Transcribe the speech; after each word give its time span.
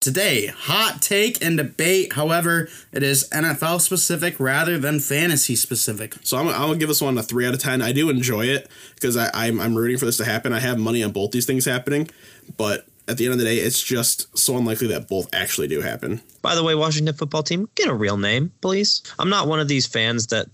Today, 0.00 0.46
hot 0.46 1.02
take 1.02 1.44
and 1.44 1.58
debate. 1.58 2.14
However, 2.14 2.70
it 2.90 3.02
is 3.02 3.28
NFL 3.28 3.82
specific 3.82 4.40
rather 4.40 4.78
than 4.78 4.98
fantasy 4.98 5.54
specific. 5.54 6.14
So 6.22 6.38
I'm, 6.38 6.48
I'm 6.48 6.54
gonna 6.54 6.78
give 6.78 6.88
this 6.88 7.02
one 7.02 7.18
a 7.18 7.22
three 7.22 7.46
out 7.46 7.52
of 7.52 7.60
ten. 7.60 7.82
I 7.82 7.92
do 7.92 8.08
enjoy 8.08 8.46
it 8.46 8.70
because 8.94 9.18
I, 9.18 9.28
I'm 9.34 9.60
I'm 9.60 9.76
rooting 9.76 9.98
for 9.98 10.06
this 10.06 10.16
to 10.16 10.24
happen. 10.24 10.54
I 10.54 10.60
have 10.60 10.78
money 10.78 11.04
on 11.04 11.12
both 11.12 11.32
these 11.32 11.44
things 11.44 11.66
happening, 11.66 12.08
but 12.56 12.86
at 13.08 13.18
the 13.18 13.26
end 13.26 13.34
of 13.34 13.40
the 13.40 13.44
day, 13.44 13.56
it's 13.56 13.82
just 13.82 14.38
so 14.38 14.56
unlikely 14.56 14.86
that 14.86 15.06
both 15.06 15.28
actually 15.34 15.68
do 15.68 15.82
happen. 15.82 16.22
By 16.40 16.54
the 16.54 16.64
way, 16.64 16.74
Washington 16.74 17.14
football 17.14 17.42
team, 17.42 17.68
get 17.74 17.88
a 17.88 17.94
real 17.94 18.16
name, 18.16 18.52
please. 18.62 19.02
I'm 19.18 19.28
not 19.28 19.48
one 19.48 19.60
of 19.60 19.68
these 19.68 19.86
fans 19.86 20.28
that 20.28 20.46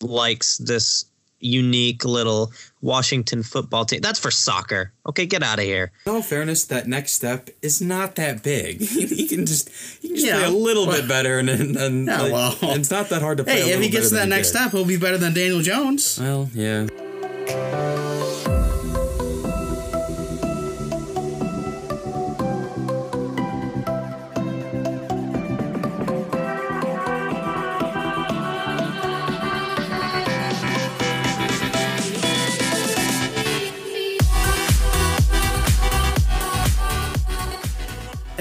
likes 0.00 0.56
this 0.56 1.04
unique 1.42 2.04
little 2.04 2.52
Washington 2.80 3.42
football 3.42 3.84
team. 3.84 4.00
That's 4.00 4.18
for 4.18 4.30
soccer. 4.30 4.92
Okay, 5.06 5.26
get 5.26 5.42
out 5.42 5.58
of 5.58 5.64
here. 5.64 5.92
In 6.06 6.12
all 6.12 6.22
fairness, 6.22 6.64
that 6.66 6.86
next 6.86 7.12
step 7.12 7.50
is 7.62 7.80
not 7.82 8.14
that 8.16 8.42
big. 8.42 8.80
he 8.80 9.26
can 9.28 9.44
just 9.46 9.68
he 10.00 10.08
can 10.08 10.16
just 10.16 10.26
Yeah, 10.26 10.38
play 10.38 10.44
a 10.46 10.50
little 10.50 10.86
well- 10.86 11.00
bit 11.00 11.08
better, 11.08 11.38
and, 11.38 11.48
and, 11.50 11.76
and 11.76 12.06
Yeah, 12.06 12.22
like, 12.22 12.32
well. 12.32 12.56
it's 12.76 12.90
not 12.90 13.08
that 13.10 13.22
hard 13.22 13.38
to 13.38 13.44
play. 13.44 13.60
a 13.60 13.64
Hey, 13.64 13.72
if 13.72 13.80
he 13.80 13.88
gets 13.88 14.08
to 14.08 14.14
that 14.14 14.20
than 14.20 14.30
he 14.30 14.36
next 14.36 14.50
did. 14.52 14.58
step, 14.58 14.70
he'll 14.72 14.84
be 14.84 14.96
better 14.96 15.18
than 15.18 15.34
Daniel 15.34 15.60
Jones. 15.62 16.18
Well, 16.20 16.48
yeah. 16.54 16.86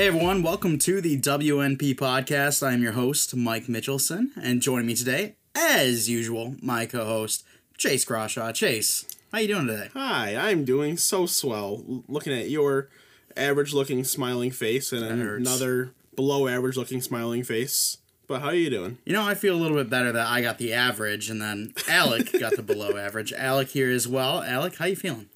Hey 0.01 0.07
everyone, 0.07 0.41
welcome 0.41 0.79
to 0.79 0.99
the 0.99 1.21
WNP 1.21 1.93
podcast. 1.93 2.65
I 2.65 2.73
am 2.73 2.81
your 2.81 2.93
host, 2.93 3.35
Mike 3.35 3.67
Mitchelson, 3.67 4.31
and 4.41 4.59
joining 4.59 4.87
me 4.87 4.95
today, 4.95 5.35
as 5.53 6.09
usual, 6.09 6.55
my 6.59 6.87
co-host, 6.87 7.45
Chase 7.77 8.03
Crawshaw. 8.03 8.51
Chase, 8.51 9.05
how 9.31 9.37
you 9.37 9.47
doing 9.49 9.67
today? 9.67 9.89
Hi, 9.93 10.35
I'm 10.35 10.65
doing 10.65 10.97
so 10.97 11.27
swell. 11.27 11.83
L- 11.87 12.03
Looking 12.07 12.33
at 12.33 12.49
your 12.49 12.89
average-looking 13.37 14.03
smiling 14.05 14.49
face 14.49 14.91
and 14.91 15.21
hurts. 15.21 15.47
another 15.47 15.91
below-average-looking 16.15 17.01
smiling 17.01 17.43
face. 17.43 17.99
But 18.25 18.41
how 18.41 18.47
are 18.47 18.55
you 18.55 18.71
doing? 18.71 18.97
You 19.05 19.13
know, 19.13 19.23
I 19.23 19.35
feel 19.35 19.53
a 19.53 19.61
little 19.61 19.77
bit 19.77 19.91
better 19.91 20.11
that 20.13 20.25
I 20.25 20.41
got 20.41 20.57
the 20.57 20.73
average, 20.73 21.29
and 21.29 21.39
then 21.39 21.75
Alec 21.87 22.39
got 22.39 22.55
the 22.55 22.63
below 22.63 22.97
average. 22.97 23.33
Alec 23.33 23.67
here 23.69 23.91
as 23.91 24.07
well. 24.07 24.41
Alec, 24.41 24.77
how 24.77 24.85
you 24.85 24.95
feeling? 24.95 25.29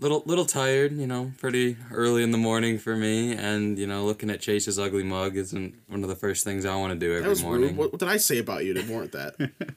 Little 0.00 0.22
little 0.24 0.46
tired, 0.46 0.92
you 0.96 1.06
know, 1.06 1.32
pretty 1.38 1.76
early 1.92 2.22
in 2.22 2.30
the 2.30 2.38
morning 2.38 2.78
for 2.78 2.96
me, 2.96 3.32
and 3.34 3.78
you 3.78 3.86
know, 3.86 4.06
looking 4.06 4.30
at 4.30 4.40
Chase's 4.40 4.78
ugly 4.78 5.02
mug 5.02 5.36
isn't 5.36 5.74
one 5.88 6.02
of 6.02 6.08
the 6.08 6.16
first 6.16 6.42
things 6.42 6.64
I 6.64 6.74
want 6.76 6.94
to 6.94 6.98
do 6.98 7.10
every 7.12 7.22
That 7.24 7.28
was 7.28 7.42
morning. 7.42 7.68
rude. 7.68 7.76
What, 7.76 7.92
what 7.92 7.98
did 8.00 8.08
I 8.08 8.16
say 8.16 8.38
about 8.38 8.64
you 8.64 8.72
that 8.74 8.86
weren't 8.88 9.12
that? 9.12 9.34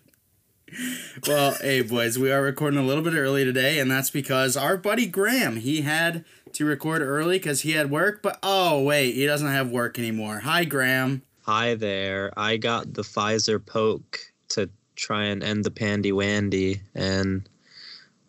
Well, 1.28 1.54
hey 1.62 1.82
boys, 1.82 2.18
we 2.18 2.32
are 2.32 2.42
recording 2.42 2.80
a 2.80 2.84
little 2.84 3.04
bit 3.04 3.14
early 3.14 3.44
today, 3.46 3.78
and 3.78 3.92
that's 3.92 4.10
because 4.10 4.58
our 4.58 4.76
buddy 4.76 5.06
Graham 5.06 5.58
he 5.58 5.82
had 5.82 6.26
to 6.54 6.66
record 6.66 7.04
early 7.04 7.38
because 7.38 7.62
he 7.62 7.74
had 7.74 7.92
work. 7.92 8.24
But 8.24 8.40
oh 8.42 8.82
wait, 8.82 9.14
he 9.14 9.26
doesn't 9.28 9.48
have 9.48 9.70
work 9.70 10.00
anymore. 10.00 10.40
Hi, 10.40 10.66
Graham. 10.66 11.22
Hi 11.42 11.76
there. 11.76 12.34
I 12.36 12.58
got 12.58 12.94
the 12.96 13.04
Pfizer 13.04 13.64
poke 13.64 14.20
to 14.50 14.70
try 14.96 15.26
and 15.26 15.44
end 15.44 15.64
the 15.64 15.70
pandy 15.70 16.12
wandy, 16.12 16.80
and 16.96 17.48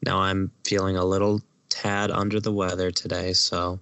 now 0.05 0.19
I'm 0.19 0.51
feeling 0.67 0.97
a 0.99 1.05
little 1.05 1.41
tad 1.75 2.11
under 2.11 2.41
the 2.41 2.53
weather 2.53 2.91
today. 2.91 3.33
So 3.33 3.79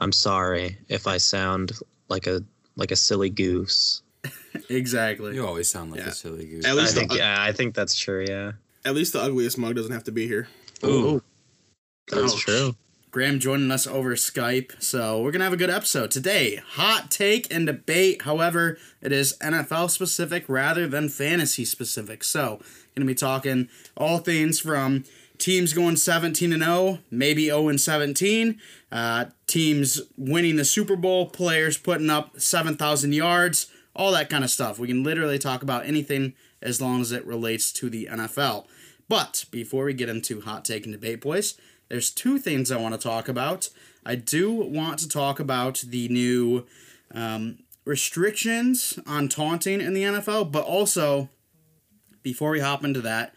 I'm 0.00 0.12
sorry 0.12 0.78
if 0.88 1.06
I 1.06 1.18
sound 1.18 1.72
like 2.08 2.26
a 2.26 2.42
like 2.76 2.90
a 2.90 2.96
silly 2.96 3.30
goose. 3.30 4.02
Exactly. 4.70 5.34
you 5.34 5.46
always 5.46 5.68
sound 5.68 5.90
like 5.90 6.00
Yeah. 6.00 6.08
a 6.08 6.12
silly 6.12 6.46
goose. 6.46 6.64
At 6.64 6.70
I 6.70 6.74
least, 6.74 6.94
think 6.94 7.10
the, 7.10 7.16
uh, 7.16 7.18
yeah, 7.18 7.36
I 7.42 7.52
think 7.52 7.74
that's 7.74 7.94
true. 7.96 8.24
Yeah, 8.26 8.52
at 8.84 8.94
least 8.94 9.12
the 9.12 9.20
ugliest 9.20 9.58
mug 9.58 9.74
doesn't 9.76 9.92
have 9.92 10.04
to 10.04 10.12
be 10.12 10.26
here. 10.28 10.48
Ooh, 10.84 11.22
that's 12.08 12.32
Ouch. 12.34 12.40
true. 12.40 12.76
Graham 13.10 13.38
joining 13.38 13.70
us 13.70 13.86
over 13.86 14.14
Skype, 14.14 14.80
so 14.82 15.20
we're 15.22 15.30
gonna 15.32 15.44
have 15.44 15.52
a 15.52 15.56
good 15.58 15.70
episode 15.70 16.10
today. 16.10 16.60
Hot 16.70 17.10
take 17.10 17.52
and 17.52 17.66
debate. 17.66 18.22
However, 18.22 18.78
it 19.02 19.12
is 19.12 19.36
NFL 19.40 19.90
specific 19.90 20.44
rather 20.48 20.86
than 20.88 21.08
fantasy 21.08 21.64
specific. 21.64 22.24
So, 22.24 22.60
gonna 22.96 23.06
be 23.06 23.14
talking 23.14 23.68
all 23.96 24.18
things 24.18 24.58
from 24.60 25.04
teams 25.38 25.72
going 25.72 25.96
17 25.96 26.52
and 26.52 26.62
0, 26.62 26.98
maybe 27.10 27.46
0 27.46 27.68
and 27.68 27.80
17, 27.80 28.60
uh, 28.92 29.26
teams 29.46 30.00
winning 30.16 30.56
the 30.56 30.64
Super 30.64 30.96
Bowl, 30.96 31.26
players 31.26 31.76
putting 31.76 32.10
up 32.10 32.40
7,000 32.40 33.12
yards, 33.12 33.70
all 33.94 34.12
that 34.12 34.30
kind 34.30 34.44
of 34.44 34.50
stuff. 34.50 34.78
We 34.78 34.88
can 34.88 35.02
literally 35.02 35.38
talk 35.38 35.62
about 35.62 35.86
anything 35.86 36.34
as 36.62 36.80
long 36.80 37.00
as 37.00 37.12
it 37.12 37.26
relates 37.26 37.72
to 37.72 37.90
the 37.90 38.08
NFL. 38.10 38.66
But 39.08 39.44
before 39.50 39.84
we 39.84 39.94
get 39.94 40.08
into 40.08 40.40
hot 40.40 40.64
take 40.64 40.84
and 40.84 40.94
debate, 40.94 41.20
boys, 41.20 41.58
there's 41.88 42.10
two 42.10 42.38
things 42.38 42.72
I 42.72 42.78
want 42.78 42.94
to 42.94 43.00
talk 43.00 43.28
about. 43.28 43.68
I 44.06 44.14
do 44.14 44.52
want 44.52 44.98
to 45.00 45.08
talk 45.08 45.38
about 45.38 45.84
the 45.86 46.08
new 46.08 46.66
um, 47.14 47.58
restrictions 47.84 48.98
on 49.06 49.28
taunting 49.28 49.80
in 49.80 49.94
the 49.94 50.02
NFL, 50.02 50.50
but 50.50 50.64
also, 50.64 51.28
before 52.22 52.50
we 52.50 52.60
hop 52.60 52.84
into 52.84 53.00
that, 53.02 53.34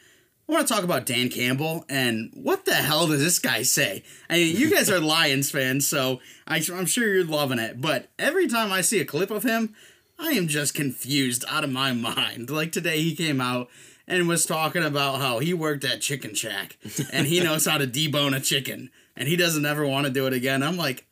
I 0.47 0.53
want 0.53 0.67
to 0.67 0.73
talk 0.73 0.83
about 0.83 1.05
Dan 1.05 1.29
Campbell 1.29 1.83
and 1.89 2.31
what 2.33 2.63
the 2.63 2.75
hell 2.75 3.07
does 3.07 3.21
this 3.21 3.37
guy 3.37 3.63
say? 3.63 4.03
I 4.29 4.37
mean, 4.37 4.55
you 4.55 4.69
guys 4.69 4.89
are 4.89 4.99
Lions 5.01 5.51
fans, 5.51 5.85
so 5.85 6.21
I, 6.47 6.63
I'm 6.73 6.85
sure 6.85 7.13
you're 7.13 7.25
loving 7.25 7.59
it. 7.59 7.81
But 7.81 8.09
every 8.17 8.47
time 8.47 8.71
I 8.71 8.79
see 8.79 8.99
a 9.01 9.05
clip 9.05 9.29
of 9.29 9.43
him, 9.43 9.75
I 10.17 10.31
am 10.31 10.47
just 10.47 10.73
confused 10.73 11.43
out 11.49 11.65
of 11.65 11.69
my 11.71 11.91
mind. 11.93 12.49
Like 12.49 12.71
today, 12.71 13.01
he 13.01 13.13
came 13.15 13.41
out 13.41 13.69
and 14.07 14.27
was 14.27 14.45
talking 14.45 14.83
about 14.83 15.19
how 15.19 15.39
he 15.39 15.53
worked 15.53 15.83
at 15.83 15.99
Chicken 15.99 16.33
Shack 16.33 16.77
and 17.11 17.27
he 17.27 17.41
knows 17.41 17.65
how 17.65 17.77
to 17.77 17.87
debone 17.87 18.35
a 18.35 18.39
chicken 18.39 18.89
and 19.17 19.27
he 19.27 19.35
doesn't 19.35 19.65
ever 19.65 19.85
want 19.85 20.07
to 20.07 20.13
do 20.13 20.27
it 20.27 20.33
again. 20.33 20.63
I'm 20.63 20.77
like, 20.77 21.05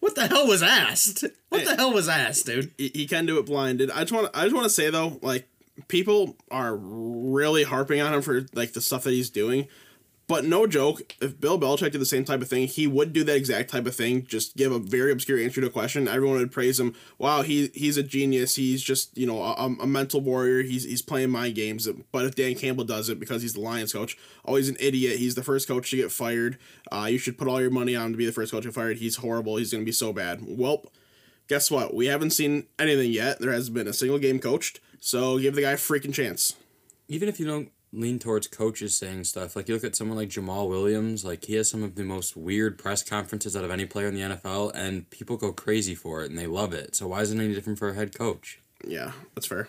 what 0.00 0.14
the 0.14 0.26
hell 0.26 0.46
was 0.46 0.62
asked? 0.62 1.24
What 1.50 1.64
the 1.64 1.76
hell 1.76 1.92
was 1.92 2.08
asked, 2.08 2.46
dude? 2.46 2.72
He, 2.78 2.90
he 2.94 3.06
can 3.06 3.26
do 3.26 3.38
it 3.38 3.46
blinded. 3.46 3.90
I 3.90 4.00
just 4.00 4.12
want 4.12 4.30
I 4.32 4.44
just 4.44 4.54
want 4.54 4.64
to 4.64 4.70
say 4.70 4.88
though, 4.88 5.18
like 5.20 5.48
people 5.86 6.36
are 6.50 6.76
really 6.76 7.62
harping 7.62 8.00
on 8.00 8.12
him 8.12 8.22
for 8.22 8.46
like 8.52 8.72
the 8.72 8.80
stuff 8.80 9.04
that 9.04 9.12
he's 9.12 9.30
doing. 9.30 9.68
But 10.28 10.44
no 10.44 10.66
joke, 10.66 11.16
if 11.22 11.40
Bill 11.40 11.58
Belichick 11.58 11.92
did 11.92 12.02
the 12.02 12.06
same 12.06 12.26
type 12.26 12.42
of 12.42 12.48
thing, 12.48 12.66
he 12.66 12.86
would 12.86 13.14
do 13.14 13.24
that 13.24 13.34
exact 13.34 13.70
type 13.70 13.86
of 13.86 13.96
thing. 13.96 14.26
Just 14.26 14.58
give 14.58 14.70
a 14.70 14.78
very 14.78 15.10
obscure 15.10 15.38
answer 15.38 15.62
to 15.62 15.68
a 15.68 15.70
question. 15.70 16.06
Everyone 16.06 16.36
would 16.36 16.52
praise 16.52 16.78
him. 16.78 16.94
Wow, 17.16 17.40
he 17.40 17.70
he's 17.72 17.96
a 17.96 18.02
genius. 18.02 18.56
He's 18.56 18.82
just 18.82 19.16
you 19.16 19.26
know 19.26 19.42
a, 19.42 19.54
a 19.80 19.86
mental 19.86 20.20
warrior. 20.20 20.62
He's 20.62 20.84
he's 20.84 21.00
playing 21.00 21.30
mind 21.30 21.54
games. 21.54 21.88
But 22.12 22.26
if 22.26 22.34
Dan 22.34 22.56
Campbell 22.56 22.84
does 22.84 23.08
it 23.08 23.18
because 23.18 23.40
he's 23.40 23.54
the 23.54 23.62
Lions 23.62 23.94
coach, 23.94 24.18
oh 24.44 24.56
he's 24.56 24.68
an 24.68 24.76
idiot. 24.78 25.16
He's 25.16 25.34
the 25.34 25.42
first 25.42 25.66
coach 25.66 25.88
to 25.90 25.96
get 25.96 26.12
fired. 26.12 26.58
Uh, 26.92 27.08
you 27.10 27.16
should 27.16 27.38
put 27.38 27.48
all 27.48 27.62
your 27.62 27.70
money 27.70 27.96
on 27.96 28.06
him 28.08 28.12
to 28.12 28.18
be 28.18 28.26
the 28.26 28.32
first 28.32 28.52
coach 28.52 28.64
to 28.64 28.68
get 28.68 28.74
fired. 28.74 28.98
He's 28.98 29.16
horrible. 29.16 29.56
He's 29.56 29.72
gonna 29.72 29.84
be 29.84 29.92
so 29.92 30.12
bad. 30.12 30.40
Well, 30.46 30.84
guess 31.48 31.70
what? 31.70 31.94
We 31.94 32.04
haven't 32.04 32.32
seen 32.32 32.66
anything 32.78 33.12
yet. 33.12 33.38
There 33.38 33.52
hasn't 33.52 33.74
been 33.74 33.88
a 33.88 33.94
single 33.94 34.18
game 34.18 34.40
coached. 34.40 34.80
So 35.00 35.38
give 35.38 35.54
the 35.54 35.62
guy 35.62 35.72
a 35.72 35.76
freaking 35.76 36.12
chance. 36.14 36.54
Even 37.08 37.28
if 37.28 37.38
you 37.40 37.46
don't 37.46 37.70
lean 37.92 38.18
towards 38.18 38.46
coaches 38.46 38.96
saying 38.96 39.24
stuff, 39.24 39.56
like 39.56 39.68
you 39.68 39.74
look 39.74 39.84
at 39.84 39.96
someone 39.96 40.16
like 40.18 40.28
Jamaal 40.28 40.68
Williams, 40.68 41.24
like 41.24 41.44
he 41.46 41.54
has 41.54 41.70
some 41.70 41.82
of 41.82 41.94
the 41.94 42.04
most 42.04 42.36
weird 42.36 42.78
press 42.78 43.02
conferences 43.02 43.56
out 43.56 43.64
of 43.64 43.70
any 43.70 43.86
player 43.86 44.08
in 44.08 44.14
the 44.14 44.20
NFL, 44.20 44.72
and 44.74 45.08
people 45.10 45.36
go 45.36 45.52
crazy 45.52 45.94
for 45.94 46.22
it 46.22 46.30
and 46.30 46.38
they 46.38 46.46
love 46.46 46.74
it. 46.74 46.94
So 46.94 47.08
why 47.08 47.22
isn't 47.22 47.40
it 47.40 47.44
any 47.44 47.54
different 47.54 47.78
for 47.78 47.88
a 47.88 47.94
head 47.94 48.14
coach? 48.16 48.60
Yeah, 48.86 49.12
that's 49.34 49.46
fair. 49.46 49.68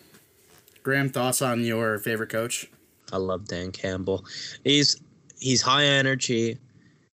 Graham, 0.84 1.09
thoughts 1.09 1.41
on 1.41 1.63
your 1.63 1.97
favorite 2.00 2.29
coach? 2.29 2.69
I 3.12 3.18
love 3.18 3.47
Dan 3.47 3.72
Campbell. 3.72 4.25
He's 4.63 5.01
he's 5.39 5.62
high 5.62 5.85
energy. 5.85 6.57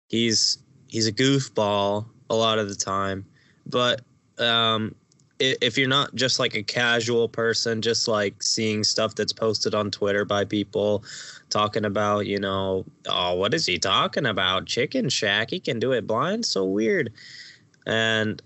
He's 0.08 0.58
he's 0.88 1.08
a 1.08 1.12
goofball 1.12 2.06
a 2.30 2.36
lot 2.36 2.58
of 2.60 2.68
the 2.70 2.76
time, 2.76 3.26
but 3.68 4.02
um, 4.40 4.94
i- 4.94 5.05
if 5.40 5.78
you're 5.78 5.88
not 5.88 6.16
just 6.16 6.40
like 6.40 6.56
a 6.56 6.64
casual 6.64 7.28
person, 7.28 7.82
just 7.82 8.08
like 8.08 8.42
seeing 8.42 8.84
stuff 8.84 9.16
that's 9.16 9.34
posted 9.34 9.76
on 9.76 9.92
Twitter 9.92 10.24
by 10.24 10.46
people 10.46 11.04
talking 11.50 11.86
about, 11.86 12.26
you 12.26 12.40
know, 12.40 12.86
oh, 13.08 13.34
what 13.34 13.54
is 13.54 13.66
he 13.66 13.78
talking 13.78 14.26
about? 14.26 14.66
Chicken 14.66 15.10
Shack, 15.10 15.50
he 15.50 15.60
can 15.60 15.80
do 15.80 15.92
it 15.92 16.08
blind, 16.08 16.46
so 16.46 16.64
weird. 16.64 17.12
And 17.86 18.42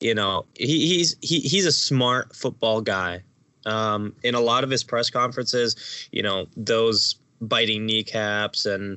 you 0.00 0.14
know, 0.14 0.46
he, 0.54 0.86
he's 0.86 1.16
he, 1.20 1.40
he's 1.40 1.66
a 1.66 1.72
smart 1.72 2.34
football 2.34 2.80
guy. 2.80 3.22
Um, 3.66 4.14
in 4.22 4.34
a 4.34 4.40
lot 4.40 4.64
of 4.64 4.70
his 4.70 4.84
press 4.84 5.10
conferences, 5.10 6.08
you 6.12 6.22
know, 6.22 6.46
those 6.56 7.16
biting 7.40 7.84
kneecaps 7.84 8.64
and 8.64 8.96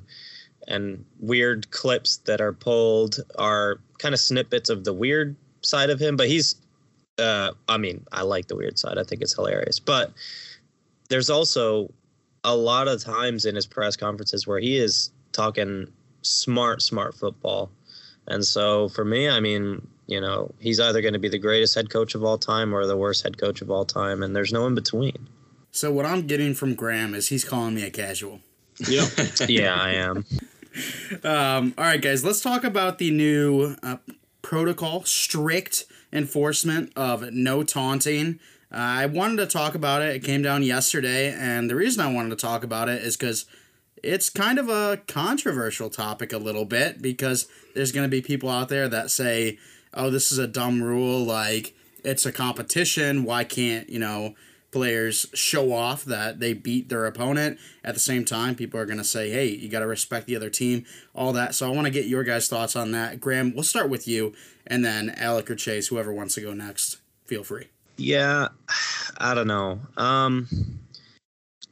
and 0.67 1.03
weird 1.19 1.69
clips 1.71 2.17
that 2.17 2.39
are 2.39 2.53
pulled 2.53 3.19
are 3.37 3.79
kind 3.97 4.13
of 4.13 4.19
snippets 4.19 4.69
of 4.69 4.83
the 4.83 4.93
weird 4.93 5.35
side 5.61 5.89
of 5.89 5.99
him. 5.99 6.15
But 6.15 6.27
he's, 6.27 6.55
uh, 7.21 7.51
I 7.69 7.77
mean, 7.77 8.05
I 8.11 8.23
like 8.23 8.47
the 8.47 8.55
weird 8.55 8.77
side. 8.77 8.97
I 8.97 9.03
think 9.03 9.21
it's 9.21 9.35
hilarious. 9.35 9.79
But 9.79 10.11
there's 11.09 11.29
also 11.29 11.93
a 12.43 12.55
lot 12.55 12.87
of 12.87 13.03
times 13.03 13.45
in 13.45 13.55
his 13.55 13.67
press 13.67 13.95
conferences 13.95 14.47
where 14.47 14.59
he 14.59 14.77
is 14.77 15.11
talking 15.31 15.91
smart, 16.21 16.81
smart 16.81 17.15
football. 17.15 17.71
And 18.27 18.43
so 18.43 18.89
for 18.89 19.05
me, 19.05 19.29
I 19.29 19.39
mean, 19.39 19.87
you 20.07 20.19
know, 20.19 20.53
he's 20.59 20.79
either 20.79 21.01
going 21.01 21.13
to 21.13 21.19
be 21.19 21.29
the 21.29 21.39
greatest 21.39 21.75
head 21.75 21.89
coach 21.89 22.15
of 22.15 22.23
all 22.23 22.37
time 22.37 22.73
or 22.73 22.85
the 22.85 22.97
worst 22.97 23.23
head 23.23 23.37
coach 23.37 23.61
of 23.61 23.71
all 23.71 23.85
time, 23.85 24.23
and 24.23 24.35
there's 24.35 24.51
no 24.51 24.67
in 24.67 24.75
between. 24.75 25.29
So 25.71 25.91
what 25.91 26.05
I'm 26.05 26.27
getting 26.27 26.53
from 26.53 26.75
Graham 26.75 27.13
is 27.15 27.29
he's 27.29 27.45
calling 27.45 27.75
me 27.75 27.83
a 27.83 27.89
casual. 27.89 28.41
Yep. 28.87 29.09
yeah, 29.47 29.75
I 29.75 29.91
am. 29.93 30.25
Um, 31.23 31.73
all 31.77 31.85
right, 31.85 32.01
guys, 32.01 32.25
let's 32.25 32.41
talk 32.41 32.63
about 32.63 32.97
the 32.97 33.11
new 33.11 33.75
uh, 33.83 33.97
protocol, 34.41 35.03
strict 35.03 35.85
enforcement 36.13 36.91
of 36.95 37.31
no 37.31 37.63
taunting. 37.63 38.39
Uh, 38.71 38.77
I 38.77 39.05
wanted 39.05 39.37
to 39.37 39.47
talk 39.47 39.75
about 39.75 40.01
it. 40.01 40.15
It 40.15 40.23
came 40.23 40.41
down 40.41 40.63
yesterday, 40.63 41.33
and 41.33 41.69
the 41.69 41.75
reason 41.75 42.03
I 42.03 42.11
wanted 42.11 42.29
to 42.29 42.35
talk 42.35 42.63
about 42.63 42.87
it 42.87 43.01
is 43.03 43.17
because 43.17 43.45
it's 44.03 44.29
kind 44.29 44.57
of 44.57 44.69
a 44.69 45.01
controversial 45.07 45.89
topic 45.89 46.33
a 46.33 46.37
little 46.37 46.65
bit 46.65 47.01
because 47.01 47.47
there's 47.75 47.91
going 47.91 48.05
to 48.05 48.09
be 48.09 48.21
people 48.21 48.49
out 48.49 48.69
there 48.69 48.87
that 48.87 49.11
say, 49.11 49.59
oh, 49.93 50.09
this 50.09 50.31
is 50.31 50.37
a 50.37 50.47
dumb 50.47 50.81
rule. 50.81 51.23
Like, 51.23 51.75
it's 52.03 52.25
a 52.25 52.31
competition. 52.31 53.23
Why 53.23 53.43
can't, 53.43 53.89
you 53.89 53.99
know, 53.99 54.35
players 54.71 55.27
show 55.33 55.73
off 55.73 56.03
that 56.05 56.39
they 56.39 56.53
beat 56.53 56.89
their 56.89 57.05
opponent? 57.05 57.59
At 57.83 57.93
the 57.93 57.99
same 57.99 58.25
time, 58.25 58.55
people 58.55 58.79
are 58.79 58.85
going 58.85 58.97
to 58.97 59.03
say, 59.03 59.29
hey, 59.29 59.47
you 59.47 59.69
got 59.69 59.79
to 59.79 59.87
respect 59.87 60.27
the 60.27 60.35
other 60.35 60.49
team, 60.49 60.85
all 61.13 61.33
that. 61.33 61.55
So 61.55 61.67
I 61.67 61.75
want 61.75 61.85
to 61.85 61.91
get 61.91 62.05
your 62.05 62.23
guys' 62.23 62.47
thoughts 62.47 62.75
on 62.75 62.91
that. 62.91 63.19
Graham, 63.19 63.53
we'll 63.53 63.63
start 63.63 63.89
with 63.89 64.07
you, 64.07 64.33
and 64.65 64.83
then 64.83 65.09
Alec 65.11 65.51
or 65.51 65.55
Chase, 65.55 65.87
whoever 65.87 66.13
wants 66.13 66.35
to 66.35 66.41
go 66.41 66.53
next, 66.53 66.97
feel 67.25 67.43
free. 67.43 67.67
Yeah, 67.97 68.47
I 69.17 69.33
don't 69.33 69.47
know. 69.47 69.79
Um, 69.97 70.47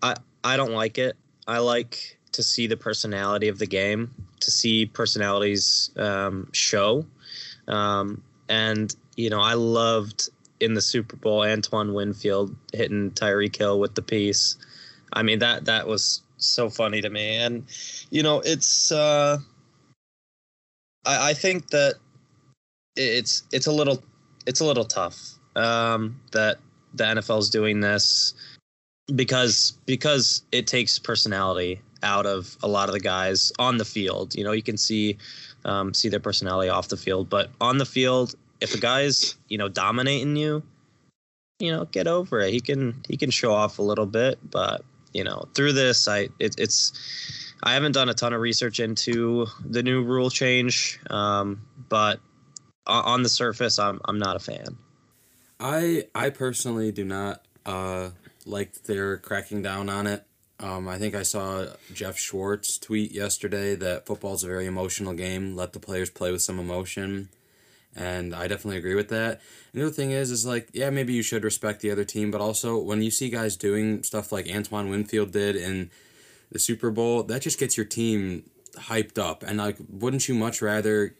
I 0.01 0.15
I 0.43 0.57
don't 0.57 0.71
like 0.71 0.97
it. 0.97 1.17
I 1.47 1.59
like 1.59 2.17
to 2.33 2.43
see 2.43 2.67
the 2.67 2.77
personality 2.77 3.47
of 3.47 3.59
the 3.59 3.65
game, 3.65 4.13
to 4.39 4.51
see 4.51 4.85
personalities 4.85 5.91
um, 5.97 6.47
show, 6.53 7.05
um, 7.67 8.23
and 8.47 8.95
you 9.15 9.29
know 9.29 9.41
I 9.41 9.53
loved 9.53 10.29
in 10.59 10.73
the 10.73 10.81
Super 10.81 11.15
Bowl 11.15 11.43
Antoine 11.43 11.93
Winfield 11.93 12.55
hitting 12.73 13.11
Tyreek 13.11 13.55
Hill 13.55 13.79
with 13.79 13.95
the 13.95 14.01
piece. 14.01 14.55
I 15.13 15.23
mean 15.23 15.39
that 15.39 15.65
that 15.65 15.87
was 15.87 16.21
so 16.37 16.69
funny 16.69 17.01
to 17.01 17.09
me, 17.09 17.35
and 17.35 17.65
you 18.09 18.23
know 18.23 18.41
it's. 18.45 18.91
Uh, 18.91 19.37
I 21.05 21.31
I 21.31 21.33
think 21.33 21.69
that 21.69 21.95
it's 22.95 23.43
it's 23.51 23.67
a 23.67 23.71
little 23.71 24.03
it's 24.45 24.59
a 24.59 24.65
little 24.65 24.85
tough 24.85 25.17
um, 25.55 26.19
that 26.31 26.57
the 26.93 27.03
NFL 27.03 27.39
is 27.39 27.49
doing 27.49 27.79
this 27.79 28.33
because 29.15 29.77
because 29.85 30.43
it 30.51 30.67
takes 30.67 30.99
personality 30.99 31.81
out 32.03 32.25
of 32.25 32.57
a 32.63 32.67
lot 32.67 32.89
of 32.89 32.93
the 32.93 32.99
guys 32.99 33.51
on 33.59 33.77
the 33.77 33.85
field. 33.85 34.35
You 34.35 34.43
know, 34.43 34.51
you 34.51 34.63
can 34.63 34.77
see 34.77 35.17
um, 35.65 35.93
see 35.93 36.09
their 36.09 36.19
personality 36.19 36.69
off 36.69 36.87
the 36.87 36.97
field, 36.97 37.29
but 37.29 37.49
on 37.59 37.77
the 37.77 37.85
field, 37.85 38.35
if 38.61 38.75
a 38.75 38.79
guy's 38.79 39.35
you 39.47 39.57
know 39.57 39.69
dominating 39.69 40.35
you, 40.35 40.63
you 41.59 41.71
know, 41.71 41.85
get 41.85 42.07
over 42.07 42.39
it. 42.39 42.53
He 42.53 42.61
can 42.61 43.03
he 43.07 43.17
can 43.17 43.29
show 43.29 43.53
off 43.53 43.79
a 43.79 43.83
little 43.83 44.05
bit, 44.05 44.39
but 44.49 44.83
you 45.13 45.23
know, 45.23 45.45
through 45.53 45.73
this, 45.73 46.07
I 46.07 46.29
it, 46.39 46.55
it's 46.57 47.53
I 47.61 47.73
haven't 47.73 47.91
done 47.91 48.09
a 48.09 48.13
ton 48.13 48.33
of 48.33 48.41
research 48.41 48.79
into 48.79 49.47
the 49.63 49.83
new 49.83 50.03
rule 50.03 50.29
change, 50.29 50.99
um, 51.09 51.61
but 51.89 52.19
on 52.87 53.23
the 53.23 53.29
surface, 53.29 53.77
I'm 53.77 53.99
I'm 54.05 54.17
not 54.17 54.35
a 54.35 54.39
fan. 54.39 54.77
I 55.59 56.05
I 56.15 56.29
personally 56.29 56.91
do 56.91 57.03
not 57.03 57.45
uh, 57.65 58.11
like 58.45 58.83
they're 58.83 59.17
cracking 59.17 59.61
down 59.61 59.89
on 59.89 60.07
it. 60.07 60.23
Um, 60.61 60.89
I 60.89 60.97
think 60.97 61.15
I 61.15 61.23
saw 61.23 61.67
Geoff 61.93 62.17
Schwartz 62.17 62.77
tweet 62.77 63.13
yesterday 63.13 63.75
that 63.75 64.05
football's 64.05 64.43
a 64.43 64.47
very 64.47 64.65
emotional 64.65 65.13
game. 65.13 65.55
Let 65.55 65.71
the 65.71 65.79
players 65.79 66.09
play 66.09 66.33
with 66.33 66.41
some 66.41 66.59
emotion, 66.59 67.29
and 67.95 68.35
I 68.35 68.47
definitely 68.47 68.77
agree 68.77 68.95
with 68.95 69.09
that. 69.09 69.41
And 69.73 69.81
the 69.81 69.87
other 69.87 69.93
thing 69.93 70.11
is, 70.11 70.31
is 70.31 70.45
like, 70.45 70.69
yeah, 70.73 70.89
maybe 70.89 71.13
you 71.13 71.23
should 71.23 71.43
respect 71.43 71.81
the 71.81 71.91
other 71.91 72.05
team, 72.05 72.31
but 72.31 72.41
also 72.41 72.77
when 72.77 73.01
you 73.01 73.11
see 73.11 73.29
guys 73.29 73.55
doing 73.55 74.03
stuff 74.03 74.31
like 74.31 74.49
Antoine 74.49 74.89
Winfield 74.89 75.31
did 75.31 75.55
in 75.55 75.89
the 76.51 76.59
Super 76.59 76.91
Bowl, 76.91 77.23
that 77.23 77.41
just 77.41 77.59
gets 77.59 77.77
your 77.77 77.85
team 77.85 78.49
hyped 78.75 79.17
up. 79.17 79.43
And 79.43 79.57
like, 79.57 79.77
wouldn't 79.89 80.27
you 80.27 80.35
much 80.35 80.61
rather 80.61 81.15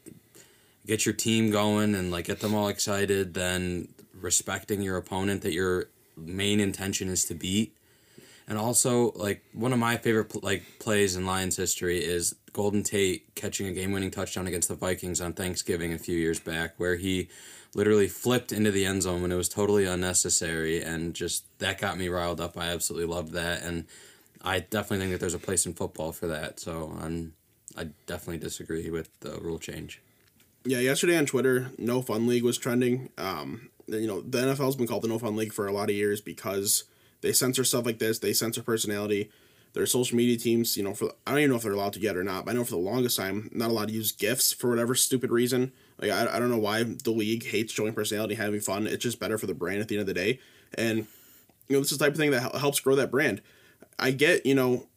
get 0.85 1.05
your 1.05 1.13
team 1.13 1.51
going 1.51 1.95
and 1.95 2.11
like 2.11 2.25
get 2.25 2.39
them 2.39 2.55
all 2.55 2.67
excited 2.67 3.33
than 3.33 3.89
respecting 4.13 4.81
your 4.81 4.97
opponent 4.97 5.41
that 5.41 5.53
your 5.53 5.85
main 6.15 6.59
intention 6.59 7.09
is 7.09 7.25
to 7.25 7.35
beat? 7.35 7.75
And 8.49 8.57
also, 8.57 9.11
like 9.11 9.45
one 9.53 9.73
of 9.73 9.79
my 9.79 9.97
favorite 9.97 10.43
like 10.43 10.63
plays 10.79 11.15
in 11.15 11.23
Lions 11.27 11.55
history 11.55 11.99
is 11.99 12.35
Golden 12.51 12.81
Tate 12.81 13.35
catching 13.35 13.67
a 13.67 13.71
game-winning 13.71 14.09
touchdown 14.09 14.47
against 14.47 14.69
the 14.69 14.75
Vikings 14.75 15.21
on 15.21 15.33
Thanksgiving 15.33 15.93
a 15.93 15.99
few 15.99 16.17
years 16.17 16.39
back, 16.39 16.73
where 16.77 16.95
he 16.95 17.29
literally 17.75 18.07
flipped 18.07 18.51
into 18.51 18.71
the 18.71 18.85
end 18.85 19.03
zone 19.03 19.21
when 19.21 19.31
it 19.31 19.35
was 19.35 19.49
totally 19.49 19.85
unnecessary, 19.85 20.81
and 20.81 21.13
just 21.13 21.45
that 21.59 21.79
got 21.79 21.99
me 21.99 22.09
riled 22.09 22.41
up. 22.41 22.57
I 22.57 22.69
absolutely 22.69 23.07
loved 23.13 23.33
that, 23.33 23.61
and 23.61 23.85
I 24.41 24.61
definitely 24.61 24.97
think 24.97 25.11
that 25.11 25.19
there's 25.19 25.35
a 25.35 25.39
place 25.39 25.67
in 25.67 25.75
football 25.75 26.11
for 26.11 26.25
that. 26.25 26.59
So 26.59 26.97
I'm, 26.99 27.33
I 27.77 27.89
definitely 28.07 28.39
disagree 28.39 28.89
with 28.89 29.09
the 29.19 29.39
rule 29.39 29.59
change. 29.59 30.01
Yeah, 30.65 30.79
yesterday 30.79 31.17
on 31.17 31.27
Twitter, 31.27 31.69
No 31.77 32.01
Fun 32.01 32.25
League 32.25 32.43
was 32.43 32.57
trending. 32.57 33.09
Um, 33.19 33.69
you 33.87 34.07
know, 34.07 34.21
the 34.21 34.39
NFL's 34.39 34.75
been 34.75 34.87
called 34.87 35.03
the 35.03 35.07
No 35.07 35.19
Fun 35.19 35.35
League 35.35 35.53
for 35.53 35.67
a 35.67 35.71
lot 35.71 35.89
of 35.89 35.95
years 35.95 36.19
because 36.19 36.85
they 37.21 37.33
censor 37.33 37.63
stuff 37.63 37.85
like 37.85 37.99
this. 37.99 38.19
They 38.19 38.33
censor 38.33 38.63
personality. 38.63 39.29
Their 39.73 39.85
social 39.85 40.17
media 40.17 40.35
teams, 40.35 40.75
you 40.77 40.83
know, 40.83 40.95
for 40.95 41.11
I 41.27 41.31
don't 41.31 41.39
even 41.41 41.51
know 41.51 41.57
if 41.57 41.61
they're 41.61 41.73
allowed 41.73 41.93
to 41.93 41.99
yet 41.99 42.17
or 42.17 42.23
not. 42.23 42.45
But 42.45 42.51
I 42.51 42.53
know 42.55 42.63
for 42.63 42.71
the 42.71 42.77
longest 42.77 43.17
time, 43.17 43.49
not 43.53 43.69
allowed 43.69 43.89
to 43.89 43.93
use 43.93 44.11
gifs 44.11 44.51
for 44.51 44.69
whatever 44.69 44.95
stupid 44.95 45.29
reason. 45.29 45.71
Like 45.99 46.11
I, 46.11 46.35
I 46.35 46.39
don't 46.39 46.49
know 46.49 46.57
why 46.57 46.83
the 46.83 47.11
league 47.11 47.45
hates 47.45 47.73
showing 47.73 47.93
personality, 47.93 48.35
having 48.35 48.61
fun. 48.61 48.87
It's 48.87 49.03
just 49.03 49.19
better 49.19 49.37
for 49.37 49.45
the 49.45 49.53
brand 49.53 49.79
at 49.79 49.87
the 49.87 49.95
end 49.95 50.01
of 50.01 50.07
the 50.07 50.13
day. 50.13 50.39
And 50.73 51.05
you 51.67 51.75
know, 51.75 51.79
this 51.79 51.91
is 51.91 51.99
the 51.99 52.05
type 52.05 52.13
of 52.13 52.19
thing 52.19 52.31
that 52.31 52.55
helps 52.55 52.79
grow 52.79 52.95
that 52.95 53.11
brand. 53.11 53.41
I 53.99 54.11
get, 54.11 54.45
you 54.45 54.55
know, 54.55 54.87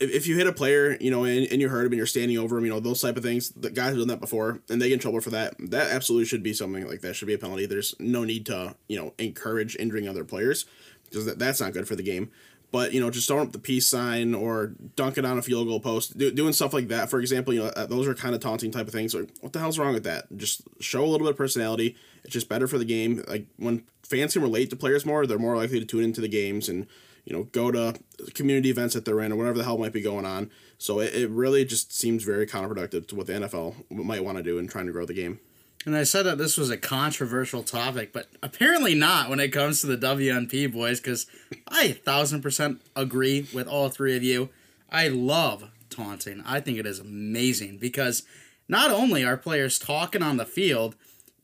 if, 0.00 0.10
if 0.10 0.26
you 0.26 0.36
hit 0.36 0.48
a 0.48 0.52
player, 0.52 0.96
you 1.00 1.10
know, 1.10 1.24
and, 1.24 1.46
and 1.52 1.60
you 1.60 1.68
hurt 1.68 1.86
him 1.86 1.92
and 1.92 1.98
you're 1.98 2.06
standing 2.06 2.36
over 2.36 2.58
him, 2.58 2.64
you 2.64 2.70
know, 2.70 2.80
those 2.80 3.00
type 3.00 3.16
of 3.16 3.22
things, 3.22 3.50
the 3.50 3.70
guys 3.70 3.90
have 3.90 3.98
done 3.98 4.08
that 4.08 4.20
before 4.20 4.60
and 4.68 4.82
they 4.82 4.88
get 4.88 4.94
in 4.94 5.00
trouble 5.00 5.20
for 5.20 5.30
that. 5.30 5.54
That 5.58 5.92
absolutely 5.92 6.26
should 6.26 6.42
be 6.42 6.52
something 6.52 6.86
like 6.86 7.00
that 7.02 7.14
should 7.14 7.28
be 7.28 7.34
a 7.34 7.38
penalty. 7.38 7.66
There's 7.66 7.94
no 8.00 8.24
need 8.24 8.46
to, 8.46 8.74
you 8.88 8.98
know, 8.98 9.14
encourage 9.18 9.76
injuring 9.76 10.08
other 10.08 10.24
players 10.24 10.66
because 11.14 11.26
that, 11.26 11.38
that's 11.38 11.60
not 11.60 11.72
good 11.72 11.88
for 11.88 11.96
the 11.96 12.02
game. 12.02 12.30
But, 12.72 12.92
you 12.92 13.00
know, 13.00 13.08
just 13.08 13.28
throwing 13.28 13.46
up 13.46 13.52
the 13.52 13.60
peace 13.60 13.86
sign 13.86 14.34
or 14.34 14.72
dunking 14.96 15.24
on 15.24 15.38
a 15.38 15.42
field 15.42 15.68
goal 15.68 15.78
post, 15.78 16.18
do, 16.18 16.32
doing 16.32 16.52
stuff 16.52 16.72
like 16.72 16.88
that, 16.88 17.08
for 17.08 17.20
example, 17.20 17.54
you 17.54 17.62
know, 17.62 17.68
uh, 17.68 17.86
those 17.86 18.08
are 18.08 18.16
kind 18.16 18.34
of 18.34 18.40
taunting 18.40 18.72
type 18.72 18.88
of 18.88 18.92
things. 18.92 19.14
Like, 19.14 19.30
what 19.40 19.52
the 19.52 19.60
hell's 19.60 19.78
wrong 19.78 19.94
with 19.94 20.02
that? 20.02 20.26
Just 20.36 20.62
show 20.80 21.04
a 21.04 21.06
little 21.06 21.24
bit 21.24 21.30
of 21.30 21.36
personality. 21.36 21.94
It's 22.24 22.32
just 22.32 22.48
better 22.48 22.66
for 22.66 22.76
the 22.76 22.84
game. 22.84 23.22
Like, 23.28 23.46
when 23.58 23.84
fans 24.02 24.32
can 24.32 24.42
relate 24.42 24.70
to 24.70 24.76
players 24.76 25.06
more, 25.06 25.24
they're 25.24 25.38
more 25.38 25.56
likely 25.56 25.78
to 25.78 25.86
tune 25.86 26.02
into 26.02 26.20
the 26.20 26.26
games 26.26 26.68
and, 26.68 26.88
you 27.24 27.32
know, 27.32 27.44
go 27.44 27.70
to 27.70 27.94
community 28.34 28.70
events 28.70 28.94
that 28.94 29.04
they're 29.04 29.20
in 29.20 29.30
or 29.30 29.36
whatever 29.36 29.58
the 29.58 29.64
hell 29.64 29.78
might 29.78 29.92
be 29.92 30.02
going 30.02 30.24
on. 30.24 30.50
So 30.76 30.98
it, 30.98 31.14
it 31.14 31.30
really 31.30 31.64
just 31.64 31.92
seems 31.92 32.24
very 32.24 32.44
counterproductive 32.44 33.06
to 33.06 33.14
what 33.14 33.28
the 33.28 33.34
NFL 33.34 33.88
might 33.88 34.24
want 34.24 34.38
to 34.38 34.42
do 34.42 34.58
in 34.58 34.66
trying 34.66 34.86
to 34.86 34.92
grow 34.92 35.06
the 35.06 35.14
game. 35.14 35.38
And 35.86 35.94
I 35.94 36.04
said 36.04 36.22
that 36.22 36.38
this 36.38 36.56
was 36.56 36.70
a 36.70 36.78
controversial 36.78 37.62
topic, 37.62 38.12
but 38.12 38.28
apparently 38.42 38.94
not 38.94 39.28
when 39.28 39.38
it 39.38 39.52
comes 39.52 39.80
to 39.80 39.86
the 39.86 39.98
WNP 39.98 40.72
boys, 40.72 40.98
because 40.98 41.26
I 41.68 41.92
thousand 41.92 42.40
percent 42.40 42.80
agree 42.96 43.46
with 43.52 43.68
all 43.68 43.90
three 43.90 44.16
of 44.16 44.22
you. 44.22 44.48
I 44.90 45.08
love 45.08 45.70
taunting. 45.90 46.42
I 46.46 46.60
think 46.60 46.78
it 46.78 46.86
is 46.86 46.98
amazing 46.98 47.78
because 47.78 48.22
not 48.68 48.90
only 48.90 49.24
are 49.24 49.36
players 49.36 49.78
talking 49.78 50.22
on 50.22 50.38
the 50.38 50.46
field, 50.46 50.94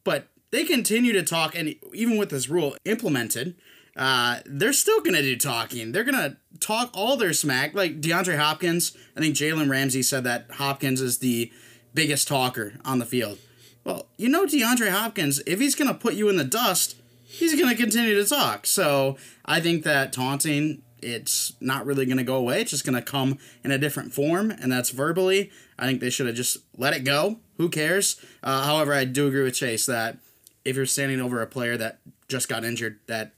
but 0.04 0.28
they 0.50 0.64
continue 0.64 1.12
to 1.12 1.22
talk, 1.22 1.54
and 1.54 1.74
even 1.92 2.16
with 2.16 2.30
this 2.30 2.48
rule 2.48 2.76
implemented, 2.84 3.54
uh, 3.96 4.38
they're 4.46 4.72
still 4.72 5.02
gonna 5.02 5.20
do 5.20 5.36
talking. 5.36 5.92
They're 5.92 6.04
gonna 6.04 6.38
talk 6.60 6.90
all 6.94 7.18
their 7.18 7.34
smack. 7.34 7.74
Like 7.74 8.00
DeAndre 8.00 8.38
Hopkins, 8.38 8.96
I 9.16 9.20
think 9.20 9.36
Jalen 9.36 9.70
Ramsey 9.70 10.02
said 10.02 10.24
that 10.24 10.46
Hopkins 10.52 11.02
is 11.02 11.18
the 11.18 11.52
biggest 11.92 12.26
talker 12.26 12.74
on 12.84 12.98
the 12.98 13.04
field. 13.04 13.38
Well, 13.84 14.06
you 14.16 14.28
know 14.28 14.46
DeAndre 14.46 14.90
Hopkins, 14.90 15.40
if 15.46 15.60
he's 15.60 15.74
gonna 15.74 15.94
put 15.94 16.14
you 16.14 16.28
in 16.28 16.36
the 16.36 16.44
dust, 16.44 16.96
he's 17.24 17.58
gonna 17.58 17.76
continue 17.76 18.14
to 18.14 18.28
talk. 18.28 18.66
So 18.66 19.16
I 19.44 19.60
think 19.60 19.84
that 19.84 20.12
taunting, 20.12 20.82
it's 21.02 21.54
not 21.60 21.86
really 21.86 22.06
gonna 22.06 22.24
go 22.24 22.36
away. 22.36 22.60
It's 22.60 22.70
just 22.70 22.84
gonna 22.84 23.02
come 23.02 23.38
in 23.64 23.70
a 23.70 23.78
different 23.78 24.12
form, 24.12 24.50
and 24.50 24.70
that's 24.70 24.90
verbally. 24.90 25.50
I 25.78 25.86
think 25.86 26.00
they 26.00 26.10
should 26.10 26.26
have 26.26 26.36
just 26.36 26.58
let 26.76 26.94
it 26.94 27.04
go. 27.04 27.38
Who 27.56 27.68
cares? 27.68 28.20
Uh, 28.42 28.64
however, 28.64 28.92
I 28.92 29.04
do 29.04 29.28
agree 29.28 29.42
with 29.42 29.54
Chase 29.54 29.86
that 29.86 30.18
if 30.64 30.76
you're 30.76 30.86
standing 30.86 31.20
over 31.20 31.40
a 31.40 31.46
player 31.46 31.76
that 31.76 32.00
just 32.28 32.48
got 32.48 32.64
injured, 32.64 33.00
that 33.06 33.32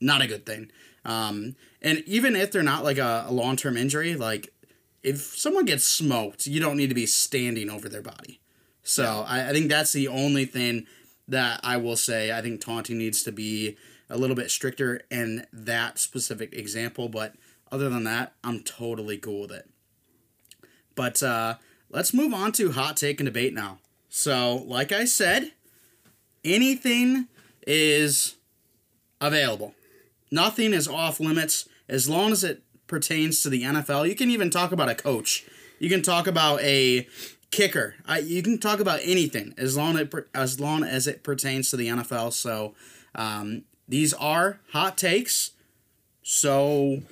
not 0.00 0.22
a 0.22 0.26
good 0.26 0.46
thing. 0.46 0.70
Um, 1.04 1.56
and 1.80 2.02
even 2.06 2.36
if 2.36 2.52
they're 2.52 2.62
not 2.62 2.84
like 2.84 2.98
a, 2.98 3.26
a 3.28 3.32
long 3.32 3.56
term 3.56 3.76
injury, 3.76 4.14
like 4.14 4.52
if 5.02 5.20
someone 5.20 5.64
gets 5.64 5.84
smoked, 5.84 6.46
you 6.46 6.60
don't 6.60 6.76
need 6.76 6.88
to 6.88 6.94
be 6.94 7.06
standing 7.06 7.70
over 7.70 7.88
their 7.88 8.02
body. 8.02 8.40
So 8.82 9.24
I, 9.26 9.50
I 9.50 9.52
think 9.52 9.68
that's 9.68 9.92
the 9.92 10.08
only 10.08 10.44
thing 10.44 10.86
that 11.28 11.60
I 11.62 11.76
will 11.76 11.96
say. 11.96 12.32
I 12.32 12.42
think 12.42 12.60
taunting 12.60 12.98
needs 12.98 13.22
to 13.22 13.32
be 13.32 13.76
a 14.10 14.18
little 14.18 14.36
bit 14.36 14.50
stricter 14.50 15.02
in 15.10 15.46
that 15.52 15.98
specific 15.98 16.52
example. 16.52 17.08
But 17.08 17.34
other 17.70 17.88
than 17.88 18.04
that, 18.04 18.34
I'm 18.44 18.62
totally 18.62 19.18
cool 19.18 19.42
with 19.42 19.52
it. 19.52 19.68
But 20.94 21.22
uh, 21.22 21.56
let's 21.90 22.12
move 22.12 22.34
on 22.34 22.52
to 22.52 22.72
hot 22.72 22.96
take 22.96 23.20
and 23.20 23.26
debate 23.26 23.54
now. 23.54 23.78
So, 24.08 24.56
like 24.66 24.92
I 24.92 25.06
said, 25.06 25.52
anything 26.44 27.28
is 27.66 28.34
available. 29.20 29.74
Nothing 30.30 30.74
is 30.74 30.86
off 30.86 31.18
limits 31.18 31.68
as 31.88 32.08
long 32.08 32.32
as 32.32 32.44
it 32.44 32.62
pertains 32.86 33.42
to 33.42 33.48
the 33.48 33.62
NFL. 33.62 34.06
You 34.08 34.14
can 34.14 34.30
even 34.30 34.50
talk 34.50 34.72
about 34.72 34.90
a 34.90 34.94
coach. 34.94 35.46
You 35.78 35.88
can 35.88 36.02
talk 36.02 36.26
about 36.26 36.60
a 36.60 37.08
kicker. 37.52 37.94
I, 38.06 38.18
you 38.18 38.42
can 38.42 38.58
talk 38.58 38.80
about 38.80 38.98
anything 39.04 39.54
as 39.56 39.76
long 39.76 39.96
as 39.96 40.02
it, 40.02 40.28
as 40.34 40.58
long 40.58 40.82
as 40.82 41.06
it 41.06 41.22
pertains 41.22 41.70
to 41.70 41.76
the 41.76 41.86
NFL. 41.86 42.32
So 42.32 42.74
um, 43.14 43.62
these 43.86 44.12
are 44.14 44.58
hot 44.72 44.98
takes. 44.98 45.52
So 46.22 47.02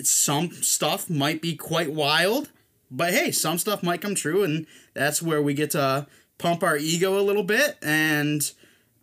some 0.00 0.50
stuff 0.52 1.10
might 1.10 1.42
be 1.42 1.56
quite 1.56 1.92
wild, 1.92 2.50
but 2.90 3.12
hey, 3.12 3.30
some 3.32 3.58
stuff 3.58 3.82
might 3.82 4.00
come 4.00 4.14
true, 4.14 4.42
and 4.42 4.66
that's 4.92 5.22
where 5.22 5.42
we 5.42 5.54
get 5.54 5.70
to 5.72 6.06
pump 6.38 6.62
our 6.62 6.76
ego 6.76 7.18
a 7.18 7.22
little 7.22 7.42
bit 7.42 7.78
and 7.82 8.52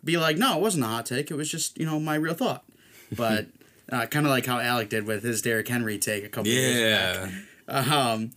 be 0.04 0.16
like, 0.16 0.36
no, 0.36 0.56
it 0.56 0.60
wasn't 0.60 0.84
a 0.84 0.88
hot 0.88 1.06
take. 1.06 1.30
It 1.30 1.34
was 1.34 1.50
just 1.50 1.78
you 1.78 1.86
know 1.86 1.98
my 2.00 2.14
real 2.14 2.34
thought. 2.34 2.64
But 3.14 3.48
uh, 3.90 4.06
kind 4.06 4.24
of 4.24 4.30
like 4.30 4.46
how 4.46 4.58
Alec 4.58 4.88
did 4.88 5.04
with 5.04 5.22
his 5.22 5.42
Derrick 5.42 5.68
Henry 5.68 5.98
take 5.98 6.24
a 6.24 6.30
couple 6.30 6.50
years 6.50 7.26
back. 7.26 7.30
Yeah. 7.68 8.06
Um, 8.08 8.30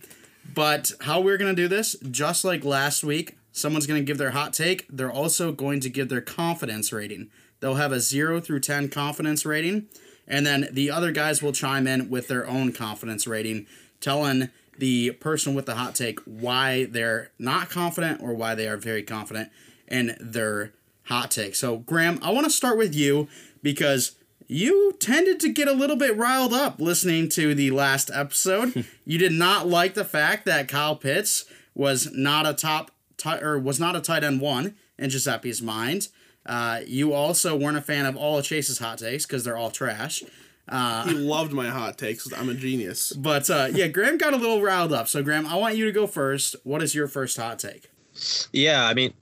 but 0.56 0.90
how 1.02 1.20
we're 1.20 1.36
gonna 1.36 1.54
do 1.54 1.68
this, 1.68 1.96
just 2.10 2.42
like 2.42 2.64
last 2.64 3.04
week, 3.04 3.36
someone's 3.52 3.86
gonna 3.86 4.00
give 4.00 4.16
their 4.16 4.30
hot 4.30 4.54
take. 4.54 4.86
They're 4.88 5.12
also 5.12 5.52
going 5.52 5.80
to 5.80 5.90
give 5.90 6.08
their 6.08 6.22
confidence 6.22 6.92
rating. 6.92 7.30
They'll 7.60 7.74
have 7.74 7.92
a 7.92 8.00
zero 8.00 8.40
through 8.40 8.60
ten 8.60 8.88
confidence 8.88 9.44
rating, 9.44 9.86
and 10.26 10.46
then 10.46 10.68
the 10.72 10.90
other 10.90 11.12
guys 11.12 11.42
will 11.42 11.52
chime 11.52 11.86
in 11.86 12.08
with 12.08 12.28
their 12.28 12.48
own 12.48 12.72
confidence 12.72 13.26
rating, 13.26 13.66
telling 14.00 14.48
the 14.78 15.10
person 15.12 15.54
with 15.54 15.66
the 15.66 15.74
hot 15.74 15.94
take 15.94 16.20
why 16.20 16.86
they're 16.86 17.30
not 17.38 17.68
confident 17.68 18.22
or 18.22 18.32
why 18.32 18.54
they 18.54 18.66
are 18.66 18.78
very 18.78 19.02
confident 19.02 19.50
in 19.86 20.16
their 20.18 20.72
hot 21.04 21.30
take. 21.30 21.54
So, 21.54 21.78
Graham, 21.78 22.18
I 22.22 22.30
want 22.30 22.44
to 22.44 22.50
start 22.50 22.78
with 22.78 22.94
you 22.94 23.28
because 23.62 24.16
you 24.48 24.94
tended 25.00 25.40
to 25.40 25.48
get 25.48 25.68
a 25.68 25.72
little 25.72 25.96
bit 25.96 26.16
riled 26.16 26.52
up 26.52 26.80
listening 26.80 27.28
to 27.30 27.54
the 27.54 27.70
last 27.70 28.10
episode. 28.12 28.84
you 29.04 29.18
did 29.18 29.32
not 29.32 29.66
like 29.68 29.94
the 29.94 30.04
fact 30.04 30.44
that 30.46 30.68
Kyle 30.68 30.96
Pitts 30.96 31.44
was 31.74 32.10
not 32.12 32.46
a 32.46 32.54
top 32.54 32.90
ti- 33.16 33.42
or 33.42 33.58
was 33.58 33.80
not 33.80 33.96
a 33.96 34.00
tight 34.00 34.24
end 34.24 34.40
one 34.40 34.74
in 34.98 35.10
Giuseppe's 35.10 35.60
mind. 35.60 36.08
Uh, 36.44 36.80
you 36.86 37.12
also 37.12 37.56
weren't 37.56 37.76
a 37.76 37.82
fan 37.82 38.06
of 38.06 38.16
all 38.16 38.38
of 38.38 38.44
Chase's 38.44 38.78
hot 38.78 38.98
takes 38.98 39.26
because 39.26 39.44
they're 39.44 39.56
all 39.56 39.70
trash. 39.70 40.22
he 40.70 41.12
loved 41.12 41.52
my 41.52 41.68
hot 41.68 41.98
takes. 41.98 42.32
I'm 42.32 42.48
a 42.48 42.54
genius. 42.54 43.12
But 43.16 43.50
uh, 43.50 43.68
yeah, 43.72 43.88
Graham 43.88 44.16
got 44.16 44.32
a 44.32 44.36
little 44.36 44.62
riled 44.62 44.92
up. 44.92 45.08
So 45.08 45.22
Graham, 45.22 45.46
I 45.46 45.56
want 45.56 45.76
you 45.76 45.84
to 45.86 45.92
go 45.92 46.06
first. 46.06 46.54
What 46.62 46.82
is 46.82 46.94
your 46.94 47.08
first 47.08 47.36
hot 47.36 47.58
take? 47.58 47.90
Yeah, 48.52 48.86
I 48.86 48.94
mean, 48.94 49.12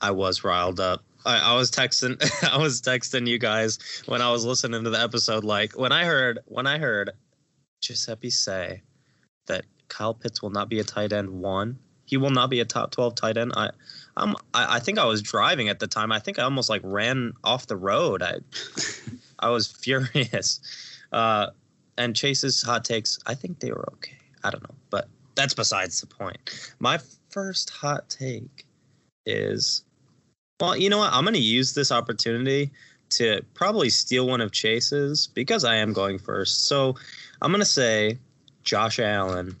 I 0.00 0.10
was 0.10 0.44
riled 0.44 0.80
up. 0.80 1.04
I, 1.24 1.52
I 1.52 1.54
was 1.54 1.70
texting 1.70 2.20
I 2.52 2.58
was 2.58 2.80
texting 2.80 3.26
you 3.26 3.38
guys 3.38 3.78
when 4.06 4.20
I 4.20 4.30
was 4.30 4.44
listening 4.44 4.84
to 4.84 4.90
the 4.90 5.00
episode. 5.00 5.44
Like 5.44 5.78
when 5.78 5.92
I 5.92 6.04
heard 6.04 6.40
when 6.46 6.66
I 6.66 6.78
heard 6.78 7.10
Giuseppe 7.80 8.30
say 8.30 8.82
that 9.46 9.64
Kyle 9.88 10.14
Pitts 10.14 10.42
will 10.42 10.50
not 10.50 10.68
be 10.68 10.78
a 10.78 10.84
tight 10.84 11.12
end 11.12 11.30
one, 11.30 11.78
he 12.04 12.16
will 12.16 12.30
not 12.30 12.50
be 12.50 12.60
a 12.60 12.64
top 12.64 12.90
twelve 12.90 13.14
tight 13.14 13.36
end. 13.36 13.52
I 13.56 13.70
I'm 14.16 14.34
I, 14.54 14.76
I 14.76 14.78
think 14.80 14.98
I 14.98 15.04
was 15.04 15.22
driving 15.22 15.68
at 15.68 15.78
the 15.78 15.86
time. 15.86 16.12
I 16.12 16.18
think 16.18 16.38
I 16.38 16.42
almost 16.42 16.70
like 16.70 16.82
ran 16.84 17.32
off 17.44 17.66
the 17.66 17.76
road. 17.76 18.22
I 18.22 18.36
I 19.38 19.50
was 19.50 19.66
furious. 19.82 20.60
Uh, 21.12 21.48
and 21.98 22.16
Chase's 22.16 22.62
hot 22.62 22.84
takes, 22.84 23.18
I 23.26 23.34
think 23.34 23.60
they 23.60 23.70
were 23.70 23.86
okay. 23.94 24.16
I 24.44 24.50
don't 24.50 24.62
know, 24.62 24.74
but 24.90 25.08
that's 25.34 25.54
besides 25.54 26.00
the 26.00 26.06
point. 26.06 26.72
My 26.78 26.98
first 27.30 27.70
hot 27.70 28.08
take 28.08 28.64
is 29.26 29.84
well, 30.62 30.76
you 30.76 30.88
know 30.88 30.98
what? 30.98 31.12
I'm 31.12 31.24
going 31.24 31.34
to 31.34 31.40
use 31.40 31.74
this 31.74 31.90
opportunity 31.90 32.70
to 33.10 33.42
probably 33.52 33.90
steal 33.90 34.28
one 34.28 34.40
of 34.40 34.52
Chase's 34.52 35.26
because 35.26 35.64
I 35.64 35.74
am 35.74 35.92
going 35.92 36.20
first. 36.20 36.68
So 36.68 36.94
I'm 37.42 37.50
going 37.50 37.60
to 37.62 37.66
say 37.66 38.16
Josh 38.62 39.00
Allen 39.00 39.56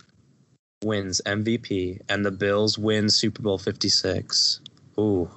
wins 0.84 1.20
MVP 1.26 2.00
and 2.08 2.24
the 2.24 2.30
Bills 2.30 2.78
win 2.78 3.10
Super 3.10 3.42
Bowl 3.42 3.58
56. 3.58 4.60
Ooh. 4.96 5.28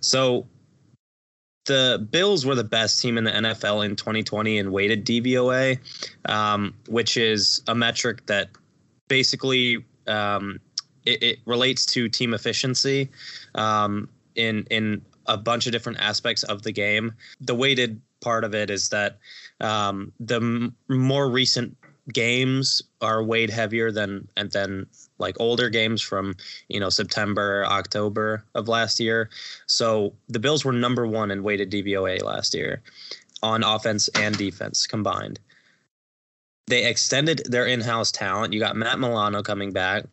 So 0.00 0.46
the 1.64 2.06
Bills 2.10 2.44
were 2.44 2.54
the 2.54 2.62
best 2.62 3.00
team 3.00 3.16
in 3.16 3.24
the 3.24 3.30
NFL 3.30 3.86
in 3.86 3.96
2020 3.96 4.58
in 4.58 4.72
weighted 4.72 5.06
DVOA, 5.06 5.78
um, 6.26 6.74
which 6.88 7.16
is 7.16 7.62
a 7.66 7.74
metric 7.74 8.26
that 8.26 8.50
basically 9.08 9.82
um, 10.06 10.60
it, 11.06 11.22
it, 11.22 11.38
relates 11.46 11.86
to 11.86 12.10
team 12.10 12.34
efficiency 12.34 13.08
um, 13.54 14.06
in 14.34 14.66
in 14.70 15.02
a 15.26 15.36
bunch 15.36 15.66
of 15.66 15.72
different 15.72 16.00
aspects 16.00 16.42
of 16.44 16.62
the 16.62 16.72
game. 16.72 17.12
The 17.40 17.54
weighted 17.54 18.00
part 18.20 18.44
of 18.44 18.54
it 18.54 18.70
is 18.70 18.88
that 18.88 19.18
um, 19.60 20.12
the 20.20 20.36
m- 20.36 20.76
more 20.88 21.30
recent 21.30 21.76
games 22.12 22.82
are 23.00 23.22
weighed 23.22 23.50
heavier 23.50 23.92
than 23.92 24.26
and 24.36 24.50
then 24.50 24.86
like 25.18 25.36
older 25.38 25.68
games 25.68 26.02
from 26.02 26.34
you 26.68 26.80
know 26.80 26.88
September 26.88 27.64
October 27.66 28.44
of 28.54 28.68
last 28.68 28.98
year. 28.98 29.30
So 29.66 30.12
the 30.28 30.40
Bills 30.40 30.64
were 30.64 30.72
number 30.72 31.06
one 31.06 31.30
in 31.30 31.42
weighted 31.42 31.70
DVOA 31.70 32.22
last 32.22 32.54
year 32.54 32.82
on 33.42 33.62
offense 33.62 34.08
and 34.14 34.36
defense 34.36 34.86
combined. 34.86 35.38
They 36.68 36.86
extended 36.86 37.42
their 37.46 37.66
in-house 37.66 38.12
talent. 38.12 38.52
You 38.52 38.60
got 38.60 38.76
Matt 38.76 38.98
Milano 38.98 39.42
coming 39.42 39.72
back 39.72 40.04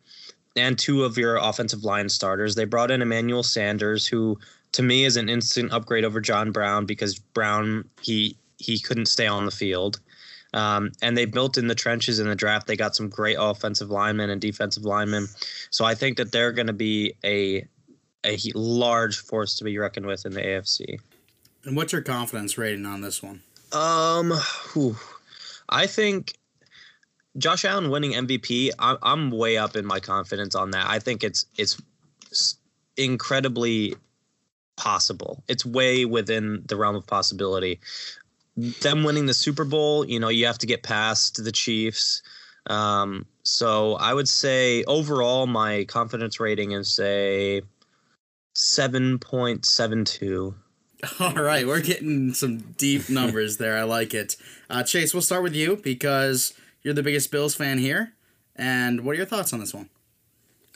and 0.56 0.78
two 0.78 1.04
of 1.04 1.16
your 1.16 1.36
offensive 1.36 1.84
line 1.84 2.08
starters. 2.08 2.54
They 2.54 2.64
brought 2.64 2.90
in 2.90 3.02
Emmanuel 3.02 3.42
Sanders, 3.42 4.06
who 4.06 4.38
to 4.72 4.82
me 4.82 5.04
is 5.04 5.16
an 5.16 5.28
instant 5.28 5.72
upgrade 5.72 6.04
over 6.04 6.20
John 6.20 6.52
Brown 6.52 6.86
because 6.86 7.18
Brown 7.18 7.88
he 8.02 8.36
he 8.58 8.78
couldn't 8.78 9.06
stay 9.06 9.26
on 9.26 9.44
the 9.46 9.50
field. 9.50 10.00
Um, 10.52 10.90
and 11.00 11.16
they 11.16 11.26
built 11.26 11.58
in 11.58 11.68
the 11.68 11.76
trenches 11.76 12.18
in 12.18 12.28
the 12.28 12.34
draft. 12.34 12.66
They 12.66 12.76
got 12.76 12.96
some 12.96 13.08
great 13.08 13.36
offensive 13.38 13.88
linemen 13.88 14.30
and 14.30 14.40
defensive 14.40 14.84
linemen. 14.84 15.28
So 15.70 15.84
I 15.84 15.94
think 15.94 16.16
that 16.16 16.32
they're 16.32 16.52
going 16.52 16.66
to 16.66 16.72
be 16.72 17.14
a 17.24 17.64
a 18.24 18.38
large 18.54 19.18
force 19.18 19.56
to 19.56 19.64
be 19.64 19.78
reckoned 19.78 20.06
with 20.06 20.26
in 20.26 20.32
the 20.32 20.42
AFC. 20.42 21.00
And 21.64 21.76
what's 21.76 21.92
your 21.92 22.02
confidence 22.02 22.58
rating 22.58 22.84
on 22.84 23.00
this 23.00 23.22
one? 23.22 23.42
Um, 23.72 24.32
whew. 24.72 24.96
I 25.68 25.86
think 25.86 26.34
Josh 27.38 27.64
Allen 27.64 27.90
winning 27.90 28.12
MVP. 28.12 28.70
I'm, 28.78 28.98
I'm 29.02 29.30
way 29.30 29.56
up 29.56 29.76
in 29.76 29.86
my 29.86 30.00
confidence 30.00 30.54
on 30.54 30.72
that. 30.72 30.86
I 30.88 30.98
think 30.98 31.22
it's 31.22 31.46
it's 31.56 31.80
incredibly 32.96 33.94
possible. 34.76 35.42
It's 35.48 35.64
way 35.64 36.04
within 36.04 36.62
the 36.66 36.76
realm 36.76 36.96
of 36.96 37.06
possibility. 37.06 37.80
Them 38.56 39.04
winning 39.04 39.26
the 39.26 39.34
Super 39.34 39.64
Bowl, 39.64 40.04
you 40.04 40.18
know, 40.18 40.28
you 40.28 40.46
have 40.46 40.58
to 40.58 40.66
get 40.66 40.82
past 40.82 41.42
the 41.42 41.52
Chiefs. 41.52 42.22
Um, 42.66 43.26
so 43.42 43.94
I 43.94 44.12
would 44.12 44.28
say 44.28 44.84
overall, 44.84 45.46
my 45.46 45.84
confidence 45.84 46.40
rating 46.40 46.72
is 46.72 46.94
say 46.94 47.62
seven 48.54 49.18
point 49.18 49.64
seven 49.64 50.04
two. 50.04 50.54
All 51.20 51.32
right, 51.32 51.66
we're 51.66 51.80
getting 51.80 52.34
some 52.34 52.58
deep 52.76 53.08
numbers 53.08 53.56
there. 53.56 53.78
I 53.78 53.84
like 53.84 54.12
it. 54.12 54.36
Uh, 54.68 54.82
Chase, 54.82 55.14
we'll 55.14 55.22
start 55.22 55.42
with 55.42 55.54
you 55.54 55.76
because 55.76 56.52
you're 56.82 56.94
the 56.94 57.02
biggest 57.02 57.30
Bills 57.30 57.54
fan 57.54 57.78
here. 57.78 58.12
And 58.56 59.04
what 59.04 59.12
are 59.12 59.18
your 59.18 59.26
thoughts 59.26 59.52
on 59.52 59.60
this 59.60 59.74
one? 59.74 59.88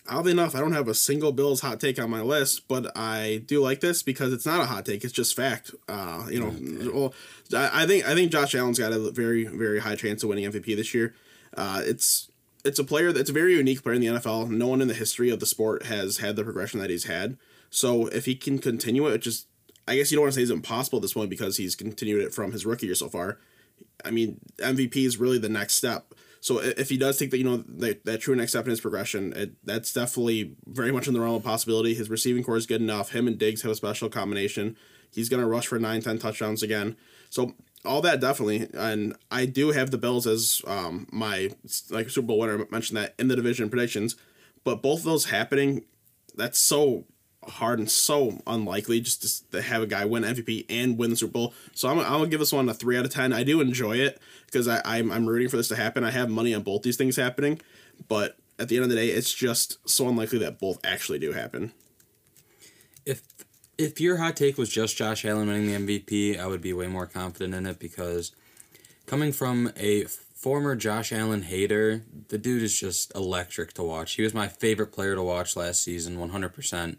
Oddly 0.06 0.32
enough, 0.32 0.54
I 0.54 0.60
don't 0.60 0.72
have 0.72 0.88
a 0.88 0.94
single 0.94 1.32
Bills 1.32 1.62
hot 1.62 1.80
take 1.80 1.98
on 1.98 2.10
my 2.10 2.20
list, 2.20 2.68
but 2.68 2.94
I 2.94 3.42
do 3.46 3.60
like 3.60 3.80
this 3.80 4.02
because 4.02 4.34
it's 4.34 4.44
not 4.44 4.60
a 4.60 4.66
hot 4.66 4.84
take; 4.84 5.02
it's 5.02 5.14
just 5.14 5.34
fact. 5.34 5.70
Uh, 5.88 6.26
you 6.30 6.40
know, 6.40 6.92
well, 6.92 7.14
I 7.56 7.86
think 7.86 8.06
I 8.06 8.14
think 8.14 8.30
Josh 8.30 8.54
Allen's 8.54 8.78
got 8.78 8.92
a 8.92 9.10
very 9.10 9.44
very 9.44 9.80
high 9.80 9.96
chance 9.96 10.22
of 10.22 10.28
winning 10.28 10.50
MVP 10.50 10.76
this 10.76 10.92
year. 10.92 11.14
Uh, 11.56 11.80
it's 11.86 12.30
it's 12.66 12.78
a 12.78 12.84
player 12.84 13.12
that's 13.12 13.30
a 13.30 13.32
very 13.32 13.54
unique 13.54 13.82
player 13.82 13.94
in 13.94 14.02
the 14.02 14.08
NFL. 14.08 14.50
No 14.50 14.68
one 14.68 14.82
in 14.82 14.88
the 14.88 14.94
history 14.94 15.30
of 15.30 15.40
the 15.40 15.46
sport 15.46 15.86
has 15.86 16.18
had 16.18 16.36
the 16.36 16.44
progression 16.44 16.80
that 16.80 16.90
he's 16.90 17.04
had. 17.04 17.38
So 17.70 18.06
if 18.08 18.26
he 18.26 18.34
can 18.34 18.58
continue 18.58 19.06
it, 19.06 19.18
just 19.18 19.46
I 19.88 19.96
guess 19.96 20.10
you 20.10 20.16
don't 20.16 20.24
want 20.24 20.34
to 20.34 20.38
say 20.38 20.42
it's 20.42 20.50
impossible 20.50 20.98
at 20.98 21.02
this 21.02 21.14
point 21.14 21.30
because 21.30 21.56
he's 21.56 21.74
continued 21.74 22.22
it 22.22 22.34
from 22.34 22.52
his 22.52 22.66
rookie 22.66 22.86
year 22.86 22.94
so 22.94 23.08
far. 23.08 23.38
I 24.04 24.10
mean, 24.10 24.40
MVP 24.58 24.96
is 24.96 25.18
really 25.18 25.38
the 25.38 25.48
next 25.48 25.74
step. 25.74 26.14
So 26.40 26.58
if 26.58 26.90
he 26.90 26.98
does 26.98 27.18
take 27.18 27.30
that, 27.30 27.38
you 27.38 27.44
know 27.44 27.64
that, 27.66 28.04
that 28.04 28.20
true 28.20 28.36
next 28.36 28.52
step 28.52 28.66
in 28.66 28.70
his 28.70 28.80
progression, 28.80 29.32
it, 29.32 29.52
that's 29.64 29.94
definitely 29.94 30.56
very 30.66 30.92
much 30.92 31.08
in 31.08 31.14
the 31.14 31.20
realm 31.20 31.36
of 31.36 31.42
possibility. 31.42 31.94
His 31.94 32.10
receiving 32.10 32.44
corps 32.44 32.58
is 32.58 32.66
good 32.66 32.82
enough. 32.82 33.12
Him 33.12 33.26
and 33.26 33.38
Diggs 33.38 33.62
have 33.62 33.72
a 33.72 33.74
special 33.74 34.10
combination. 34.10 34.76
He's 35.10 35.30
gonna 35.30 35.48
rush 35.48 35.68
for 35.68 35.78
9, 35.78 36.02
10 36.02 36.18
touchdowns 36.18 36.62
again. 36.62 36.96
So 37.30 37.54
all 37.84 38.02
that 38.02 38.20
definitely, 38.20 38.68
and 38.74 39.16
I 39.30 39.46
do 39.46 39.70
have 39.70 39.90
the 39.90 39.96
Bills 39.98 40.26
as 40.26 40.60
um, 40.66 41.06
my 41.10 41.50
like 41.90 42.10
Super 42.10 42.26
Bowl 42.26 42.40
winner. 42.40 42.60
I 42.60 42.64
mentioned 42.70 42.98
that 42.98 43.14
in 43.18 43.28
the 43.28 43.36
division 43.36 43.70
predictions, 43.70 44.16
but 44.64 44.82
both 44.82 44.98
of 44.98 45.04
those 45.04 45.26
happening, 45.26 45.84
that's 46.34 46.58
so 46.58 47.04
hard 47.48 47.78
and 47.78 47.90
so 47.90 48.40
unlikely 48.46 49.00
just 49.00 49.50
to 49.52 49.62
have 49.62 49.82
a 49.82 49.86
guy 49.86 50.04
win 50.04 50.22
MVP 50.22 50.66
and 50.68 50.98
win 50.98 51.10
the 51.10 51.16
Super 51.16 51.32
Bowl. 51.32 51.54
So 51.72 51.88
I'm, 51.88 51.98
I'm 51.98 52.04
gonna 52.04 52.26
give 52.28 52.40
this 52.40 52.52
one 52.52 52.68
a 52.68 52.74
three 52.74 52.98
out 52.98 53.04
of 53.04 53.12
ten. 53.12 53.32
I 53.32 53.42
do 53.44 53.60
enjoy 53.60 53.96
it 53.96 54.20
because 54.46 54.68
I'm, 54.68 55.10
I'm 55.10 55.26
rooting 55.26 55.48
for 55.48 55.56
this 55.56 55.68
to 55.68 55.76
happen. 55.76 56.04
I 56.04 56.10
have 56.10 56.30
money 56.30 56.54
on 56.54 56.62
both 56.62 56.82
these 56.82 56.96
things 56.96 57.16
happening, 57.16 57.60
but 58.08 58.36
at 58.58 58.68
the 58.68 58.76
end 58.76 58.84
of 58.84 58.90
the 58.90 58.96
day, 58.96 59.08
it's 59.08 59.32
just 59.34 59.88
so 59.88 60.08
unlikely 60.08 60.38
that 60.38 60.60
both 60.60 60.78
actually 60.84 61.18
do 61.18 61.32
happen. 61.32 61.72
if 63.04 63.22
if 63.76 64.00
your 64.00 64.18
hot 64.18 64.36
take 64.36 64.56
was 64.56 64.68
just 64.68 64.96
Josh 64.96 65.24
Allen 65.24 65.48
winning 65.48 65.66
the 65.66 65.98
MVP, 65.98 66.38
I 66.38 66.46
would 66.46 66.60
be 66.60 66.72
way 66.72 66.86
more 66.86 67.06
confident 67.06 67.54
in 67.54 67.66
it 67.66 67.78
because 67.78 68.32
coming 69.06 69.32
from 69.32 69.72
a 69.76 70.04
former 70.04 70.76
Josh 70.76 71.12
Allen 71.12 71.42
hater, 71.42 72.02
the 72.28 72.38
dude 72.38 72.62
is 72.62 72.78
just 72.78 73.14
electric 73.14 73.72
to 73.74 73.82
watch. 73.82 74.12
He 74.14 74.22
was 74.22 74.34
my 74.34 74.46
favorite 74.46 74.92
player 74.92 75.14
to 75.14 75.22
watch 75.22 75.56
last 75.56 75.82
season, 75.82 76.18
100%. 76.18 76.96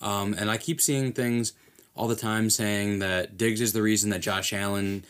Um, 0.00 0.34
and 0.34 0.50
I 0.50 0.56
keep 0.56 0.80
seeing 0.80 1.12
things 1.12 1.52
all 1.94 2.08
the 2.08 2.16
time 2.16 2.48
saying 2.48 3.00
that 3.00 3.36
Diggs 3.36 3.60
is 3.60 3.72
the 3.72 3.82
reason 3.82 4.10
that 4.10 4.20
Josh 4.20 4.52
Allen 4.52 5.04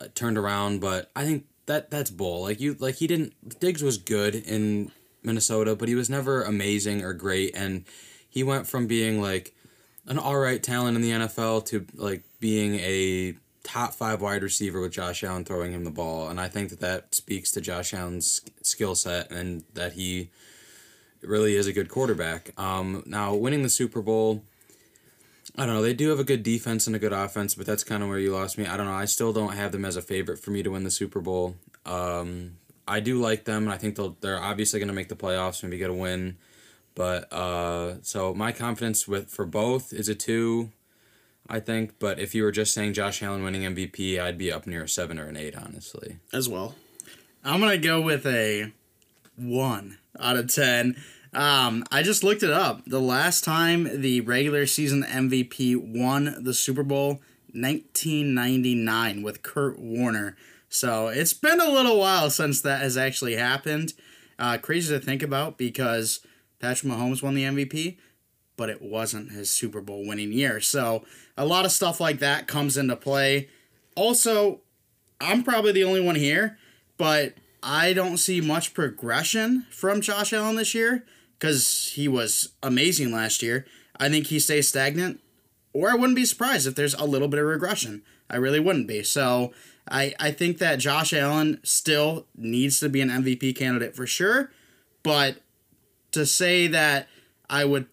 uh, 0.00 0.06
turned 0.14 0.36
around, 0.36 0.80
but 0.80 1.10
I 1.16 1.24
think 1.24 1.46
that 1.64 1.90
that's 1.90 2.10
bull. 2.10 2.42
Like 2.42 2.60
you 2.60 2.76
like 2.78 2.96
he 2.96 3.06
didn't 3.06 3.58
Diggs 3.60 3.82
was 3.82 3.98
good 3.98 4.34
in 4.34 4.92
Minnesota, 5.22 5.74
but 5.74 5.88
he 5.88 5.94
was 5.94 6.10
never 6.10 6.42
amazing 6.42 7.02
or 7.02 7.12
great 7.12 7.56
and 7.56 7.84
he 8.28 8.42
went 8.42 8.66
from 8.66 8.86
being 8.86 9.20
like 9.20 9.54
an 10.06 10.18
all 10.18 10.38
right 10.38 10.62
talent 10.62 10.96
in 10.96 11.02
the 11.02 11.10
NFL 11.10 11.64
to 11.66 11.86
like 11.94 12.22
being 12.38 12.74
a 12.76 13.34
top 13.62 13.94
5 13.94 14.20
wide 14.20 14.42
receiver 14.42 14.80
with 14.80 14.92
Josh 14.92 15.24
Allen 15.24 15.44
throwing 15.44 15.72
him 15.72 15.84
the 15.84 15.90
ball 15.90 16.28
and 16.28 16.38
I 16.40 16.48
think 16.48 16.68
that 16.68 16.80
that 16.80 17.14
speaks 17.14 17.50
to 17.52 17.60
Josh 17.60 17.94
Allen's 17.94 18.42
skill 18.62 18.94
set 18.94 19.30
and 19.32 19.64
that 19.74 19.94
he 19.94 20.30
really 21.26 21.54
is 21.54 21.66
a 21.66 21.72
good 21.72 21.88
quarterback. 21.88 22.50
Um, 22.58 23.02
now 23.06 23.34
winning 23.34 23.62
the 23.62 23.70
Super 23.70 24.02
Bowl 24.02 24.42
I 25.58 25.64
don't 25.64 25.74
know. 25.74 25.82
They 25.82 25.94
do 25.94 26.10
have 26.10 26.20
a 26.20 26.24
good 26.24 26.42
defense 26.42 26.86
and 26.86 26.94
a 26.94 26.98
good 26.98 27.14
offense, 27.14 27.54
but 27.54 27.66
that's 27.66 27.82
kind 27.82 28.02
of 28.02 28.10
where 28.10 28.18
you 28.18 28.32
lost 28.32 28.58
me. 28.58 28.66
I 28.66 28.76
don't 28.76 28.86
know. 28.86 28.92
I 28.92 29.06
still 29.06 29.32
don't 29.32 29.54
have 29.54 29.72
them 29.72 29.84
as 29.84 29.96
a 29.96 30.02
favorite 30.02 30.38
for 30.38 30.50
me 30.50 30.62
to 30.62 30.70
win 30.70 30.84
the 30.84 30.90
Super 30.90 31.20
Bowl. 31.20 31.56
Um, 31.86 32.58
I 32.86 33.00
do 33.00 33.20
like 33.20 33.44
them, 33.44 33.64
and 33.64 33.72
I 33.72 33.78
think 33.78 33.96
they'll 33.96 34.16
they're 34.20 34.40
obviously 34.40 34.80
going 34.80 34.88
to 34.88 34.94
make 34.94 35.08
the 35.08 35.16
playoffs, 35.16 35.62
maybe 35.62 35.78
get 35.78 35.88
a 35.88 35.94
win. 35.94 36.36
But 36.94 37.32
uh, 37.32 38.02
so 38.02 38.34
my 38.34 38.52
confidence 38.52 39.08
with 39.08 39.30
for 39.30 39.46
both 39.46 39.92
is 39.92 40.08
a 40.08 40.14
two, 40.14 40.72
I 41.48 41.60
think. 41.60 41.98
But 41.98 42.18
if 42.18 42.34
you 42.34 42.42
were 42.42 42.52
just 42.52 42.74
saying 42.74 42.92
Josh 42.92 43.22
Allen 43.22 43.42
winning 43.42 43.62
MVP, 43.62 44.20
I'd 44.20 44.38
be 44.38 44.52
up 44.52 44.66
near 44.66 44.84
a 44.84 44.88
seven 44.88 45.18
or 45.18 45.26
an 45.26 45.36
eight, 45.36 45.56
honestly. 45.56 46.18
as 46.34 46.48
well. 46.48 46.74
I'm 47.42 47.60
gonna 47.60 47.78
go 47.78 48.00
with 48.00 48.26
a 48.26 48.72
one 49.36 49.98
out 50.20 50.36
of 50.36 50.52
ten. 50.52 50.96
Um, 51.36 51.84
I 51.92 52.02
just 52.02 52.24
looked 52.24 52.42
it 52.42 52.50
up. 52.50 52.82
The 52.86 53.00
last 53.00 53.44
time 53.44 54.00
the 54.00 54.22
regular 54.22 54.64
season 54.64 55.02
MVP 55.02 55.76
won 55.76 56.34
the 56.42 56.54
Super 56.54 56.82
Bowl, 56.82 57.20
1999, 57.52 59.22
with 59.22 59.42
Kurt 59.42 59.78
Warner. 59.78 60.34
So 60.70 61.08
it's 61.08 61.34
been 61.34 61.60
a 61.60 61.68
little 61.68 61.98
while 61.98 62.30
since 62.30 62.62
that 62.62 62.80
has 62.80 62.96
actually 62.96 63.36
happened. 63.36 63.92
Uh, 64.38 64.56
crazy 64.56 64.94
to 64.94 64.98
think 64.98 65.22
about 65.22 65.58
because 65.58 66.20
Patrick 66.58 66.90
Mahomes 66.90 67.22
won 67.22 67.34
the 67.34 67.44
MVP, 67.44 67.98
but 68.56 68.70
it 68.70 68.80
wasn't 68.80 69.32
his 69.32 69.50
Super 69.50 69.82
Bowl 69.82 70.06
winning 70.06 70.32
year. 70.32 70.58
So 70.62 71.04
a 71.36 71.44
lot 71.44 71.66
of 71.66 71.70
stuff 71.70 72.00
like 72.00 72.18
that 72.20 72.46
comes 72.46 72.78
into 72.78 72.96
play. 72.96 73.50
Also, 73.94 74.60
I'm 75.20 75.42
probably 75.42 75.72
the 75.72 75.84
only 75.84 76.00
one 76.00 76.16
here, 76.16 76.56
but 76.96 77.34
I 77.62 77.92
don't 77.92 78.16
see 78.16 78.40
much 78.40 78.72
progression 78.72 79.66
from 79.70 80.00
Josh 80.00 80.32
Allen 80.32 80.56
this 80.56 80.74
year 80.74 81.04
because 81.38 81.92
he 81.94 82.08
was 82.08 82.52
amazing 82.62 83.12
last 83.12 83.42
year. 83.42 83.66
I 83.98 84.08
think 84.08 84.26
he 84.26 84.38
stays 84.38 84.68
stagnant, 84.68 85.20
or 85.72 85.90
I 85.90 85.94
wouldn't 85.94 86.16
be 86.16 86.24
surprised 86.24 86.66
if 86.66 86.74
there's 86.74 86.94
a 86.94 87.04
little 87.04 87.28
bit 87.28 87.40
of 87.40 87.46
regression. 87.46 88.02
I 88.28 88.36
really 88.36 88.60
wouldn't 88.60 88.88
be. 88.88 89.02
So 89.02 89.52
I, 89.88 90.14
I 90.18 90.30
think 90.32 90.58
that 90.58 90.78
Josh 90.78 91.12
Allen 91.12 91.60
still 91.62 92.26
needs 92.36 92.80
to 92.80 92.88
be 92.88 93.00
an 93.00 93.08
MVP 93.08 93.56
candidate 93.56 93.94
for 93.94 94.06
sure, 94.06 94.50
but 95.02 95.38
to 96.12 96.26
say 96.26 96.66
that 96.66 97.08
I 97.48 97.64
would 97.64 97.86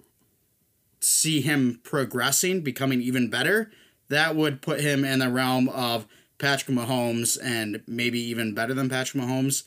see 1.00 1.42
him 1.42 1.82
progressing, 1.84 2.62
becoming 2.62 3.02
even 3.02 3.30
better, 3.30 3.72
that 4.10 4.36
would 4.36 4.62
put 4.62 4.80
him 4.80 5.04
in 5.04 5.20
the 5.20 5.30
realm 5.30 5.70
of 5.70 6.08
Patrick 6.38 6.76
Mahomes 6.76 7.38
and 7.42 7.84
maybe 7.88 8.20
even 8.20 8.54
better 8.54 8.74
than 8.74 8.90
Patrick 8.90 9.24
Mahomes, 9.24 9.64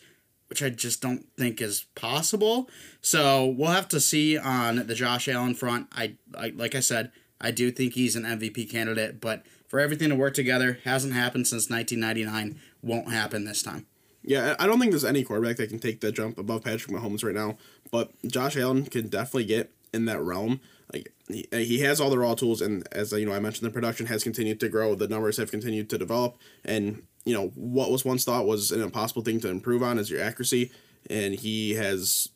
which 0.48 0.62
I 0.62 0.70
just 0.70 1.00
don't 1.00 1.26
think 1.36 1.60
is 1.60 1.86
possible. 1.94 2.68
So 3.00 3.46
we'll 3.46 3.70
have 3.70 3.88
to 3.88 4.00
see 4.00 4.38
on 4.38 4.86
the 4.86 4.94
Josh 4.94 5.28
Allen 5.28 5.54
front. 5.54 5.88
I, 5.92 6.16
I 6.36 6.52
like 6.56 6.74
I 6.74 6.80
said, 6.80 7.10
I 7.40 7.50
do 7.50 7.70
think 7.70 7.94
he's 7.94 8.16
an 8.16 8.24
MVP 8.24 8.70
candidate, 8.70 9.20
but 9.20 9.44
for 9.68 9.80
everything 9.80 10.08
to 10.10 10.14
work 10.14 10.34
together, 10.34 10.78
hasn't 10.84 11.12
happened 11.12 11.46
since 11.46 11.68
1999. 11.68 12.60
Won't 12.82 13.10
happen 13.10 13.44
this 13.44 13.62
time. 13.62 13.86
Yeah, 14.22 14.56
I 14.58 14.66
don't 14.66 14.80
think 14.80 14.90
there's 14.90 15.04
any 15.04 15.22
quarterback 15.22 15.56
that 15.56 15.68
can 15.68 15.78
take 15.78 16.00
the 16.00 16.10
jump 16.10 16.38
above 16.38 16.64
Patrick 16.64 16.92
Mahomes 16.92 17.24
right 17.24 17.34
now. 17.34 17.58
But 17.90 18.10
Josh 18.26 18.56
Allen 18.56 18.84
can 18.86 19.08
definitely 19.08 19.44
get 19.44 19.72
in 19.92 20.04
that 20.06 20.20
realm. 20.20 20.60
Like 20.92 21.12
he, 21.28 21.46
he 21.50 21.80
has 21.80 22.00
all 22.00 22.10
the 22.10 22.18
raw 22.18 22.34
tools, 22.34 22.60
and 22.60 22.86
as 22.92 23.12
you 23.12 23.26
know, 23.26 23.32
I 23.32 23.40
mentioned, 23.40 23.66
the 23.66 23.72
production 23.72 24.06
has 24.06 24.22
continued 24.22 24.60
to 24.60 24.68
grow. 24.68 24.94
The 24.94 25.08
numbers 25.08 25.36
have 25.36 25.50
continued 25.50 25.88
to 25.90 25.98
develop, 25.98 26.38
and 26.64 27.02
you 27.26 27.34
know 27.34 27.48
what 27.54 27.90
was 27.90 28.04
once 28.04 28.24
thought 28.24 28.46
was 28.46 28.70
an 28.72 28.80
impossible 28.80 29.20
thing 29.22 29.38
to 29.40 29.48
improve 29.48 29.82
on 29.82 29.98
is 29.98 30.08
your 30.10 30.22
accuracy, 30.22 30.70
and 31.10 31.34
he 31.34 31.74
has 31.74 32.28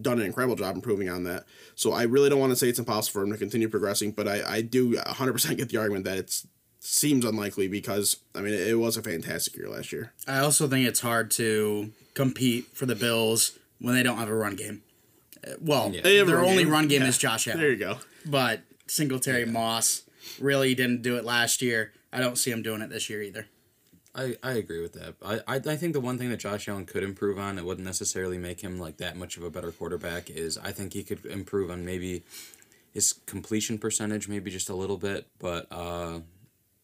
done 0.00 0.18
an 0.18 0.24
incredible 0.26 0.56
job 0.56 0.74
improving 0.74 1.08
on 1.10 1.24
that. 1.24 1.44
So 1.74 1.92
I 1.92 2.04
really 2.04 2.28
don't 2.30 2.40
want 2.40 2.50
to 2.52 2.56
say 2.56 2.68
it's 2.68 2.78
impossible 2.78 3.20
for 3.20 3.24
him 3.26 3.32
to 3.32 3.38
continue 3.38 3.68
progressing, 3.68 4.12
but 4.12 4.26
I, 4.26 4.42
I 4.56 4.60
do 4.62 4.94
100% 4.94 5.56
get 5.56 5.68
the 5.68 5.76
argument 5.76 6.04
that 6.06 6.16
it 6.18 6.42
seems 6.80 7.24
unlikely 7.24 7.68
because, 7.68 8.16
I 8.34 8.40
mean, 8.40 8.54
it 8.54 8.78
was 8.78 8.96
a 8.96 9.02
fantastic 9.02 9.56
year 9.56 9.68
last 9.68 9.92
year. 9.92 10.12
I 10.26 10.38
also 10.40 10.66
think 10.68 10.88
it's 10.88 11.00
hard 11.00 11.30
to 11.32 11.92
compete 12.14 12.66
for 12.74 12.86
the 12.86 12.96
Bills 12.96 13.56
when 13.78 13.94
they 13.94 14.02
don't 14.02 14.18
have 14.18 14.28
a 14.28 14.34
run 14.34 14.56
game. 14.56 14.82
Uh, 15.46 15.52
Well, 15.60 15.90
They 15.90 16.16
have 16.16 16.26
a 16.28 16.30
their 16.30 16.40
run 16.40 16.50
only 16.50 16.64
game. 16.64 16.72
run 16.72 16.88
game 16.88 17.02
Yeah. 17.02 17.08
is 17.08 17.18
Josh 17.18 17.46
Allen. 17.46 17.60
There 17.60 17.70
you 17.70 17.76
go. 17.76 17.98
But 18.26 18.62
Singletary 18.88 19.44
Moss 19.44 20.02
really 20.40 20.74
didn't 20.74 21.02
do 21.02 21.16
it 21.16 21.24
last 21.24 21.62
year. 21.62 21.92
I 22.12 22.18
don't 22.20 22.36
see 22.36 22.50
him 22.50 22.62
doing 22.62 22.80
it 22.82 22.90
this 22.90 23.08
year 23.08 23.22
either. 23.22 23.46
I, 24.14 24.36
I 24.42 24.52
agree 24.52 24.80
with 24.80 24.92
that. 24.92 25.14
I, 25.24 25.40
I 25.48 25.56
I 25.56 25.76
think 25.76 25.92
the 25.92 26.00
one 26.00 26.18
thing 26.18 26.30
that 26.30 26.36
Josh 26.38 26.68
Allen 26.68 26.86
could 26.86 27.02
improve 27.02 27.38
on, 27.38 27.58
it 27.58 27.64
wouldn't 27.64 27.84
necessarily 27.86 28.38
make 28.38 28.60
him 28.60 28.78
like 28.78 28.98
that 28.98 29.16
much 29.16 29.36
of 29.36 29.42
a 29.42 29.50
better 29.50 29.72
quarterback, 29.72 30.30
is 30.30 30.56
I 30.58 30.70
think 30.72 30.92
he 30.92 31.02
could 31.02 31.26
improve 31.26 31.70
on 31.70 31.84
maybe 31.84 32.22
his 32.92 33.12
completion 33.26 33.76
percentage, 33.78 34.28
maybe 34.28 34.50
just 34.50 34.68
a 34.68 34.74
little 34.76 34.98
bit. 34.98 35.26
But 35.40 35.66
uh, 35.72 36.20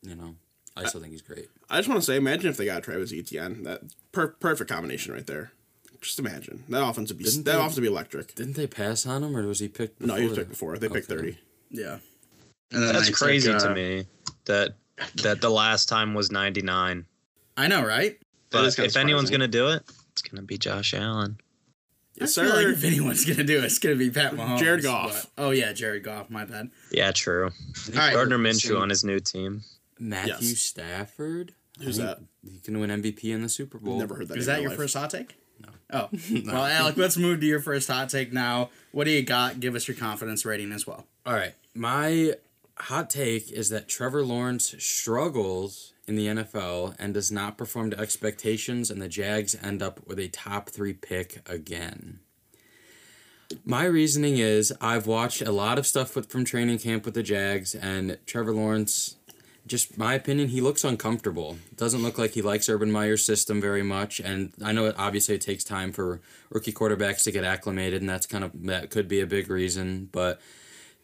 you 0.03 0.17
know, 0.17 0.35
I 0.77 0.87
still 0.87 1.01
think 1.01 1.13
he's 1.13 1.23
great. 1.23 1.49
I 1.69 1.77
just 1.77 1.89
want 1.89 2.01
to 2.01 2.05
say, 2.07 2.17
imagine 2.17 2.51
if 2.51 2.57
they 2.57 2.65
got 2.65 2.83
Travis 2.83 3.13
Etienne. 3.13 3.63
That 3.63 3.83
per- 4.11 4.29
perfect 4.29 4.69
combination 4.71 5.13
right 5.15 5.27
there. 5.27 5.53
Just 6.01 6.19
imagine 6.19 6.65
that 6.71 6.83
offense 6.83 7.11
would 7.11 7.19
be 7.19 7.25
Didn't 7.25 7.45
that 7.45 7.53
they- 7.53 7.59
offense 7.59 7.77
would 7.77 7.83
be 7.83 7.89
electric. 7.89 8.35
Didn't 8.35 8.57
they 8.57 8.67
pass 8.67 9.07
on 9.07 9.23
him, 9.23 9.37
or 9.37 9.47
was 9.47 9.61
he 9.61 9.69
picked? 9.69 10.01
No, 10.01 10.15
he 10.17 10.23
was 10.27 10.31
before 10.31 10.37
picked 10.39 10.51
before. 10.51 10.79
They 10.79 10.89
picked 10.89 11.11
Okay. 11.11 11.17
thirty. 11.21 11.39
Yeah. 11.71 11.99
And 12.73 12.83
That's 12.83 13.01
they 13.03 13.07
took, 13.07 13.17
crazy 13.17 13.53
uh, 13.53 13.59
to 13.61 13.75
me 13.75 14.07
that 14.47 14.77
that 15.23 15.41
the 15.41 15.51
last 15.51 15.89
time 15.89 16.15
was 16.15 16.31
99. 16.31 17.07
I 17.61 17.69
know, 17.69 17.85
right? 17.85 18.19
But 18.51 18.65
is 18.65 18.77
kinda 18.77 18.89
if 18.89 18.97
anyone's 18.97 19.31
going 19.31 19.41
to 19.41 19.49
do 19.49 19.69
it, 19.69 19.83
it's 20.13 20.23
going 20.23 20.41
to 20.41 20.47
be 20.47 20.59
Josh 20.59 20.95
Allen. 20.95 21.39
Yes, 22.15 22.37
I 22.37 22.45
feel 22.45 22.55
like 22.57 22.67
if 22.77 22.85
anyone's 22.85 23.25
gonna 23.25 23.45
do 23.45 23.59
it, 23.59 23.65
it's 23.65 23.79
gonna 23.79 23.95
be 23.95 24.11
Pat 24.11 24.35
Mahomes. 24.35 24.59
Jared 24.59 24.83
Goff. 24.83 25.31
but- 25.37 25.43
oh 25.43 25.51
yeah, 25.53 25.73
Jared 25.73 26.03
Goff. 26.05 26.29
My 26.29 26.45
bad. 26.45 26.71
Yeah, 26.91 27.13
true. 27.13 27.45
All 27.47 27.95
right. 27.97 28.13
Gardner 28.13 28.37
Minshew 28.37 28.79
on 28.79 28.91
his 28.91 29.03
new 29.05 29.21
team. 29.21 29.63
Matthew 29.99 30.35
Yes. 30.49 30.59
Stafford. 30.59 31.55
Who's 31.81 31.99
I 31.99 32.07
that? 32.07 32.19
He 32.45 32.59
can 32.59 32.79
win 32.79 32.91
MVP 32.91 33.33
in 33.33 33.41
the 33.43 33.49
Super 33.49 33.79
Bowl. 33.79 33.99
Never 33.99 34.17
heard 34.17 34.29
that. 34.29 34.37
Is 34.37 34.45
that 34.47 34.61
your 34.61 34.69
life. 34.71 34.79
first 34.79 34.95
hot 34.97 35.09
take? 35.11 35.37
No. 35.61 35.69
Oh. 35.93 36.09
Well, 36.47 36.67
Alec, 36.67 36.99
let's 36.99 37.17
move 37.27 37.41
to 37.41 37.47
your 37.47 37.61
first 37.61 37.89
hot 37.89 38.11
take 38.11 38.35
now. 38.35 38.69
What 38.93 39.05
do 39.05 39.13
you 39.13 39.23
got? 39.23 39.61
Give 39.61 39.75
us 39.75 39.89
your 39.89 39.97
confidence 39.97 40.45
rating 40.45 40.73
as 40.73 40.87
well. 40.87 41.07
All 41.25 41.33
right. 41.35 41.55
My 41.75 42.35
hot 42.77 43.09
take 43.09 43.51
is 43.51 43.71
that 43.71 43.89
Trevor 43.89 44.23
Lawrence 44.25 44.75
struggles 44.79 45.95
in 46.11 46.17
the 46.17 46.27
NFL 46.27 46.97
and 46.99 47.15
does 47.15 47.31
not 47.31 47.57
perform 47.57 47.91
to 47.93 47.99
expectations, 47.99 48.91
and 48.91 49.01
the 49.01 49.09
Jags 49.09 49.57
end 49.63 49.83
up 49.83 50.07
with 50.07 50.19
a 50.19 50.29
top 50.29 50.69
three 50.69 50.93
pick 50.93 51.49
again. 51.49 52.19
My 53.65 53.85
reasoning 53.85 54.37
is 54.37 54.73
I've 54.81 55.07
watched 55.07 55.41
a 55.41 55.53
lot 55.53 55.79
of 55.79 55.87
stuff 55.87 56.15
with, 56.15 56.31
from 56.31 56.45
training 56.45 56.79
camp 56.79 57.05
with 57.05 57.15
the 57.15 57.23
Jags, 57.23 57.75
and 57.75 58.19
Trevor 58.27 58.53
Lawrence, 58.53 59.17
just 59.67 59.97
my 59.97 60.15
opinion, 60.15 60.49
he 60.49 60.61
looks 60.61 60.85
uncomfortable. 60.85 61.57
Doesn't 61.77 62.03
look 62.03 62.19
like 62.19 62.33
he 62.33 62.43
likes 62.43 62.69
Urban 62.69 62.91
Meyer's 62.91 63.25
system 63.25 63.61
very 63.61 63.85
much, 63.85 64.21
and 64.21 64.53
I 64.65 64.73
know 64.73 64.87
it 64.87 64.97
obviously 64.99 65.39
takes 65.39 65.63
time 65.63 65.93
for 65.93 66.21
rookie 66.51 66.73
quarterbacks 66.73 67.23
to 67.25 67.33
get 67.33 67.45
acclimated, 67.45 68.03
and 68.03 68.11
that's 68.11 68.27
kind 68.27 68.43
of 68.43 68.51
that 68.65 68.91
could 68.91 69.07
be 69.07 69.21
a 69.21 69.27
big 69.27 69.49
reason, 69.49 70.09
but 70.11 70.41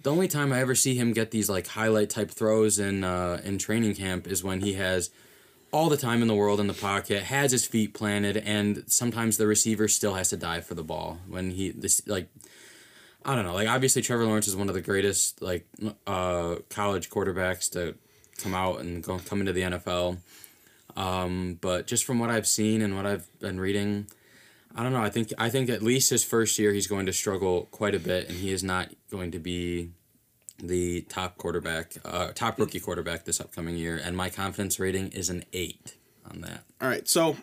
the 0.02 0.12
only 0.12 0.28
time 0.28 0.52
I 0.52 0.60
ever 0.60 0.74
see 0.74 0.94
him 0.94 1.12
get 1.12 1.30
these 1.30 1.48
like 1.48 1.66
highlight 1.66 2.10
type 2.10 2.30
throws 2.30 2.78
in 2.78 3.04
uh, 3.04 3.40
in 3.44 3.58
training 3.58 3.94
camp 3.94 4.26
is 4.26 4.44
when 4.44 4.60
he 4.60 4.74
has 4.74 5.10
all 5.72 5.88
the 5.88 5.96
time 5.96 6.22
in 6.22 6.28
the 6.28 6.34
world 6.34 6.60
in 6.60 6.68
the 6.68 6.74
pocket, 6.74 7.24
has 7.24 7.52
his 7.52 7.66
feet 7.66 7.92
planted, 7.92 8.36
and 8.36 8.84
sometimes 8.86 9.36
the 9.36 9.46
receiver 9.46 9.88
still 9.88 10.14
has 10.14 10.30
to 10.30 10.36
dive 10.36 10.64
for 10.64 10.74
the 10.74 10.84
ball 10.84 11.18
when 11.28 11.50
he 11.50 11.70
this 11.70 12.06
like 12.06 12.28
I 13.24 13.34
don't 13.34 13.44
know 13.44 13.54
like 13.54 13.68
obviously 13.68 14.02
Trevor 14.02 14.24
Lawrence 14.24 14.48
is 14.48 14.56
one 14.56 14.68
of 14.68 14.74
the 14.74 14.80
greatest 14.80 15.42
like 15.42 15.66
uh, 16.06 16.56
college 16.70 17.10
quarterbacks 17.10 17.70
to 17.72 17.94
come 18.38 18.54
out 18.54 18.80
and 18.80 19.02
go 19.02 19.18
come 19.18 19.40
into 19.40 19.52
the 19.52 19.62
NFL. 19.62 20.18
Um, 20.96 21.58
but 21.60 21.86
just 21.86 22.04
from 22.04 22.18
what 22.18 22.30
I've 22.30 22.46
seen 22.46 22.80
and 22.80 22.96
what 22.96 23.04
I've 23.04 23.28
been 23.38 23.60
reading, 23.60 24.06
I 24.74 24.82
don't 24.82 24.92
know. 24.92 25.02
I 25.02 25.10
think 25.10 25.32
I 25.38 25.50
think 25.50 25.68
at 25.68 25.82
least 25.82 26.10
his 26.10 26.24
first 26.24 26.58
year 26.58 26.72
he's 26.72 26.86
going 26.86 27.06
to 27.06 27.12
struggle 27.12 27.68
quite 27.70 27.94
a 27.94 27.98
bit, 27.98 28.28
and 28.28 28.38
he 28.38 28.50
is 28.50 28.62
not 28.62 28.90
going 29.10 29.30
to 29.32 29.38
be 29.38 29.90
the 30.58 31.02
top 31.02 31.36
quarterback, 31.36 31.94
uh, 32.04 32.28
top 32.34 32.58
rookie 32.58 32.80
quarterback 32.80 33.24
this 33.24 33.40
upcoming 33.40 33.76
year, 33.76 34.00
and 34.02 34.16
my 34.16 34.30
confidence 34.30 34.80
rating 34.80 35.08
is 35.08 35.28
an 35.28 35.44
eight 35.52 35.96
on 36.30 36.40
that. 36.42 36.64
All 36.80 36.88
right, 36.88 37.06
so 37.08 37.36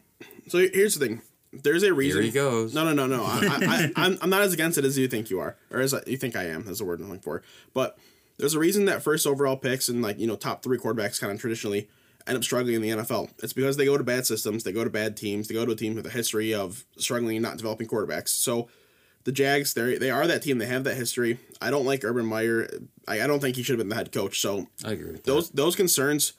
so 0.48 0.60
here's 0.60 0.96
the 0.96 1.08
thing. 1.08 1.22
There's 1.52 1.84
a 1.84 1.94
reason. 1.94 2.24
Here 2.24 2.32
he 2.32 2.34
goes. 2.34 2.74
No, 2.74 2.84
no, 2.84 2.94
no, 2.94 3.06
no. 3.06 3.24
I, 3.24 3.40
I, 3.44 3.60
I, 3.62 3.92
I'm, 4.06 4.18
I'm 4.24 4.30
not 4.30 4.42
as 4.42 4.54
against 4.54 4.78
it 4.80 4.86
as 4.86 4.98
you 4.98 5.08
think 5.08 5.30
you 5.30 5.40
are, 5.40 5.56
or 5.70 5.82
as 5.82 5.94
you 6.08 6.18
think 6.18 6.36
I 6.36 6.46
am. 6.46 6.66
That's 6.66 6.80
the 6.80 6.86
word 6.86 7.00
I'm 7.00 7.08
looking 7.08 7.22
for. 7.22 7.44
But 7.74 7.98
there's 8.38 8.56
a 8.56 8.60
reason 8.60 8.86
that 8.86 9.04
first 9.04 9.28
overall 9.28 9.58
picks 9.58 9.88
and 9.88 10.02
like 10.02 10.20
you 10.20 10.28
know 10.28 10.36
top 10.36 10.64
three 10.64 10.78
quarterbacks 10.78 11.20
kind 11.20 11.32
of 11.32 11.40
traditionally 11.40 11.90
end 12.26 12.38
up 12.38 12.44
struggling 12.44 12.76
in 12.76 12.82
the 12.82 12.90
NFL. 12.90 13.30
It's 13.44 13.54
because 13.54 13.78
they 13.78 13.86
go 13.86 13.98
to 13.98 14.04
bad 14.04 14.26
systems, 14.26 14.64
they 14.64 14.72
go 14.72 14.84
to 14.84 14.90
bad 14.90 15.18
teams, 15.18 15.48
they 15.48 15.54
go 15.54 15.66
to 15.66 15.74
a 15.74 15.76
team 15.76 15.96
with 15.96 16.06
a 16.06 16.10
history 16.10 16.54
of 16.54 16.86
struggling 16.98 17.38
and 17.38 17.44
not 17.44 17.58
developing 17.58 17.88
quarterbacks. 17.88 18.30
So 18.30 18.70
the 19.24 19.32
Jags, 19.32 19.74
they 19.74 19.98
they 19.98 20.12
are 20.12 20.28
that 20.28 20.44
team. 20.44 20.58
They 20.58 20.66
have 20.66 20.84
that 20.84 20.96
history. 20.96 21.40
I 21.62 21.72
don't 21.72 21.86
like 21.86 22.04
Urban 22.04 22.26
Meyer. 22.26 22.68
I, 23.08 23.22
I 23.22 23.28
don't 23.28 23.40
think 23.40 23.56
he 23.56 23.64
should 23.64 23.74
have 23.74 23.80
been 23.80 23.90
the 23.90 23.96
head 23.96 24.12
coach. 24.12 24.40
So 24.40 24.68
I 24.86 24.92
agree 24.92 25.12
with 25.12 25.24
those 25.24 25.50
those 25.52 25.76
concerns. 25.76 26.34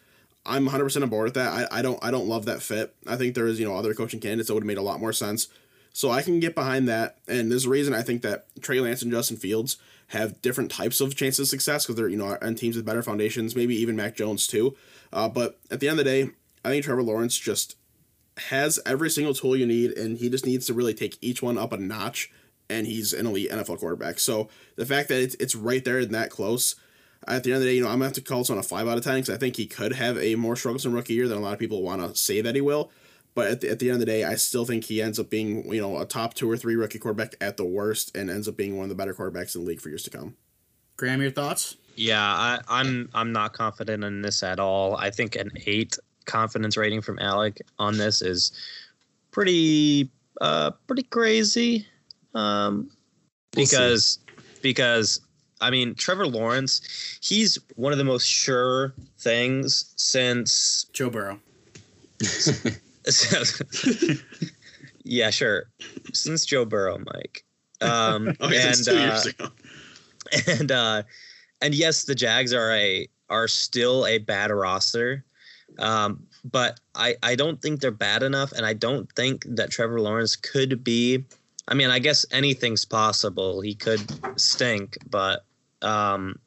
I'm 0.46 0.66
100 0.66 0.84
percent 0.84 1.02
on 1.02 1.08
board 1.08 1.24
with 1.24 1.34
that. 1.34 1.70
I, 1.72 1.78
I 1.78 1.82
don't 1.82 1.98
I 2.02 2.10
don't 2.10 2.28
love 2.28 2.44
that 2.44 2.62
fit. 2.62 2.94
I 3.06 3.16
think 3.16 3.34
there 3.34 3.46
is 3.46 3.58
you 3.58 3.66
know 3.66 3.76
other 3.76 3.94
coaching 3.94 4.20
candidates 4.20 4.48
that 4.48 4.54
would 4.54 4.62
have 4.62 4.68
made 4.68 4.78
a 4.78 4.82
lot 4.82 5.00
more 5.00 5.12
sense. 5.12 5.48
So 5.92 6.10
I 6.10 6.22
can 6.22 6.40
get 6.40 6.56
behind 6.56 6.88
that. 6.88 7.18
And 7.28 7.50
there's 7.50 7.66
a 7.66 7.70
reason 7.70 7.94
I 7.94 8.02
think 8.02 8.22
that 8.22 8.46
Trey 8.60 8.80
Lance 8.80 9.00
and 9.02 9.12
Justin 9.12 9.36
Fields 9.36 9.76
have 10.08 10.42
different 10.42 10.70
types 10.70 11.00
of 11.00 11.14
chances 11.14 11.38
of 11.40 11.48
success 11.48 11.84
because 11.84 11.96
they're 11.96 12.08
you 12.08 12.16
know 12.16 12.36
on 12.42 12.54
teams 12.56 12.76
with 12.76 12.84
better 12.84 13.02
foundations. 13.02 13.56
Maybe 13.56 13.74
even 13.76 13.96
Mac 13.96 14.16
Jones 14.16 14.46
too. 14.46 14.76
Uh, 15.12 15.28
but 15.28 15.58
at 15.70 15.80
the 15.80 15.88
end 15.88 15.98
of 15.98 16.04
the 16.04 16.10
day, 16.10 16.30
I 16.64 16.70
think 16.70 16.84
Trevor 16.84 17.02
Lawrence 17.02 17.38
just 17.38 17.76
has 18.48 18.80
every 18.84 19.10
single 19.10 19.34
tool 19.34 19.56
you 19.56 19.66
need, 19.66 19.92
and 19.92 20.18
he 20.18 20.28
just 20.28 20.44
needs 20.46 20.66
to 20.66 20.74
really 20.74 20.94
take 20.94 21.16
each 21.20 21.42
one 21.42 21.56
up 21.56 21.72
a 21.72 21.76
notch. 21.76 22.30
And 22.74 22.86
he's 22.86 23.12
an 23.12 23.26
elite 23.26 23.50
NFL 23.50 23.78
quarterback. 23.78 24.18
So 24.18 24.48
the 24.76 24.86
fact 24.86 25.08
that 25.08 25.20
it's, 25.20 25.34
it's 25.36 25.54
right 25.54 25.84
there 25.84 25.98
and 25.98 26.14
that 26.14 26.30
close, 26.30 26.74
at 27.26 27.44
the 27.44 27.52
end 27.52 27.56
of 27.56 27.62
the 27.62 27.68
day, 27.68 27.76
you 27.76 27.82
know, 27.82 27.88
I'm 27.88 27.94
gonna 27.94 28.06
have 28.06 28.14
to 28.14 28.20
call 28.20 28.38
this 28.38 28.50
on 28.50 28.58
a 28.58 28.62
five 28.62 28.88
out 28.88 28.98
of 28.98 29.04
ten 29.04 29.16
because 29.16 29.34
I 29.34 29.38
think 29.38 29.56
he 29.56 29.66
could 29.66 29.92
have 29.92 30.18
a 30.18 30.34
more 30.34 30.56
troublesome 30.56 30.92
rookie 30.92 31.14
year 31.14 31.28
than 31.28 31.38
a 31.38 31.40
lot 31.40 31.52
of 31.52 31.58
people 31.58 31.82
want 31.82 32.02
to 32.02 32.14
say 32.20 32.40
that 32.40 32.54
he 32.54 32.60
will. 32.60 32.90
But 33.34 33.48
at 33.48 33.60
the, 33.60 33.70
at 33.70 33.78
the 33.80 33.88
end 33.88 33.94
of 33.94 34.00
the 34.00 34.06
day, 34.06 34.24
I 34.24 34.36
still 34.36 34.64
think 34.64 34.84
he 34.84 35.02
ends 35.02 35.18
up 35.18 35.30
being 35.30 35.72
you 35.72 35.80
know 35.80 35.98
a 35.98 36.04
top 36.04 36.34
two 36.34 36.50
or 36.50 36.56
three 36.56 36.76
rookie 36.76 36.98
quarterback 36.98 37.34
at 37.40 37.56
the 37.56 37.64
worst, 37.64 38.16
and 38.16 38.30
ends 38.30 38.48
up 38.48 38.56
being 38.56 38.76
one 38.76 38.84
of 38.84 38.88
the 38.90 38.94
better 38.94 39.14
quarterbacks 39.14 39.54
in 39.54 39.62
the 39.62 39.68
league 39.68 39.80
for 39.80 39.88
years 39.88 40.02
to 40.04 40.10
come. 40.10 40.36
Graham, 40.96 41.20
your 41.20 41.30
thoughts? 41.30 41.76
Yeah, 41.96 42.22
I, 42.22 42.60
I'm 42.68 43.08
I'm 43.14 43.32
not 43.32 43.52
confident 43.52 44.04
in 44.04 44.22
this 44.22 44.42
at 44.42 44.60
all. 44.60 44.96
I 44.96 45.10
think 45.10 45.36
an 45.36 45.50
eight 45.66 45.96
confidence 46.26 46.76
rating 46.76 47.02
from 47.02 47.18
Alec 47.18 47.60
on 47.78 47.98
this 47.98 48.22
is 48.22 48.52
pretty 49.30 50.10
uh 50.40 50.70
pretty 50.86 51.04
crazy. 51.04 51.86
Um 52.34 52.90
We'll 53.56 53.66
see. 53.66 53.76
because 53.76 54.18
because 54.62 55.20
I 55.60 55.70
mean 55.70 55.94
Trevor 55.94 56.26
Lawrence, 56.26 57.18
he's 57.22 57.58
one 57.76 57.92
of 57.92 57.98
the 57.98 58.04
most 58.04 58.26
sure 58.26 58.94
things 59.18 59.92
since 59.96 60.86
Joe 60.92 61.10
Burrow. 61.10 61.40
yeah, 65.04 65.30
sure. 65.30 65.64
Since 66.12 66.46
Joe 66.46 66.64
Burrow, 66.64 66.98
Mike. 66.98 67.44
Um 67.80 68.28
Okay, 68.40 68.56
and 68.56 68.76
since 68.76 68.86
two 68.86 68.96
uh, 68.96 69.22
ago. 69.46 69.52
and 70.46 70.72
uh 70.72 71.02
and 71.60 71.74
yes 71.74 72.04
the 72.04 72.14
jags 72.14 72.52
are 72.52 72.72
a 72.72 73.08
are 73.30 73.48
still 73.48 74.06
a 74.06 74.18
bad 74.18 74.50
roster 74.50 75.24
um 75.78 76.26
but 76.44 76.80
i 76.94 77.14
i 77.22 77.34
don't 77.34 77.60
think 77.60 77.80
they're 77.80 77.90
bad 77.90 78.22
enough 78.22 78.52
and 78.52 78.64
i 78.64 78.72
don't 78.72 79.10
think 79.12 79.44
that 79.48 79.70
trevor 79.70 80.00
lawrence 80.00 80.36
could 80.36 80.84
be 80.84 81.24
i 81.68 81.74
mean 81.74 81.90
i 81.90 81.98
guess 81.98 82.24
anything's 82.30 82.84
possible 82.84 83.60
he 83.60 83.74
could 83.74 84.00
stink 84.38 84.98
but 85.10 85.44
um 85.82 86.38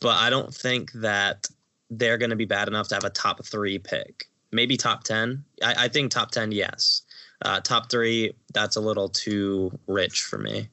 but 0.00 0.16
i 0.16 0.30
don't 0.30 0.54
think 0.54 0.92
that 0.92 1.46
they're 1.90 2.18
going 2.18 2.30
to 2.30 2.36
be 2.36 2.44
bad 2.44 2.68
enough 2.68 2.88
to 2.88 2.94
have 2.94 3.04
a 3.04 3.10
top 3.10 3.44
three 3.44 3.78
pick 3.78 4.26
maybe 4.52 4.76
top 4.76 5.04
10 5.04 5.44
i, 5.62 5.84
I 5.84 5.88
think 5.88 6.10
top 6.10 6.30
10 6.30 6.52
yes 6.52 7.02
uh, 7.42 7.58
top 7.60 7.90
three 7.90 8.34
that's 8.52 8.76
a 8.76 8.80
little 8.80 9.08
too 9.08 9.70
rich 9.86 10.20
for 10.22 10.36
me 10.38 10.68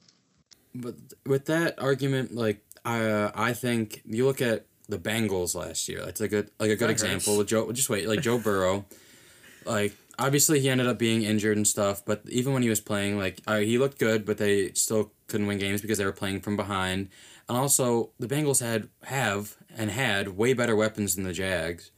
But 0.74 0.96
with 1.24 1.46
that 1.46 1.80
argument, 1.80 2.34
like 2.34 2.62
uh, 2.84 3.30
I 3.34 3.54
think 3.54 4.02
you 4.04 4.26
look 4.26 4.42
at 4.42 4.66
the 4.86 4.98
Bengals 4.98 5.54
last 5.54 5.88
year. 5.88 6.02
That's 6.04 6.20
a 6.20 6.28
good 6.28 6.50
like 6.60 6.70
a 6.70 6.76
good 6.76 6.88
That 6.88 6.92
example 6.92 7.32
hurts. 7.32 7.38
with 7.38 7.48
Joe. 7.48 7.72
Just 7.72 7.88
wait, 7.88 8.06
like 8.06 8.20
Joe 8.20 8.38
Burrow, 8.38 8.84
like 9.64 9.94
obviously 10.18 10.60
he 10.60 10.68
ended 10.68 10.86
up 10.86 10.98
being 10.98 11.22
injured 11.22 11.56
and 11.56 11.66
stuff. 11.66 12.04
But 12.04 12.22
even 12.28 12.52
when 12.52 12.62
he 12.62 12.68
was 12.68 12.80
playing, 12.80 13.18
like 13.18 13.40
uh, 13.46 13.58
he 13.58 13.78
looked 13.78 13.98
good, 13.98 14.24
but 14.24 14.38
they 14.38 14.72
still 14.72 15.12
couldn't 15.28 15.46
win 15.46 15.58
games 15.58 15.80
because 15.80 15.98
they 15.98 16.04
were 16.04 16.12
playing 16.12 16.40
from 16.40 16.56
behind. 16.56 17.08
And 17.48 17.56
also 17.56 18.10
the 18.18 18.26
Bengals 18.26 18.60
had 18.60 18.88
have 19.04 19.56
and 19.76 19.90
had 19.90 20.36
way 20.36 20.52
better 20.52 20.76
weapons 20.76 21.14
than 21.14 21.24
the 21.24 21.32
Jags, 21.32 21.90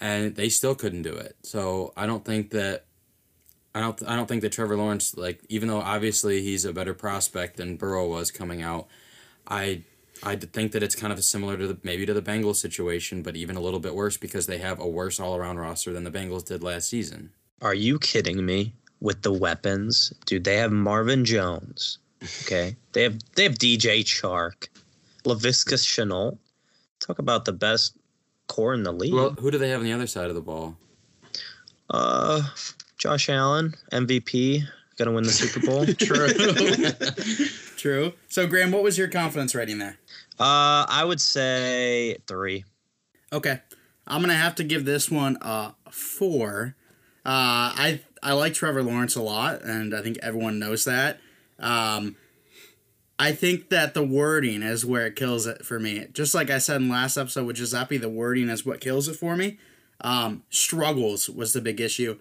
and 0.00 0.34
they 0.34 0.48
still 0.48 0.74
couldn't 0.74 1.02
do 1.02 1.14
it. 1.14 1.36
So 1.42 1.92
I 1.96 2.06
don't 2.06 2.24
think 2.24 2.50
that 2.50 2.84
I 3.74 3.80
don't 3.80 4.02
I 4.06 4.16
don't 4.16 4.26
think 4.26 4.42
that 4.42 4.52
Trevor 4.52 4.76
Lawrence 4.76 5.16
like 5.16 5.40
even 5.48 5.68
though 5.68 5.80
obviously 5.80 6.42
he's 6.42 6.64
a 6.64 6.72
better 6.72 6.94
prospect 6.94 7.56
than 7.56 7.76
Burrow 7.76 8.08
was 8.08 8.30
coming 8.30 8.62
out, 8.62 8.88
I 9.46 9.84
I 10.22 10.36
think 10.36 10.72
that 10.72 10.82
it's 10.82 10.94
kind 10.94 11.12
of 11.14 11.24
similar 11.24 11.56
to 11.56 11.66
the 11.66 11.78
maybe 11.82 12.04
to 12.04 12.12
the 12.12 12.20
Bengals 12.22 12.56
situation, 12.56 13.22
but 13.22 13.36
even 13.36 13.56
a 13.56 13.60
little 13.60 13.80
bit 13.80 13.94
worse 13.94 14.16
because 14.16 14.46
they 14.46 14.58
have 14.58 14.80
a 14.80 14.86
worse 14.86 15.18
all 15.18 15.36
around 15.36 15.58
roster 15.58 15.92
than 15.92 16.04
the 16.04 16.10
Bengals 16.10 16.44
did 16.44 16.62
last 16.62 16.88
season. 16.88 17.30
Are 17.62 17.74
you 17.74 17.98
kidding 17.98 18.44
me? 18.44 18.72
With 19.00 19.22
the 19.22 19.32
weapons, 19.32 20.12
dude, 20.26 20.44
they 20.44 20.56
have 20.56 20.72
Marvin 20.72 21.24
Jones. 21.24 21.98
Okay, 22.42 22.76
they 22.92 23.02
have 23.02 23.18
they 23.34 23.44
have 23.44 23.54
DJ 23.54 24.02
Chark, 24.04 24.68
Laviska 25.24 25.74
Shenault. 25.76 26.36
Talk 26.98 27.18
about 27.18 27.46
the 27.46 27.52
best 27.52 27.96
corps 28.46 28.74
in 28.74 28.82
the 28.82 28.92
league. 28.92 29.14
Well, 29.14 29.30
who 29.30 29.50
do 29.50 29.56
they 29.56 29.70
have 29.70 29.80
on 29.80 29.86
the 29.86 29.92
other 29.92 30.06
side 30.06 30.28
of 30.28 30.34
the 30.34 30.42
ball? 30.42 30.76
uh, 31.88 32.42
Josh 32.98 33.30
Allen, 33.30 33.74
MVP, 33.92 34.62
gonna 34.98 35.12
win 35.12 35.24
the 35.24 35.30
Super 35.30 35.66
Bowl. 35.66 35.86
True. 35.94 37.46
True. 37.76 38.12
So, 38.28 38.46
Graham, 38.46 38.70
what 38.70 38.82
was 38.82 38.98
your 38.98 39.08
confidence 39.08 39.54
rating 39.54 39.78
there? 39.78 39.96
uh, 40.38 40.84
I 40.88 41.04
would 41.06 41.20
say 41.20 42.18
three. 42.26 42.64
Okay, 43.32 43.60
I'm 44.06 44.20
gonna 44.20 44.34
have 44.34 44.54
to 44.56 44.64
give 44.64 44.84
this 44.84 45.10
one 45.10 45.38
a 45.40 45.72
four. 45.90 46.76
Uh, 47.24 47.76
I 47.76 48.00
I 48.22 48.32
like 48.32 48.54
Trevor 48.54 48.82
Lawrence 48.82 49.16
a 49.16 49.22
lot, 49.22 49.62
and 49.62 49.94
I 49.94 50.02
think 50.02 50.18
everyone 50.22 50.58
knows 50.58 50.84
that. 50.84 51.20
Um, 51.58 52.16
I 53.18 53.32
think 53.32 53.68
that 53.68 53.92
the 53.92 54.02
wording 54.02 54.62
is 54.62 54.86
where 54.86 55.06
it 55.06 55.16
kills 55.16 55.46
it 55.46 55.64
for 55.64 55.78
me. 55.78 56.06
Just 56.12 56.34
like 56.34 56.48
I 56.48 56.56
said 56.56 56.80
in 56.80 56.88
last 56.88 57.18
episode 57.18 57.46
with 57.46 57.56
Giuseppe, 57.56 57.98
the 57.98 58.08
wording 58.08 58.48
is 58.48 58.64
what 58.64 58.80
kills 58.80 59.08
it 59.08 59.16
for 59.16 59.36
me. 59.36 59.58
Um, 60.00 60.44
struggles 60.48 61.28
was 61.28 61.52
the 61.52 61.60
big 61.60 61.80
issue. 61.80 62.18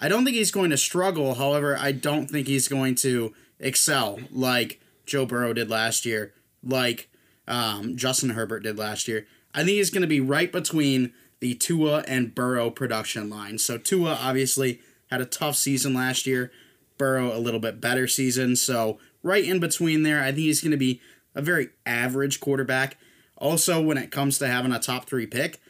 I 0.00 0.08
don't 0.08 0.24
think 0.24 0.36
he's 0.36 0.52
going 0.52 0.70
to 0.70 0.76
struggle. 0.76 1.34
However, 1.34 1.76
I 1.76 1.90
don't 1.90 2.30
think 2.30 2.46
he's 2.46 2.68
going 2.68 2.94
to 2.96 3.34
excel 3.58 4.20
like 4.30 4.80
Joe 5.04 5.26
Burrow 5.26 5.52
did 5.52 5.68
last 5.68 6.06
year, 6.06 6.32
like 6.62 7.08
um, 7.48 7.96
Justin 7.96 8.30
Herbert 8.30 8.60
did 8.60 8.78
last 8.78 9.08
year. 9.08 9.26
I 9.52 9.58
think 9.58 9.70
he's 9.70 9.90
going 9.90 10.02
to 10.02 10.06
be 10.06 10.20
right 10.20 10.52
between 10.52 11.12
the 11.40 11.54
Tua 11.54 12.04
and 12.08 12.34
Burrow 12.34 12.70
production 12.70 13.28
line. 13.28 13.58
So 13.58 13.78
Tua 13.78 14.18
obviously 14.20 14.80
had 15.10 15.20
a 15.20 15.26
tough 15.26 15.56
season 15.56 15.94
last 15.94 16.26
year. 16.26 16.50
Burrow 16.98 17.36
a 17.36 17.38
little 17.38 17.60
bit 17.60 17.80
better 17.80 18.06
season. 18.06 18.56
So 18.56 18.98
right 19.22 19.44
in 19.44 19.60
between 19.60 20.02
there, 20.02 20.22
I 20.22 20.26
think 20.26 20.38
he's 20.38 20.62
going 20.62 20.70
to 20.70 20.76
be 20.76 21.00
a 21.34 21.42
very 21.42 21.68
average 21.84 22.40
quarterback. 22.40 22.96
Also, 23.36 23.82
when 23.82 23.98
it 23.98 24.10
comes 24.10 24.38
to 24.38 24.48
having 24.48 24.72
a 24.72 24.78
top 24.78 25.06
three 25.06 25.26
pick, 25.26 25.60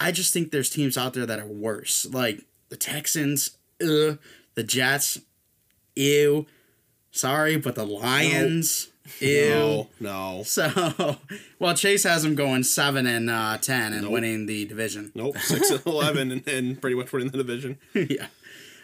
I 0.00 0.10
just 0.10 0.32
think 0.32 0.50
there's 0.50 0.70
teams 0.70 0.98
out 0.98 1.14
there 1.14 1.26
that 1.26 1.38
are 1.38 1.46
worse. 1.46 2.06
Like 2.06 2.44
the 2.68 2.76
Texans, 2.76 3.56
ugh. 3.80 4.18
The 4.54 4.64
Jets, 4.64 5.20
ew. 5.94 6.46
Sorry, 7.12 7.56
but 7.56 7.76
the 7.76 7.86
Lions, 7.86 8.88
ew. 9.20 9.48
No, 9.50 9.88
no, 10.00 10.42
So, 10.44 11.16
well, 11.58 11.74
Chase 11.74 12.04
has 12.04 12.22
them 12.22 12.34
going 12.34 12.62
seven 12.62 13.06
and 13.06 13.28
uh, 13.30 13.58
ten 13.58 13.92
and 13.92 14.02
Nope. 14.02 14.12
winning 14.12 14.46
the 14.46 14.64
division. 14.66 15.12
nope. 15.14 15.38
Six 15.38 15.70
and 15.70 15.82
eleven, 15.86 16.30
and, 16.32 16.46
and 16.48 16.80
pretty 16.80 16.96
much 16.96 17.12
winning 17.12 17.30
the 17.30 17.38
division. 17.38 17.78
yeah. 17.94 18.26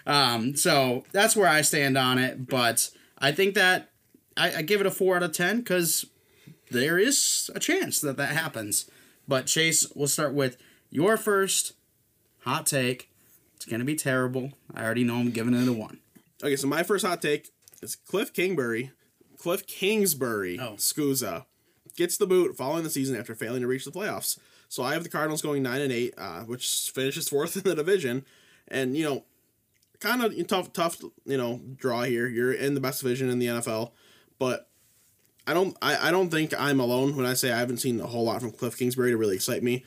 Um, 0.06 0.56
so 0.56 1.04
that's 1.12 1.34
where 1.37 1.48
I 1.48 1.62
stand 1.62 1.96
on 1.96 2.18
it. 2.18 2.46
But 2.48 2.90
I 3.18 3.32
think 3.32 3.54
that 3.54 3.90
I, 4.37 4.56
I 4.56 4.62
give 4.62 4.80
it 4.80 4.87
a 4.87 4.90
four 4.90 5.16
out 5.16 5.22
of 5.22 5.32
ten 5.32 5.58
because 5.58 6.04
there 6.70 6.98
is 6.98 7.50
a 7.54 7.60
chance 7.60 8.00
that 8.00 8.16
that 8.16 8.30
happens. 8.37 8.90
But 9.26 9.46
Chase, 9.46 9.87
we'll 9.94 10.08
start 10.08 10.34
with 10.34 10.56
your 10.90 11.16
first 11.16 11.72
hot 12.40 12.66
take. 12.66 13.10
It's 13.56 13.64
gonna 13.64 13.84
be 13.84 13.94
terrible. 13.96 14.52
I 14.74 14.84
already 14.84 15.04
know 15.04 15.16
I'm 15.16 15.30
giving 15.30 15.54
it 15.54 15.66
a 15.68 15.72
one. 15.72 16.00
Okay, 16.42 16.56
so 16.56 16.66
my 16.66 16.82
first 16.82 17.06
hot 17.06 17.22
take 17.22 17.48
is 17.80 17.96
Cliff 17.96 18.32
Kingsbury, 18.34 18.90
Kliff 19.44 19.66
Kingsbury, 19.66 20.59
Oh. 20.59 20.74
Scusa, 20.76 21.44
gets 21.96 22.16
the 22.16 22.26
boot 22.26 22.57
following 22.57 22.83
the 22.83 22.90
season 22.90 23.16
after 23.16 23.35
failing 23.35 23.61
to 23.61 23.66
reach 23.66 23.85
the 23.85 23.90
playoffs. 23.92 24.38
So 24.68 24.83
I 24.83 24.94
have 24.94 25.02
the 25.02 25.09
Cardinals 25.11 25.42
going 25.42 25.62
nine 25.62 25.80
and 25.83 25.92
eight, 25.92 26.14
uh, 26.16 26.40
which 26.40 26.90
finishes 26.94 27.28
fourth 27.28 27.57
in 27.59 27.62
the 27.62 27.74
division, 27.74 28.24
and 28.68 28.96
you 28.96 29.04
know, 29.04 29.24
kind 30.00 30.22
of 30.24 30.35
tough, 30.46 30.72
tough, 30.72 31.00
you 31.26 31.37
know, 31.37 31.61
draw 31.76 32.02
here. 32.02 32.26
You're 32.26 32.52
in 32.52 32.74
the 32.74 32.80
best 32.80 33.02
division 33.02 33.28
in 33.28 33.38
the 33.38 33.46
NFL, 33.46 33.90
but 34.38 34.68
I 35.46 35.52
don't 35.52 35.76
I, 35.83 36.09
I 36.09 36.11
don't 36.11 36.30
think 36.30 36.52
I'm 36.59 36.80
alone 36.80 37.14
when 37.16 37.26
I 37.26 37.35
say 37.35 37.52
I 37.52 37.59
haven't 37.59 37.76
seen 37.78 38.00
a 38.00 38.07
whole 38.07 38.24
lot 38.24 38.40
from 38.40 38.50
Kliff 38.52 38.78
Kingsbury 38.78 39.11
to 39.11 39.16
really 39.18 39.37
excite 39.37 39.62
me. 39.62 39.85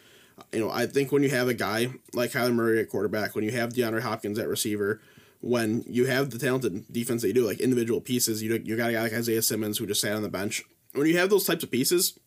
You 0.54 0.60
know, 0.60 0.70
I 0.70 0.86
think 0.86 1.12
when 1.12 1.24
you 1.24 1.30
have 1.32 1.48
a 1.48 1.54
guy 1.56 1.88
like 2.13 2.32
Kyler 2.32 2.54
Murray 2.54 2.80
at 2.80 2.89
quarterback, 2.89 3.34
when 3.34 3.43
you 3.43 3.52
have 3.52 3.74
DeAndre 3.74 4.02
Hopkins 4.02 4.38
at 4.38 4.48
receiver, 4.48 5.02
when 5.41 5.84
you 5.88 6.06
have 6.06 6.30
the 6.30 6.39
talented 6.39 6.91
defense 6.91 7.21
that 7.21 7.30
you 7.30 7.34
do, 7.34 7.45
like 7.45 7.60
individual 7.60 8.02
pieces, 8.02 8.41
you 8.41 8.60
you 8.63 8.76
got 8.76 8.89
a 8.89 8.93
guy 8.93 9.02
like 9.02 9.13
Isaiah 9.13 9.41
Simmons 9.41 9.78
who 9.78 9.86
just 9.86 10.02
sat 10.02 10.15
on 10.15 10.23
the 10.23 10.30
bench. 10.30 10.63
When 10.93 11.08
you 11.08 11.17
have 11.17 11.30
those 11.30 11.45
types 11.45 11.63
of 11.63 11.71
pieces, 11.71 12.19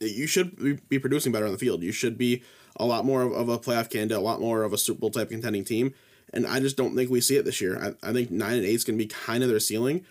you 0.00 0.26
should 0.26 0.88
be 0.88 0.98
producing 0.98 1.32
better 1.32 1.46
on 1.46 1.52
the 1.52 1.58
field. 1.58 1.82
You 1.82 1.92
should 1.92 2.18
be 2.18 2.42
a 2.76 2.84
lot 2.84 3.04
more 3.04 3.22
of, 3.22 3.48
a 3.48 3.58
playoff 3.58 3.90
candidate, 3.90 4.16
a 4.16 4.20
lot 4.20 4.40
more 4.40 4.62
of 4.62 4.72
a 4.72 4.78
Super 4.78 5.00
Bowl 5.00 5.10
type 5.10 5.28
contending 5.28 5.64
team. 5.64 5.92
And 6.32 6.46
I 6.46 6.60
just 6.60 6.76
don't 6.76 6.96
think 6.96 7.10
we 7.10 7.20
see 7.20 7.36
it 7.36 7.44
this 7.44 7.60
year. 7.60 7.94
I, 8.02 8.08
I 8.08 8.12
think 8.12 8.30
nine 8.30 8.56
and 8.56 8.64
eight 8.64 8.74
is 8.74 8.84
going 8.84 8.98
to 8.98 9.04
be 9.04 9.08
kind 9.08 9.42
of 9.42 9.50
their 9.50 9.60
ceiling. 9.60 10.06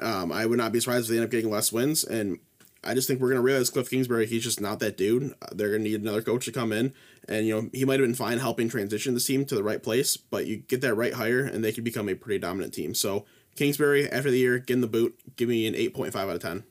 Um, 0.00 0.32
I 0.32 0.46
would 0.46 0.58
not 0.58 0.72
be 0.72 0.80
surprised 0.80 1.04
if 1.04 1.10
they 1.10 1.16
end 1.16 1.24
up 1.24 1.30
getting 1.30 1.50
less 1.50 1.72
wins. 1.72 2.04
And 2.04 2.38
I 2.86 2.94
just 2.94 3.08
think 3.08 3.20
we're 3.20 3.32
to 3.32 3.40
realize 3.40 3.70
Kliff 3.70 3.90
Kingsbury, 3.90 4.26
he's 4.26 4.44
just 4.44 4.60
not 4.60 4.78
that 4.80 4.96
dude. 4.96 5.34
Uh, 5.42 5.48
they're 5.52 5.72
to 5.72 5.78
need 5.78 6.00
another 6.00 6.22
coach 6.22 6.44
to 6.46 6.52
come 6.52 6.72
in. 6.72 6.94
And, 7.28 7.46
you 7.46 7.54
know, 7.54 7.70
he 7.72 7.84
might 7.84 7.98
have 8.00 8.08
been 8.08 8.14
fine 8.14 8.38
helping 8.38 8.68
transition 8.68 9.14
this 9.14 9.26
team 9.26 9.44
to 9.46 9.54
the 9.54 9.62
right 9.64 9.82
place, 9.82 10.16
but 10.16 10.46
you 10.46 10.58
get 10.58 10.80
that 10.82 10.94
right 10.94 11.14
hire 11.14 11.40
and 11.40 11.64
they 11.64 11.72
could 11.72 11.84
become 11.84 12.08
a 12.08 12.14
pretty 12.14 12.38
dominant 12.38 12.72
team. 12.72 12.94
So, 12.94 13.24
Kingsbury, 13.56 14.10
after 14.10 14.30
the 14.30 14.38
year, 14.38 14.58
get 14.58 14.74
in 14.74 14.80
the 14.80 14.86
boot, 14.86 15.18
give 15.36 15.48
me 15.48 15.66
an 15.66 15.74
8.5 15.74 16.14
out 16.16 16.28
of 16.30 16.42
10. 16.42 16.64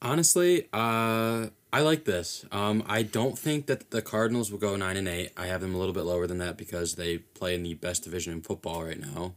Honestly, 0.00 0.68
uh, 0.72 1.46
I 1.72 1.80
like 1.80 2.04
this. 2.04 2.44
Um, 2.52 2.82
I 2.86 3.02
don't 3.02 3.38
think 3.38 3.66
that 3.66 3.90
the 3.92 4.02
Cardinals 4.02 4.50
will 4.50 4.58
go 4.58 4.76
nine 4.76 4.96
and 4.96 5.08
eight. 5.08 5.30
I 5.36 5.46
have 5.46 5.60
them 5.60 5.74
a 5.74 5.78
little 5.78 5.94
bit 5.94 6.02
lower 6.02 6.26
than 6.26 6.38
that 6.38 6.56
because 6.56 6.96
they 6.96 7.18
play 7.18 7.54
in 7.54 7.62
the 7.62 7.74
best 7.74 8.04
division 8.04 8.32
in 8.32 8.42
football 8.42 8.84
right 8.84 9.00
now. 9.00 9.34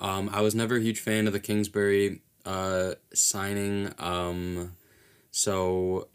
Um, 0.00 0.30
I 0.32 0.40
was 0.40 0.54
never 0.54 0.76
a 0.76 0.80
huge 0.80 1.00
fan 1.00 1.26
of 1.26 1.32
the 1.32 1.40
Kingsbury 1.40 2.22
uh, 2.44 2.94
signing. 3.12 3.92
Um, 3.98 4.76
so 5.30 6.08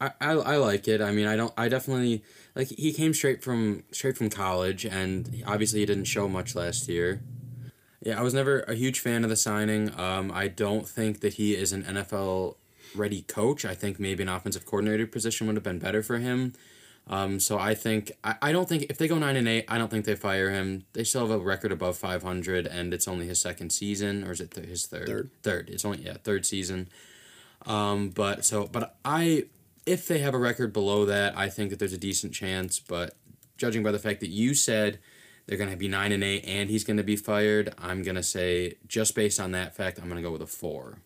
I, 0.00 0.10
I, 0.20 0.30
I 0.32 0.56
like 0.56 0.88
it. 0.88 1.00
I 1.00 1.10
mean, 1.10 1.26
I 1.26 1.36
don't. 1.36 1.52
I 1.56 1.68
definitely 1.68 2.22
like. 2.54 2.68
He 2.68 2.92
came 2.92 3.14
straight 3.14 3.42
from 3.42 3.84
straight 3.92 4.16
from 4.16 4.30
college, 4.30 4.84
and 4.84 5.42
obviously 5.46 5.80
he 5.80 5.86
didn't 5.86 6.04
show 6.04 6.28
much 6.28 6.54
last 6.54 6.88
year. 6.88 7.22
Yeah, 8.02 8.18
I 8.18 8.22
was 8.22 8.34
never 8.34 8.60
a 8.60 8.74
huge 8.74 9.00
fan 9.00 9.24
of 9.24 9.30
the 9.30 9.36
signing. 9.36 9.98
Um, 9.98 10.30
I 10.32 10.48
don't 10.48 10.86
think 10.86 11.20
that 11.20 11.34
he 11.34 11.56
is 11.56 11.72
an 11.72 11.82
NFL 11.82 12.56
ready 12.94 13.22
coach. 13.22 13.64
I 13.64 13.74
think 13.74 13.98
maybe 13.98 14.22
an 14.22 14.28
offensive 14.28 14.66
coordinator 14.66 15.06
position 15.06 15.46
would 15.46 15.56
have 15.56 15.64
been 15.64 15.78
better 15.78 16.02
for 16.02 16.18
him. 16.18 16.52
Um, 17.08 17.38
so 17.38 17.58
I 17.58 17.74
think 17.74 18.12
I, 18.24 18.34
I 18.42 18.52
don't 18.52 18.68
think 18.68 18.86
if 18.90 18.98
they 18.98 19.06
go 19.06 19.18
nine 19.18 19.36
and 19.36 19.46
eight, 19.46 19.64
I 19.68 19.78
don't 19.78 19.90
think 19.90 20.04
they 20.06 20.16
fire 20.16 20.50
him. 20.50 20.84
They 20.92 21.04
still 21.04 21.28
have 21.28 21.30
a 21.30 21.38
record 21.38 21.70
above 21.70 21.96
five 21.96 22.22
hundred, 22.22 22.66
and 22.66 22.92
it's 22.92 23.06
only 23.06 23.26
his 23.26 23.40
second 23.40 23.70
season, 23.70 24.24
or 24.24 24.32
is 24.32 24.40
it 24.40 24.50
th- 24.50 24.66
his 24.66 24.86
third? 24.86 25.06
Third. 25.06 25.30
Third. 25.42 25.70
It's 25.70 25.84
only 25.84 25.98
yeah 26.02 26.14
third 26.22 26.44
season. 26.44 26.88
Um, 27.64 28.10
but 28.10 28.44
so 28.44 28.66
but 28.66 28.96
I 29.04 29.44
if 29.86 30.08
they 30.08 30.18
have 30.18 30.34
a 30.34 30.38
record 30.38 30.72
below 30.72 31.04
that, 31.04 31.36
I 31.38 31.48
think 31.48 31.70
that 31.70 31.78
there's 31.78 31.92
a 31.92 31.98
decent 31.98 32.34
chance. 32.34 32.80
But 32.80 33.14
judging 33.56 33.84
by 33.84 33.92
the 33.92 34.00
fact 34.00 34.18
that 34.20 34.30
you 34.30 34.54
said 34.54 34.98
they're 35.46 35.58
gonna 35.58 35.76
be 35.76 35.86
nine 35.86 36.10
and 36.10 36.24
eight, 36.24 36.44
and 36.44 36.68
he's 36.68 36.82
gonna 36.82 37.04
be 37.04 37.14
fired, 37.14 37.72
I'm 37.78 38.02
gonna 38.02 38.24
say 38.24 38.74
just 38.88 39.14
based 39.14 39.38
on 39.38 39.52
that 39.52 39.76
fact, 39.76 40.00
I'm 40.02 40.08
gonna 40.08 40.22
go 40.22 40.32
with 40.32 40.42
a 40.42 40.46
four. 40.46 40.98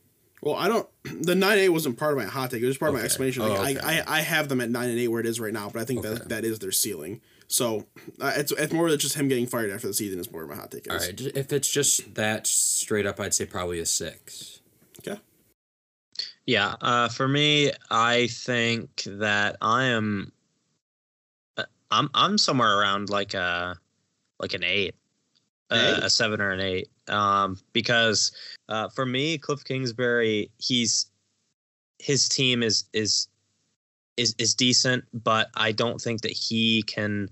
Well, 0.43 0.55
I 0.55 0.69
don't. 0.69 0.89
The 1.23 1.35
nine 1.35 1.59
eight 1.59 1.69
wasn't 1.69 1.99
part 1.99 2.13
of 2.13 2.19
my 2.19 2.25
hot 2.25 2.51
take. 2.51 2.63
It 2.63 2.67
was 2.67 2.79
part 2.79 2.91
of 2.91 2.99
my 2.99 3.05
explanation. 3.05 3.43
Like, 3.43 3.59
Oh, 3.59 3.63
okay. 3.63 3.79
I, 3.81 4.01
I 4.01 4.19
I 4.19 4.21
have 4.23 4.49
them 4.49 4.61
at 4.61 4.71
nine 4.71 4.89
and 4.91 4.99
eight 4.99 5.09
where 5.09 5.21
it 5.21 5.27
is 5.27 5.39
right 5.41 5.53
now, 5.53 5.69
but 5.73 5.81
I 5.83 5.85
think 5.85 6.01
Okay. 6.01 6.15
that 6.15 6.29
that 6.31 6.45
is 6.45 6.59
their 6.61 6.73
ceiling. 6.73 7.21
So 7.49 7.87
uh, 8.21 8.33
it's 8.37 8.53
it's 8.53 8.73
more 8.73 8.89
than 8.89 8.99
just 8.99 9.15
him 9.17 9.29
getting 9.29 9.47
fired 9.47 9.71
after 9.71 9.87
the 9.89 9.93
season 9.95 10.19
is 10.21 10.31
more 10.33 10.43
of 10.45 10.49
my 10.49 10.55
hot 10.57 10.71
take. 10.71 10.87
Is. 10.87 10.93
All 10.93 10.99
right, 10.99 11.21
if 11.37 11.53
it's 11.53 11.71
just 11.71 12.15
that 12.15 12.47
straight 12.47 13.07
up, 13.07 13.19
I'd 13.21 13.35
say 13.35 13.45
probably 13.45 13.81
a 13.81 13.87
six. 13.87 14.61
Okay. 15.01 15.21
Yeah, 16.47 16.75
uh, 16.81 17.09
for 17.09 17.29
me, 17.29 17.73
I 17.91 18.29
think 18.29 19.03
that 19.07 19.57
I 19.61 19.85
am. 19.85 20.33
uh, 21.57 21.65
I'm 21.91 22.09
I'm 22.15 22.39
somewhere 22.39 22.79
around 22.79 23.11
like 23.11 23.35
a 23.35 23.77
like 24.39 24.55
an 24.55 24.65
eight, 24.65 24.95
uh, 25.71 25.95
Eight? 25.99 26.05
a 26.05 26.09
seven 26.11 26.41
or 26.41 26.51
an 26.53 26.61
eight. 26.61 26.89
Um, 27.09 27.59
because 27.73 28.33
uh, 28.71 28.89
for 28.89 29.05
me, 29.05 29.37
Kliff 29.37 29.65
Kingsbury, 29.65 30.51
he's 30.59 31.07
his 31.99 32.29
team 32.29 32.63
is 32.63 32.85
is 32.93 33.29
is 34.17 34.35
is 34.39 34.55
decent, 34.55 35.05
but 35.13 35.51
I 35.55 35.73
don't 35.73 36.01
think 36.01 36.23
that 36.23 36.33
he 36.33 36.83
can, 36.83 37.29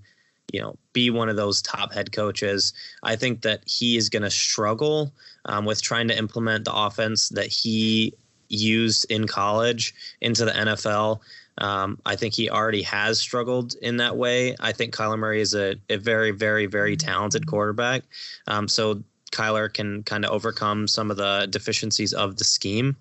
you 0.51 0.59
know, 0.59 0.75
be 0.93 1.09
one 1.09 1.29
of 1.29 1.37
those 1.37 1.61
top 1.61 1.93
head 1.93 2.11
coaches. 2.11 2.73
I 3.03 3.15
think 3.15 3.41
that 3.41 3.63
he 3.65 3.95
is 3.95 4.09
going 4.09 4.23
to 4.23 4.29
struggle 4.29 5.13
um, 5.45 5.65
with 5.65 5.81
trying 5.81 6.09
to 6.09 6.17
implement 6.17 6.65
the 6.65 6.73
offense 6.73 7.29
that 7.29 7.47
he 7.47 8.13
used 8.49 9.09
in 9.09 9.25
college 9.25 9.93
into 10.21 10.43
the 10.43 10.51
NFL. 10.51 11.19
Um, 11.59 11.99
I 12.05 12.15
think 12.15 12.33
he 12.33 12.49
already 12.49 12.81
has 12.83 13.19
struggled 13.19 13.75
in 13.81 13.97
that 13.97 14.17
way. 14.17 14.55
I 14.59 14.71
think 14.71 14.95
Kyler 14.95 15.19
Murray 15.19 15.41
is 15.41 15.53
a, 15.53 15.75
a 15.89 15.97
very, 15.97 16.31
very, 16.31 16.65
very 16.65 16.95
talented 16.95 17.47
quarterback. 17.47 18.03
Um, 18.47 18.67
so 18.67 19.03
Kyler 19.31 19.71
can 19.71 20.03
kind 20.03 20.25
of 20.25 20.31
overcome 20.31 20.87
some 20.87 21.11
of 21.11 21.17
the 21.17 21.47
deficiencies 21.49 22.13
of 22.13 22.37
the 22.37 22.43
scheme. 22.43 22.95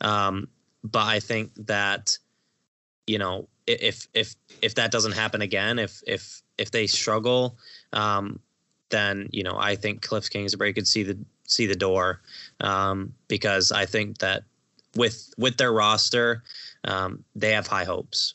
Um, 0.00 0.48
but 0.84 1.06
I 1.06 1.20
think 1.20 1.52
that, 1.66 2.16
you 3.06 3.18
know, 3.18 3.48
if 3.66 4.06
if 4.14 4.34
if 4.62 4.74
that 4.76 4.90
doesn't 4.90 5.12
happen 5.12 5.42
again, 5.42 5.78
if 5.78 6.02
if 6.06 6.42
if 6.58 6.70
they 6.70 6.86
struggle, 6.86 7.58
um, 7.92 8.40
then 8.90 9.28
you 9.32 9.42
know 9.42 9.56
I 9.58 9.76
think 9.76 10.06
Kliff 10.06 10.30
Kingsbury 10.30 10.72
could 10.72 10.86
see 10.86 11.02
the 11.02 11.18
see 11.46 11.66
the 11.66 11.76
door 11.76 12.20
um, 12.60 13.12
because 13.28 13.72
I 13.72 13.86
think 13.86 14.18
that 14.18 14.44
with 14.94 15.32
with 15.36 15.56
their 15.56 15.72
roster, 15.72 16.42
um, 16.84 17.24
they 17.34 17.52
have 17.52 17.66
high 17.66 17.84
hopes. 17.84 18.34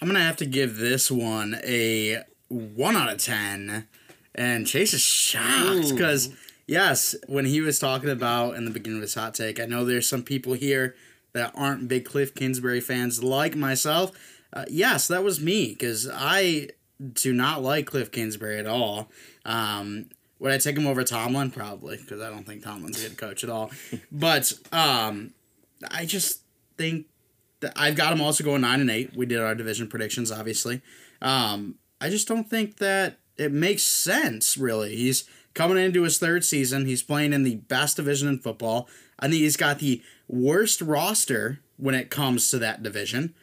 I'm 0.00 0.08
gonna 0.08 0.20
have 0.20 0.36
to 0.38 0.46
give 0.46 0.76
this 0.76 1.10
one 1.10 1.58
a 1.64 2.22
one 2.48 2.96
out 2.96 3.12
of 3.12 3.18
ten, 3.18 3.88
and 4.34 4.66
Chase 4.66 4.94
is 4.94 5.02
shocked 5.02 5.90
because 5.90 6.34
yes, 6.66 7.14
when 7.26 7.44
he 7.44 7.60
was 7.60 7.78
talking 7.78 8.10
about 8.10 8.56
in 8.56 8.64
the 8.64 8.70
beginning 8.70 8.98
of 8.98 9.02
his 9.02 9.14
hot 9.14 9.34
take, 9.34 9.60
I 9.60 9.66
know 9.66 9.84
there's 9.84 10.08
some 10.08 10.22
people 10.22 10.54
here 10.54 10.94
that 11.32 11.52
aren't 11.54 11.88
big 11.88 12.04
Kliff 12.04 12.34
Kingsbury 12.34 12.80
fans 12.80 13.22
like 13.22 13.54
myself. 13.56 14.12
Uh, 14.52 14.64
yes, 14.68 15.08
that 15.08 15.24
was 15.24 15.40
me 15.40 15.70
because 15.70 16.08
I 16.12 16.68
do 17.12 17.32
not 17.32 17.62
like 17.62 17.90
Kliff 17.90 18.12
Kingsbury 18.12 18.58
at 18.58 18.66
all. 18.66 19.10
Um, 19.44 20.10
would 20.38 20.52
I 20.52 20.58
take 20.58 20.76
him 20.76 20.86
over 20.86 21.04
Tomlin? 21.04 21.50
Probably 21.50 21.96
because 21.96 22.20
I 22.20 22.28
don't 22.28 22.44
think 22.44 22.62
Tomlin's 22.62 23.02
a 23.02 23.08
good 23.08 23.18
coach 23.18 23.44
at 23.44 23.50
all. 23.50 23.70
But 24.12 24.52
um, 24.72 25.32
I 25.90 26.04
just 26.04 26.40
think 26.76 27.06
that 27.60 27.72
I've 27.76 27.96
got 27.96 28.12
him 28.12 28.20
also 28.20 28.44
going 28.44 28.60
nine 28.60 28.80
and 28.80 28.90
eight. 28.90 29.16
We 29.16 29.24
did 29.24 29.40
our 29.40 29.54
division 29.54 29.88
predictions, 29.88 30.30
obviously. 30.30 30.82
Um, 31.20 31.76
I 32.00 32.10
just 32.10 32.28
don't 32.28 32.48
think 32.48 32.78
that 32.78 33.18
it 33.36 33.52
makes 33.52 33.84
sense. 33.84 34.58
Really, 34.58 34.96
he's 34.96 35.24
coming 35.54 35.78
into 35.78 36.02
his 36.02 36.18
third 36.18 36.44
season. 36.44 36.86
He's 36.86 37.02
playing 37.02 37.32
in 37.32 37.42
the 37.42 37.56
best 37.56 37.96
division 37.96 38.28
in 38.28 38.38
football. 38.38 38.88
I 39.18 39.28
think 39.28 39.40
he's 39.40 39.56
got 39.56 39.78
the 39.78 40.02
worst 40.28 40.80
roster 40.80 41.60
when 41.76 41.94
it 41.94 42.10
comes 42.10 42.48
to 42.50 42.58
that 42.58 42.82
division, 42.82 43.34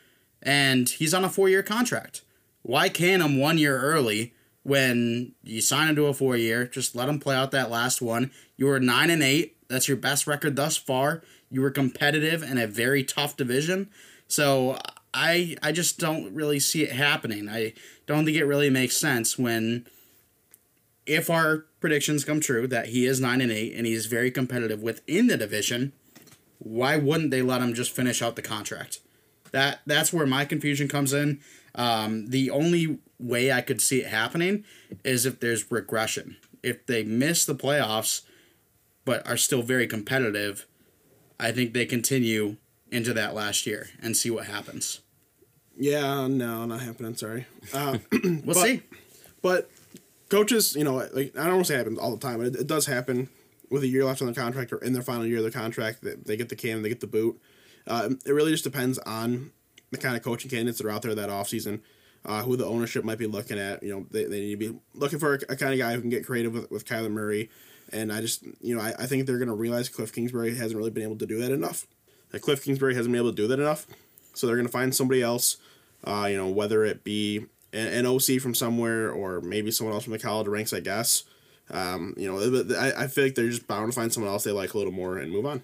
and 0.41 0.89
he's 0.89 1.13
on 1.13 1.25
a 1.25 1.29
four-year 1.29 1.63
contract. 1.63 2.23
Why 2.61 2.89
can 2.89 3.21
him 3.21 3.39
one 3.39 3.57
year 3.57 3.79
early 3.79 4.33
when 4.63 5.33
you 5.43 5.61
sign 5.61 5.89
him 5.89 5.95
to 5.95 6.07
a 6.07 6.13
four-year? 6.13 6.65
Just 6.67 6.95
let 6.95 7.09
him 7.09 7.19
play 7.19 7.35
out 7.35 7.51
that 7.51 7.71
last 7.71 8.01
one. 8.01 8.31
You 8.57 8.67
were 8.67 8.79
nine 8.79 9.09
and 9.09 9.23
eight. 9.23 9.57
That's 9.67 9.87
your 9.87 9.97
best 9.97 10.27
record 10.27 10.55
thus 10.55 10.77
far. 10.77 11.23
You 11.49 11.61
were 11.61 11.71
competitive 11.71 12.43
in 12.43 12.57
a 12.57 12.67
very 12.67 13.03
tough 13.03 13.37
division. 13.37 13.89
So 14.27 14.77
I 15.13 15.57
I 15.63 15.71
just 15.71 15.97
don't 15.99 16.33
really 16.33 16.59
see 16.59 16.83
it 16.83 16.91
happening. 16.91 17.49
I 17.49 17.73
don't 18.05 18.25
think 18.25 18.37
it 18.37 18.45
really 18.45 18.69
makes 18.69 18.97
sense 18.97 19.37
when 19.37 19.87
if 21.05 21.29
our 21.29 21.65
predictions 21.79 22.23
come 22.25 22.39
true 22.39 22.67
that 22.67 22.87
he 22.89 23.05
is 23.05 23.19
9 23.19 23.41
and 23.41 23.51
8 23.51 23.73
and 23.75 23.85
he's 23.85 24.05
very 24.05 24.31
competitive 24.31 24.81
within 24.81 25.27
the 25.27 25.37
division, 25.37 25.93
why 26.59 26.97
wouldn't 26.97 27.31
they 27.31 27.41
let 27.41 27.61
him 27.61 27.73
just 27.73 27.91
finish 27.91 28.21
out 28.21 28.35
the 28.35 28.41
contract? 28.41 28.99
That 29.51 29.79
that's 29.85 30.13
where 30.13 30.27
my 30.27 30.45
confusion 30.45 30.87
comes 30.87 31.13
in. 31.13 31.39
Um, 31.75 32.27
the 32.27 32.49
only 32.51 32.99
way 33.19 33.51
I 33.51 33.61
could 33.61 33.81
see 33.81 33.99
it 34.01 34.07
happening 34.07 34.63
is 35.03 35.25
if 35.25 35.39
there's 35.39 35.71
regression. 35.71 36.37
If 36.61 36.85
they 36.85 37.03
miss 37.03 37.45
the 37.45 37.55
playoffs 37.55 38.21
but 39.05 39.25
are 39.27 39.37
still 39.37 39.61
very 39.63 39.87
competitive, 39.87 40.67
I 41.39 41.51
think 41.51 41.73
they 41.73 41.85
continue 41.85 42.57
into 42.91 43.13
that 43.13 43.33
last 43.33 43.65
year 43.65 43.89
and 44.01 44.15
see 44.17 44.29
what 44.29 44.45
happens. 44.47 44.99
Yeah, 45.77 46.27
no, 46.27 46.65
not 46.65 46.81
happening. 46.81 47.15
Sorry. 47.15 47.45
Uh, 47.73 47.99
We'll 48.23 48.41
But- 48.43 48.55
see. 48.57 48.81
but 49.41 49.69
coaches, 50.29 50.75
you 50.75 50.83
know, 50.83 50.95
like 50.95 51.37
I 51.37 51.43
don't 51.43 51.55
want 51.55 51.65
to 51.65 51.73
say 51.73 51.75
it 51.75 51.79
happens 51.79 51.99
all 51.99 52.11
the 52.11 52.17
time, 52.17 52.37
but 52.37 52.47
it, 52.47 52.55
it 52.55 52.67
does 52.67 52.85
happen 52.85 53.29
with 53.69 53.83
a 53.83 53.87
year 53.87 54.05
left 54.05 54.21
on 54.21 54.27
their 54.27 54.43
contract 54.43 54.71
or 54.73 54.77
in 54.77 54.93
their 54.93 55.01
final 55.01 55.25
year 55.25 55.37
of 55.37 55.43
their 55.43 55.51
contract. 55.51 56.01
They, 56.01 56.15
they 56.15 56.37
get 56.37 56.49
the 56.49 56.55
can, 56.55 56.81
they 56.81 56.89
get 56.89 57.01
the 57.01 57.07
boot. 57.07 57.39
Uh, 57.87 58.09
it 58.25 58.31
really 58.31 58.51
just 58.51 58.63
depends 58.63 58.97
on 58.99 59.51
the 59.91 59.97
kind 59.97 60.15
of 60.15 60.23
coaching 60.23 60.49
candidates 60.49 60.77
that 60.77 60.87
are 60.87 60.91
out 60.91 61.01
there 61.01 61.15
that 61.15 61.29
offseason, 61.29 61.81
uh, 62.25 62.43
who 62.43 62.55
the 62.55 62.65
ownership 62.65 63.03
might 63.03 63.17
be 63.17 63.27
looking 63.27 63.57
at. 63.57 63.81
You 63.81 63.91
know, 63.91 64.05
they, 64.11 64.25
they 64.25 64.41
need 64.41 64.59
to 64.59 64.71
be 64.71 64.79
looking 64.93 65.19
for 65.19 65.35
a, 65.35 65.39
a 65.49 65.55
kind 65.55 65.73
of 65.73 65.79
guy 65.79 65.93
who 65.93 66.01
can 66.01 66.09
get 66.09 66.25
creative 66.25 66.53
with, 66.53 66.69
with 66.69 66.85
Kyler 66.85 67.11
Murray. 67.11 67.49
And 67.91 68.13
I 68.13 68.21
just, 68.21 68.43
you 68.61 68.75
know, 68.75 68.81
I, 68.81 68.93
I 68.99 69.05
think 69.07 69.25
they're 69.25 69.39
going 69.39 69.47
to 69.49 69.55
realize 69.55 69.89
Kliff 69.89 70.13
Kingsbury 70.13 70.55
hasn't 70.55 70.77
really 70.77 70.91
been 70.91 71.03
able 71.03 71.17
to 71.17 71.25
do 71.25 71.39
that 71.39 71.51
enough. 71.51 71.87
that 72.31 72.41
Kliff 72.41 72.63
Kingsbury 72.63 72.95
hasn't 72.95 73.11
been 73.11 73.21
able 73.21 73.31
to 73.31 73.35
do 73.35 73.47
that 73.47 73.59
enough. 73.59 73.87
So 74.33 74.47
they're 74.47 74.55
going 74.55 74.67
to 74.67 74.71
find 74.71 74.95
somebody 74.95 75.21
else, 75.21 75.57
uh, 76.03 76.27
you 76.29 76.37
know, 76.37 76.47
whether 76.47 76.85
it 76.85 77.03
be 77.03 77.45
an, 77.73 78.05
OC 78.05 78.39
from 78.41 78.53
somewhere 78.53 79.11
or 79.11 79.41
maybe 79.41 79.71
someone 79.71 79.93
else 79.93 80.03
from 80.03 80.13
the 80.13 80.19
college 80.19 80.47
ranks, 80.47 80.73
I 80.73 80.79
guess. 80.79 81.23
Um, 81.71 82.13
you 82.17 82.31
know, 82.31 82.63
but 82.63 82.75
I, 82.75 83.03
I 83.03 83.07
feel 83.07 83.25
like 83.25 83.35
they're 83.35 83.49
just 83.49 83.67
bound 83.67 83.91
to 83.91 83.95
find 83.95 84.11
someone 84.11 84.31
else 84.31 84.43
they 84.43 84.51
like 84.51 84.73
a 84.73 84.77
little 84.77 84.93
more 84.93 85.17
and 85.17 85.31
move 85.31 85.45
on. 85.45 85.63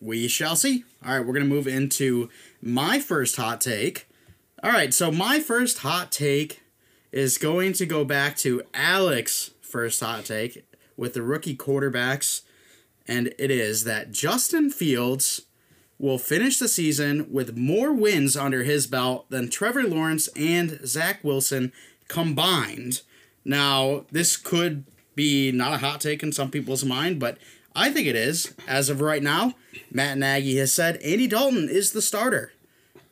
We 0.00 0.28
shall 0.28 0.56
see. 0.56 0.84
All 1.04 1.12
right, 1.12 1.20
we're 1.20 1.34
going 1.34 1.46
to 1.46 1.54
move 1.54 1.66
into 1.66 2.30
my 2.62 2.98
first 3.00 3.36
hot 3.36 3.60
take. 3.60 4.08
All 4.62 4.72
right, 4.72 4.94
so 4.94 5.12
my 5.12 5.40
first 5.40 5.78
hot 5.78 6.10
take 6.10 6.62
is 7.12 7.38
going 7.38 7.74
to 7.74 7.86
go 7.86 8.04
back 8.04 8.36
to 8.38 8.62
Alec's 8.72 9.50
first 9.60 10.00
hot 10.00 10.24
take 10.24 10.64
with 10.96 11.14
the 11.14 11.22
rookie 11.22 11.56
quarterbacks, 11.56 12.42
and 13.06 13.34
it 13.38 13.50
is 13.50 13.84
that 13.84 14.10
Justin 14.10 14.70
Fields 14.70 15.42
will 16.00 16.18
finish 16.18 16.58
the 16.58 16.66
season 16.66 17.30
with 17.30 17.58
more 17.58 17.92
wins 17.92 18.34
under 18.34 18.64
his 18.64 18.86
belt 18.86 19.28
than 19.28 19.50
Trevor 19.50 19.82
Lawrence 19.82 20.28
and 20.34 20.80
Zach 20.86 21.22
Wilson 21.22 21.72
combined. 22.08 23.02
Now, 23.44 24.06
this 24.10 24.38
could 24.38 24.84
be 25.14 25.52
not 25.52 25.74
a 25.74 25.78
hot 25.78 26.00
take 26.00 26.22
in 26.22 26.32
some 26.32 26.50
people's 26.50 26.84
mind, 26.84 27.20
but 27.20 27.36
I 27.76 27.90
think 27.90 28.06
it 28.06 28.16
is. 28.16 28.54
As 28.66 28.88
of 28.88 29.02
right 29.02 29.22
now, 29.22 29.54
Matt 29.92 30.16
Nagy 30.16 30.56
has 30.56 30.72
said 30.72 30.96
Andy 31.02 31.26
Dalton 31.26 31.68
is 31.68 31.92
the 31.92 32.02
starter. 32.02 32.52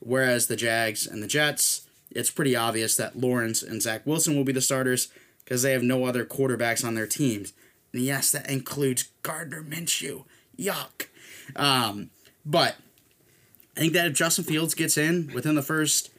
Whereas 0.01 0.47
the 0.47 0.57
Jags 0.57 1.07
and 1.07 1.23
the 1.23 1.27
Jets, 1.27 1.87
it's 2.11 2.31
pretty 2.31 2.57
obvious 2.57 2.97
that 2.97 3.19
Lawrence 3.19 3.63
and 3.63 3.83
Zach 3.83 4.07
Wilson 4.07 4.35
will 4.35 4.45
be 4.45 4.53
the 4.53 4.63
starters 4.63 5.09
because 5.45 5.61
they 5.61 5.73
have 5.73 5.83
no 5.83 6.07
other 6.07 6.25
quarterbacks 6.25 6.85
on 6.85 6.95
their 6.95 7.07
teams. 7.07 7.53
And 7.93 8.03
yes, 8.03 8.31
that 8.33 8.49
includes 8.49 9.11
Gardner 9.23 9.63
Minshew. 9.63 10.25
Yuck. 10.59 11.07
Um, 11.55 12.11
but 12.49 12.77
I 13.77 13.81
think 13.81 13.93
that 13.93 14.07
if 14.07 14.15
Justin 14.15 14.45
Fields 14.45 14.75
gets 14.75 14.97
in 14.97 15.31
within 15.35 15.55
the 15.55 15.63
first, 15.63 16.11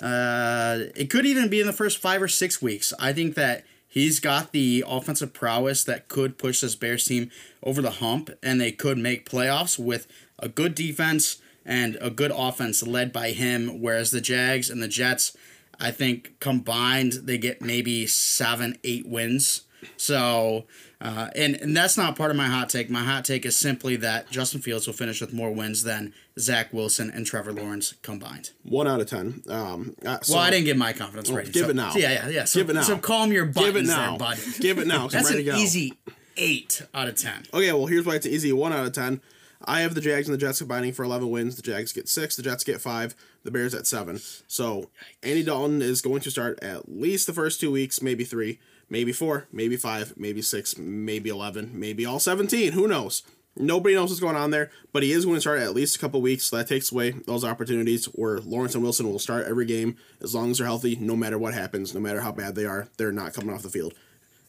uh, 0.00 0.78
it 0.94 1.10
could 1.10 1.26
even 1.26 1.48
be 1.48 1.60
in 1.60 1.66
the 1.66 1.72
first 1.72 1.98
five 1.98 2.22
or 2.22 2.28
six 2.28 2.60
weeks. 2.60 2.92
I 2.98 3.12
think 3.14 3.34
that 3.34 3.64
he's 3.88 4.20
got 4.20 4.52
the 4.52 4.84
offensive 4.86 5.32
prowess 5.32 5.82
that 5.84 6.08
could 6.08 6.38
push 6.38 6.60
this 6.60 6.76
Bears 6.76 7.06
team 7.06 7.30
over 7.62 7.80
the 7.80 7.92
hump, 7.92 8.30
and 8.42 8.60
they 8.60 8.72
could 8.72 8.98
make 8.98 9.28
playoffs 9.28 9.78
with 9.78 10.06
a 10.38 10.48
good 10.48 10.74
defense 10.74 11.38
and 11.64 11.96
a 12.00 12.10
good 12.10 12.32
offense 12.34 12.82
led 12.86 13.12
by 13.12 13.30
him. 13.30 13.80
Whereas 13.80 14.10
the 14.10 14.20
Jags 14.20 14.68
and 14.68 14.82
the 14.82 14.88
Jets, 14.88 15.36
I 15.80 15.90
think 15.90 16.38
combined, 16.40 17.12
they 17.24 17.38
get 17.38 17.62
maybe 17.62 18.06
seven, 18.06 18.78
eight 18.84 19.06
wins. 19.08 19.62
So, 19.96 20.66
uh, 21.00 21.28
and, 21.34 21.54
and 21.56 21.76
that's 21.76 21.96
not 21.96 22.16
part 22.16 22.30
of 22.30 22.36
my 22.36 22.46
hot 22.46 22.68
take. 22.68 22.90
My 22.90 23.02
hot 23.02 23.24
take 23.24 23.44
is 23.46 23.56
simply 23.56 23.96
that 23.96 24.30
Justin 24.30 24.60
Fields 24.60 24.86
will 24.86 24.94
finish 24.94 25.20
with 25.20 25.32
more 25.32 25.50
wins 25.50 25.82
than 25.82 26.12
Zach 26.38 26.72
Wilson 26.72 27.10
and 27.10 27.26
Trevor 27.26 27.52
Lawrence 27.52 27.94
combined. 28.02 28.50
One 28.62 28.86
out 28.86 29.00
of 29.00 29.08
ten. 29.08 29.42
Um, 29.48 29.94
uh, 30.04 30.18
so, 30.22 30.34
well, 30.34 30.42
I 30.42 30.50
didn't 30.50 30.66
give 30.66 30.76
my 30.76 30.92
confidence 30.92 31.30
rating. 31.30 31.52
give 31.52 31.64
so- 31.64 31.70
it 31.70 31.76
now. 31.76 31.92
Yeah, 31.94 32.12
yeah, 32.12 32.28
yeah. 32.28 32.44
So, 32.44 32.60
Give 32.60 32.70
it 32.70 32.74
now. 32.74 32.82
So 32.82 32.98
calm 32.98 33.32
your 33.32 33.46
buttons 33.46 33.72
give 33.74 33.76
it 33.76 33.86
now. 33.86 34.16
there. 34.16 34.36
Give 34.60 34.78
it 34.78 34.86
now. 34.86 35.08
That's 35.08 35.30
ready 35.30 35.40
an 35.48 35.54
to 35.54 35.58
go. 35.58 35.58
easy 35.58 35.94
eight 36.36 36.82
out 36.94 37.08
of 37.08 37.16
ten. 37.16 37.44
Okay, 37.52 37.72
well, 37.72 37.86
here's 37.86 38.06
why 38.06 38.14
it's 38.16 38.26
easy 38.26 38.52
one 38.52 38.72
out 38.72 38.86
of 38.86 38.92
ten. 38.92 39.20
I 39.62 39.82
have 39.82 39.94
the 39.94 40.00
Jags 40.00 40.26
and 40.26 40.32
the 40.34 40.38
Jets 40.40 40.58
combining 40.60 40.94
for 40.94 41.04
11 41.04 41.28
wins. 41.28 41.54
The 41.54 41.60
Jags 41.60 41.92
get 41.92 42.08
six, 42.08 42.34
the 42.34 42.42
Jets 42.42 42.64
get 42.64 42.80
five, 42.80 43.14
the 43.44 43.50
Bears 43.50 43.74
at 43.74 43.86
seven. 43.86 44.18
So 44.46 44.88
Andy 45.22 45.42
Dalton 45.44 45.82
is 45.82 46.00
going 46.00 46.22
to 46.22 46.30
start 46.30 46.58
at 46.62 46.88
least 46.90 47.26
the 47.26 47.34
first 47.34 47.60
two 47.60 47.70
weeks, 47.70 48.00
maybe 48.00 48.24
three, 48.24 48.58
maybe 48.90 49.12
four, 49.12 49.46
maybe 49.52 49.76
five, 49.76 50.14
maybe 50.16 50.42
six, 50.42 50.76
maybe 50.76 51.30
11, 51.30 51.70
maybe 51.72 52.04
all 52.04 52.20
17. 52.20 52.72
Who 52.72 52.86
knows? 52.86 53.22
Nobody 53.56 53.94
knows 53.94 54.10
what's 54.10 54.20
going 54.20 54.36
on 54.36 54.50
there, 54.50 54.70
but 54.92 55.02
he 55.02 55.12
is 55.12 55.24
going 55.24 55.36
to 55.36 55.40
start 55.40 55.60
at 55.60 55.74
least 55.74 55.96
a 55.96 55.98
couple 55.98 56.20
weeks. 56.20 56.44
So 56.44 56.56
that 56.56 56.68
takes 56.68 56.92
away 56.92 57.10
those 57.10 57.44
opportunities 57.44 58.06
where 58.06 58.38
Lawrence 58.40 58.74
and 58.74 58.82
Wilson 58.82 59.10
will 59.10 59.18
start 59.18 59.46
every 59.46 59.66
game 59.66 59.96
as 60.20 60.34
long 60.34 60.50
as 60.50 60.58
they're 60.58 60.66
healthy, 60.66 60.96
no 60.96 61.16
matter 61.16 61.38
what 61.38 61.54
happens, 61.54 61.94
no 61.94 62.00
matter 62.00 62.20
how 62.20 62.32
bad 62.32 62.54
they 62.54 62.64
are. 62.64 62.88
They're 62.96 63.12
not 63.12 63.32
coming 63.32 63.54
off 63.54 63.62
the 63.62 63.70
field 63.70 63.94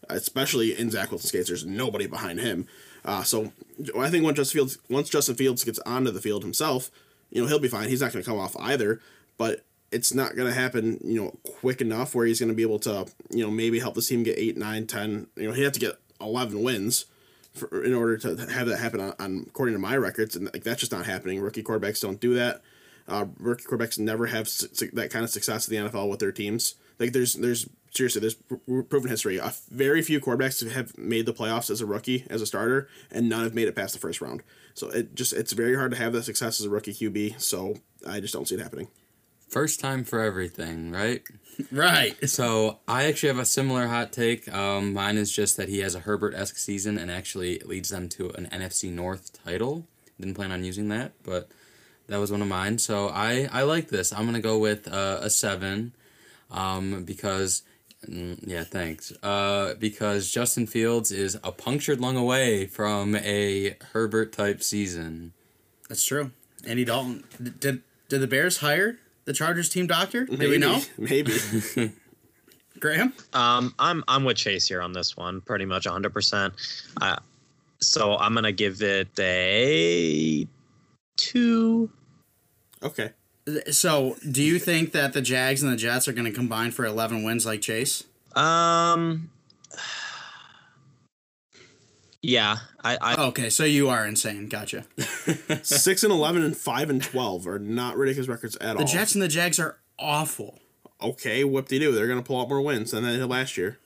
especially 0.09 0.77
in 0.77 0.89
Zach 0.89 1.11
Wilson's 1.11 1.31
case. 1.31 1.47
There's 1.47 1.65
nobody 1.65 2.07
behind 2.07 2.39
him. 2.39 2.67
Uh, 3.03 3.23
so 3.23 3.51
I 3.97 4.09
think 4.09 4.23
once 4.23 4.37
Justin 4.37 4.59
Fields 4.59 4.77
once 4.89 5.09
Justin 5.09 5.35
Fields 5.35 5.63
gets 5.63 5.79
onto 5.79 6.11
the 6.11 6.21
field 6.21 6.43
himself, 6.43 6.91
you 7.29 7.41
know 7.41 7.47
he'll 7.47 7.59
be 7.59 7.67
fine. 7.67 7.89
He's 7.89 8.01
not 8.01 8.11
going 8.11 8.23
to 8.23 8.29
come 8.29 8.39
off 8.39 8.55
either, 8.59 8.99
but 9.37 9.63
it's 9.91 10.13
not 10.13 10.35
going 10.35 10.47
to 10.47 10.53
happen 10.53 10.99
you 11.03 11.21
know 11.21 11.37
quick 11.43 11.81
enough 11.81 12.15
where 12.15 12.25
he's 12.25 12.39
going 12.39 12.49
to 12.49 12.55
be 12.55 12.63
able 12.63 12.79
to 12.79 13.05
you 13.29 13.43
know 13.43 13.51
maybe 13.51 13.79
help 13.79 13.95
this 13.95 14.07
team 14.07 14.23
get 14.23 14.37
eight, 14.37 14.57
nine, 14.57 14.87
ten. 14.87 15.27
You 15.35 15.47
know 15.47 15.53
he'd 15.53 15.63
have 15.63 15.73
to 15.73 15.79
get 15.79 15.95
eleven 16.19 16.63
wins. 16.63 17.05
For, 17.53 17.83
in 17.83 17.93
order 17.93 18.17
to 18.19 18.49
have 18.49 18.67
that 18.67 18.77
happen 18.77 19.01
on, 19.01 19.13
on 19.19 19.45
according 19.49 19.75
to 19.75 19.79
my 19.79 19.97
records, 19.97 20.37
and 20.37 20.45
like 20.53 20.63
that's 20.63 20.79
just 20.79 20.93
not 20.93 21.05
happening. 21.05 21.41
Rookie 21.41 21.63
quarterbacks 21.63 21.99
don't 21.99 22.17
do 22.19 22.33
that. 22.35 22.61
Uh, 23.09 23.25
rookie 23.39 23.65
quarterbacks 23.65 23.99
never 23.99 24.27
have 24.27 24.47
su- 24.47 24.69
su- 24.71 24.91
that 24.93 25.11
kind 25.11 25.25
of 25.25 25.29
success 25.29 25.67
in 25.67 25.83
the 25.83 25.89
NFL 25.89 26.09
with 26.09 26.21
their 26.21 26.31
teams. 26.31 26.75
Like 26.97 27.11
there's 27.11 27.33
there's 27.33 27.67
seriously 27.91 28.21
there's 28.21 28.35
pr- 28.35 28.55
pr- 28.55 28.81
proven 28.83 29.09
history. 29.09 29.37
Uh, 29.37 29.51
very 29.69 30.01
few 30.01 30.21
quarterbacks 30.21 30.69
have 30.71 30.97
made 30.97 31.25
the 31.25 31.33
playoffs 31.33 31.69
as 31.69 31.81
a 31.81 31.85
rookie 31.85 32.25
as 32.29 32.41
a 32.41 32.45
starter, 32.45 32.87
and 33.11 33.27
none 33.27 33.43
have 33.43 33.53
made 33.53 33.67
it 33.67 33.75
past 33.75 33.93
the 33.93 33.99
first 33.99 34.21
round. 34.21 34.43
So 34.73 34.89
it 34.89 35.13
just 35.13 35.33
it's 35.33 35.51
very 35.51 35.75
hard 35.75 35.91
to 35.91 35.97
have 35.97 36.13
that 36.13 36.23
success 36.23 36.61
as 36.61 36.67
a 36.67 36.69
rookie 36.69 36.93
QB. 36.93 37.41
So 37.41 37.75
I 38.07 38.21
just 38.21 38.33
don't 38.33 38.47
see 38.47 38.55
it 38.55 38.61
happening. 38.61 38.87
First 39.51 39.79
time 39.79 40.03
for 40.03 40.21
everything, 40.21 40.91
right? 40.91 41.21
Right. 41.71 42.15
So 42.27 42.79
I 42.87 43.03
actually 43.03 43.27
have 43.27 43.37
a 43.37 43.45
similar 43.45 43.85
hot 43.87 44.11
take. 44.13 44.51
Um, 44.51 44.93
mine 44.93 45.17
is 45.17 45.31
just 45.31 45.57
that 45.57 45.67
he 45.69 45.79
has 45.79 45.93
a 45.93 45.99
Herbert 45.99 46.33
esque 46.33 46.57
season 46.57 46.97
and 46.97 47.11
actually 47.11 47.59
leads 47.59 47.89
them 47.89 48.09
to 48.09 48.29
an 48.31 48.47
NFC 48.51 48.89
North 48.91 49.31
title. 49.45 49.85
Didn't 50.19 50.35
plan 50.35 50.51
on 50.53 50.63
using 50.63 50.87
that, 50.87 51.11
but 51.23 51.49
that 52.07 52.17
was 52.17 52.31
one 52.31 52.41
of 52.41 52.47
mine. 52.47 52.79
So 52.79 53.09
I 53.09 53.47
I 53.51 53.61
like 53.63 53.89
this. 53.89 54.11
I'm 54.13 54.25
gonna 54.25 54.39
go 54.39 54.57
with 54.57 54.87
uh, 54.87 55.19
a 55.21 55.29
seven, 55.29 55.93
um, 56.49 57.03
because. 57.03 57.61
mm, 58.09 58.39
Yeah, 58.47 58.63
thanks. 58.63 59.11
Uh, 59.21 59.75
because 59.75 60.31
Justin 60.31 60.65
Fields 60.65 61.11
is 61.11 61.37
a 61.43 61.51
punctured 61.51 61.99
lung 61.99 62.15
away 62.17 62.65
from 62.65 63.15
a 63.17 63.75
Herbert 63.91 64.31
type 64.31 64.63
season. 64.63 65.33
That's 65.89 66.03
true. 66.05 66.31
Andy 66.65 66.85
Dalton. 66.85 67.25
Did 67.59 67.83
did 68.09 68.21
the 68.21 68.27
Bears 68.27 68.57
hire 68.59 68.97
the 69.31 69.37
Chargers 69.37 69.69
team 69.69 69.87
doctor? 69.87 70.25
Do 70.25 70.31
we 70.33 70.37
Maybe. 70.37 70.57
know? 70.57 70.81
Maybe. 70.97 71.33
Graham? 72.79 73.13
Um, 73.33 73.73
I'm 73.79 74.03
I'm 74.07 74.23
with 74.25 74.37
Chase 74.37 74.67
here 74.67 74.81
on 74.81 74.91
this 74.91 75.15
one, 75.15 75.39
pretty 75.41 75.65
much 75.65 75.85
100. 75.85 76.13
percent 76.13 76.53
uh, 76.99 77.17
So 77.79 78.17
I'm 78.17 78.33
gonna 78.33 78.51
give 78.51 78.81
it 78.81 79.07
a 79.19 80.47
two. 81.17 81.89
okay. 82.83 83.11
So, 83.71 84.17
do 84.29 84.43
you 84.43 84.59
think 84.59 84.91
that 84.91 85.13
the 85.13 85.21
Jags 85.21 85.63
and 85.63 85.71
the 85.71 85.75
Jets 85.75 86.07
are 86.07 86.13
going 86.13 86.25
to 86.25 86.31
combine 86.31 86.69
for 86.69 86.85
11 86.85 87.23
wins 87.23 87.43
like 87.43 87.59
Chase? 87.59 88.03
Um, 88.35 89.31
yeah, 92.21 92.57
I, 92.83 92.97
I 93.01 93.15
oh, 93.17 93.27
Okay, 93.29 93.49
so 93.49 93.63
you 93.63 93.89
are 93.89 94.05
insane. 94.05 94.47
Gotcha. 94.47 94.85
Six 95.63 96.03
and 96.03 96.11
eleven 96.11 96.43
and 96.43 96.55
five 96.55 96.89
and 96.89 97.01
twelve 97.01 97.47
are 97.47 97.59
not 97.59 97.97
ridiculous 97.97 98.27
records 98.27 98.55
at 98.57 98.61
The 98.61 98.69
all. 98.69 98.77
The 98.79 98.85
Jets 98.85 99.13
and 99.15 99.21
the 99.21 99.27
Jags 99.27 99.59
are 99.59 99.77
awful. 99.99 100.59
okay, 101.01 101.43
whoop 101.43 101.67
de 101.67 101.79
doo. 101.79 101.91
They're 101.91 102.07
gonna 102.07 102.21
pull 102.23 102.39
out 102.41 102.49
more 102.49 102.61
wins 102.61 102.91
than 102.91 103.03
they 103.03 103.17
did 103.17 103.25
last 103.27 103.57
year. 103.57 103.77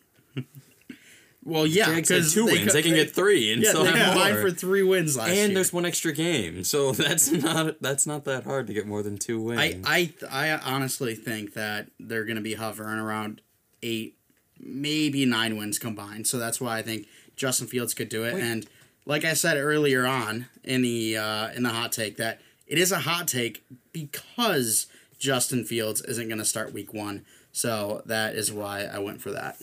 Well, 1.47 1.67
yeah, 1.67 1.93
because 1.93 2.33
two 2.33 2.45
wins. 2.45 2.73
They 2.73 2.81
can 2.81 2.95
get 2.95 3.13
three, 3.13 3.53
and 3.53 3.61
Yeah, 3.61 3.69
still 3.69 3.83
they 3.83 3.91
have 3.91 4.13
combined 4.13 4.39
more. 4.39 4.49
for 4.49 4.55
three 4.55 4.81
wins 4.81 5.15
last 5.15 5.31
year. 5.31 5.45
and 5.45 5.55
there's 5.55 5.71
one 5.71 5.85
extra 5.85 6.11
game, 6.11 6.63
so 6.63 6.91
that's 6.93 7.31
not 7.31 7.79
that's 7.81 8.07
not 8.07 8.25
that 8.25 8.45
hard 8.45 8.65
to 8.65 8.73
get 8.73 8.87
more 8.87 9.03
than 9.03 9.17
two 9.19 9.39
wins. 9.39 9.59
I, 9.85 10.11
I 10.31 10.49
I 10.51 10.57
honestly 10.73 11.13
think 11.13 11.53
that 11.53 11.87
they're 11.99 12.25
going 12.25 12.37
to 12.37 12.41
be 12.41 12.55
hovering 12.55 12.97
around 12.97 13.41
eight, 13.83 14.17
maybe 14.59 15.23
nine 15.27 15.55
wins 15.55 15.77
combined. 15.77 16.25
So 16.25 16.39
that's 16.39 16.59
why 16.59 16.79
I 16.79 16.81
think 16.81 17.05
Justin 17.35 17.67
Fields 17.67 17.93
could 17.93 18.09
do 18.09 18.23
it. 18.23 18.35
And 18.35 18.67
like 19.05 19.23
I 19.25 19.33
said 19.33 19.57
earlier 19.57 20.05
on 20.05 20.47
in 20.63 20.81
the 20.81 21.17
uh, 21.17 21.49
in 21.53 21.63
the 21.63 21.69
hot 21.69 21.91
take, 21.91 22.17
that 22.17 22.41
it 22.67 22.77
is 22.77 22.91
a 22.91 22.99
hot 22.99 23.27
take 23.27 23.63
because 23.91 24.87
Justin 25.19 25.63
Fields 25.65 26.01
isn't 26.01 26.27
going 26.27 26.39
to 26.39 26.45
start 26.45 26.73
Week 26.73 26.93
One. 26.93 27.25
So 27.51 28.01
that 28.05 28.35
is 28.35 28.51
why 28.51 28.83
I 28.85 28.99
went 28.99 29.21
for 29.21 29.31
that. 29.31 29.57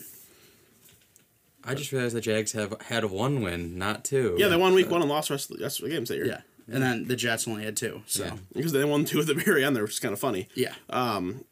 I 1.63 1.75
just 1.75 1.91
realized 1.91 2.15
the 2.15 2.21
Jags 2.21 2.51
have 2.53 2.79
had 2.81 3.05
one 3.05 3.41
win, 3.41 3.77
not 3.77 4.03
two. 4.03 4.35
Yeah, 4.37 4.47
they 4.49 4.57
won 4.57 4.73
week 4.73 4.89
one 4.89 5.01
and 5.01 5.09
lost 5.09 5.29
the 5.29 5.35
rest 5.35 5.49
of 5.51 5.57
the, 5.57 5.63
rest 5.63 5.79
of 5.79 5.85
the 5.87 5.91
games 5.95 6.09
that 6.09 6.15
year. 6.15 6.25
Yeah, 6.25 6.41
and 6.73 6.83
then 6.83 7.07
the 7.07 7.15
Jets 7.15 7.47
only 7.47 7.63
had 7.63 7.77
two. 7.77 8.01
So 8.05 8.25
Yeah. 8.25 8.35
Because 8.53 8.73
they 8.73 8.83
won 8.83 9.05
two 9.05 9.19
at 9.21 9.27
the 9.27 9.33
very 9.33 9.63
end 9.63 9.75
there, 9.75 9.83
which 9.83 9.93
is 9.93 9.99
kind 9.99 10.13
of 10.13 10.19
funny. 10.19 10.49
yeah, 10.55 10.73
Um, 10.89 11.45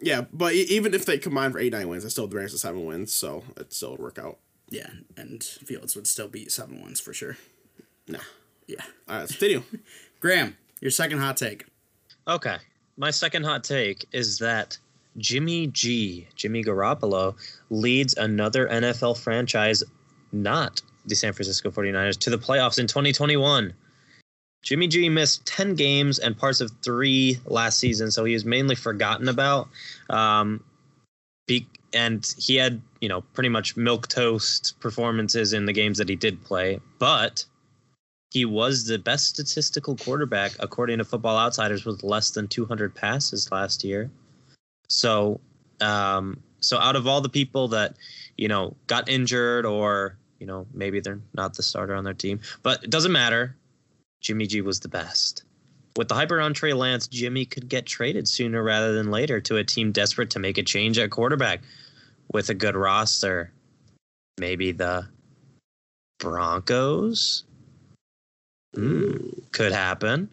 Yeah, 0.00 0.26
but 0.32 0.52
e- 0.52 0.66
even 0.68 0.92
if 0.92 1.06
they 1.06 1.16
combine 1.16 1.52
for 1.52 1.58
eight, 1.58 1.72
nine 1.72 1.88
wins, 1.88 2.04
I 2.04 2.08
still 2.08 2.24
have 2.24 2.30
the 2.32 2.36
Bears 2.36 2.52
at 2.52 2.60
seven 2.60 2.84
wins, 2.84 3.14
so 3.14 3.44
it 3.56 3.72
still 3.72 3.92
would 3.92 4.00
work 4.00 4.18
out. 4.18 4.36
Yeah, 4.68 4.90
and 5.16 5.42
Fields 5.42 5.94
would 5.94 6.06
still 6.06 6.28
beat 6.28 6.50
seven 6.50 6.80
ones 6.80 7.00
for 7.00 7.12
sure. 7.12 7.36
Nah. 8.08 8.18
Yeah, 8.66 8.82
All 9.08 9.20
right, 9.20 9.28
continue. 9.28 9.62
Graham, 10.20 10.56
your 10.80 10.90
second 10.90 11.18
hot 11.18 11.36
take. 11.36 11.64
Okay. 12.26 12.56
My 12.96 13.10
second 13.10 13.44
hot 13.44 13.62
take 13.62 14.06
is 14.12 14.38
that 14.38 14.76
Jimmy 15.18 15.68
G, 15.68 16.26
Jimmy 16.34 16.64
Garoppolo, 16.64 17.36
leads 17.70 18.16
another 18.16 18.68
NFL 18.68 19.18
franchise, 19.18 19.84
not 20.32 20.82
the 21.06 21.14
San 21.14 21.32
Francisco 21.32 21.70
49ers, 21.70 22.18
to 22.18 22.30
the 22.30 22.38
playoffs 22.38 22.78
in 22.78 22.86
2021. 22.86 23.72
Jimmy 24.62 24.88
G 24.88 25.08
missed 25.08 25.46
10 25.46 25.74
games 25.76 26.18
and 26.18 26.36
parts 26.36 26.60
of 26.60 26.72
three 26.82 27.38
last 27.44 27.78
season, 27.78 28.10
so 28.10 28.24
he 28.24 28.32
was 28.32 28.44
mainly 28.44 28.74
forgotten 28.74 29.28
about. 29.28 29.68
Um, 30.10 30.64
be- 31.46 31.68
and 31.92 32.34
he 32.38 32.56
had, 32.56 32.80
you 33.00 33.08
know, 33.08 33.20
pretty 33.20 33.48
much 33.48 33.76
milk 33.76 34.08
toast 34.08 34.78
performances 34.80 35.52
in 35.52 35.66
the 35.66 35.72
games 35.72 35.98
that 35.98 36.08
he 36.08 36.16
did 36.16 36.42
play, 36.44 36.80
but 36.98 37.44
he 38.30 38.44
was 38.44 38.84
the 38.84 38.98
best 38.98 39.26
statistical 39.28 39.96
quarterback 39.96 40.52
according 40.60 40.98
to 40.98 41.04
Football 41.04 41.38
Outsiders 41.38 41.84
with 41.84 42.02
less 42.02 42.30
than 42.30 42.48
200 42.48 42.94
passes 42.94 43.50
last 43.50 43.84
year. 43.84 44.10
So, 44.88 45.40
um, 45.80 46.42
so 46.60 46.78
out 46.78 46.96
of 46.96 47.06
all 47.06 47.20
the 47.20 47.28
people 47.28 47.68
that, 47.68 47.96
you 48.36 48.48
know, 48.48 48.76
got 48.86 49.08
injured 49.08 49.64
or 49.64 50.18
you 50.38 50.46
know 50.46 50.66
maybe 50.74 51.00
they're 51.00 51.20
not 51.32 51.54
the 51.54 51.62
starter 51.62 51.94
on 51.94 52.04
their 52.04 52.14
team, 52.14 52.40
but 52.62 52.84
it 52.84 52.90
doesn't 52.90 53.12
matter. 53.12 53.56
Jimmy 54.20 54.46
G 54.46 54.60
was 54.60 54.80
the 54.80 54.88
best. 54.88 55.44
With 55.96 56.08
the 56.08 56.14
hyper 56.14 56.40
on 56.40 56.52
Trey 56.52 56.72
Lance, 56.72 57.08
Jimmy 57.08 57.44
could 57.44 57.68
get 57.68 57.86
traded 57.86 58.28
sooner 58.28 58.62
rather 58.62 58.92
than 58.92 59.10
later 59.10 59.40
to 59.42 59.56
a 59.56 59.64
team 59.64 59.92
desperate 59.92 60.30
to 60.30 60.38
make 60.38 60.58
a 60.58 60.62
change 60.62 60.98
at 60.98 61.10
quarterback 61.10 61.60
with 62.32 62.50
a 62.50 62.54
good 62.54 62.76
roster. 62.76 63.50
Maybe 64.38 64.72
the 64.72 65.08
Broncos 66.18 67.44
Mm, 68.76 69.50
could 69.52 69.72
happen. 69.72 70.28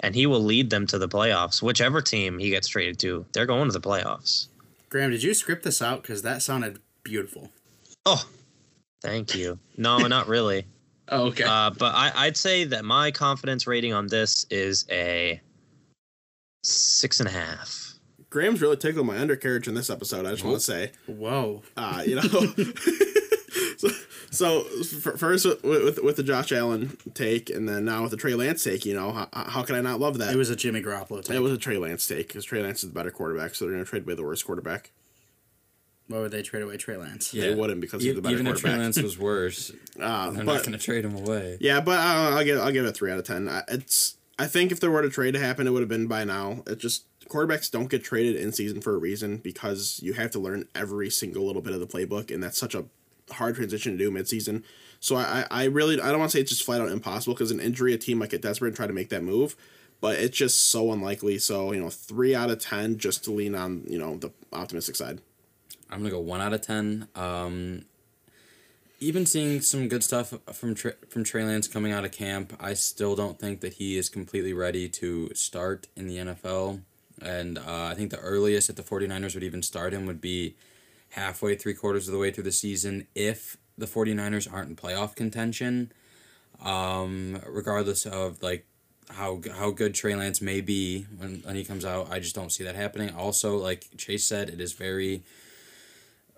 And 0.00 0.14
he 0.14 0.26
will 0.26 0.42
lead 0.42 0.68
them 0.70 0.86
to 0.88 0.98
the 0.98 1.08
playoffs. 1.08 1.62
Whichever 1.62 2.02
team 2.02 2.38
he 2.38 2.50
gets 2.50 2.68
traded 2.68 2.98
to, 3.00 3.24
they're 3.32 3.46
going 3.46 3.68
to 3.68 3.72
the 3.72 3.80
playoffs. 3.80 4.48
Graham, 4.90 5.10
did 5.10 5.22
you 5.22 5.32
script 5.32 5.62
this 5.62 5.80
out? 5.80 6.02
Because 6.02 6.22
that 6.22 6.42
sounded 6.42 6.80
beautiful. 7.02 7.50
Oh, 8.04 8.28
thank 9.02 9.34
you. 9.34 9.58
No, 9.76 9.98
not 10.06 10.28
really. 10.28 10.66
Oh, 11.08 11.26
okay. 11.26 11.44
Uh, 11.44 11.70
but 11.70 11.94
I, 11.94 12.12
I'd 12.14 12.36
say 12.36 12.64
that 12.64 12.84
my 12.84 13.10
confidence 13.10 13.66
rating 13.66 13.92
on 13.92 14.08
this 14.08 14.44
is 14.50 14.84
a 14.90 15.40
six 16.62 17.20
and 17.20 17.28
a 17.28 17.32
half. 17.32 17.94
Graham's 18.28 18.60
really 18.60 18.76
tickled 18.76 19.06
my 19.06 19.18
undercarriage 19.18 19.68
in 19.68 19.74
this 19.74 19.88
episode. 19.88 20.26
I 20.26 20.32
just 20.32 20.44
want 20.44 20.56
to 20.56 20.60
say, 20.60 20.92
Whoa. 21.06 21.62
uh, 21.76 22.02
you 22.04 22.16
know. 22.16 22.22
so, 23.76 23.88
so 24.30 24.64
f- 24.80 25.18
first 25.18 25.46
with, 25.46 25.62
with 25.62 26.02
with 26.02 26.16
the 26.16 26.22
Josh 26.24 26.50
Allen 26.50 26.96
take, 27.14 27.48
and 27.50 27.68
then 27.68 27.84
now 27.84 28.02
with 28.02 28.10
the 28.10 28.16
Trey 28.16 28.34
Lance 28.34 28.64
take, 28.64 28.84
you 28.84 28.94
know, 28.94 29.12
how, 29.12 29.28
how 29.32 29.62
can 29.62 29.76
I 29.76 29.80
not 29.80 30.00
love 30.00 30.18
that? 30.18 30.34
It 30.34 30.36
was 30.36 30.50
a 30.50 30.56
Jimmy 30.56 30.82
Garoppolo 30.82 31.24
take. 31.24 31.36
It 31.36 31.40
was 31.40 31.52
a 31.52 31.58
Trey 31.58 31.78
Lance 31.78 32.06
take 32.06 32.28
because 32.28 32.44
Trey 32.44 32.62
Lance 32.62 32.82
is 32.82 32.90
the 32.90 32.94
better 32.94 33.12
quarterback, 33.12 33.54
so 33.54 33.64
they're 33.64 33.74
going 33.74 33.84
to 33.84 33.88
trade 33.88 34.02
away 34.02 34.14
the 34.14 34.24
worst 34.24 34.44
quarterback. 34.44 34.90
Why 36.08 36.18
would 36.20 36.30
they 36.30 36.42
trade 36.42 36.62
away 36.62 36.76
Trey 36.76 36.96
Lance? 36.96 37.34
Yeah. 37.34 37.48
They 37.48 37.54
wouldn't 37.54 37.80
because 37.80 38.02
he's 38.02 38.14
the 38.14 38.22
better 38.22 38.34
even 38.34 38.46
if 38.46 38.60
Trey. 38.60 38.76
Lance 38.76 39.00
was 39.02 39.18
worse, 39.18 39.72
Uh, 40.00 40.30
they're 40.32 40.44
but 40.44 40.54
not 40.54 40.60
going 40.62 40.72
to 40.72 40.78
trade 40.78 41.04
him 41.04 41.16
away. 41.16 41.58
yeah, 41.60 41.80
but 41.80 41.98
uh, 41.98 42.36
I'll 42.36 42.44
give 42.44 42.60
I'll 42.60 42.70
give 42.72 42.84
it 42.84 42.88
a 42.88 42.92
three 42.92 43.10
out 43.10 43.18
of 43.18 43.24
ten. 43.24 43.48
I- 43.48 43.64
It's 43.68 44.16
I 44.38 44.46
think 44.46 44.70
if 44.70 44.80
there 44.80 44.90
were 44.90 45.00
a 45.00 45.10
trade 45.10 45.32
to 45.32 45.40
happen, 45.40 45.66
it 45.66 45.70
would 45.70 45.80
have 45.80 45.88
been 45.88 46.06
by 46.06 46.22
now. 46.24 46.62
It 46.66 46.78
just 46.78 47.06
quarterbacks 47.28 47.70
don't 47.70 47.88
get 47.90 48.04
traded 48.04 48.36
in 48.36 48.52
season 48.52 48.80
for 48.80 48.94
a 48.94 48.98
reason 48.98 49.38
because 49.38 49.98
you 50.02 50.12
have 50.12 50.30
to 50.32 50.38
learn 50.38 50.68
every 50.74 51.10
single 51.10 51.44
little 51.46 51.62
bit 51.62 51.72
of 51.74 51.80
the 51.80 51.86
playbook, 51.86 52.32
and 52.32 52.42
that's 52.42 52.58
such 52.58 52.74
a 52.74 52.84
hard 53.32 53.56
transition 53.56 53.92
to 53.92 53.98
do 53.98 54.10
midseason. 54.10 54.62
So 55.00 55.16
I, 55.16 55.44
I 55.50 55.62
I 55.62 55.64
really 55.64 56.00
I 56.00 56.10
don't 56.10 56.18
want 56.20 56.30
to 56.30 56.36
say 56.36 56.40
it's 56.42 56.50
just 56.52 56.62
flat 56.64 56.80
out 56.80 56.90
impossible 56.90 57.34
because 57.34 57.50
an 57.50 57.58
injury 57.60 57.94
a 57.94 57.98
team 57.98 58.18
might 58.18 58.30
get 58.30 58.42
desperate 58.42 58.68
and 58.68 58.76
try 58.76 58.86
to 58.86 58.92
make 58.92 59.08
that 59.08 59.22
move, 59.24 59.56
but 60.00 60.18
it's 60.18 60.36
just 60.36 60.68
so 60.70 60.92
unlikely. 60.92 61.38
So 61.38 61.72
you 61.72 61.80
know 61.80 61.90
three 61.90 62.34
out 62.34 62.50
of 62.50 62.60
ten 62.60 62.96
just 62.98 63.24
to 63.24 63.32
lean 63.32 63.54
on 63.56 63.84
you 63.88 63.98
know 63.98 64.16
the 64.18 64.30
optimistic 64.52 64.94
side. 64.96 65.20
I'm 65.90 65.98
gonna 65.98 66.10
go 66.10 66.20
one 66.20 66.40
out 66.40 66.52
of 66.52 66.62
ten. 66.62 67.08
Um, 67.14 67.84
even 68.98 69.26
seeing 69.26 69.60
some 69.60 69.88
good 69.88 70.02
stuff 70.02 70.32
from 70.52 70.74
Tra- 70.74 70.96
from 71.08 71.22
Trey 71.24 71.44
Lance 71.44 71.68
coming 71.68 71.92
out 71.92 72.04
of 72.04 72.12
camp, 72.12 72.54
I 72.58 72.74
still 72.74 73.14
don't 73.14 73.38
think 73.38 73.60
that 73.60 73.74
he 73.74 73.98
is 73.98 74.08
completely 74.08 74.52
ready 74.52 74.88
to 74.88 75.34
start 75.34 75.86
in 75.96 76.06
the 76.06 76.16
NFL. 76.16 76.82
And 77.20 77.58
uh, 77.58 77.84
I 77.90 77.94
think 77.94 78.10
the 78.10 78.18
earliest 78.18 78.68
that 78.68 78.76
the 78.76 78.82
49ers 78.82 79.34
would 79.34 79.44
even 79.44 79.62
start 79.62 79.92
him 79.92 80.06
would 80.06 80.20
be 80.20 80.56
halfway, 81.10 81.54
three 81.56 81.74
quarters 81.74 82.08
of 82.08 82.12
the 82.12 82.18
way 82.18 82.30
through 82.30 82.44
the 82.44 82.52
season 82.52 83.06
if 83.14 83.56
the 83.78 83.86
49ers 83.86 84.52
aren't 84.52 84.70
in 84.70 84.76
playoff 84.76 85.14
contention. 85.14 85.92
Um, 86.62 87.40
regardless 87.46 88.06
of 88.06 88.42
like 88.42 88.66
how 89.10 89.40
how 89.54 89.70
good 89.70 89.94
Trey 89.94 90.14
Lance 90.14 90.40
may 90.40 90.60
be 90.62 91.06
when, 91.18 91.42
when 91.44 91.54
he 91.54 91.64
comes 91.64 91.84
out, 91.84 92.10
I 92.10 92.18
just 92.18 92.34
don't 92.34 92.50
see 92.50 92.64
that 92.64 92.74
happening. 92.74 93.14
Also, 93.14 93.56
like 93.56 93.88
Chase 93.98 94.26
said, 94.26 94.48
it 94.48 94.60
is 94.60 94.72
very 94.72 95.22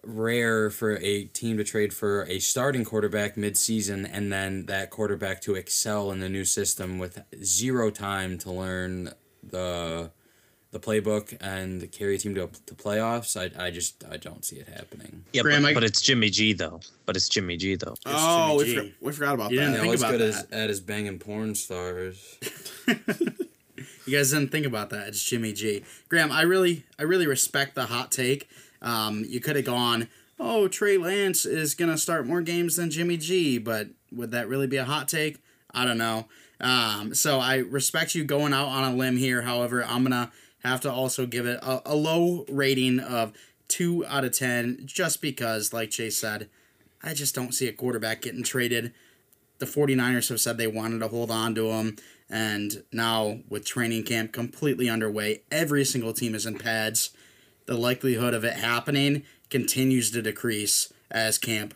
rare 0.05 0.71
for 0.71 0.97
a 0.99 1.25
team 1.25 1.57
to 1.59 1.65
trade 1.65 1.93
for 1.93 2.23
a 2.25 2.39
starting 2.39 2.85
quarterback 2.85 3.37
mid-season 3.37 4.07
and 4.07 4.33
then 4.33 4.67
that 4.67 4.91
quarterback 4.91 5.41
to 5.43 5.55
excel 5.55 6.11
in 6.13 6.21
the 6.21 6.29
new 6.29 6.45
system 6.45 6.99
with 6.99 7.23
zero 7.43 7.91
time 7.91 8.39
to 8.39 8.51
learn 8.51 9.13
the 9.43 10.11
the 10.71 10.79
playbook 10.79 11.35
and 11.41 11.91
carry 11.93 12.15
a 12.17 12.19
team 12.19 12.35
to, 12.35 12.47
to 12.67 12.75
playoffs. 12.75 13.37
I, 13.41 13.65
I 13.67 13.71
just 13.71 14.05
I 14.11 14.19
don't 14.19 14.45
see 14.45 14.57
it 14.57 14.69
happening. 14.69 15.25
Yeah, 15.33 15.41
Graham, 15.41 15.63
but, 15.63 15.69
I- 15.71 15.75
but 15.75 15.85
it's 15.85 16.01
Jimmy 16.03 16.29
G 16.29 16.53
though. 16.53 16.81
But 17.07 17.17
it's 17.17 17.29
Jimmy 17.29 17.57
G 17.57 17.75
though. 17.77 17.95
oh, 18.05 18.57
we, 18.59 18.65
Jimmy 18.67 18.77
for, 18.77 18.83
G. 18.85 18.95
we 19.01 19.13
forgot 19.13 19.35
about 19.35 19.51
You 19.51 19.61
that. 19.61 19.67
didn't 19.71 19.81
think 19.81 19.97
about 19.97 20.11
good 20.13 20.21
as, 20.21 20.47
at 20.53 20.69
his 20.69 20.81
banging 20.81 21.19
porn 21.19 21.55
stars. 21.55 22.39
You 24.07 24.17
guys 24.17 24.31
didn't 24.31 24.51
think 24.51 24.65
about 24.65 24.89
that. 24.91 25.09
It's 25.09 25.23
Jimmy 25.23 25.53
G. 25.53 25.85
Graham, 26.09 26.33
I 26.33 26.41
really, 26.43 26.85
I 26.99 27.03
really 27.03 27.27
respect 27.27 27.75
the 27.75 27.85
hot 27.85 28.11
take. 28.11 28.49
Um, 28.83 29.25
you 29.29 29.41
could 29.41 29.57
have 29.57 29.65
gone, 29.65 30.09
oh, 30.39 30.69
Trey 30.69 30.97
Lance 30.97 31.45
is 31.45 31.75
gonna 31.75 31.99
start 31.99 32.27
more 32.27 32.43
games 32.43 32.77
than 32.77 32.91
Jimmy 32.91 33.17
G, 33.17 33.59
but 33.59 33.89
would 34.13 34.31
that 34.31 34.49
really 34.49 34.67
be 34.67 34.77
a 34.77 34.85
hot 34.85 35.09
take? 35.09 35.39
I 35.73 35.85
don't 35.85 35.99
know. 35.99 36.29
Um, 36.61 37.15
so 37.15 37.39
I 37.39 37.57
respect 37.57 38.15
you 38.15 38.25
going 38.25 38.53
out 38.53 38.69
on 38.69 38.93
a 38.93 38.97
limb 38.97 39.17
here. 39.17 39.43
However, 39.43 39.85
I'm 39.85 40.03
gonna 40.03 40.31
have 40.65 40.81
to 40.83 40.93
also 40.93 41.27
give 41.27 41.47
it 41.47 41.59
a, 41.63 41.93
a 41.93 41.95
low 41.95 42.45
rating 42.49 43.01
of 43.01 43.33
two 43.69 44.05
out 44.07 44.25
of 44.25 44.33
ten, 44.33 44.83
just 44.85 45.21
because, 45.21 45.73
like 45.73 45.91
Chase 45.91 46.17
said, 46.17 46.49
I 47.03 47.15
just 47.15 47.35
don't 47.35 47.55
see 47.55 47.69
a 47.69 47.73
quarterback 47.73 48.23
getting 48.23 48.43
traded 48.43 48.93
the 49.59 49.67
49ers 49.67 50.29
have 50.29 50.41
said 50.41 50.57
they 50.57 50.67
wanted 50.67 51.01
to 51.01 51.09
hold 51.09 51.31
on 51.31 51.55
to 51.57 51.71
him. 51.71 51.97
And 52.31 52.85
now, 52.93 53.39
with 53.49 53.65
training 53.65 54.05
camp 54.05 54.33
completely 54.33 54.89
underway, 54.89 55.43
every 55.51 55.85
single 55.85 56.13
team 56.13 56.35
is 56.35 56.47
in 56.47 56.59
pads. 56.59 57.11
The 57.69 57.77
likelihood 57.77 58.33
of 58.33 58.45
it 58.45 58.55
happening 58.55 59.25
continues 59.51 60.11
to 60.13 60.23
decrease 60.23 60.91
as 61.11 61.37
camp 61.37 61.75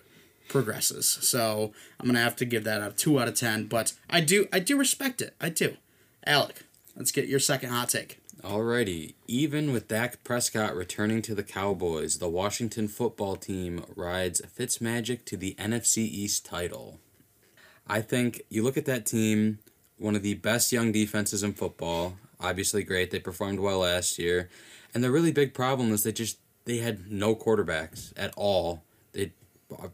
progresses. 0.49 1.07
So 1.07 1.75
I'm 2.01 2.07
gonna 2.07 2.19
have 2.19 2.37
to 2.37 2.47
give 2.47 2.65
that 2.65 2.81
a 2.81 2.95
two 2.97 3.21
out 3.21 3.29
of 3.29 3.35
ten. 3.35 3.67
But 3.67 3.93
I 4.09 4.23
do, 4.23 4.49
I 4.51 4.59
do 4.59 4.79
respect 4.79 5.21
it. 5.21 5.35
I 5.39 5.51
do. 5.51 5.77
Alec, 6.27 6.63
let's 6.97 7.13
get 7.13 7.29
your 7.29 7.41
second 7.41 7.69
hot 7.69 7.91
take. 7.91 8.21
Alrighty, 8.41 9.13
even 9.29 9.71
with 9.71 9.87
Dak 9.87 10.25
Prescott 10.25 10.75
returning 10.75 11.21
to 11.23 11.35
the 11.35 11.43
Cowboys, 11.43 12.21
the 12.21 12.29
Washington 12.29 12.89
football 12.89 13.37
team 13.37 13.85
rides 13.95 14.41
Fitzmagic 14.41 15.27
to 15.27 15.37
the 15.37 15.55
NFC 15.59 15.99
East 15.99 16.47
title. 16.47 17.01
I 17.87 18.01
think 18.01 18.41
you 18.49 18.63
look 18.63 18.79
at 18.79 18.87
that 18.87 19.05
team, 19.05 19.59
one 19.99 20.17
of 20.17 20.23
the 20.23 20.35
best 20.35 20.73
young 20.73 20.91
defenses 20.91 21.43
in 21.43 21.53
football. 21.53 22.15
Obviously, 22.41 22.83
great. 22.83 23.11
They 23.11 23.19
performed 23.19 23.61
well 23.61 23.81
last 23.81 24.19
year, 24.19 24.49
and 24.95 25.03
the 25.03 25.11
really 25.11 25.33
big 25.33 25.55
problem 25.55 25.93
is 25.93 26.03
they 26.03 26.13
just 26.13 26.39
they 26.65 26.79
had 26.79 27.11
no 27.11 27.35
quarterbacks 27.35 28.13
at 28.17 28.33
all. 28.37 28.85
They 29.13 29.33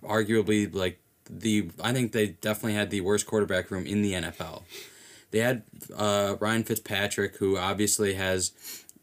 arguably 0.03 0.73
like 0.73 1.01
the 1.29 1.71
I 1.81 1.93
think 1.93 2.13
they 2.13 2.29
definitely 2.29 2.75
had 2.75 2.91
the 2.91 3.01
worst 3.01 3.27
quarterback 3.27 3.71
room 3.71 3.87
in 3.87 4.03
the 4.03 4.15
NFL. 4.15 4.63
They 5.31 5.41
had 5.41 5.63
uh, 5.95 6.37
Ryan 6.41 6.65
Fitzpatrick, 6.65 7.37
who 7.37 7.57
obviously 7.59 8.15
has 8.15 8.53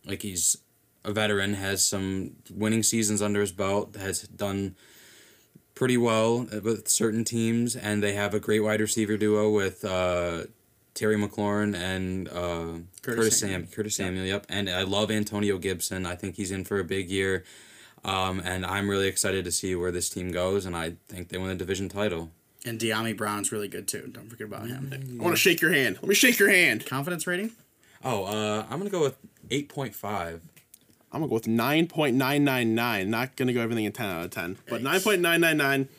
like 0.05 0.21
he's 0.21 0.57
a 1.03 1.11
veteran, 1.11 1.53
has 1.53 1.85
some 1.85 2.31
winning 2.51 2.83
seasons 2.83 3.21
under 3.21 3.41
his 3.41 3.51
belt, 3.51 3.95
has 3.95 4.23
done 4.23 4.75
pretty 5.75 5.97
well 5.97 6.47
with 6.63 6.87
certain 6.87 7.23
teams, 7.23 7.75
and 7.75 8.01
they 8.01 8.13
have 8.13 8.33
a 8.33 8.39
great 8.39 8.61
wide 8.61 8.81
receiver 8.81 9.17
duo 9.17 9.49
with 9.51 9.85
uh, 9.85 10.43
Terry 10.95 11.17
McLaurin 11.17 11.75
and 11.75 12.29
uh, 12.29 12.79
Curtis 13.01 13.15
Curtis, 13.15 13.39
Samuel. 13.39 13.59
Sam 13.59 13.67
Curtis 13.67 13.95
Samuel. 13.95 14.25
Yep, 14.25 14.45
and 14.49 14.69
I 14.69 14.83
love 14.83 15.11
Antonio 15.11 15.57
Gibson. 15.57 16.05
I 16.05 16.15
think 16.15 16.35
he's 16.35 16.51
in 16.51 16.63
for 16.63 16.79
a 16.79 16.85
big 16.85 17.09
year, 17.09 17.43
um, 18.05 18.41
and 18.43 18.65
I'm 18.65 18.89
really 18.89 19.07
excited 19.07 19.43
to 19.45 19.51
see 19.51 19.75
where 19.75 19.91
this 19.91 20.09
team 20.09 20.31
goes, 20.31 20.65
and 20.65 20.75
I 20.75 20.93
think 21.09 21.29
they 21.29 21.37
win 21.37 21.49
the 21.49 21.55
division 21.55 21.89
title. 21.89 22.31
And 22.65 22.79
Dyami 22.79 23.15
Brown's 23.15 23.51
really 23.51 23.67
good 23.67 23.87
too. 23.87 24.09
Don't 24.11 24.29
forget 24.29 24.47
about 24.47 24.67
him. 24.67 24.91
I 25.19 25.23
want 25.23 25.35
to 25.35 25.39
shake 25.39 25.61
your 25.61 25.71
hand. 25.71 25.97
Let 26.01 26.07
me 26.07 26.15
shake 26.15 26.39
your 26.39 26.49
hand. 26.49 26.85
Confidence 26.85 27.27
rating? 27.27 27.51
Oh, 28.03 28.23
uh, 28.23 28.65
I'm 28.69 28.79
gonna 28.79 28.89
go 28.89 29.01
with 29.01 29.17
eight 29.51 29.67
point 29.67 29.93
five. 29.93 30.41
I'm 31.11 31.19
gonna 31.19 31.29
go 31.29 31.35
with 31.35 31.47
nine 31.47 31.87
point 31.87 32.15
nine 32.15 32.45
nine 32.45 32.73
nine. 32.73 33.09
Not 33.09 33.35
gonna 33.35 33.53
go 33.53 33.61
everything 33.61 33.83
in 33.83 33.91
ten 33.91 34.07
out 34.07 34.23
of 34.23 34.31
ten, 34.31 34.57
but 34.69 34.81
nine 34.81 35.01
point 35.01 35.21
nine 35.21 35.41
nine 35.41 35.57
nine 35.57 35.89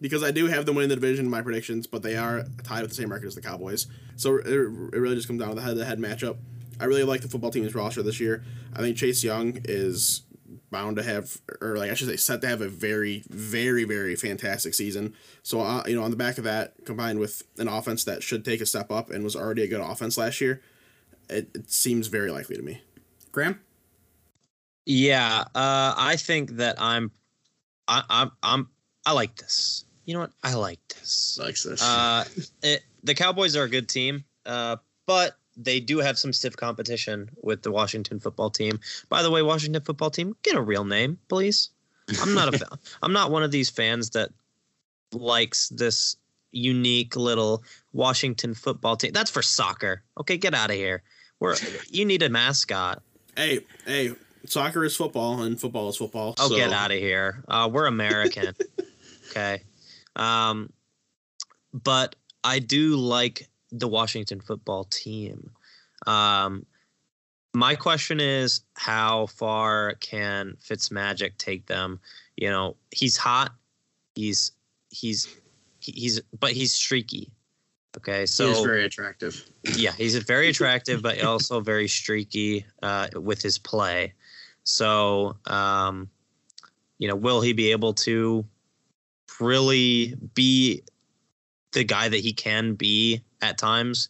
because 0.00 0.22
I 0.22 0.30
do 0.30 0.46
have 0.46 0.64
them 0.64 0.76
winning 0.76 0.90
the 0.90 0.96
division 0.96 1.24
in 1.24 1.30
my 1.30 1.42
predictions, 1.42 1.86
but 1.86 2.02
they 2.02 2.16
are 2.16 2.44
tied 2.62 2.82
with 2.82 2.90
the 2.90 2.96
same 2.96 3.10
record 3.10 3.26
as 3.26 3.34
the 3.34 3.40
Cowboys. 3.40 3.86
So 4.16 4.36
it, 4.36 4.46
it 4.46 4.98
really 4.98 5.16
just 5.16 5.26
comes 5.26 5.40
down 5.40 5.50
to 5.50 5.54
the 5.56 5.62
head-to-head 5.62 5.98
matchup. 5.98 6.36
I 6.80 6.84
really 6.84 7.04
like 7.04 7.20
the 7.20 7.28
football 7.28 7.50
team's 7.50 7.74
roster 7.74 8.02
this 8.02 8.20
year. 8.20 8.42
I 8.74 8.80
think 8.80 8.96
Chase 8.96 9.22
Young 9.22 9.60
is 9.64 10.22
bound 10.70 10.96
to 10.96 11.02
have, 11.04 11.40
or 11.60 11.76
like 11.76 11.90
I 11.90 11.94
should 11.94 12.08
say, 12.08 12.16
set 12.16 12.40
to 12.40 12.48
have 12.48 12.60
a 12.60 12.68
very, 12.68 13.22
very, 13.30 13.84
very 13.84 14.16
fantastic 14.16 14.74
season. 14.74 15.14
So, 15.42 15.60
uh, 15.60 15.84
you 15.86 15.94
know, 15.94 16.02
on 16.02 16.10
the 16.10 16.16
back 16.16 16.36
of 16.36 16.44
that, 16.44 16.74
combined 16.84 17.20
with 17.20 17.44
an 17.58 17.68
offense 17.68 18.02
that 18.04 18.22
should 18.22 18.44
take 18.44 18.60
a 18.60 18.66
step 18.66 18.90
up 18.90 19.10
and 19.10 19.22
was 19.22 19.36
already 19.36 19.62
a 19.62 19.68
good 19.68 19.80
offense 19.80 20.18
last 20.18 20.40
year, 20.40 20.62
it, 21.30 21.48
it 21.54 21.70
seems 21.70 22.08
very 22.08 22.30
likely 22.30 22.56
to 22.56 22.62
me. 22.62 22.82
Graham? 23.30 23.60
Yeah, 24.84 25.44
uh, 25.54 25.94
I 25.96 26.16
think 26.16 26.56
that 26.56 26.74
I'm, 26.80 27.12
I, 27.88 28.02
I'm, 28.10 28.30
I'm, 28.42 28.68
I 29.06 29.12
like 29.12 29.36
this. 29.36 29.84
You 30.06 30.14
know 30.14 30.20
what? 30.20 30.32
I 30.42 30.54
like 30.54 30.80
this. 30.88 31.38
Likes 31.40 31.62
this. 31.62 31.82
Uh, 31.82 32.24
it, 32.62 32.82
the 33.04 33.14
Cowboys 33.14 33.54
are 33.54 33.64
a 33.64 33.68
good 33.68 33.88
team, 33.88 34.24
uh, 34.46 34.76
but 35.06 35.36
they 35.56 35.78
do 35.78 35.98
have 35.98 36.18
some 36.18 36.32
stiff 36.32 36.56
competition 36.56 37.30
with 37.42 37.62
the 37.62 37.70
Washington 37.70 38.18
football 38.18 38.50
team. 38.50 38.80
By 39.08 39.22
the 39.22 39.30
way, 39.30 39.42
Washington 39.42 39.82
football 39.82 40.10
team, 40.10 40.34
get 40.42 40.56
a 40.56 40.60
real 40.60 40.84
name, 40.84 41.18
please. 41.28 41.70
I'm 42.20 42.34
not 42.34 42.52
a, 42.52 42.58
fa- 42.58 42.78
I'm 43.02 43.12
not 43.12 43.30
one 43.30 43.42
of 43.42 43.50
these 43.50 43.70
fans 43.70 44.10
that 44.10 44.30
likes 45.12 45.68
this 45.68 46.16
unique 46.50 47.14
little 47.14 47.62
Washington 47.92 48.54
football 48.54 48.96
team. 48.96 49.12
That's 49.12 49.30
for 49.30 49.42
soccer. 49.42 50.02
Okay, 50.18 50.36
get 50.36 50.54
out 50.54 50.70
of 50.70 50.76
here. 50.76 51.02
We're, 51.40 51.56
you 51.90 52.04
need 52.04 52.22
a 52.22 52.28
mascot. 52.28 53.02
Hey, 53.36 53.60
hey, 53.84 54.12
soccer 54.46 54.84
is 54.84 54.96
football 54.96 55.42
and 55.42 55.60
football 55.60 55.88
is 55.88 55.96
football. 55.96 56.34
Oh, 56.38 56.48
so 56.48 56.56
get 56.56 56.72
out 56.72 56.90
of 56.90 56.98
here. 56.98 57.44
Uh, 57.48 57.68
we're 57.72 57.86
American. 57.86 58.54
okay. 59.30 59.62
Um, 60.16 60.72
but 61.72 62.14
I 62.44 62.58
do 62.58 62.96
like 62.96 63.48
the 63.72 63.88
Washington 63.88 64.40
football 64.40 64.84
team. 64.84 65.50
Um, 66.06 66.66
my 67.54 67.74
question 67.74 68.20
is, 68.20 68.60
how 68.74 69.26
far 69.26 69.94
can 69.94 70.56
Fitzmagic 70.62 71.38
take 71.38 71.66
them? 71.66 72.00
You 72.36 72.50
know, 72.50 72.76
he's 72.90 73.16
hot. 73.16 73.52
He's 74.14 74.52
he's 74.90 75.28
he's 75.80 76.20
but 76.38 76.52
he's 76.52 76.72
streaky. 76.72 77.30
Okay, 77.96 78.26
so 78.26 78.48
He's 78.48 78.60
very 78.60 78.84
attractive. 78.84 79.44
yeah, 79.76 79.92
he's 79.92 80.16
very 80.16 80.48
attractive, 80.48 81.00
but 81.00 81.22
also 81.22 81.60
very 81.60 81.86
streaky 81.86 82.66
uh, 82.82 83.06
with 83.14 83.40
his 83.40 83.56
play. 83.56 84.12
So, 84.64 85.36
um, 85.46 86.10
you 86.98 87.06
know, 87.06 87.14
will 87.14 87.40
he 87.40 87.52
be 87.52 87.70
able 87.70 87.94
to 87.94 88.44
really 89.38 90.16
be 90.34 90.82
the 91.74 91.84
guy 91.84 92.08
that 92.08 92.20
he 92.20 92.32
can 92.32 92.74
be 92.74 93.22
at 93.42 93.58
times 93.58 94.08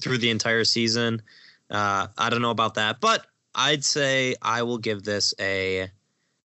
through 0.00 0.18
the 0.18 0.30
entire 0.30 0.64
season? 0.64 1.22
Uh, 1.70 2.08
I 2.16 2.30
don't 2.30 2.42
know 2.42 2.50
about 2.50 2.74
that, 2.74 3.00
but 3.00 3.26
I'd 3.54 3.84
say 3.84 4.36
I 4.42 4.62
will 4.62 4.78
give 4.78 5.02
this 5.02 5.34
a 5.40 5.90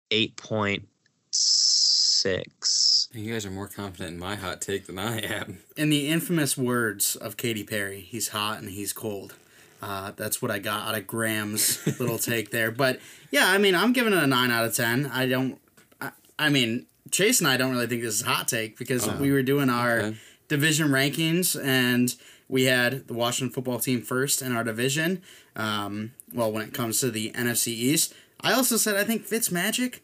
eight 0.09 0.37
point 0.37 0.87
six. 1.31 3.09
You 3.13 3.31
guys 3.31 3.45
are 3.45 3.51
more 3.51 3.67
confident 3.67 4.13
in 4.13 4.19
my 4.19 4.35
hot 4.35 4.61
take 4.61 4.87
than 4.87 4.97
I 4.97 5.19
am. 5.19 5.59
In 5.75 5.89
the 5.89 6.07
infamous 6.07 6.57
words 6.57 7.15
of 7.15 7.37
Katy 7.37 7.63
Perry, 7.63 7.99
he's 7.99 8.29
hot 8.29 8.59
and 8.59 8.69
he's 8.69 8.93
cold. 8.93 9.35
Uh, 9.81 10.13
that's 10.15 10.41
what 10.41 10.49
I 10.49 10.59
got 10.59 10.87
out 10.87 10.95
of 10.95 11.05
Graham's 11.05 11.85
little 11.99 12.17
take 12.17 12.51
there. 12.51 12.71
But 12.71 13.01
yeah, 13.31 13.47
I 13.49 13.57
mean, 13.57 13.75
I'm 13.75 13.91
giving 13.91 14.13
it 14.13 14.23
a 14.23 14.27
nine 14.27 14.49
out 14.49 14.65
of 14.65 14.73
ten. 14.73 15.07
I 15.07 15.27
don't. 15.27 15.59
I, 15.99 16.11
I 16.39 16.49
mean, 16.49 16.85
Chase 17.11 17.41
and 17.41 17.49
I 17.49 17.57
don't 17.57 17.71
really 17.71 17.87
think 17.87 18.01
this 18.01 18.15
is 18.15 18.21
a 18.21 18.29
hot 18.29 18.47
take 18.47 18.77
because 18.77 19.07
we 19.19 19.31
were 19.31 19.43
doing 19.43 19.69
our 19.69 19.99
okay. 19.99 20.17
Division 20.53 20.89
rankings 20.89 21.61
and 21.61 22.15
we 22.47 22.65
had 22.65 23.07
the 23.07 23.13
Washington 23.13 23.53
football 23.53 23.79
team 23.79 24.01
first 24.01 24.41
in 24.41 24.55
our 24.55 24.63
division. 24.63 25.21
Um, 25.55 26.11
well, 26.31 26.51
when 26.51 26.63
it 26.63 26.73
comes 26.73 26.99
to 26.99 27.09
the 27.09 27.31
NFC 27.31 27.67
East, 27.69 28.13
I 28.41 28.53
also 28.53 28.77
said 28.77 28.95
I 28.95 29.03
think 29.03 29.27
Fitzmagic 29.27 29.99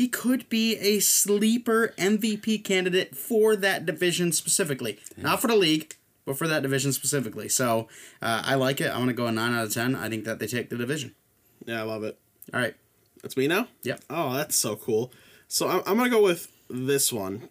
he 0.00 0.08
could 0.08 0.48
be 0.48 0.76
a 0.76 0.98
sleeper 1.00 1.92
MVP 1.98 2.64
candidate 2.64 3.14
for 3.14 3.54
that 3.54 3.84
division 3.84 4.32
specifically. 4.32 4.98
Not 5.18 5.42
for 5.42 5.48
the 5.48 5.56
league, 5.56 5.94
but 6.24 6.38
for 6.38 6.48
that 6.48 6.62
division 6.62 6.94
specifically. 6.94 7.50
So 7.50 7.86
uh, 8.22 8.42
I 8.46 8.54
like 8.54 8.80
it. 8.80 8.88
I'm 8.88 9.04
going 9.04 9.08
to 9.08 9.12
go 9.12 9.26
a 9.26 9.32
9 9.32 9.52
out 9.52 9.64
of 9.64 9.74
10. 9.74 9.94
I 9.94 10.08
think 10.08 10.24
that 10.24 10.38
they 10.38 10.46
take 10.46 10.70
the 10.70 10.78
division. 10.78 11.14
Yeah, 11.66 11.80
I 11.80 11.82
love 11.82 12.02
it. 12.02 12.18
All 12.54 12.60
right. 12.60 12.74
That's 13.20 13.36
me 13.36 13.46
now? 13.46 13.68
Yep. 13.82 14.00
Oh, 14.08 14.32
that's 14.32 14.56
so 14.56 14.74
cool. 14.74 15.12
So 15.48 15.68
I'm, 15.68 15.82
I'm 15.86 15.98
going 15.98 16.10
to 16.10 16.16
go 16.16 16.22
with 16.22 16.50
this 16.70 17.12
one. 17.12 17.50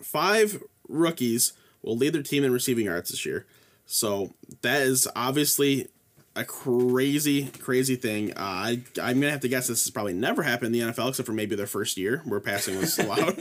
Five 0.00 0.62
rookies 0.88 1.52
will 1.82 1.96
lead 1.96 2.12
their 2.12 2.22
team 2.22 2.44
in 2.44 2.52
receiving 2.52 2.86
yards 2.86 3.10
this 3.10 3.26
year. 3.26 3.46
So 3.86 4.32
that 4.62 4.82
is 4.82 5.08
obviously 5.14 5.88
a 6.34 6.44
crazy, 6.44 7.48
crazy 7.58 7.96
thing. 7.96 8.32
Uh, 8.32 8.40
I, 8.40 8.82
I'm 9.02 9.20
going 9.20 9.22
to 9.22 9.30
have 9.30 9.40
to 9.40 9.48
guess 9.48 9.66
this 9.66 9.84
has 9.84 9.90
probably 9.90 10.14
never 10.14 10.42
happened 10.42 10.74
in 10.74 10.86
the 10.86 10.92
NFL 10.92 11.10
except 11.10 11.26
for 11.26 11.32
maybe 11.32 11.56
their 11.56 11.66
first 11.66 11.98
year 11.98 12.22
where 12.24 12.40
passing 12.40 12.78
was 12.78 12.98
allowed. 12.98 13.38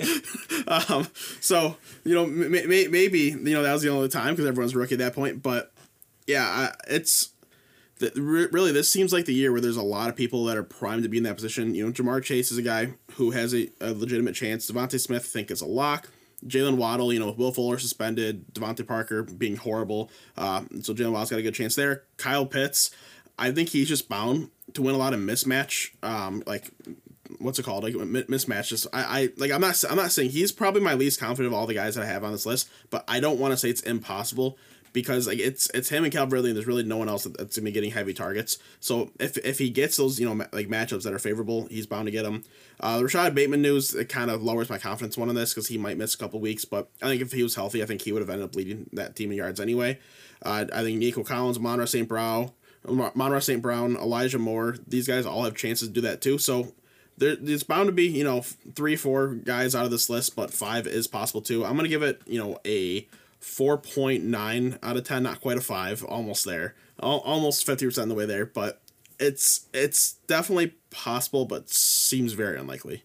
um, 0.90 1.08
so, 1.40 1.78
you 2.04 2.14
know, 2.14 2.26
m- 2.26 2.54
m- 2.54 2.68
maybe, 2.68 3.20
you 3.20 3.38
know, 3.38 3.64
that 3.64 3.72
was 3.74 3.82
the 3.82 3.90
only 3.90 4.10
time 4.10 4.34
because 4.34 4.46
everyone's 4.46 4.76
rookie 4.76 4.96
at 4.96 5.00
that 5.00 5.16
point. 5.16 5.42
But 5.42 5.72
yeah, 6.28 6.74
it's 6.88 7.30
th- 8.00 8.16
re- 8.16 8.48
really 8.52 8.74
this 8.74 8.92
seems 8.92 9.14
like 9.14 9.26
the 9.26 9.34
year 9.34 9.54
where 9.54 9.62
there's 9.62 9.78
a 9.78 9.82
lot 9.84 10.10
of 10.10 10.16
people 10.18 10.44
that 10.46 10.58
are 10.58 10.64
primed 10.64 11.04
to 11.04 11.10
be 11.10 11.18
in 11.18 11.24
that 11.24 11.36
position. 11.36 11.74
You 11.74 11.86
know, 11.86 11.92
Ja'Marr 11.94 12.22
Chase 12.24 12.52
is 12.52 12.58
a 12.58 12.64
guy 12.64 12.94
who 13.14 13.32
has 13.32 13.54
a, 13.54 13.70
a 13.80 13.94
legitimate 13.94 14.36
chance. 14.36 14.70
DeVonta 14.70 15.00
Smith, 15.00 15.24
I 15.24 15.28
think, 15.28 15.50
is 15.50 15.62
a 15.62 15.66
lock. 15.66 16.10
Jalen 16.46 16.78
Waddle, 16.78 17.14
you 17.14 17.20
know, 17.20 17.28
with 17.28 17.38
Will 17.38 17.52
Fuller 17.52 17.78
suspended, 17.78 18.54
DeVante 18.54 18.86
Parker 18.86 19.24
being 19.24 19.58
horrible. 19.58 20.10
Uh, 20.38 20.64
so 20.82 20.94
Jalen 20.94 21.12
Waddle's 21.12 21.30
got 21.30 21.40
a 21.40 21.44
good 21.44 21.54
chance 21.54 21.76
there. 21.76 22.04
Kyle 22.18 22.46
Pitts, 22.46 22.92
I 23.38 23.52
think 23.52 23.70
he's 23.70 23.88
just 23.88 24.10
bound 24.10 24.50
to 24.74 24.82
win 24.82 24.96
a 24.96 24.98
lot 24.98 25.14
of 25.14 25.20
mismatch. 25.20 25.92
Um, 26.04 26.44
like 26.46 26.72
what's 27.40 27.60
it 27.60 27.64
called? 27.64 27.84
Like 27.84 27.96
mi- 27.96 28.24
mismatches. 28.24 28.88
I, 28.94 29.22
I 29.22 29.30
like. 29.38 29.52
I'm 29.52 29.62
not. 29.62 29.84
I'm 29.90 29.96
not 29.96 30.12
saying 30.12 30.32
he's 30.32 30.52
probably 30.52 30.82
my 30.82 30.94
least 30.94 31.20
confident 31.20 31.54
of 31.54 31.58
all 31.58 31.68
the 31.68 31.74
guys 31.74 31.96
that 31.96 32.04
I 32.04 32.08
have 32.08 32.24
on 32.24 32.32
this 32.32 32.46
list, 32.46 32.70
but 32.90 33.04
I 33.08 33.20
don't 33.20 33.40
want 33.40 33.52
to 33.52 33.58
say 33.58 33.70
it's 33.70 33.82
impossible 33.82 34.58
because 34.94 35.28
like 35.28 35.40
it's 35.40 35.70
it's 35.72 35.90
him 35.90 36.04
and 36.04 36.12
Calvin 36.12 36.46
and 36.46 36.56
there's 36.56 36.68
really 36.68 36.84
no 36.84 36.98
one 36.98 37.10
else 37.10 37.24
that's 37.24 37.58
gonna 37.58 37.66
be 37.66 37.72
getting 37.72 37.92
heavy 37.92 38.14
targets. 38.14 38.58
So 38.80 39.12
if 39.20 39.38
if 39.38 39.58
he 39.60 39.70
gets 39.70 39.98
those 39.98 40.20
you 40.20 40.28
know 40.28 40.36
ma- 40.36 40.48
like 40.52 40.68
matchups 40.68 41.04
that 41.04 41.14
are 41.14 41.20
favorable, 41.20 41.68
he's 41.68 41.88
bound 41.88 42.06
to 42.06 42.12
get 42.12 42.24
them. 42.24 42.44
Uh, 42.80 42.98
the 42.98 43.04
Rashod 43.04 43.36
Bateman 43.36 43.62
news 43.62 43.94
it 43.94 44.10
kind 44.10 44.32
of 44.32 44.44
lowers 44.44 44.70
my 44.70 44.78
confidence 44.78 45.18
one 45.18 45.30
on 45.30 45.36
this 45.36 45.54
because 45.54 45.68
he 45.68 45.78
might 45.78 45.98
miss 45.98 46.14
a 46.14 46.18
couple 46.18 46.40
weeks, 46.40 46.66
but 46.66 46.90
I 47.02 47.08
think 47.08 47.22
if 47.22 47.32
he 47.32 47.44
was 47.44 47.56
healthy, 47.56 47.84
I 47.84 47.86
think 47.86 48.02
he 48.02 48.12
would 48.12 48.22
have 48.22 48.30
ended 48.30 48.46
up 48.46 48.56
leading 48.56 48.90
that 48.94 49.16
team 49.16 49.32
in 49.32 49.38
yards 49.38 49.60
anyway. 49.60 50.00
Uh, 50.44 50.66
I 50.74 50.82
think 50.82 50.98
Nico 50.98 51.24
Collins, 51.24 51.60
Monra 51.60 51.88
St. 51.88 52.08
Brown, 52.08 52.52
Monra 52.86 53.42
St. 53.44 53.62
Brown, 53.62 53.96
Elijah 53.96 54.40
Moore, 54.40 54.76
these 54.88 55.08
guys 55.08 55.26
all 55.26 55.44
have 55.44 55.56
chances 55.56 55.88
to 55.88 55.94
do 55.94 56.02
that 56.02 56.22
too. 56.22 56.38
So 56.38 56.74
there, 57.18 57.36
there's 57.36 57.64
bound 57.64 57.88
to 57.88 57.94
be 57.94 58.08
you 58.08 58.24
know 58.24 58.42
three, 58.76 58.96
four 58.96 59.36
guys 59.36 59.76
out 59.76 59.86
of 59.86 59.92
this 59.92 60.10
list, 60.10 60.36
but 60.36 60.52
five 60.52 60.88
is 60.88 61.08
possible 61.08 61.42
too. 61.42 61.64
I'm 61.64 61.76
gonna 61.76 61.88
give 61.88 62.04
it 62.04 62.22
you 62.26 62.40
know 62.40 62.60
a 62.66 63.08
4.9 63.42 64.78
out 64.84 64.98
of 64.98 65.04
10 65.04 65.24
not 65.24 65.42
quite 65.42 65.58
a 65.58 65.62
5 65.62 66.04
almost 66.06 66.46
there 66.46 66.76
Al- 67.02 67.20
almost 67.20 67.66
50% 67.66 67.98
of 68.04 68.10
the 68.10 68.16
way 68.16 68.26
there 68.26 68.46
but 68.46 68.82
it's 69.20 69.68
it's 69.74 70.14
definitely 70.28 70.74
possible 70.90 71.46
but 71.46 71.70
seems 71.70 72.34
very 72.34 72.58
unlikely 72.60 73.04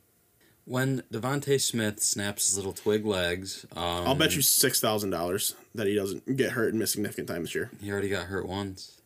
When 0.64 1.02
DeVonta 1.12 1.60
Smith 1.60 2.00
snaps 2.02 2.48
his 2.48 2.56
little 2.56 2.72
twig 2.72 3.06
legs, 3.06 3.64
um, 3.76 4.06
i'll 4.06 4.14
bet 4.14 4.34
you 4.34 4.42
$6000 4.42 5.54
that 5.74 5.86
he 5.86 5.94
doesn't 5.94 6.36
get 6.36 6.52
hurt 6.52 6.70
and 6.70 6.78
miss 6.78 6.92
significant 6.92 7.28
time 7.28 7.42
this 7.42 7.54
year 7.54 7.70
he 7.80 7.90
already 7.90 8.08
got 8.08 8.26
hurt 8.26 8.46
once. 8.46 9.00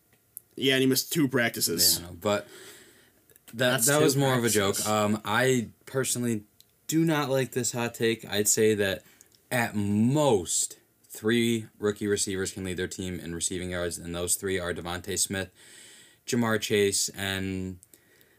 yeah 0.57 0.75
and 0.75 0.83
he 0.83 0.87
missed 0.89 1.13
two 1.13 1.29
practices 1.29 2.01
know, 2.01 2.17
but 2.21 2.47
that 3.53 3.71
That's 3.73 3.87
that 3.87 4.01
was 4.01 4.17
more 4.17 4.35
of 4.35 4.45
a 4.45 4.49
joke. 4.49 4.87
Um, 4.89 5.21
I 5.25 5.69
personally 5.85 6.43
do 6.87 7.05
not 7.05 7.31
like 7.31 7.51
this 7.51 7.73
hot 7.73 7.95
take. 7.95 8.25
I'd 8.31 8.47
say 8.47 8.75
that 8.77 9.03
at 9.51 9.75
most 9.75 10.77
three 11.11 11.67
rookie 11.79 12.07
receivers 12.07 12.53
can 12.53 12.65
lead 12.65 12.77
their 12.77 12.89
team 12.89 13.21
in 13.21 13.35
receiving 13.35 13.71
yards, 13.71 13.99
and 13.99 14.15
those 14.15 14.37
three 14.37 14.59
are 14.59 14.73
DeVonta 14.73 15.19
Smith, 15.19 15.51
Ja'Marr 16.27 16.61
Chase, 16.61 17.09
and 17.11 17.79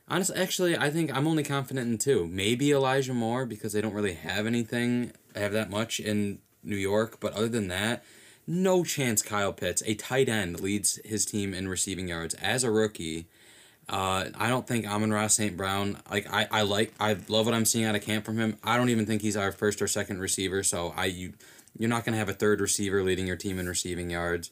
honestly, 0.07 0.38
actually, 0.38 0.78
I 0.78 0.89
think 0.89 1.15
I'm 1.15 1.28
only 1.28 1.43
confident 1.43 1.89
in 1.89 1.97
two. 1.97 2.28
Maybe 2.28 2.72
Elijah 2.72 3.13
Moore 3.13 3.45
because 3.45 3.74
they 3.74 3.82
don't 3.82 3.93
really 3.93 4.13
have 4.13 4.47
anything 4.47 5.11
have 5.36 5.53
that 5.53 5.69
much 5.69 5.99
in 5.99 6.39
New 6.63 6.78
York, 6.78 7.19
but 7.19 7.34
other 7.34 7.49
than 7.49 7.67
that. 7.69 8.03
No 8.47 8.84
chance 8.84 9.22
Kyle 9.22 9.53
Pitts, 9.53 9.84
a 9.86 9.93
tight 9.93 10.28
end, 10.28 10.59
leads 10.59 10.99
his 11.05 11.26
team 11.26 11.53
in 11.53 11.67
receiving 11.67 12.07
yards 12.07 12.34
as 12.36 12.63
a 12.63 12.72
rookie. 12.72 13.28
Uh, 13.88 14.26
I 14.36 14.49
don't 14.49 14.67
think 14.67 14.88
Amon-Ra 14.88 15.28
St. 15.28 15.55
Brown. 15.55 15.97
Like 16.09 16.32
I, 16.32 16.47
I 16.51 16.61
like 16.63 16.93
I 16.99 17.17
love 17.28 17.45
what 17.45 17.53
I'm 17.53 17.65
seeing 17.65 17.86
out 17.86 17.95
of 17.95 18.01
camp 18.01 18.26
from 18.26 18.38
him. 18.38 18.57
I 18.63 18.78
don't 18.78 18.89
even 18.89 19.05
think 19.05 19.22
he's 19.22 19.38
our 19.38 19.51
first 19.51 19.82
or 19.82 19.88
second 19.88 20.19
receiver. 20.19 20.63
So 20.63 20.93
I 20.95 21.05
you 21.05 21.34
you're 21.78 21.89
not 21.89 22.05
gonna 22.05 22.17
have 22.17 22.30
a 22.30 22.34
third 22.34 22.61
receiver 22.61 23.03
leading 23.03 23.28
your 23.28 23.38
team 23.38 23.59
in 23.59 23.67
receiving 23.67 24.09
yards. 24.09 24.51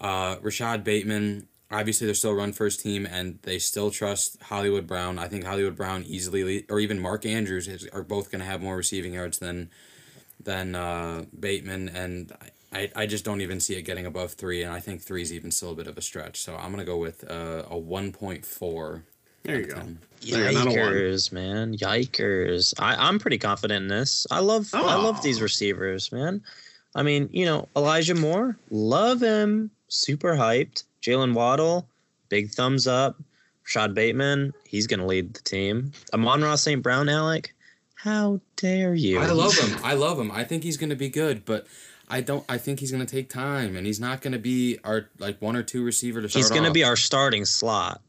Uh, 0.00 0.36
Rashod 0.42 0.84
Bateman. 0.84 1.48
Obviously, 1.68 2.06
they're 2.06 2.14
still 2.14 2.32
run 2.32 2.52
first 2.52 2.80
team, 2.80 3.06
and 3.06 3.40
they 3.42 3.58
still 3.58 3.90
trust 3.90 4.40
Hollywood 4.42 4.86
Brown. 4.86 5.18
I 5.18 5.26
think 5.26 5.44
Hollywood 5.44 5.74
Brown 5.74 6.04
easily, 6.04 6.64
or 6.68 6.78
even 6.78 7.00
Mark 7.00 7.26
Andrews, 7.26 7.66
is, 7.66 7.88
are 7.88 8.04
both 8.04 8.30
going 8.30 8.38
to 8.38 8.46
have 8.46 8.62
more 8.62 8.76
receiving 8.76 9.14
yards 9.14 9.40
than 9.40 9.70
than 10.38 10.76
uh, 10.76 11.24
Bateman, 11.38 11.88
and 11.88 12.32
I, 12.72 12.90
I 12.94 13.06
just 13.06 13.24
don't 13.24 13.40
even 13.40 13.58
see 13.58 13.74
it 13.74 13.82
getting 13.82 14.06
above 14.06 14.34
three, 14.34 14.62
and 14.62 14.72
I 14.72 14.80
think 14.80 15.02
three 15.02 15.22
is 15.22 15.32
even 15.32 15.50
still 15.50 15.72
a 15.72 15.74
bit 15.74 15.86
of 15.86 15.98
a 15.98 16.02
stretch. 16.02 16.40
So 16.40 16.54
I'm 16.56 16.70
gonna 16.70 16.84
go 16.84 16.98
with 16.98 17.28
uh, 17.28 17.64
a 17.68 17.76
one 17.76 18.12
point 18.12 18.44
four. 18.46 19.04
There 19.46 19.60
you 19.60 19.66
go. 19.66 19.74
10. 19.74 19.98
There, 20.22 20.52
not 20.52 20.66
a 20.66 20.70
one. 20.70 20.76
Yikers, 20.76 21.32
man! 21.32 21.76
Yikers! 21.76 22.74
I, 22.78 22.96
I'm 22.96 23.18
pretty 23.18 23.38
confident 23.38 23.82
in 23.82 23.88
this. 23.88 24.26
I 24.30 24.40
love 24.40 24.68
I 24.74 24.96
love 24.96 25.22
these 25.22 25.40
receivers, 25.40 26.10
man. 26.10 26.42
I 26.94 27.02
mean, 27.02 27.28
you 27.32 27.44
know, 27.44 27.68
Elijah 27.76 28.14
Moore, 28.14 28.56
love 28.70 29.20
him, 29.20 29.70
super 29.88 30.34
hyped. 30.34 30.84
Jalen 31.02 31.34
Waddle, 31.34 31.86
big 32.28 32.50
thumbs 32.50 32.86
up. 32.86 33.22
Rashod 33.64 33.94
Bateman, 33.94 34.52
he's 34.64 34.86
gonna 34.86 35.06
lead 35.06 35.34
the 35.34 35.42
team. 35.42 35.92
Amon-Ra 36.12 36.56
St. 36.56 36.82
Brown, 36.82 37.08
Alec, 37.08 37.54
how 37.94 38.40
dare 38.56 38.94
you? 38.94 39.20
I 39.20 39.26
love 39.26 39.56
him. 39.56 39.78
I 39.84 39.94
love 39.94 40.18
him. 40.18 40.32
I 40.32 40.44
think 40.44 40.64
he's 40.64 40.76
gonna 40.76 40.96
be 40.96 41.08
good, 41.08 41.44
but 41.44 41.66
I 42.08 42.20
don't. 42.20 42.44
I 42.48 42.58
think 42.58 42.80
he's 42.80 42.90
gonna 42.90 43.06
take 43.06 43.28
time, 43.28 43.76
and 43.76 43.86
he's 43.86 44.00
not 44.00 44.22
gonna 44.22 44.38
be 44.38 44.78
our 44.82 45.08
like 45.18 45.40
one 45.40 45.54
or 45.56 45.62
two 45.62 45.84
receiver 45.84 46.22
to 46.22 46.28
start. 46.28 46.44
He's 46.44 46.50
gonna 46.50 46.68
off. 46.68 46.74
be 46.74 46.84
our 46.84 46.96
starting 46.96 47.44
slot. 47.44 48.00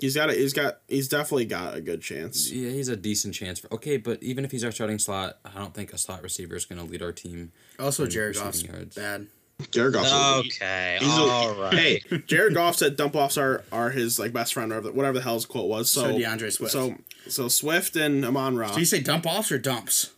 He's 0.00 0.14
got 0.14 0.30
a, 0.30 0.34
he's 0.34 0.52
got 0.52 0.78
he's 0.88 1.08
definitely 1.08 1.44
got 1.44 1.76
a 1.76 1.80
good 1.80 2.00
chance. 2.02 2.50
Yeah, 2.50 2.70
he's 2.70 2.88
a 2.88 2.96
decent 2.96 3.34
chance 3.34 3.58
for. 3.58 3.72
Okay, 3.74 3.96
but 3.98 4.22
even 4.22 4.44
if 4.44 4.50
he's 4.50 4.64
our 4.64 4.72
starting 4.72 4.98
slot, 4.98 5.38
I 5.44 5.58
don't 5.58 5.74
think 5.74 5.92
a 5.92 5.98
slot 5.98 6.22
receiver 6.22 6.56
is 6.56 6.64
gonna 6.64 6.84
lead 6.84 7.02
our 7.02 7.12
team. 7.12 7.52
Also, 7.78 8.06
Jared 8.06 8.36
receiving 8.36 8.50
Goff's 8.50 8.64
yards. 8.64 8.96
bad. 8.96 9.26
Jared 9.70 9.94
Goff. 9.94 10.40
Okay, 10.46 10.98
He's 11.00 11.08
a- 11.08 11.20
all 11.20 11.54
right. 11.54 11.72
Hey, 11.74 12.02
Jared 12.26 12.54
Goff 12.54 12.76
said 12.76 12.96
dump 12.96 13.14
offs 13.14 13.38
are, 13.38 13.64
are 13.70 13.90
his 13.90 14.18
like 14.18 14.32
best 14.32 14.54
friend 14.54 14.72
or 14.72 14.76
whatever, 14.80 14.92
whatever 14.96 15.18
the 15.18 15.24
hell 15.24 15.34
his 15.34 15.46
quote 15.46 15.68
was. 15.68 15.90
So, 15.90 16.02
So 16.12 16.18
D'Andre 16.18 16.50
Swift. 16.50 16.72
So 16.72 16.96
so 17.28 17.46
Swift 17.46 17.94
and 17.94 18.24
Amon 18.24 18.56
Ra. 18.56 18.72
Do 18.72 18.80
you 18.80 18.86
say 18.86 19.00
dump 19.00 19.24
offs 19.26 19.52
or 19.52 19.58
dumps? 19.58 20.10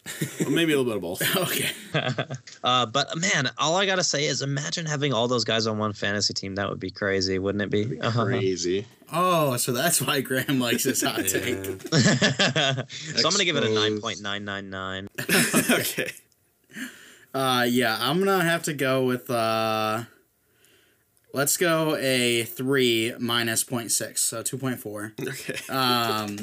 Maybe 0.48 0.72
a 0.72 0.78
little 0.80 0.84
bit 0.84 0.96
of 0.96 1.02
both. 1.02 1.36
okay. 1.36 1.70
Uh, 2.64 2.86
but 2.86 3.14
man, 3.18 3.50
all 3.58 3.76
I 3.76 3.84
gotta 3.84 4.02
say 4.02 4.24
is, 4.24 4.40
imagine 4.40 4.86
having 4.86 5.12
all 5.12 5.28
those 5.28 5.44
guys 5.44 5.66
on 5.66 5.76
one 5.76 5.92
fantasy 5.92 6.32
team. 6.32 6.54
That 6.54 6.70
would 6.70 6.80
be 6.80 6.90
crazy, 6.90 7.38
wouldn't 7.38 7.60
it 7.62 7.70
be? 7.70 8.00
Uh-huh. 8.00 8.24
Crazy. 8.24 8.86
Oh, 9.12 9.58
so 9.58 9.72
that's 9.72 10.00
why 10.00 10.22
Graham 10.22 10.58
likes 10.60 10.84
this 10.84 11.02
hot 11.02 11.16
take. 11.28 11.58
Yeah. 11.92 12.82
so 12.88 13.28
I'm 13.28 13.32
gonna 13.32 13.44
give 13.44 13.56
it 13.56 13.64
a 13.64 13.68
nine 13.68 13.92
Exposed. 13.96 14.02
point 14.02 14.20
nine 14.22 14.44
nine 14.46 14.70
nine. 14.70 15.08
okay. 15.70 16.10
Uh, 17.34 17.66
yeah, 17.68 17.98
I'm 18.00 18.20
gonna 18.20 18.44
have 18.44 18.62
to 18.62 18.72
go 18.72 19.04
with 19.04 19.28
uh, 19.28 20.04
let's 21.32 21.56
go 21.56 21.96
a 21.96 22.44
three 22.44 23.12
minus 23.18 23.64
0.6, 23.64 24.18
so 24.18 24.42
two 24.42 24.56
point 24.56 24.78
four. 24.78 25.12
Okay. 25.20 25.58
Um, 25.68 26.38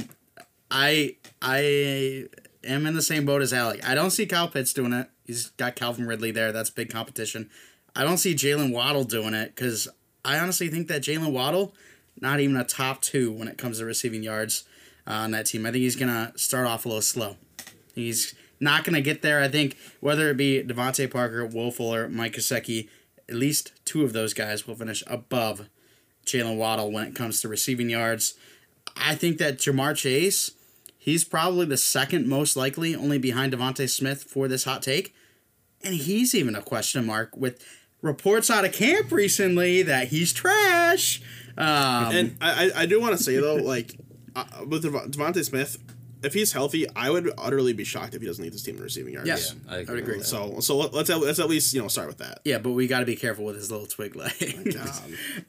I 0.69 1.15
I 1.41 2.25
am 2.65 2.85
in 2.85 2.93
the 2.93 3.01
same 3.01 3.25
boat 3.25 3.41
as 3.41 3.53
Alec. 3.53 3.87
I 3.87 3.95
don't 3.95 4.11
see 4.11 4.25
Kyle 4.25 4.49
Pitts 4.49 4.73
doing 4.73 4.91
it. 4.91 5.09
He's 5.25 5.51
got 5.51 5.77
Calvin 5.77 6.07
Ridley 6.07 6.31
there. 6.31 6.51
That's 6.51 6.69
big 6.69 6.89
competition. 6.89 7.49
I 7.95 8.03
don't 8.03 8.17
see 8.17 8.35
Jalen 8.35 8.73
Waddle 8.73 9.05
doing 9.05 9.33
it 9.33 9.55
because 9.55 9.87
I 10.25 10.39
honestly 10.39 10.67
think 10.67 10.87
that 10.89 11.01
Jalen 11.01 11.31
Waddle, 11.31 11.73
not 12.19 12.39
even 12.41 12.57
a 12.57 12.63
top 12.65 13.01
two 13.01 13.31
when 13.31 13.47
it 13.47 13.57
comes 13.57 13.79
to 13.79 13.85
receiving 13.85 14.23
yards 14.23 14.65
uh, 15.07 15.11
on 15.13 15.31
that 15.31 15.45
team. 15.45 15.65
I 15.65 15.71
think 15.71 15.83
he's 15.83 15.95
gonna 15.95 16.33
start 16.35 16.67
off 16.67 16.85
a 16.85 16.89
little 16.89 17.01
slow. 17.01 17.37
He's 17.95 18.35
not 18.61 18.83
gonna 18.83 19.01
get 19.01 19.21
there. 19.21 19.41
I 19.41 19.47
think 19.47 19.77
whether 19.99 20.29
it 20.29 20.37
be 20.37 20.63
DeVante 20.63 21.09
Parker, 21.09 21.45
Will 21.45 21.71
Fuller, 21.71 22.07
Mike 22.07 22.33
Gesicki, 22.33 22.87
at 23.27 23.35
least 23.35 23.71
two 23.85 24.03
of 24.03 24.13
those 24.13 24.33
guys 24.33 24.67
will 24.67 24.75
finish 24.75 25.03
above 25.07 25.69
Jalen 26.25 26.57
Waddle 26.57 26.91
when 26.91 27.07
it 27.07 27.15
comes 27.15 27.41
to 27.41 27.47
receiving 27.47 27.89
yards. 27.89 28.35
I 28.95 29.15
think 29.15 29.37
that 29.37 29.57
Ja'Marr 29.57 29.95
Chase, 29.95 30.51
he's 30.97 31.23
probably 31.23 31.65
the 31.65 31.77
second 31.77 32.27
most 32.27 32.55
likely, 32.55 32.95
only 32.95 33.17
behind 33.17 33.53
DeVonta 33.53 33.89
Smith 33.89 34.23
for 34.23 34.47
this 34.47 34.65
hot 34.65 34.81
take. 34.81 35.15
And 35.83 35.95
he's 35.95 36.35
even 36.35 36.55
a 36.55 36.61
question 36.61 37.05
mark 37.05 37.35
with 37.35 37.63
reports 38.01 38.49
out 38.49 38.65
of 38.65 38.73
camp 38.73 39.11
recently 39.11 39.81
that 39.83 40.09
he's 40.09 40.33
trash. 40.33 41.21
Um, 41.57 41.65
And 42.15 42.37
I, 42.41 42.71
I, 42.75 42.85
do 42.85 42.99
want 42.99 43.17
to 43.17 43.23
say 43.23 43.37
though, 43.37 43.55
like 43.55 43.97
uh, 44.35 44.45
with 44.67 44.83
Dev- 44.83 45.11
DeVonta 45.11 45.43
Smith, 45.43 45.77
if 46.23 46.33
he's 46.33 46.53
healthy, 46.53 46.85
I 46.95 47.09
would 47.09 47.31
utterly 47.37 47.73
be 47.73 47.83
shocked 47.83 48.13
if 48.15 48.21
he 48.21 48.27
doesn't 48.27 48.43
lead 48.43 48.53
this 48.53 48.63
team 48.63 48.77
in 48.77 48.83
receiving 48.83 49.13
yards. 49.13 49.27
Yes. 49.27 49.55
I 49.69 49.75
I 49.75 49.77
agree. 49.79 49.95
would 49.95 50.03
agree. 50.03 50.17
with 50.17 50.23
that. 50.23 50.29
So 50.29 50.59
so 50.59 50.77
let- 50.77 50.93
let's 50.93 51.09
at, 51.09 51.19
let's 51.19 51.39
at 51.39 51.49
least 51.49 51.73
you 51.73 51.81
know 51.81 51.87
start 51.87 52.07
with 52.07 52.17
that. 52.19 52.41
yeah, 52.45 52.57
but 52.59 52.71
we 52.71 52.87
got 52.87 52.99
to 53.01 53.05
be 53.05 53.15
careful 53.15 53.45
with 53.45 53.55
his 53.55 53.71
little 53.71 53.87
twig 53.87 54.15
leg. 54.15 54.33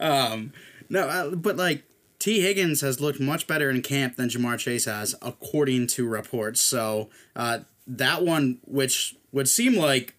Um, 0.01 0.53
no, 0.89 1.09
uh, 1.09 1.31
but 1.35 1.57
like 1.57 1.85
Tee 2.19 2.41
Higgins 2.41 2.81
has 2.83 3.01
looked 3.01 3.21
much 3.21 3.47
better 3.47 3.71
in 3.71 3.83
camp 3.83 4.17
than 4.17 4.29
Ja'Marr 4.29 4.59
Chase 4.59 4.85
has, 4.85 5.15
according 5.23 5.87
to 5.89 6.07
reports. 6.07 6.61
So 6.61 7.11
uh, 7.35 7.61
that 7.87 8.23
one, 8.23 8.59
which 8.65 9.17
would 9.33 9.49
seem 9.49 9.75
like 9.77 10.15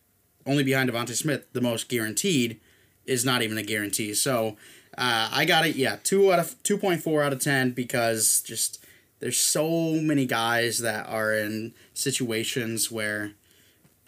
only 0.46 0.64
behind 0.64 0.90
DeVonta 0.90 1.16
Smith, 1.16 1.46
the 1.54 1.62
most 1.62 1.88
guaranteed, 1.90 2.60
is 3.06 3.24
not 3.24 3.42
even 3.42 3.58
a 3.58 3.64
guarantee. 3.64 4.14
So 4.14 4.58
uh, 4.98 5.30
I 5.32 5.46
got 5.46 5.66
it. 5.68 5.76
Yeah, 5.76 5.98
two 6.04 6.32
out 6.34 6.40
of 6.40 6.62
two 6.64 6.78
point 6.78 7.02
four 7.02 7.24
out 7.24 7.34
of 7.34 7.40
ten 7.40 7.72
because 7.72 8.42
just 8.42 8.83
there's 9.24 9.40
so 9.40 9.94
many 10.02 10.26
guys 10.26 10.80
that 10.80 11.08
are 11.08 11.34
in 11.34 11.74
situations 11.94 12.92
where 12.92 13.32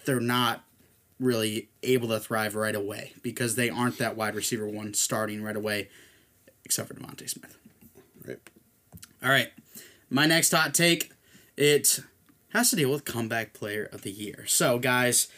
they're 0.03 0.19
not 0.19 0.65
really 1.21 1.69
able 1.83 2.09
to 2.09 2.19
thrive 2.19 2.53
right 2.53 2.75
away 2.75 3.13
because 3.21 3.55
they 3.55 3.69
aren't 3.69 3.97
that 3.97 4.17
wide 4.17 4.35
receiver 4.35 4.67
one 4.67 4.93
starting 4.93 5.41
right 5.41 5.55
away, 5.55 5.87
except 6.65 6.89
for 6.89 6.95
DeVonta 6.95 7.29
Smith. 7.29 7.57
Right. 8.27 8.39
All 9.23 9.29
right, 9.29 9.53
my 10.09 10.25
next 10.25 10.51
hot 10.51 10.73
take 10.73 11.13
it 11.55 12.01
has 12.49 12.69
to 12.71 12.75
deal 12.75 12.91
with 12.91 13.05
comeback 13.05 13.53
player 13.53 13.87
of 13.93 14.01
the 14.01 14.11
year. 14.11 14.43
So 14.47 14.79
guys, 14.79 15.29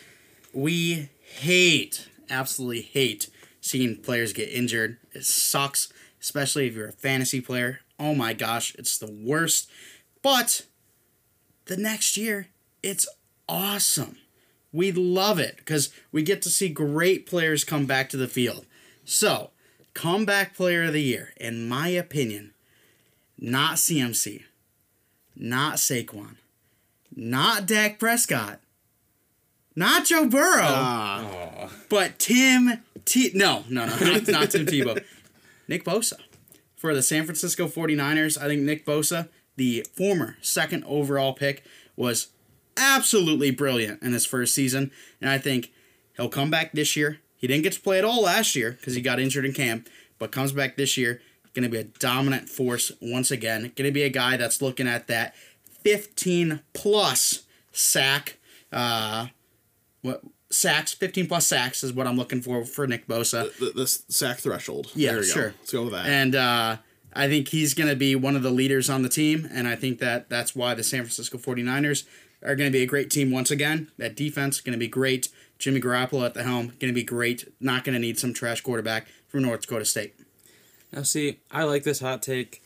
we 0.54 1.10
hate, 1.22 2.10
absolutely 2.32 2.82
hate 2.82 3.30
seeing 3.62 3.98
players 3.98 4.34
get 4.34 4.50
injured. 4.50 4.98
It 5.14 5.26
sucks, 5.26 5.94
especially 6.20 6.66
if 6.66 6.74
you're 6.74 6.88
a 6.88 6.94
fantasy 6.94 7.42
player. 7.42 7.82
Oh 8.00 8.14
my 8.14 8.34
gosh, 8.34 8.76
it's 8.76 8.98
the 8.98 9.12
worst. 9.12 9.70
But 10.22 10.66
the 11.66 11.78
next 11.78 12.18
year, 12.18 12.48
it's 12.84 13.08
awesome. 13.50 14.18
We 14.72 14.92
love 14.92 15.40
it 15.40 15.58
because 15.58 15.90
we 16.12 16.22
get 16.24 16.42
to 16.44 16.50
see 16.50 16.70
great 16.70 17.26
players 17.26 17.64
come 17.64 17.86
back 17.86 18.10
to 18.10 18.18
the 18.18 18.28
field. 18.28 18.66
So, 19.06 19.52
comeback 19.94 20.56
player 20.56 20.84
of 20.84 20.94
the 20.94 21.02
year, 21.02 21.34
in 21.38 21.68
my 21.68 21.88
opinion, 21.88 22.54
not 23.40 23.76
CMC, 23.76 24.44
not 25.36 25.76
Saquon, 25.76 26.36
not 27.16 27.66
Dak 27.66 27.98
Prescott, 27.98 28.60
not 29.76 30.06
Joe 30.06 30.28
Burrow, 30.28 30.62
Ah, 30.64 31.70
but 31.90 32.20
Tim 32.20 32.84
T. 33.06 33.32
No, 33.34 33.64
no, 33.70 33.86
no, 33.86 33.96
not, 33.96 34.28
not 34.28 34.52
Tim 34.52 34.66
Tebow. 34.66 35.02
Nick 35.68 35.84
Bosa. 35.86 36.14
For 36.78 36.94
the 36.94 37.02
San 37.02 37.26
Francisco 37.26 37.68
49ers, 37.68 38.40
I 38.40 38.48
think 38.48 38.62
Nick 38.62 38.86
Bosa, 38.86 39.30
the 39.56 39.86
former 39.94 40.38
second 40.42 40.84
overall 40.86 41.34
pick, 41.34 41.64
was 41.96 42.28
absolutely 42.78 43.50
brilliant 43.50 44.04
in 44.04 44.14
his 44.14 44.26
first 44.26 44.54
season. 44.54 44.92
And 45.20 45.30
I 45.30 45.40
think 45.40 45.74
he'll 46.16 46.30
come 46.30 46.52
back 46.52 46.74
this 46.74 46.96
year. 46.96 47.20
He 47.36 47.48
didn't 47.48 47.64
get 47.64 47.74
to 47.74 47.82
play 47.82 47.98
at 47.98 48.06
all 48.06 48.22
last 48.22 48.56
year 48.56 48.72
because 48.72 48.94
he 48.94 49.02
got 49.02 49.20
injured 49.20 49.46
in 49.46 49.54
camp, 49.54 49.90
but 50.20 50.32
comes 50.32 50.52
back 50.52 50.78
this 50.78 50.98
year. 50.98 51.22
Going 51.54 51.64
to 51.64 51.70
be 51.70 51.80
a 51.80 51.86
dominant 51.86 52.48
force 52.50 52.92
once 53.02 53.32
again. 53.32 53.72
Going 53.76 53.88
to 53.88 53.92
be 53.92 54.04
a 54.04 54.10
guy 54.10 54.38
that's 54.38 54.62
looking 54.62 54.88
at 54.88 55.08
that 55.08 55.34
15 55.82 56.62
plus 56.74 57.46
sack. 57.72 58.38
Uh, 58.72 59.28
what 60.04 60.22
sacks? 60.58 60.94
15 60.94 61.28
plus 61.28 61.48
sacks 61.48 61.84
is 61.84 61.94
what 61.94 62.08
I'm 62.08 62.18
looking 62.18 62.42
for 62.42 62.66
for 62.66 62.88
Nick 62.88 63.08
Bosa. 63.08 63.56
the, 63.58 63.72
the 63.72 63.88
sack 63.88 64.38
threshold. 64.38 64.92
Yeah, 64.96 65.14
there 65.14 65.24
sure. 65.24 65.50
Go. 65.50 65.56
Let's 65.60 65.72
go 65.72 65.84
with 65.84 65.94
that. 65.94 66.06
And 66.06 66.36
uh, 66.36 66.78
I 67.14 67.28
think 67.28 67.50
he's 67.50 67.74
going 67.74 67.90
to 67.90 67.96
be 67.96 68.16
one 68.16 68.36
of 68.36 68.44
the 68.44 68.52
leaders 68.52 68.90
on 68.90 69.02
the 69.02 69.10
team. 69.10 69.50
And 69.52 69.68
I 69.68 69.76
think 69.76 70.00
that 70.00 70.30
that's 70.30 70.56
why 70.56 70.74
the 70.74 70.84
San 70.84 71.02
Francisco 71.02 71.38
49ers 71.38 72.06
are 72.44 72.56
going 72.56 72.70
to 72.70 72.78
be 72.78 72.84
a 72.84 72.88
great 72.88 73.10
team 73.10 73.32
once 73.32 73.52
again. 73.52 73.92
That 73.98 74.16
defense 74.16 74.62
going 74.62 74.74
to 74.74 74.80
be 74.80 74.88
great. 74.88 75.30
Jimmy 75.58 75.82
Garoppolo 75.82 76.26
at 76.26 76.34
the 76.34 76.44
helm 76.44 76.68
going 76.80 76.92
to 76.92 76.94
be 76.94 77.04
great. 77.04 77.52
Not 77.60 77.84
going 77.84 77.94
to 77.94 78.00
need 78.00 78.20
some 78.20 78.34
trash 78.34 78.62
quarterback 78.62 79.08
from 79.28 79.42
North 79.42 79.62
Dakota 79.62 79.86
State. 79.86 80.14
Now, 80.92 81.04
see, 81.04 81.40
I 81.52 81.64
like 81.64 81.84
this 81.84 82.00
hot 82.00 82.22
take, 82.22 82.62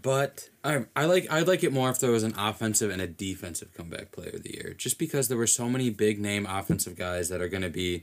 but 0.00 0.48
I, 0.64 0.86
I 0.96 1.04
like 1.04 1.30
I'd 1.30 1.46
like 1.46 1.62
it 1.62 1.72
more 1.72 1.90
if 1.90 1.98
there 2.00 2.10
was 2.10 2.22
an 2.22 2.34
offensive 2.38 2.90
and 2.90 3.02
a 3.02 3.06
defensive 3.06 3.74
comeback 3.74 4.10
player 4.12 4.30
of 4.34 4.42
the 4.42 4.54
year. 4.54 4.74
Just 4.76 4.98
because 4.98 5.28
there 5.28 5.36
were 5.36 5.46
so 5.46 5.68
many 5.68 5.90
big 5.90 6.18
name 6.18 6.46
offensive 6.46 6.96
guys 6.96 7.28
that 7.28 7.42
are 7.42 7.48
going 7.48 7.62
to 7.62 7.70
be 7.70 8.02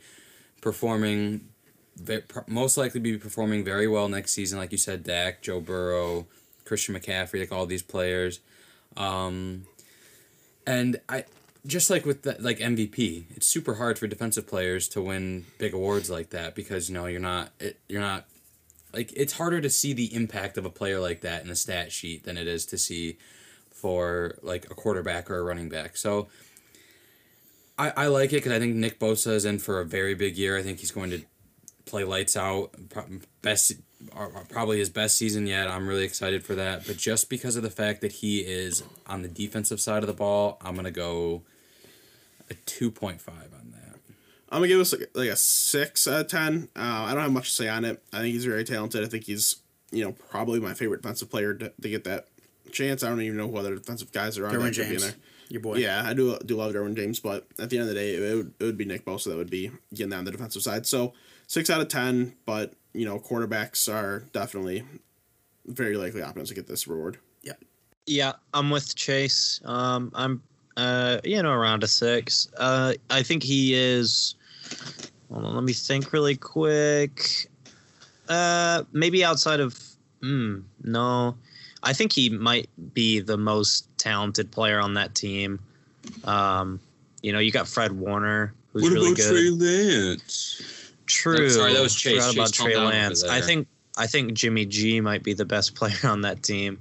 performing, 0.62 1.50
most 2.48 2.78
likely 2.78 3.00
be 3.00 3.18
performing 3.18 3.64
very 3.64 3.88
well 3.88 4.08
next 4.08 4.34
season. 4.34 4.60
Like 4.60 4.72
you 4.72 4.78
said, 4.78 5.04
Dak, 5.04 5.42
Joe 5.42 5.60
Burrow, 5.60 6.28
Christian 6.66 6.96
McCaffrey, 6.96 7.40
like 7.40 7.52
all 7.52 7.66
these 7.66 7.84
players. 7.84 8.40
Um, 8.96 9.66
and 10.68 11.00
I 11.10 11.26
just 11.66 11.90
like 11.90 12.06
with 12.06 12.22
the, 12.22 12.38
like 12.40 12.60
MVP, 12.60 13.26
it's 13.36 13.48
super 13.48 13.76
hard 13.76 13.98
for 13.98 14.06
defensive 14.06 14.48
players 14.48 14.88
to 14.90 15.02
win 15.02 15.46
big 15.58 15.74
awards 15.74 16.10
like 16.10 16.30
that 16.30 16.54
because 16.54 16.90
you 16.90 16.96
know 16.96 17.08
you're 17.08 17.20
not 17.20 17.52
you're 17.88 18.02
not 18.02 18.26
like 18.94 19.12
it's 19.16 19.34
harder 19.34 19.62
to 19.62 19.70
see 19.70 19.94
the 19.94 20.14
impact 20.14 20.58
of 20.58 20.66
a 20.66 20.70
player 20.70 21.00
like 21.00 21.22
that 21.22 21.44
in 21.44 21.50
a 21.50 21.56
stat 21.56 21.92
sheet 21.92 22.24
than 22.24 22.38
it 22.38 22.48
is 22.48 22.66
to 22.68 22.78
see 22.78 23.18
for 23.72 24.38
like 24.42 24.66
a 24.66 24.74
quarterback 24.74 25.30
or 25.30 25.38
a 25.38 25.44
running 25.44 25.70
back. 25.70 25.96
So 25.96 26.28
I, 27.78 27.94
I 27.96 28.08
like 28.08 28.32
it 28.34 28.38
because 28.38 28.52
I 28.52 28.60
think 28.60 28.76
Nick 28.76 29.00
Bosa 29.00 29.32
is 29.32 29.46
in 29.46 29.60
for 29.60 29.80
a 29.80 29.86
very 29.86 30.16
big 30.16 30.38
year. 30.38 30.58
I 30.58 30.64
think 30.64 30.80
he's 30.80 30.92
going 30.92 31.12
to 31.12 31.22
play 31.86 32.04
lights 32.04 32.36
out. 32.36 32.72
Best 33.42 33.74
are, 34.14 34.32
are 34.36 34.46
probably 34.50 34.80
his 34.80 34.90
best 34.90 35.18
season 35.18 35.48
yet. 35.48 35.68
I'm 35.68 35.88
really 35.88 36.04
excited 36.04 36.44
for 36.44 36.56
that. 36.56 36.86
But 36.86 36.98
just 36.98 37.30
because 37.30 37.56
of 37.56 37.64
the 37.64 37.70
fact 37.70 38.02
that 38.02 38.12
he 38.12 38.40
is 38.40 38.84
on 39.08 39.22
the 39.22 39.28
defensive 39.28 39.80
side 39.80 40.04
of 40.04 40.08
the 40.08 40.14
ball, 40.14 40.58
I'm 40.62 40.76
gonna 40.76 40.92
go 40.92 41.44
a 42.50 42.54
two 42.66 42.92
point 42.92 43.22
five. 43.22 43.54
I'm 44.52 44.60
gonna 44.60 44.68
give 44.68 44.80
us 44.80 44.94
like, 44.94 45.10
like 45.14 45.30
a 45.30 45.36
six 45.36 46.08
out 46.08 46.22
of 46.22 46.28
ten. 46.28 46.70
Uh, 46.76 47.06
I 47.08 47.14
don't 47.14 47.24
have 47.24 47.32
much 47.32 47.50
to 47.50 47.56
say 47.56 47.70
on 47.70 47.86
it. 47.86 48.02
I 48.12 48.20
think 48.20 48.34
he's 48.34 48.46
very 48.46 48.64
talented. 48.64 49.04
I 49.04 49.08
think 49.08 49.26
he's 49.26 49.58
you 49.92 50.04
know 50.04 50.12
probably 50.30 50.60
my 50.60 50.74
favorite 50.74 51.02
defensive 51.02 51.30
player 51.30 51.54
to, 51.54 51.72
to 51.82 51.90
get 51.90 52.04
that 52.06 52.28
chance. 52.72 53.04
I 53.04 53.10
don't 53.10 53.22
even 53.22 53.38
know 53.38 53.50
who 53.50 53.58
other 53.58 53.76
defensive 53.76 54.12
guys 54.12 54.38
are 54.38 54.46
on 54.46 54.54
Derwin 54.54 54.64
that 54.64 54.76
could 54.76 54.76
be 54.76 54.82
in 54.82 54.90
James, 54.90 55.04
there. 55.04 55.14
your 55.50 55.62
boy. 55.62 55.76
Yeah, 55.78 56.04
I 56.06 56.14
do 56.14 56.38
do 56.46 56.56
love 56.56 56.74
Derwin 56.74 56.96
James, 56.96 57.20
but 57.20 57.48
at 57.60 57.70
the 57.70 57.78
end 57.78 57.90
of 57.90 57.94
the 57.94 58.00
day, 58.00 58.16
it 58.16 58.36
would, 58.36 58.54
it 58.60 58.64
would 58.64 58.78
be 58.78 58.86
Nick 58.86 59.06
Bosa 59.06 59.26
that 59.26 59.38
would 59.38 59.50
be 59.50 59.72
getting 59.94 60.10
that 60.10 60.18
on 60.18 60.26
the 60.26 60.32
defensive 60.32 60.62
side. 60.62 60.86
So 60.86 61.14
six 61.48 61.70
out 61.70 61.82
of 61.82 61.88
ten, 61.88 62.36
but 62.46 62.74
you 62.94 63.06
know 63.06 63.20
quarterbacks 63.20 63.92
are 63.92 64.20
definitely 64.34 64.84
very 65.66 65.98
likely 65.98 66.22
opponents 66.22 66.50
to 66.50 66.56
get 66.56 66.68
this 66.68 66.88
reward. 66.88 67.18
Yeah, 67.44 67.54
yeah, 68.06 68.34
I'm 68.54 68.70
with 68.70 68.96
Chase. 68.96 69.62
Um, 69.66 70.12
I'm, 70.16 70.42
uh, 70.78 71.20
you 71.24 71.42
know, 71.42 71.52
around 71.52 71.84
a 71.84 71.88
six. 71.88 72.48
Uh, 72.58 72.94
I 73.10 73.24
think 73.24 73.44
he 73.44 73.74
is. 73.74 74.36
Hold 75.32 75.46
on, 75.46 75.56
let 75.56 75.64
me 75.64 75.74
think 75.74 76.12
really 76.12 76.36
quick. 76.36 77.48
Uh, 78.28 78.84
maybe 78.92 79.24
outside 79.24 79.60
of. 79.60 79.80
Hmm, 80.22 80.60
no, 80.84 81.36
I 81.82 81.94
think 81.94 82.12
he 82.12 82.30
might 82.30 82.70
be 82.94 83.20
the 83.20 83.38
most 83.38 83.88
talented 83.98 84.52
player 84.52 84.80
on 84.80 84.96
that 84.96 85.16
team. 85.16 85.60
Um, 86.26 86.80
you 87.22 87.32
know, 87.32 87.40
you 87.40 87.52
got 87.52 87.68
Fred 87.68 87.94
Warner, 87.94 88.54
who's 88.74 88.90
really 88.90 89.14
good. 89.14 89.62
Lance? 89.62 90.92
True. 91.06 91.46
Oh, 91.46 91.50
sorry, 91.50 91.74
that 91.74 91.82
was 91.82 91.96
Chase. 91.96 92.16
Forgot 92.16 92.34
about 92.34 92.48
Chase, 92.48 92.58
calm 92.58 92.68
Trey 92.68 92.78
Lance. 92.78 93.24
I 93.24 93.42
think 93.42 93.68
I 93.98 94.08
think 94.08 94.34
Jimmy 94.34 94.66
G 94.66 95.02
might 95.02 95.24
be 95.24 95.34
the 95.34 95.46
best 95.46 95.76
player 95.76 95.98
on 96.04 96.22
that 96.22 96.44
team. 96.44 96.80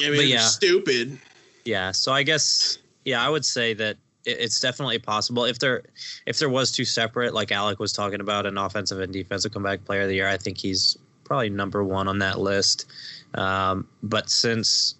I 0.00 0.08
mean, 0.08 0.16
But 0.16 0.26
yeah. 0.26 0.46
stupid. 0.46 1.18
Yeah, 1.64 1.92
so 1.92 2.12
I 2.12 2.22
guess 2.22 2.78
yeah, 3.04 3.24
I 3.24 3.28
would 3.28 3.44
say 3.44 3.74
that 3.74 3.90
it, 3.92 3.98
it's 4.24 4.60
definitely 4.60 4.98
possible 4.98 5.44
if 5.44 5.58
there 5.58 5.82
if 6.26 6.38
there 6.38 6.48
was 6.48 6.72
two 6.72 6.84
separate, 6.84 7.34
like 7.34 7.52
Alec 7.52 7.78
was 7.78 7.92
talking 7.92 8.20
about, 8.20 8.46
an 8.46 8.58
offensive 8.58 9.00
and 9.00 9.12
defensive 9.12 9.52
comeback 9.52 9.84
player 9.84 10.02
of 10.02 10.08
the 10.08 10.14
year. 10.14 10.28
I 10.28 10.36
think 10.36 10.58
he's 10.58 10.96
probably 11.24 11.50
number 11.50 11.82
one 11.82 12.08
on 12.08 12.18
that 12.18 12.38
list. 12.38 12.86
Um, 13.34 13.86
but 14.02 14.30
since 14.30 14.96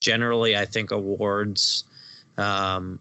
generally, 0.00 0.56
I 0.56 0.64
think 0.64 0.90
awards, 0.90 1.84
um, 2.36 3.00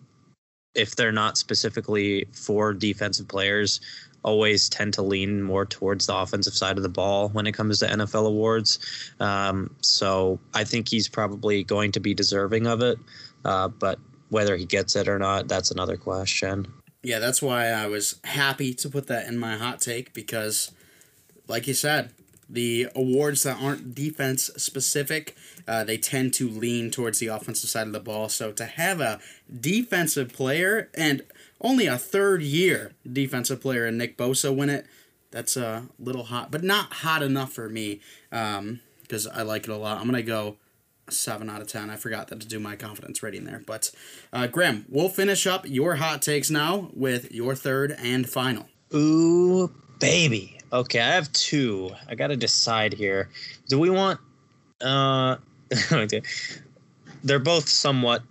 if 0.76 0.96
they're 0.96 1.12
not 1.12 1.38
specifically 1.38 2.26
for 2.32 2.74
defensive 2.74 3.28
players, 3.28 3.82
always 4.24 4.70
tend 4.70 4.94
to 4.94 5.02
lean 5.02 5.42
more 5.42 5.66
towards 5.66 6.08
the 6.08 6.16
offensive 6.16 6.54
side 6.54 6.78
of 6.78 6.84
the 6.84 6.90
ball 6.90 7.30
when 7.30 7.46
it 7.46 7.52
comes 7.52 7.80
to 7.80 7.88
NFL 7.88 8.26
awards. 8.26 8.80
Um, 9.20 9.76
so 9.82 10.40
I 10.54 10.64
think 10.64 10.88
he's 10.88 11.10
probably 11.10 11.64
going 11.64 11.92
to 11.92 12.00
be 12.00 12.14
deserving 12.14 12.66
of 12.66 12.82
it. 12.82 12.98
Uh, 13.44 13.68
but 13.68 14.00
whether 14.34 14.58
he 14.58 14.66
gets 14.66 14.96
it 14.96 15.08
or 15.08 15.20
not, 15.20 15.48
that's 15.48 15.70
another 15.70 15.96
question. 15.96 16.68
Yeah, 17.04 17.20
that's 17.20 17.42
why 17.42 17.68
I 17.68 17.86
was 17.86 18.20
happy 18.24 18.74
to 18.74 18.90
put 18.90 19.08
that 19.08 19.28
in 19.28 19.38
my 19.38 19.58
hot 19.58 19.80
take 19.80 20.14
because, 20.14 20.72
like 21.48 21.68
you 21.68 21.74
said, 21.74 22.12
the 22.50 22.88
awards 22.96 23.44
that 23.44 23.62
aren't 23.62 23.94
defense 23.94 24.50
specific, 24.58 25.36
uh, 25.68 25.84
they 25.84 25.98
tend 25.98 26.34
to 26.36 26.50
lean 26.50 26.92
towards 26.92 27.20
the 27.20 27.28
offensive 27.28 27.70
side 27.70 27.88
of 27.88 27.94
the 27.94 28.00
ball. 28.00 28.28
So 28.28 28.52
to 28.54 28.66
have 28.66 29.00
a 29.00 29.20
defensive 29.60 30.34
player 30.34 30.90
and 30.96 31.22
only 31.62 31.86
a 31.86 31.98
third 31.98 32.42
year 32.42 32.94
defensive 33.12 33.62
player 33.62 33.86
in 33.86 33.98
Nick 33.98 34.18
Bosa 34.18 34.56
win 34.56 34.70
it, 34.70 34.86
that's 35.30 35.56
a 35.58 35.88
little 36.00 36.26
hot, 36.26 36.52
but 36.52 36.64
not 36.64 36.94
hot 36.94 37.22
enough 37.22 37.54
for 37.54 37.70
me 37.70 38.02
because 38.30 39.28
I 39.28 39.44
like 39.44 39.64
it 39.64 39.70
a 39.70 39.78
lot. 39.78 39.98
I'm 39.98 40.10
going 40.10 40.16
to 40.16 40.24
go 40.24 40.58
a 41.08 41.12
7 41.12 41.50
out 41.50 41.62
of 41.62 41.68
10. 41.68 41.90
I 41.90 41.96
forgot 41.96 42.28
that 42.30 42.40
to 42.42 42.48
do 42.48 42.60
my 42.60 42.76
confidence 42.76 43.22
rating 43.24 43.44
there. 43.46 43.62
But, 43.66 43.92
uh, 44.32 44.48
Graham, 44.48 44.86
we'll 44.90 45.10
finish 45.10 45.46
up 45.48 45.68
your 45.68 45.96
hot 45.96 46.22
takes 46.22 46.50
now 46.50 46.90
with 46.94 47.32
your 47.32 47.56
third 47.56 47.96
and 47.98 48.28
final. 48.30 48.68
Ooh, 48.96 49.72
baby. 50.00 50.58
Okay, 50.72 51.00
I 51.00 51.12
have 51.12 51.32
two. 51.34 51.92
I 52.08 52.16
got 52.16 52.28
to 52.28 52.36
decide 52.36 52.94
here. 52.94 53.30
Do 53.68 53.80
we 53.80 53.90
want? 53.90 54.20
Uh, 54.82 55.38
they're 57.24 57.40
both 57.40 57.68
somewhat, 57.70 58.24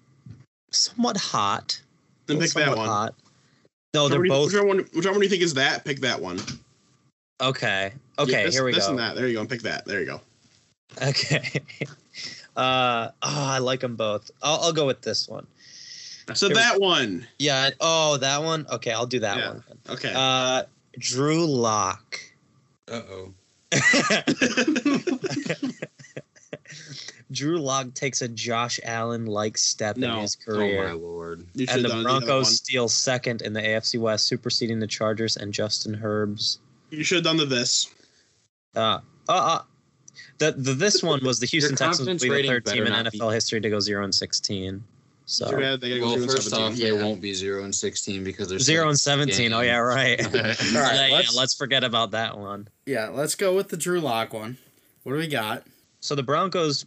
somewhat 0.70 1.16
hot. 1.16 1.80
Then 2.26 2.38
pick 2.40 2.50
that 2.52 2.76
one. 2.76 2.88
Hot. 2.88 3.14
No, 3.94 4.08
they're 4.08 4.20
Whichever 4.20 4.38
both 4.40 4.46
Whichever 4.52 4.66
one, 4.66 4.78
whichever 4.94 5.12
one 5.12 5.20
do 5.20 5.26
you 5.26 5.30
think 5.30 5.42
is 5.42 5.54
that, 5.54 5.84
pick 5.84 6.00
that 6.00 6.20
one. 6.20 6.40
okay. 7.42 7.92
Okay, 8.18 8.32
Yeah, 8.32 8.44
this, 8.44 8.54
here 8.54 8.64
we 8.64 8.72
this 8.72 8.84
go. 8.86 8.90
and 8.90 8.98
that. 8.98 9.14
There 9.14 9.26
you 9.28 9.34
go. 9.34 9.40
And 9.40 9.50
pick 9.50 9.62
that. 9.62 9.84
There 9.84 10.00
you 10.00 10.06
go. 10.06 10.20
Okay. 11.02 11.60
Uh, 12.56 13.08
oh, 13.22 13.44
I 13.50 13.58
like 13.58 13.80
them 13.80 13.96
both. 13.96 14.30
I'll, 14.42 14.60
I'll 14.60 14.72
go 14.72 14.86
with 14.86 15.00
this 15.02 15.28
one. 15.28 15.46
So 16.34 16.46
Here 16.48 16.54
we- 16.56 16.60
that 16.62 16.80
one. 16.80 17.26
Yeah. 17.38 17.70
Oh, 17.80 18.16
that 18.18 18.42
one. 18.42 18.66
Okay, 18.70 18.92
I'll 18.92 19.06
do 19.06 19.20
that 19.20 19.36
Yeah. 19.38 19.48
one. 19.48 19.64
Okay. 19.90 20.12
Uh, 20.14 20.62
Drew 20.98 21.46
Lock. 21.46 22.20
Uh 22.88 23.00
oh. 23.10 23.32
Drew 27.30 27.58
Lock 27.58 27.94
takes 27.94 28.20
a 28.22 28.28
Josh 28.28 28.78
Allen 28.84 29.24
like 29.26 29.56
step 29.56 29.96
No. 29.96 30.16
in 30.16 30.20
his 30.22 30.36
Oh 30.46 30.50
my 30.52 30.58
career. 30.58 30.94
lord. 30.94 31.46
you 31.54 31.66
and 31.70 31.82
the 31.84 32.02
Broncos 32.02 32.28
one. 32.28 32.44
steal 32.44 32.88
second 32.88 33.40
in 33.42 33.52
the 33.54 33.62
AFC 33.62 33.98
West, 33.98 34.26
superseding 34.26 34.78
the 34.80 34.86
Chargers 34.86 35.36
and 35.38 35.52
Justin 35.52 35.98
Herbs. 36.02 36.58
You 36.90 37.02
should 37.04 37.16
have 37.16 37.24
done 37.24 37.38
the 37.38 37.46
this. 37.46 37.86
Uh, 38.76 38.98
uh, 39.28 39.32
uh 39.32 39.62
the, 40.38 40.52
the 40.52 40.72
this 40.74 41.02
one 41.02 41.20
was 41.24 41.40
the 41.40 41.46
Houston 41.46 41.76
Texans 41.76 41.98
will 42.00 42.06
confidence 42.06 42.22
be 42.22 42.42
the 42.42 42.48
third 42.48 42.66
team 42.66 42.82
in 42.86 42.92
better 42.92 43.02
not 43.04 43.12
be- 43.12 43.18
NFL 43.18 43.32
history 43.34 43.60
to 43.60 43.70
go 43.70 43.80
zero 43.80 44.04
and 44.04 44.14
sixteen. 44.14 44.82
So 45.24 45.48
Too 45.50 45.56
bad 45.58 45.80
they 45.80 45.98
gotta 46.00 46.02
Well, 46.02 46.26
first 46.28 46.50
17. 46.50 46.72
off, 46.72 46.76
they 46.78 46.92
won't 46.92 47.20
be 47.20 47.32
zero 47.32 47.62
and 47.64 47.74
sixteen 47.74 48.24
because 48.24 48.48
there's 48.48 48.64
zero 48.64 48.88
and 48.88 48.98
seventeen. 48.98 49.52
Oh 49.52 49.60
yeah, 49.60 49.76
right. 49.78 50.20
All 50.26 50.32
right, 50.42 50.56
yeah, 50.72 51.06
yeah, 51.06 51.14
let's- 51.14 51.36
let's 51.36 51.54
forget 51.54 51.84
about 51.84 52.10
that 52.10 52.36
one. 52.36 52.68
Yeah, 52.86 53.08
let's 53.08 53.34
go 53.36 53.54
with 53.54 53.68
the 53.68 53.76
Drew 53.76 54.00
Lock 54.00 54.32
one. 54.32 54.58
What 55.04 55.12
do 55.12 55.18
we 55.18 55.28
got? 55.28 55.64
So 56.00 56.14
the 56.16 56.22
Broncos, 56.24 56.84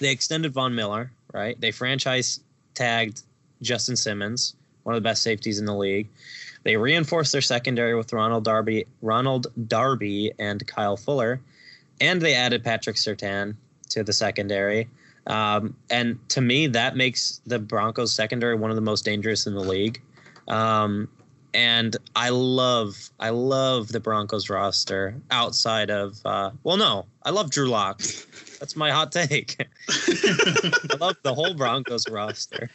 they 0.00 0.10
extended 0.10 0.52
Von 0.52 0.74
Miller, 0.74 1.12
right? 1.32 1.58
They 1.60 1.70
franchise 1.70 2.40
tagged 2.74 3.22
Justin 3.62 3.94
Simmons, 3.96 4.54
one 4.82 4.94
of 4.96 5.02
the 5.02 5.08
best 5.08 5.22
safeties 5.22 5.58
in 5.60 5.64
the 5.66 5.74
league. 5.74 6.08
They 6.64 6.76
reinforced 6.76 7.30
their 7.32 7.40
secondary 7.40 7.94
with 7.94 8.12
Ronald 8.12 8.44
Darby, 8.44 8.86
Ronald 9.02 9.46
Darby, 9.68 10.32
and 10.38 10.66
Kyle 10.66 10.96
Fuller, 10.96 11.40
and 12.04 12.20
they 12.20 12.34
added 12.34 12.62
Patrick 12.62 12.96
Surtain 12.96 13.56
to 13.90 14.04
the 14.04 14.12
secondary. 14.12 14.88
Um, 15.26 15.76
and 15.90 16.18
to 16.30 16.40
me, 16.40 16.66
that 16.68 16.96
makes 16.96 17.40
the 17.46 17.58
Broncos 17.58 18.14
secondary 18.14 18.54
one 18.54 18.70
of 18.70 18.76
the 18.76 18.82
most 18.82 19.04
dangerous 19.04 19.46
in 19.46 19.54
the 19.54 19.60
league. 19.60 20.00
Um, 20.48 21.08
and 21.54 21.96
I 22.16 22.30
love, 22.30 23.10
I 23.20 23.30
love 23.30 23.88
the 23.88 24.00
Broncos 24.00 24.50
roster 24.50 25.14
outside 25.30 25.88
of, 25.88 26.18
uh, 26.24 26.50
well, 26.64 26.76
no, 26.76 27.06
I 27.22 27.30
love 27.30 27.50
Drew 27.50 27.68
Lock. 27.68 28.02
That's 28.58 28.76
my 28.76 28.90
hot 28.90 29.12
take. 29.12 29.56
I 29.88 30.96
love 31.00 31.16
the 31.22 31.32
whole 31.34 31.54
Broncos 31.54 32.08
roster. 32.08 32.70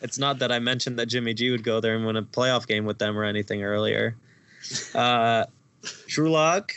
It's 0.00 0.18
not 0.18 0.38
that 0.38 0.50
I 0.50 0.60
mentioned 0.60 0.98
that 0.98 1.06
Jimmy 1.06 1.34
G 1.34 1.50
would 1.50 1.64
go 1.64 1.80
there 1.80 1.96
and 1.96 2.06
win 2.06 2.16
a 2.16 2.22
playoff 2.22 2.66
game 2.66 2.84
with 2.84 2.98
them 2.98 3.18
or 3.18 3.24
anything 3.24 3.64
earlier. 3.64 4.16
Uh, 4.94 5.46
Drew 6.06 6.30
Lock, 6.30 6.72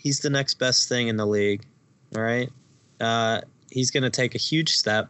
he's 0.00 0.20
the 0.20 0.30
next 0.30 0.54
best 0.54 0.88
thing 0.88 1.08
in 1.08 1.16
the 1.16 1.26
league. 1.26 1.64
All 2.16 2.22
right. 2.22 2.50
Uh, 3.00 3.40
he's 3.70 3.90
going 3.90 4.02
to 4.02 4.10
take 4.10 4.34
a 4.34 4.38
huge 4.38 4.70
step, 4.70 5.08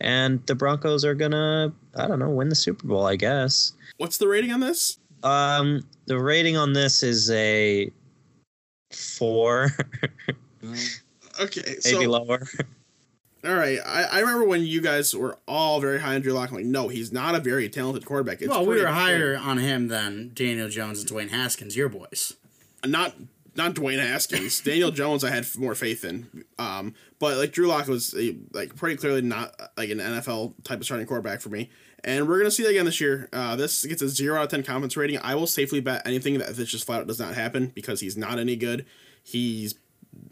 and 0.00 0.44
the 0.46 0.54
Broncos 0.54 1.04
are 1.04 1.14
going 1.14 1.30
to, 1.32 1.72
I 1.96 2.06
don't 2.06 2.18
know, 2.18 2.30
win 2.30 2.48
the 2.48 2.54
Super 2.54 2.86
Bowl, 2.86 3.06
I 3.06 3.16
guess. 3.16 3.72
What's 3.96 4.18
the 4.18 4.28
rating 4.28 4.52
on 4.52 4.60
this? 4.60 4.98
Um, 5.22 5.82
the 6.06 6.18
rating 6.18 6.56
on 6.56 6.72
this 6.72 7.02
is 7.02 7.30
a 7.30 7.90
four, 8.92 9.70
Okay, 11.40 11.62
maybe 11.66 11.80
so 11.80 12.00
lower. 12.00 12.42
all 13.44 13.54
right. 13.54 13.78
I, 13.84 14.02
I 14.04 14.18
remember 14.20 14.44
when 14.44 14.64
you 14.64 14.80
guys 14.80 15.14
were 15.14 15.38
all 15.46 15.80
very 15.80 16.00
high 16.00 16.16
on 16.16 16.20
Drew 16.20 16.32
Lock. 16.32 16.50
I'm 16.50 16.56
like, 16.56 16.64
no, 16.64 16.88
he's 16.88 17.12
not 17.12 17.34
a 17.34 17.40
very 17.40 17.68
talented 17.68 18.04
quarterback. 18.04 18.42
It's 18.42 18.50
well, 18.50 18.66
we 18.66 18.80
were 18.80 18.88
higher 18.88 19.36
on 19.36 19.58
him 19.58 19.88
than 19.88 20.32
Daniel 20.34 20.68
Jones 20.68 21.00
and 21.00 21.10
Dwayne 21.10 21.30
Haskins, 21.30 21.76
your 21.76 21.88
boys. 21.88 22.34
Not 22.84 23.14
not 23.58 23.74
Dwayne 23.74 23.98
Haskins. 23.98 24.60
Daniel 24.64 24.90
Jones, 24.90 25.22
I 25.24 25.30
had 25.30 25.46
more 25.58 25.74
faith 25.74 26.04
in. 26.04 26.44
Um, 26.58 26.94
but 27.18 27.36
like 27.36 27.52
Drew 27.52 27.66
Lock 27.66 27.88
was 27.88 28.14
a, 28.14 28.38
like 28.52 28.74
pretty 28.74 28.96
clearly 28.96 29.20
not 29.20 29.54
like 29.76 29.90
an 29.90 29.98
NFL 29.98 30.54
type 30.64 30.78
of 30.78 30.86
starting 30.86 31.06
quarterback 31.06 31.42
for 31.42 31.50
me. 31.50 31.68
And 32.04 32.28
we're 32.28 32.38
gonna 32.38 32.50
see 32.50 32.62
that 32.62 32.70
again 32.70 32.86
this 32.86 33.00
year. 33.00 33.28
Uh, 33.32 33.56
this 33.56 33.84
gets 33.84 34.00
a 34.00 34.08
zero 34.08 34.38
out 34.38 34.44
of 34.44 34.50
ten 34.50 34.62
confidence 34.62 34.96
rating. 34.96 35.18
I 35.18 35.34
will 35.34 35.48
safely 35.48 35.80
bet 35.80 36.06
anything 36.06 36.38
that 36.38 36.56
this 36.56 36.70
just 36.70 36.86
flat 36.86 37.00
out 37.00 37.08
does 37.08 37.18
not 37.18 37.34
happen 37.34 37.72
because 37.74 38.00
he's 38.00 38.16
not 38.16 38.38
any 38.38 38.56
good. 38.56 38.86
He's 39.22 39.74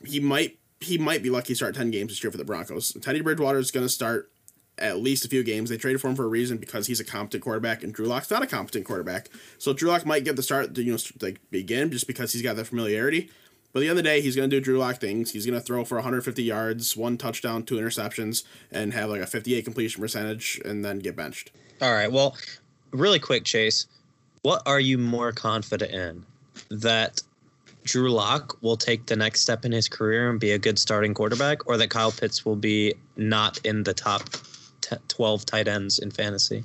he 0.04 0.20
might 0.20 0.58
he 0.80 0.96
might 0.96 1.22
be 1.22 1.30
lucky 1.30 1.48
to 1.48 1.56
start 1.56 1.74
ten 1.74 1.90
games 1.90 2.12
this 2.12 2.22
year 2.22 2.30
for 2.30 2.38
the 2.38 2.44
Broncos. 2.44 2.92
Teddy 3.02 3.20
Bridgewater 3.20 3.58
is 3.58 3.72
gonna 3.72 3.88
start 3.88 4.30
at 4.78 4.98
least 4.98 5.24
a 5.24 5.28
few 5.28 5.42
games. 5.42 5.70
They 5.70 5.76
traded 5.76 6.00
for 6.00 6.08
him 6.08 6.16
for 6.16 6.24
a 6.24 6.28
reason 6.28 6.58
because 6.58 6.86
he's 6.86 7.00
a 7.00 7.04
competent 7.04 7.42
quarterback, 7.42 7.82
and 7.82 7.92
Drew 7.92 8.06
Lock's 8.06 8.30
not 8.30 8.42
a 8.42 8.46
competent 8.46 8.84
quarterback. 8.84 9.28
So 9.58 9.72
Drew 9.72 9.90
Lock 9.90 10.04
might 10.04 10.24
get 10.24 10.36
the 10.36 10.42
start 10.42 10.76
you 10.76 10.92
know 10.92 10.98
like 11.20 11.40
begin 11.50 11.90
just 11.90 12.06
because 12.06 12.32
he's 12.32 12.42
got 12.42 12.56
that 12.56 12.66
familiarity. 12.66 13.30
But 13.72 13.80
the 13.80 13.90
other 13.90 14.00
day, 14.00 14.22
he's 14.22 14.34
going 14.34 14.48
to 14.48 14.56
do 14.56 14.60
Drew 14.62 14.78
Lock 14.78 14.96
things. 14.96 15.32
He's 15.32 15.44
going 15.44 15.58
to 15.58 15.64
throw 15.64 15.84
for 15.84 15.96
150 15.96 16.42
yards, 16.42 16.96
one 16.96 17.18
touchdown, 17.18 17.62
two 17.62 17.76
interceptions, 17.76 18.42
and 18.72 18.94
have 18.94 19.10
like 19.10 19.20
a 19.20 19.26
58 19.26 19.64
completion 19.64 20.00
percentage, 20.00 20.58
and 20.64 20.82
then 20.82 20.98
get 20.98 21.14
benched. 21.14 21.50
All 21.82 21.92
right. 21.92 22.10
Well, 22.10 22.36
really 22.90 23.18
quick, 23.18 23.44
Chase. 23.44 23.86
What 24.40 24.62
are 24.64 24.80
you 24.80 24.96
more 24.96 25.30
confident 25.30 25.92
in? 25.92 26.24
That 26.70 27.20
Drew 27.84 28.10
Lock 28.10 28.56
will 28.62 28.78
take 28.78 29.06
the 29.06 29.16
next 29.16 29.42
step 29.42 29.64
in 29.64 29.72
his 29.72 29.88
career 29.88 30.30
and 30.30 30.40
be 30.40 30.52
a 30.52 30.58
good 30.58 30.78
starting 30.78 31.12
quarterback, 31.12 31.66
or 31.66 31.76
that 31.76 31.90
Kyle 31.90 32.12
Pitts 32.12 32.46
will 32.46 32.56
be 32.56 32.94
not 33.16 33.58
in 33.58 33.82
the 33.82 33.92
top 33.92 34.22
t- 34.88 34.96
12 35.08 35.46
tight 35.46 35.68
ends 35.68 35.98
in 35.98 36.10
fantasy? 36.10 36.64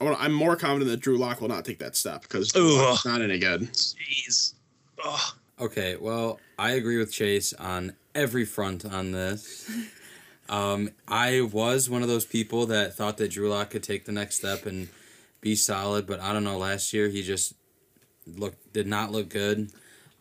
I 0.00 0.04
wanna- 0.04 0.16
I'm 0.18 0.32
more 0.32 0.56
confident 0.56 0.90
that 0.90 1.00
Drew 1.00 1.16
Lock 1.16 1.40
will 1.40 1.48
not 1.48 1.64
take 1.64 1.78
that 1.78 1.96
step 1.96 2.22
because 2.22 2.54
Ooh. 2.56 2.76
Lock's 2.78 3.04
not 3.04 3.22
any 3.22 3.38
good. 3.38 3.62
Jeez. 3.72 4.54
Oh. 5.04 5.34
Okay, 5.60 5.96
well, 5.96 6.40
I 6.58 6.72
agree 6.72 6.98
with 6.98 7.12
Chase 7.12 7.52
on 7.52 7.94
every 8.14 8.44
front 8.44 8.84
on 8.84 9.12
this. 9.12 9.70
Um, 10.48 10.90
I 11.06 11.42
was 11.42 11.88
one 11.88 12.02
of 12.02 12.08
those 12.08 12.24
people 12.24 12.66
that 12.66 12.96
thought 12.96 13.16
that 13.18 13.30
Drew 13.30 13.48
Lock 13.48 13.70
could 13.70 13.82
take 13.82 14.04
the 14.04 14.12
next 14.12 14.36
step 14.36 14.66
and 14.66 14.88
be 15.40 15.54
solid, 15.54 16.06
but 16.06 16.20
I 16.20 16.32
don't 16.32 16.44
know. 16.44 16.58
Last 16.58 16.92
year, 16.92 17.08
he 17.08 17.22
just 17.22 17.54
looked 18.26 18.72
did 18.72 18.86
not 18.86 19.12
look 19.12 19.28
good. 19.28 19.70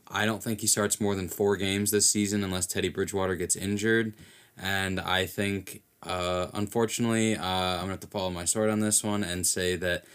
I 0.08 0.26
don't 0.26 0.44
think 0.44 0.62
he 0.62 0.68
starts 0.68 1.00
more 1.02 1.16
than 1.16 1.28
four 1.30 1.58
games 1.58 1.92
this 1.92 2.10
season 2.10 2.44
unless 2.44 2.68
Teddy 2.68 2.90
Bridgewater 2.90 3.36
gets 3.36 3.56
injured, 3.56 4.14
and 4.58 5.00
I 5.00 5.26
think, 5.26 5.82
uh, 6.04 6.48
unfortunately, 6.54 7.36
uh, 7.36 7.44
I'm 7.44 7.80
gonna 7.82 7.92
have 7.92 8.00
to 8.02 8.08
follow 8.08 8.30
my 8.30 8.46
sword 8.46 8.70
on 8.70 8.80
this 8.80 9.04
one 9.04 9.24
and 9.24 9.46
say 9.46 9.76
that 9.78 10.06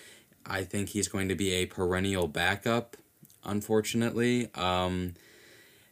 I 0.44 0.62
think 0.64 0.90
he's 0.90 1.08
going 1.08 1.28
to 1.28 1.34
be 1.34 1.52
a 1.52 1.66
perennial 1.66 2.28
backup. 2.28 2.96
Unfortunately, 3.44 4.50
um, 4.56 5.14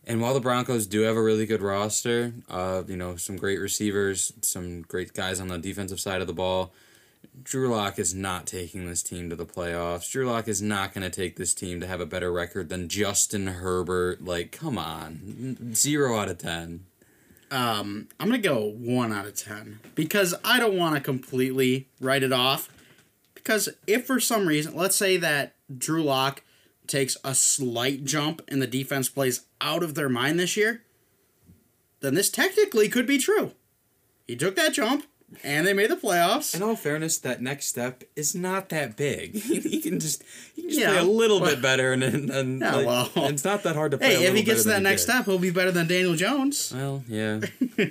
and 0.07 0.21
while 0.21 0.35
the 0.35 0.41
Broncos 0.41 0.87
do 0.87 1.03
have 1.03 1.17
a 1.17 1.23
really 1.23 1.47
good 1.47 1.63
roster, 1.63 2.35
uh, 2.49 2.83
you 2.87 2.97
know, 2.97 3.17
some 3.17 3.37
great 3.37 3.59
receivers, 3.59 4.33
some 4.43 4.83
great 4.83 5.15
guys 5.15 5.41
on 5.41 5.49
the 5.49 5.59
defensive 5.59 6.01
side 6.01 6.21
of 6.21 6.27
the 6.27 6.33
ball, 6.33 6.75
Drew 7.43 7.69
Lock 7.69 7.99
is 7.99 8.15
not 8.15 8.47
taking 8.47 8.87
this 8.87 9.03
team 9.03 9.31
to 9.31 9.37
the 9.37 9.47
playoffs. 9.47 10.11
Drew 10.11 10.27
Lock 10.27 10.47
is 10.47 10.61
not 10.61 10.93
going 10.93 11.11
to 11.11 11.11
take 11.11 11.37
this 11.37 11.55
team 11.55 11.81
to 11.81 11.87
have 11.87 12.01
a 12.01 12.07
better 12.07 12.33
record 12.33 12.69
than 12.69 12.89
Justin 12.89 13.47
Herbert. 13.47 14.23
Like, 14.23 14.53
come 14.53 14.79
on. 14.79 15.75
Zero 15.75 16.19
out 16.19 16.29
of 16.29 16.39
10. 16.39 16.85
Um, 17.55 18.09
I'm 18.19 18.27
gonna 18.27 18.39
go 18.39 18.69
one 18.69 19.13
out 19.13 19.27
of 19.27 19.37
ten 19.37 19.79
because 19.95 20.35
I 20.45 20.59
don't 20.59 20.77
want 20.77 20.97
to 20.97 21.01
completely 21.01 21.87
write 22.01 22.25
it 22.25 22.33
off. 22.33 22.69
Because 23.33 23.69
if 23.87 24.07
for 24.07 24.19
some 24.19 24.49
reason, 24.49 24.75
let's 24.75 24.97
say 24.97 25.17
that 25.19 25.55
Drew 25.79 26.03
Lock 26.03 26.43
takes 26.89 27.17
a 27.23 27.33
slight 27.33 28.05
jump 28.05 28.43
and 28.49 28.61
the 28.61 28.67
defense 28.67 29.09
plays 29.09 29.43
out 29.61 29.85
of 29.85 29.95
their 29.95 30.09
mind 30.09 30.41
this 30.41 30.57
year, 30.57 30.83
then 32.01 32.15
this 32.15 32.29
technically 32.29 32.89
could 32.89 33.07
be 33.07 33.19
true. 33.19 33.53
He 34.27 34.35
took 34.35 34.57
that 34.57 34.73
jump 34.73 35.07
and 35.43 35.67
they 35.67 35.73
made 35.73 35.91
the 35.91 35.97
playoffs. 35.97 36.55
In 36.55 36.63
all 36.63 36.77
fairness, 36.77 37.19
that 37.19 37.43
next 37.43 37.67
step 37.67 38.05
is 38.15 38.35
not 38.35 38.69
that 38.69 38.97
big. 38.97 39.35
he 39.43 39.81
can 39.81 39.99
just 40.01 40.23
he 40.55 40.63
can 40.63 40.71
just 40.71 40.81
Yeah, 40.81 40.91
play 40.93 40.99
a 40.99 41.05
little 41.05 41.41
well- 41.41 41.51
bit 41.51 41.63
better, 41.63 41.93
and, 41.93 42.03
and, 42.05 42.31
and 42.31 42.61
Yeah, 42.61 42.77
like, 42.77 42.87
well. 42.87 43.11
it's 43.31 43.45
not 43.45 43.63
that 43.65 43.75
hard 43.77 43.91
to 43.93 43.99
play. 43.99 44.15
a 44.15 44.19
Hey, 44.19 44.27
if 44.27 44.35
he 44.35 44.43
gets 44.43 44.63
to 44.63 44.69
that 44.69 44.83
next 44.83 45.03
step, 45.03 45.25
he'll 45.25 45.39
be 45.39 45.51
better 45.51 45.73
than 45.73 45.87
Daniel 45.87 46.15
Jones. 46.15 46.73
Well, 46.75 47.03
yeah. 47.09 47.41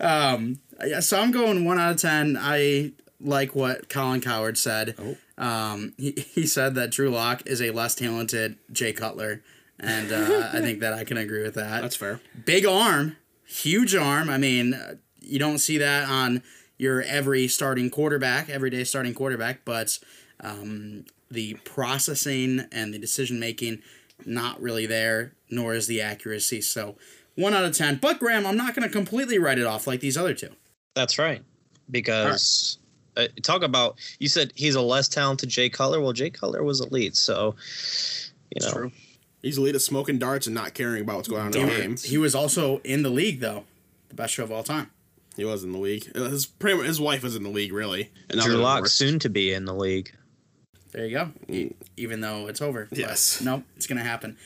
Um, 0.00 0.58
yeah, 0.84 1.00
so 1.00 1.20
I'm 1.20 1.30
going 1.30 1.64
one 1.64 1.78
out 1.78 1.92
of 1.92 1.96
ten. 2.00 2.36
I 2.40 2.92
like 3.20 3.54
what 3.54 3.88
Colin 3.88 4.20
Cowherd 4.20 4.58
said. 4.58 4.94
Oh. 4.98 5.16
Um, 5.36 5.94
he, 5.96 6.12
he 6.12 6.46
said 6.46 6.74
that 6.76 6.90
Drew 6.90 7.10
Lock 7.10 7.42
is 7.46 7.60
a 7.60 7.70
less 7.70 7.94
talented 7.94 8.56
Jay 8.72 8.92
Cutler, 8.92 9.42
and 9.80 10.12
uh, 10.12 10.50
I 10.52 10.60
think 10.60 10.80
that 10.80 10.92
I 10.92 11.04
can 11.04 11.16
agree 11.16 11.42
with 11.42 11.54
that. 11.54 11.80
That's 11.82 11.96
fair. 11.96 12.20
Big 12.44 12.66
arm, 12.66 13.16
huge 13.44 13.94
arm. 13.94 14.28
I 14.28 14.38
mean, 14.38 14.74
uh, 14.74 14.94
you 15.20 15.38
don't 15.38 15.58
see 15.58 15.78
that 15.78 16.08
on 16.08 16.42
your 16.78 17.02
every 17.02 17.48
starting 17.48 17.90
quarterback, 17.90 18.48
everyday 18.48 18.84
starting 18.84 19.14
quarterback, 19.14 19.64
but 19.64 19.98
um, 20.40 21.04
the 21.30 21.54
processing 21.64 22.66
and 22.72 22.92
the 22.92 22.98
decision 22.98 23.38
making 23.38 23.82
not 24.24 24.60
really 24.60 24.86
there, 24.86 25.32
nor 25.50 25.74
is 25.74 25.86
the 25.86 26.00
accuracy. 26.00 26.60
So 26.60 26.96
one 27.34 27.54
out 27.54 27.64
of 27.64 27.76
ten. 27.76 27.96
But 27.96 28.18
Graham, 28.18 28.46
I'm 28.46 28.56
not 28.56 28.74
going 28.74 28.86
to 28.86 28.92
completely 28.92 29.38
write 29.38 29.58
it 29.58 29.66
off 29.66 29.86
like 29.86 30.00
these 30.00 30.16
other 30.16 30.34
two. 30.34 30.50
That's 30.94 31.18
right. 31.18 31.42
Because 31.90 32.78
uh, 33.16 33.26
talk 33.42 33.62
about 33.62 33.96
you 34.18 34.28
said 34.28 34.52
he's 34.54 34.74
a 34.74 34.80
less 34.80 35.08
talented 35.08 35.48
Jay 35.48 35.68
Cutler. 35.68 36.00
Well, 36.00 36.12
Jay 36.12 36.30
Cutler 36.30 36.62
was 36.62 36.80
elite, 36.80 37.16
so 37.16 37.54
you 38.54 38.66
know. 38.66 38.90
He's 39.42 39.58
elite 39.58 39.74
at 39.74 39.82
smoking 39.82 40.18
darts 40.18 40.46
and 40.46 40.54
not 40.54 40.72
caring 40.72 41.02
about 41.02 41.16
what's 41.16 41.28
going 41.28 41.42
on 41.42 41.54
in 41.54 41.66
the 41.66 41.74
game. 41.74 41.96
He 41.98 42.16
was 42.16 42.34
also 42.34 42.78
in 42.78 43.02
the 43.02 43.10
league 43.10 43.40
though, 43.40 43.64
the 44.08 44.14
best 44.14 44.32
show 44.32 44.44
of 44.44 44.50
all 44.50 44.62
time. 44.62 44.90
He 45.36 45.44
was 45.44 45.64
in 45.64 45.72
the 45.72 45.78
league. 45.78 46.10
Uh, 46.14 46.24
His 46.28 46.48
his 46.60 47.00
wife 47.00 47.22
was 47.22 47.34
in 47.36 47.42
the 47.42 47.48
league, 47.50 47.72
really. 47.72 48.10
And 48.30 48.38
now 48.38 48.44
Drew 48.44 48.54
they're 48.54 48.62
Lock 48.62 48.86
soon 48.86 49.18
to 49.20 49.28
be 49.28 49.52
in 49.52 49.64
the 49.64 49.74
league. 49.74 50.12
There 50.92 51.04
you 51.06 51.10
go. 51.16 51.30
E- 51.48 51.72
Even 51.96 52.20
though 52.20 52.46
it's 52.46 52.62
over. 52.62 52.88
Yes. 52.92 53.40
Nope, 53.40 53.64
it's 53.76 53.86
gonna 53.86 54.04
happen. 54.04 54.36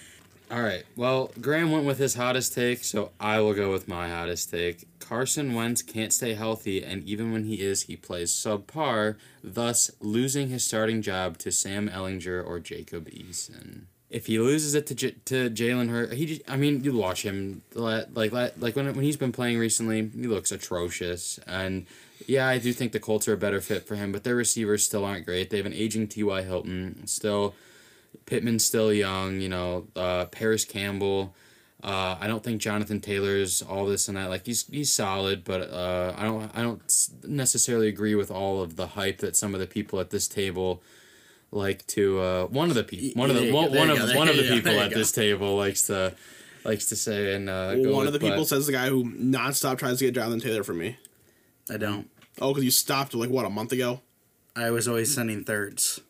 All 0.51 0.63
right. 0.63 0.85
Well, 0.97 1.31
Graham 1.43 1.71
went 1.71 1.85
with 1.85 1.99
his 1.99 2.15
hottest 2.15 2.55
take, 2.55 2.83
so 2.83 3.11
I 3.21 3.39
will 3.41 3.53
go 3.53 3.71
with 3.71 3.87
my 3.87 4.09
hottest 4.09 4.51
take. 4.51 4.87
Carson 4.99 5.53
Wentz 5.53 5.83
can't 5.83 6.11
stay 6.11 6.33
healthy, 6.33 6.83
and 6.83 7.05
even 7.05 7.33
when 7.33 7.45
he 7.45 7.57
is, 7.61 7.83
he 7.83 7.97
plays 7.97 8.33
subpar, 8.33 9.17
thus 9.45 9.91
losing 10.01 10.49
his 10.49 10.65
starting 10.65 11.03
job 11.03 11.37
to 11.39 11.53
Sam 11.53 11.91
Ehlinger 11.91 12.43
or 12.43 12.61
Jacob 12.61 13.11
Eason. 13.11 13.85
If 14.11 14.27
he 14.27 14.39
loses 14.39 14.75
it 14.75 14.87
to 14.87 14.95
J- 14.95 15.17
to 15.27 15.51
Jalen 15.51 15.91
Hurt, 15.91 16.15
he 16.15 16.25
just, 16.27 16.43
I 16.49 16.57
mean, 16.57 16.83
you 16.83 16.97
watch 16.97 17.23
him 17.23 17.63
like 17.75 18.07
like 18.33 18.33
like 18.59 18.75
when 18.75 18.87
when 18.87 19.05
he's 19.05 19.19
been 19.19 19.33
playing 19.33 19.59
recently, 19.59 20.09
he 20.09 20.27
looks 20.27 20.51
atrocious. 20.51 21.39
And 21.47 21.87
yeah, 22.27 22.49
I 22.49 22.59
do 22.59 22.73
think 22.73 22.93
the 22.93 23.01
Colts 23.01 23.29
are 23.29 23.35
a 23.35 23.39
better 23.39 23.61
fit 23.61 23.87
for 23.87 23.97
him, 23.97 24.13
but 24.13 24.25
their 24.25 24.35
receivers 24.35 24.85
still 24.85 25.05
aren't 25.05 25.27
great. 25.27 25.51
They 25.51 25.59
have 25.59 25.67
an 25.67 25.75
aging 25.75 26.09
T.Y. 26.09 26.43
Hilton, 26.43 27.07
still 27.07 27.55
Pittman's 28.27 28.65
still 28.65 28.93
young, 28.93 29.41
you 29.41 29.49
know, 29.49 29.87
uh, 29.97 30.27
Parris 30.27 30.65
Campbell. 30.65 31.35
Uh, 31.83 32.17
I 32.21 32.27
don't 32.27 32.43
think 32.43 32.61
Jonathan 32.61 33.01
Taylor's 33.01 33.63
all 33.63 33.87
this 33.87 34.09
and 34.09 34.17
that. 34.17 34.31
Like 34.31 34.47
he's 34.47 34.67
he's 34.67 34.93
solid, 34.93 35.45
but 35.45 35.71
uh, 35.71 36.15
I 36.17 36.25
don't 36.25 36.51
I 36.55 36.63
don't 36.63 36.83
necessarily 37.25 37.89
agree 37.89 38.15
with 38.15 38.31
all 38.31 38.63
of 38.63 38.77
the 38.77 38.89
hype 38.89 39.19
that 39.19 39.37
some 39.37 39.55
of 39.55 39.61
the 39.61 39.67
people 39.67 40.01
at 40.01 40.11
this 40.11 40.27
table 40.27 40.83
like 41.51 41.87
to. 41.89 42.21
Uh, 42.21 42.47
one 42.47 42.69
of 42.69 42.75
the 42.75 42.85
people, 42.85 43.21
one 43.21 43.31
of 43.31 43.37
the 43.37 43.53
one, 43.53 43.73
one 43.75 43.91
of 43.91 43.99
go, 43.99 44.17
one 44.17 44.29
of 44.29 44.37
the 44.37 44.43
you 44.43 44.49
go, 44.49 44.55
people 44.57 44.81
at 44.81 44.91
this 44.91 45.13
table 45.13 45.57
likes 45.57 45.87
to 45.87 46.15
likes 46.65 46.87
to 46.87 46.97
say 46.97 47.35
and 47.35 47.49
uh, 47.49 47.75
go 47.77 47.95
One 47.95 48.07
of 48.07 48.13
the 48.13 48.19
people 48.19 48.39
but- 48.39 48.49
says 48.49 48.67
the 48.67 48.73
guy 48.73 48.89
who 48.89 49.05
nonstop 49.05 49.79
tries 49.79 49.99
to 49.99 50.05
get 50.07 50.15
Jonathan 50.15 50.41
Taylor 50.41 50.63
from 50.63 50.79
me. 50.79 50.97
I 51.71 51.77
don't. 51.77 52.11
Oh, 52.41 52.49
because 52.49 52.65
you 52.65 52.71
stopped 52.71 53.15
like 53.15 53.31
what 53.31 53.45
a 53.45 53.51
month 53.51 53.73
ago. 53.73 54.01
I 54.55 54.71
was 54.71 54.89
always 54.89 55.15
sending 55.15 55.45
thirds. 55.45 56.01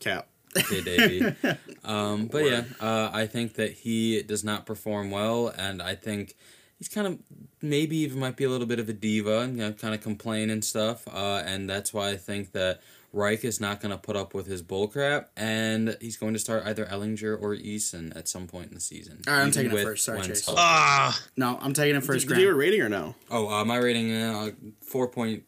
Cap. 0.00 0.28
Okay, 0.56 0.80
Davey. 0.82 1.34
um, 1.84 2.26
but 2.26 2.44
yeah, 2.44 2.64
uh, 2.80 3.10
I 3.12 3.26
think 3.26 3.54
that 3.54 3.72
he 3.72 4.22
does 4.22 4.44
not 4.44 4.66
perform 4.66 5.10
well, 5.10 5.48
and 5.48 5.82
I 5.82 5.94
think 5.94 6.34
he's 6.78 6.88
kind 6.88 7.06
of 7.06 7.18
maybe 7.60 7.96
even 7.98 8.20
might 8.20 8.36
be 8.36 8.44
a 8.44 8.50
little 8.50 8.66
bit 8.66 8.78
of 8.78 8.88
a 8.88 8.92
diva, 8.92 9.48
you 9.50 9.58
know, 9.58 9.72
kind 9.72 9.94
of 9.94 10.00
complain 10.00 10.50
and 10.50 10.64
stuff, 10.64 11.08
uh, 11.08 11.42
and 11.44 11.68
that's 11.68 11.92
why 11.92 12.10
I 12.10 12.16
think 12.16 12.52
that 12.52 12.80
Reich 13.14 13.44
is 13.44 13.60
not 13.60 13.80
going 13.80 13.92
to 13.92 13.98
put 13.98 14.16
up 14.16 14.34
with 14.34 14.46
his 14.46 14.62
bullcrap, 14.62 15.26
and 15.36 15.96
he's 16.00 16.16
going 16.16 16.32
to 16.32 16.38
start 16.38 16.64
either 16.66 16.84
Ehlinger 16.86 17.40
or 17.40 17.54
Eason 17.54 18.14
at 18.16 18.28
some 18.28 18.46
point 18.46 18.68
in 18.68 18.74
the 18.74 18.80
season. 18.80 19.22
All 19.28 19.34
right, 19.34 19.42
I'm 19.42 19.50
taking 19.52 19.72
it 19.76 19.82
first. 19.82 20.04
Sorry, 20.04 20.20
Chase. 20.22 20.44
healthy. 20.46 20.60
Ah, 20.62 21.20
No, 21.36 21.58
I'm 21.60 21.72
taking 21.74 21.96
it 21.96 22.02
first, 22.04 22.26
did 22.28 22.38
you 22.38 22.46
have 22.46 22.54
a 22.54 22.58
rating 22.58 22.80
or 22.80 22.88
no? 22.88 23.14
Oh, 23.30 23.48
uh, 23.48 23.64
my 23.64 23.76
rating 23.76 24.12
uh, 24.12 24.50
four 24.80 25.08
point 25.08 25.44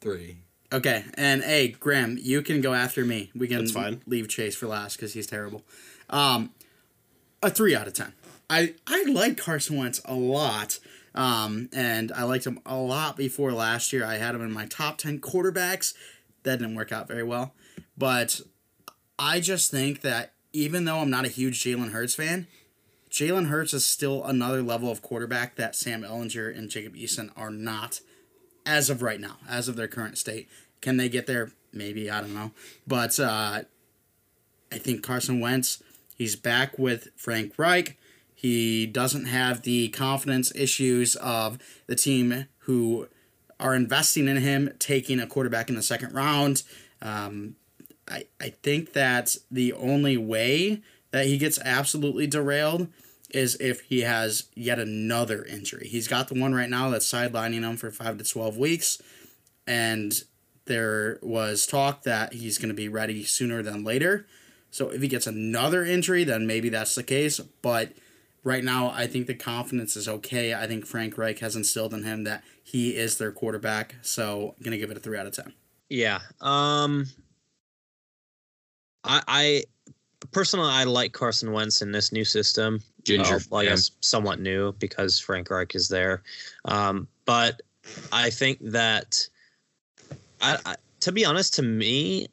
three. 0.00 0.38
Okay, 0.72 1.04
and 1.14 1.42
hey, 1.42 1.68
Graham, 1.68 2.18
you 2.20 2.42
can 2.42 2.60
go 2.60 2.72
after 2.74 3.04
me. 3.04 3.30
We 3.34 3.48
can 3.48 3.58
That's 3.58 3.72
fine. 3.72 4.02
leave 4.06 4.28
Chase 4.28 4.56
for 4.56 4.66
last 4.66 4.96
because 4.96 5.12
he's 5.14 5.26
terrible. 5.26 5.62
Um, 6.10 6.50
a 7.42 7.50
three 7.50 7.74
out 7.74 7.86
of 7.86 7.94
ten. 7.94 8.12
I 8.48 8.74
I 8.86 9.04
like 9.04 9.36
Carson 9.38 9.76
Wentz 9.76 10.00
a 10.04 10.14
lot. 10.14 10.78
Um, 11.14 11.70
and 11.72 12.12
I 12.12 12.24
liked 12.24 12.46
him 12.46 12.60
a 12.66 12.76
lot 12.76 13.16
before 13.16 13.50
last 13.52 13.90
year. 13.90 14.04
I 14.04 14.16
had 14.16 14.34
him 14.34 14.42
in 14.42 14.52
my 14.52 14.66
top 14.66 14.98
ten 14.98 15.18
quarterbacks. 15.18 15.94
That 16.46 16.60
didn't 16.60 16.76
work 16.76 16.92
out 16.92 17.08
very 17.08 17.24
well, 17.24 17.54
but 17.98 18.40
I 19.18 19.40
just 19.40 19.70
think 19.70 20.02
that 20.02 20.32
even 20.52 20.84
though 20.84 20.98
I'm 20.98 21.10
not 21.10 21.24
a 21.24 21.28
huge 21.28 21.62
Jalen 21.62 21.90
Hurts 21.90 22.14
fan, 22.14 22.46
Jalen 23.10 23.48
Hurts 23.48 23.74
is 23.74 23.84
still 23.84 24.22
another 24.24 24.62
level 24.62 24.90
of 24.90 25.02
quarterback 25.02 25.56
that 25.56 25.74
Sam 25.74 26.02
Ehlinger 26.02 26.56
and 26.56 26.70
Jacob 26.70 26.94
Eason 26.94 27.30
are 27.36 27.50
not 27.50 28.00
as 28.64 28.88
of 28.88 29.02
right 29.02 29.18
now, 29.18 29.38
as 29.48 29.66
of 29.66 29.74
their 29.74 29.88
current 29.88 30.18
state. 30.18 30.48
Can 30.80 30.98
they 30.98 31.08
get 31.08 31.26
there? 31.26 31.50
Maybe, 31.72 32.08
I 32.08 32.20
don't 32.20 32.34
know. 32.34 32.52
But 32.86 33.18
uh, 33.18 33.62
I 34.70 34.78
think 34.78 35.02
Carson 35.02 35.40
Wentz, 35.40 35.82
he's 36.16 36.36
back 36.36 36.78
with 36.78 37.08
Frank 37.16 37.54
Reich. 37.58 37.98
He 38.34 38.86
doesn't 38.86 39.26
have 39.26 39.62
the 39.62 39.88
confidence 39.88 40.54
issues 40.54 41.16
of 41.16 41.58
the 41.88 41.96
team 41.96 42.46
who 42.60 43.08
are 43.58 43.74
investing 43.74 44.28
in 44.28 44.36
him, 44.38 44.70
taking 44.78 45.20
a 45.20 45.26
quarterback 45.26 45.68
in 45.68 45.74
the 45.74 45.82
second 45.82 46.12
round. 46.12 46.62
Um, 47.00 47.56
I, 48.08 48.24
I 48.40 48.50
think 48.50 48.92
that 48.92 49.36
the 49.50 49.72
only 49.72 50.16
way 50.16 50.82
that 51.10 51.26
he 51.26 51.38
gets 51.38 51.58
absolutely 51.64 52.26
derailed 52.26 52.88
is 53.30 53.56
if 53.60 53.80
he 53.82 54.02
has 54.02 54.44
yet 54.54 54.78
another 54.78 55.44
injury. 55.44 55.88
He's 55.88 56.08
got 56.08 56.28
the 56.28 56.40
one 56.40 56.54
right 56.54 56.70
now 56.70 56.90
that's 56.90 57.10
sidelining 57.10 57.62
him 57.62 57.76
for 57.76 57.90
five 57.90 58.18
to 58.18 58.24
12 58.24 58.56
weeks. 58.56 59.02
And 59.66 60.12
there 60.66 61.18
was 61.22 61.66
talk 61.66 62.02
that 62.02 62.34
he's 62.34 62.58
going 62.58 62.68
to 62.68 62.74
be 62.74 62.88
ready 62.88 63.24
sooner 63.24 63.62
than 63.62 63.84
later. 63.84 64.26
So 64.70 64.90
if 64.90 65.00
he 65.00 65.08
gets 65.08 65.26
another 65.26 65.84
injury, 65.84 66.24
then 66.24 66.46
maybe 66.46 66.68
that's 66.68 66.94
the 66.94 67.02
case. 67.02 67.40
But 67.62 67.92
right 68.46 68.62
now, 68.62 68.90
I 68.90 69.08
think 69.08 69.26
the 69.26 69.34
confidence 69.34 69.96
is 69.96 70.06
okay. 70.08 70.54
I 70.54 70.68
think 70.68 70.86
Frank 70.86 71.18
Reich 71.18 71.40
has 71.40 71.56
instilled 71.56 71.92
in 71.92 72.04
him 72.04 72.22
that 72.24 72.44
he 72.62 72.96
is 72.96 73.18
their 73.18 73.32
quarterback. 73.32 73.96
So 74.02 74.54
I'm 74.56 74.62
going 74.62 74.70
to 74.70 74.78
give 74.78 74.90
it 74.90 74.96
a 74.96 75.00
3 75.00 75.18
out 75.18 75.26
of 75.26 75.32
10. 75.32 75.52
Yeah. 75.90 76.20
Um 76.40 77.06
I 79.04 79.22
I 79.26 79.64
personally 80.30 80.70
I 80.70 80.84
like 80.84 81.12
Carson 81.12 81.50
Wentz 81.52 81.82
in 81.82 81.90
this 81.90 82.12
new 82.12 82.24
system. 82.24 82.80
Ginger 83.02 83.34
Uh, 83.36 83.40
well, 83.50 83.60
I 83.62 83.64
fan. 83.64 83.72
guess 83.72 83.90
somewhat 84.00 84.40
new 84.40 84.72
because 84.74 85.18
Frank 85.18 85.50
Reich 85.50 85.74
is 85.74 85.88
there. 85.88 86.22
Um, 86.66 87.08
but 87.24 87.62
I 88.12 88.30
think 88.30 88.58
that 88.62 89.26
I, 90.40 90.58
I 90.64 90.76
to 91.00 91.12
be 91.12 91.24
honest, 91.24 91.54
to 91.54 91.62
me, 91.62 92.28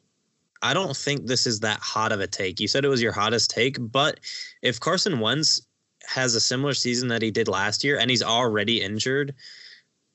I 0.62 0.74
don't 0.74 0.96
think 0.96 1.26
this 1.26 1.46
is 1.46 1.60
that 1.60 1.78
hot 1.80 2.12
of 2.12 2.20
a 2.20 2.26
take. 2.26 2.58
You 2.58 2.66
said 2.68 2.84
it 2.84 2.88
was 2.88 3.02
your 3.02 3.12
hottest 3.12 3.50
take, 3.50 3.76
but 3.80 4.20
if 4.62 4.80
Carson 4.80 5.20
Wentz 5.20 5.60
has 6.06 6.34
a 6.34 6.40
similar 6.40 6.74
season 6.74 7.08
that 7.08 7.22
he 7.22 7.30
did 7.30 7.48
last 7.48 7.84
year 7.84 7.98
and 7.98 8.10
he's 8.10 8.22
already 8.22 8.80
injured, 8.82 9.34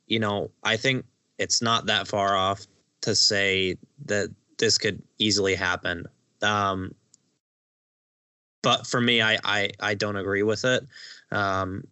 you 0.08 0.20
know, 0.20 0.52
I 0.64 0.78
think 0.78 1.06
it's 1.38 1.62
not 1.62 1.86
that 1.88 2.08
far 2.08 2.36
off 2.36 2.66
to 3.02 3.16
say 3.16 3.78
that 4.06 4.30
this 4.58 4.78
could 4.78 5.02
easily 5.18 5.56
happen. 5.56 6.06
Um, 6.42 6.94
but 8.62 8.86
for 8.86 9.00
me, 9.00 9.22
I, 9.22 9.38
I, 9.44 9.70
I 9.80 9.94
don't 9.94 10.18
agree 10.18 10.44
with 10.44 10.66
it. 10.66 10.86
Um, 11.32 11.86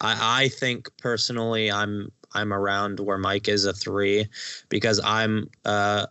I, 0.00 0.44
I 0.44 0.48
think 0.48 0.88
personally, 0.98 1.70
I'm 1.70 2.10
I'm 2.32 2.52
around 2.52 3.00
where 3.00 3.18
Mike 3.18 3.48
is 3.48 3.64
a 3.64 3.72
three 3.72 4.28
because 4.68 5.00
I'm 5.02 5.50
uh, 5.64 6.06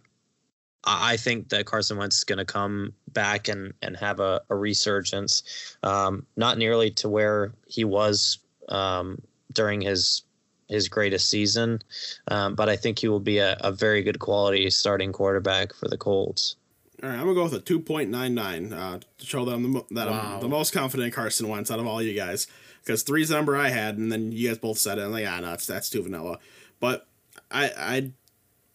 I 0.84 1.13
I 1.13 1.17
think 1.17 1.49
that 1.49 1.65
Carson 1.65 1.97
Wentz 1.97 2.17
is 2.17 2.23
going 2.23 2.38
to 2.39 2.45
come 2.45 2.93
back 3.09 3.47
and 3.47 3.73
and 3.82 3.95
have 3.97 4.19
a, 4.19 4.41
a 4.49 4.55
resurgence, 4.55 5.75
um, 5.84 6.25
not 6.36 6.57
nearly 6.57 6.91
to 6.91 7.09
where 7.09 7.53
he 7.67 7.84
was 7.84 8.39
um, 8.69 9.21
during 9.53 9.82
his 9.82 10.23
his 10.67 10.88
greatest 10.88 11.30
season, 11.30 11.82
um, 12.27 12.53
but 12.53 12.69
I 12.69 12.75
think 12.75 12.99
he 12.99 13.07
will 13.07 13.19
be 13.19 13.39
a, 13.39 13.57
a 13.61 13.71
very 13.71 14.03
good 14.03 14.19
quality 14.19 14.69
starting 14.69 15.11
quarterback 15.11 15.73
for 15.73 15.88
the 15.88 15.97
Colts. 15.97 16.55
All 17.01 17.09
right, 17.09 17.15
I'm 17.15 17.21
gonna 17.21 17.34
go 17.34 17.43
with 17.43 17.53
a 17.53 17.59
2.99 17.59 18.73
uh, 18.73 18.99
to 19.17 19.25
show 19.25 19.45
them 19.45 19.63
the, 19.63 19.69
mo- 19.69 19.88
that 19.91 20.09
Wow. 20.09 20.36
I'm 20.36 20.41
the 20.41 20.49
most 20.49 20.73
confident 20.73 21.13
Carson 21.13 21.47
Wentz 21.47 21.71
out 21.71 21.80
of 21.80 21.88
all 21.88 22.01
you 22.01 22.13
guys. 22.13 22.45
Because 22.84 23.03
three's 23.03 23.30
the 23.30 23.36
number 23.36 23.55
I 23.57 23.69
had, 23.69 23.97
and 23.97 24.11
then 24.11 24.32
you 24.32 24.47
guys 24.47 24.57
both 24.57 24.77
said 24.80 24.97
it. 24.97 25.01
And 25.01 25.07
I'm 25.07 25.11
like, 25.21 25.27
ah, 25.27 25.39
no, 25.41 25.47
that's 25.47 25.65
that's 25.67 25.89
too 25.89 26.01
vanilla. 26.01 26.39
But 26.80 27.07
I 27.51 27.71
I 27.77 28.01
got 28.01 28.11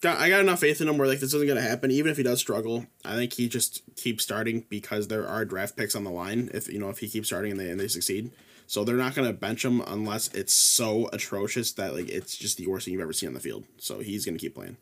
I 0.05 0.29
got 0.29 0.41
enough 0.41 0.59
faith 0.59 0.81
in 0.81 0.87
him 0.87 0.97
where 0.97 1.07
like 1.07 1.19
this 1.19 1.33
isn't 1.33 1.47
gonna 1.47 1.61
happen. 1.61 1.91
Even 1.91 2.11
if 2.11 2.17
he 2.17 2.23
does 2.23 2.39
struggle, 2.39 2.85
I 3.03 3.15
think 3.15 3.33
he 3.33 3.47
just 3.47 3.81
keeps 3.95 4.23
starting 4.23 4.65
because 4.69 5.07
there 5.07 5.27
are 5.27 5.45
draft 5.45 5.75
picks 5.75 5.95
on 5.95 6.03
the 6.03 6.11
line. 6.11 6.49
If 6.53 6.71
you 6.71 6.79
know 6.79 6.89
if 6.89 6.99
he 6.99 7.07
keeps 7.07 7.27
starting 7.27 7.51
and 7.51 7.59
they 7.59 7.69
and 7.69 7.79
they 7.79 7.87
succeed, 7.87 8.31
so 8.67 8.83
they're 8.83 8.95
not 8.95 9.15
gonna 9.15 9.33
bench 9.33 9.63
him 9.63 9.81
unless 9.81 10.27
it's 10.33 10.53
so 10.53 11.09
atrocious 11.13 11.71
that 11.73 11.93
like 11.95 12.09
it's 12.09 12.35
just 12.35 12.57
the 12.57 12.67
worst 12.67 12.85
thing 12.85 12.93
you've 12.93 13.01
ever 13.01 13.13
seen 13.13 13.27
on 13.27 13.33
the 13.33 13.39
field. 13.39 13.65
So 13.77 13.99
he's 13.99 14.25
gonna 14.25 14.37
keep 14.37 14.55
playing. 14.55 14.77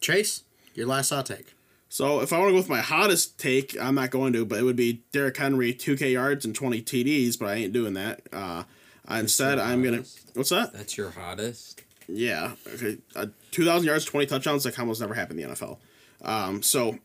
Chase, 0.00 0.42
your 0.74 0.86
last 0.86 1.10
hot 1.10 1.26
take. 1.26 1.54
So 1.94 2.20
if 2.20 2.32
I 2.32 2.38
want 2.38 2.48
to 2.48 2.52
go 2.54 2.58
with 2.58 2.68
my 2.68 2.80
hottest 2.80 3.38
take, 3.38 3.80
I'm 3.80 3.94
not 3.94 4.10
going 4.10 4.32
to, 4.32 4.44
but 4.44 4.58
it 4.58 4.64
would 4.64 4.74
be 4.74 5.04
Derrick 5.12 5.36
Henry, 5.36 5.72
2K 5.72 6.10
yards 6.10 6.44
and 6.44 6.52
20 6.52 6.82
TDs, 6.82 7.38
but 7.38 7.46
I 7.46 7.54
ain't 7.54 7.72
doing 7.72 7.94
that. 7.94 8.20
Uh, 8.32 8.64
instead, 9.08 9.60
I'm 9.60 9.80
gonna. 9.80 10.02
What's 10.34 10.50
that? 10.50 10.72
That's 10.72 10.96
your 10.96 11.10
hottest. 11.10 11.83
Yeah, 12.08 12.52
okay. 12.74 12.98
Uh, 13.16 13.26
2,000 13.50 13.86
yards, 13.86 14.04
20 14.04 14.26
touchdowns, 14.26 14.64
like 14.64 14.78
almost 14.78 15.00
never 15.00 15.14
happened 15.14 15.40
in 15.40 15.48
the 15.48 15.54
NFL. 15.54 15.78
Um, 16.22 16.62
so 16.62 16.98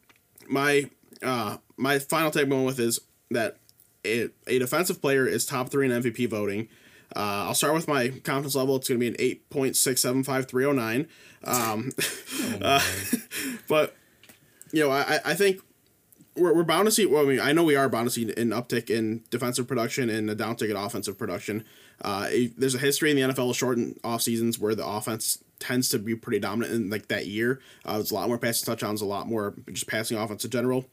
my 0.47 0.89
uh, 1.21 1.57
my 1.77 1.99
final 1.99 2.31
take 2.31 2.43
I'm 2.43 2.49
going 2.49 2.65
with 2.65 2.79
is 2.79 2.99
that 3.31 3.57
a, 4.05 4.29
a 4.47 4.59
defensive 4.59 5.01
player 5.01 5.25
is 5.27 5.45
top 5.45 5.69
three 5.69 5.89
in 5.89 6.01
MVP 6.01 6.29
voting. 6.29 6.67
Uh, 7.15 7.47
I'll 7.47 7.55
start 7.55 7.73
with 7.73 7.87
my 7.87 8.09
confidence 8.09 8.55
level. 8.55 8.75
It's 8.75 8.87
going 8.87 8.99
to 8.99 9.11
be 9.11 9.25
an 9.25 9.37
8.675309. 9.51 11.07
Um, 11.43 11.91
uh, 12.61 12.81
but, 13.67 13.95
you 14.71 14.83
know, 14.83 14.91
I, 14.91 15.19
I 15.25 15.33
think 15.33 15.61
we're, 16.35 16.53
we're 16.53 16.63
bound 16.63 16.85
to 16.85 16.91
see. 16.91 17.05
Well, 17.05 17.23
I 17.23 17.27
mean, 17.27 17.39
I 17.39 17.51
know 17.51 17.63
we 17.63 17.75
are 17.75 17.89
bound 17.89 18.07
to 18.07 18.11
see 18.11 18.23
an 18.23 18.51
uptick 18.51 18.89
in 18.89 19.23
defensive 19.31 19.67
production 19.67 20.09
and 20.09 20.29
a 20.29 20.35
downtick 20.35 20.69
in 20.69 20.75
offensive 20.75 21.17
production. 21.17 21.65
Uh, 22.01 22.29
there's 22.57 22.75
a 22.75 22.79
history 22.79 23.11
in 23.11 23.17
the 23.17 23.33
NFL 23.33 23.49
of 23.49 23.55
shortened 23.55 23.99
off 24.03 24.21
seasons 24.21 24.59
where 24.59 24.75
the 24.75 24.85
offense 24.85 25.43
tends 25.59 25.89
to 25.89 25.99
be 25.99 26.15
pretty 26.15 26.39
dominant 26.39 26.73
in 26.73 26.89
like 26.89 27.07
that 27.07 27.27
year. 27.27 27.59
Uh, 27.85 27.93
there's 27.93 28.11
a 28.11 28.15
lot 28.15 28.27
more 28.27 28.37
passing 28.37 28.65
touchdowns, 28.65 29.01
a 29.01 29.05
lot 29.05 29.27
more 29.27 29.53
just 29.71 29.87
passing 29.87 30.17
offense 30.17 30.45
in 30.45 30.51
general. 30.51 30.85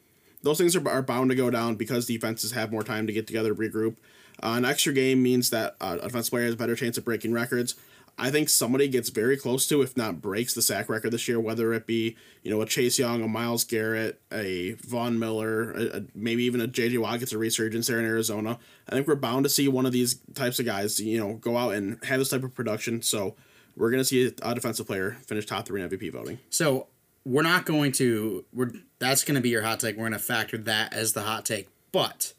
Those 0.43 0.59
things 0.59 0.77
are, 0.77 0.89
are 0.89 1.03
bound 1.03 1.31
to 1.31 1.37
go 1.37 1.51
down 1.51 1.77
because 1.77 2.07
defenses 2.07 2.53
have 2.53 2.73
more 2.73 2.83
time 2.83 3.07
to 3.07 3.13
get 3.13 3.27
together, 3.27 3.55
regroup. 3.55 3.97
Uh, 4.43 4.55
an 4.57 4.65
extra 4.65 4.93
game 4.93 5.23
means 5.23 5.51
that 5.51 5.77
uh, 5.81 5.99
a 6.03 6.09
player 6.11 6.45
has 6.45 6.55
a 6.55 6.57
better 6.57 6.77
chance 6.77 6.99
of 6.99 7.05
breaking 7.05 7.33
records. 7.33 7.75
I 8.19 8.31
think 8.31 8.49
somebody 8.49 8.89
gets 8.89 9.11
very 9.11 9.37
close 9.37 9.67
to, 9.69 9.83
if 9.83 9.97
not 9.97 10.23
breaks, 10.23 10.55
the 10.55 10.63
sack 10.63 10.89
record 10.89 11.11
this 11.11 11.29
year, 11.29 11.39
whether 11.39 11.75
it 11.75 11.87
be, 11.87 12.17
you 12.43 12.51
know, 12.51 12.63
a 12.63 12.67
Chase 12.67 12.99
Young, 12.99 13.23
a 13.23 13.29
Myles 13.29 13.65
Garrett, 13.65 14.21
a 14.33 14.73
Von 14.73 15.19
Miller, 15.19 15.73
a, 15.73 15.97
a, 15.99 16.03
maybe 16.15 16.45
even 16.45 16.63
a 16.63 16.67
J.J. 16.67 16.97
Watt 16.97 17.19
gets 17.19 17.33
a 17.33 17.39
resurgence 17.39 17.89
there 17.89 17.99
in 17.99 18.07
Arizona. 18.07 18.59
I 18.89 18.93
think 18.93 19.07
we're 19.07 19.17
bound 19.17 19.45
to 19.45 19.51
see 19.51 19.69
one 19.69 19.85
of 19.85 19.93
these 19.93 20.21
types 20.35 20.59
of 20.59 20.65
guys, 20.65 20.99
you 20.99 21.19
know, 21.19 21.35
go 21.35 21.59
out 21.59 21.75
and 21.75 22.03
have 22.05 22.19
this 22.19 22.31
type 22.31 22.43
of 22.43 22.55
production. 22.55 23.03
So 23.03 23.37
we're 23.77 23.91
going 23.91 24.01
to 24.01 24.05
see 24.05 24.33
a 24.43 24.55
defensive 24.55 24.87
player 24.87 25.19
finish 25.27 25.45
top 25.45 25.67
three 25.67 25.83
in 25.83 25.89
MVP 25.91 26.11
voting. 26.11 26.39
So 26.49 26.87
we're 27.27 27.43
not 27.43 27.67
going 27.67 27.93
to. 27.93 28.45
We're 28.53 28.71
that's 28.99 29.25
going 29.25 29.35
to 29.35 29.43
be 29.43 29.51
your 29.51 29.63
hot 29.63 29.81
take. 29.81 29.97
We're 29.97 30.09
going 30.09 30.13
to 30.13 30.19
factor 30.19 30.57
that 30.59 30.95
as 30.95 31.13
the 31.13 31.23
hot 31.23 31.45
take. 31.45 31.69
But 31.93 32.33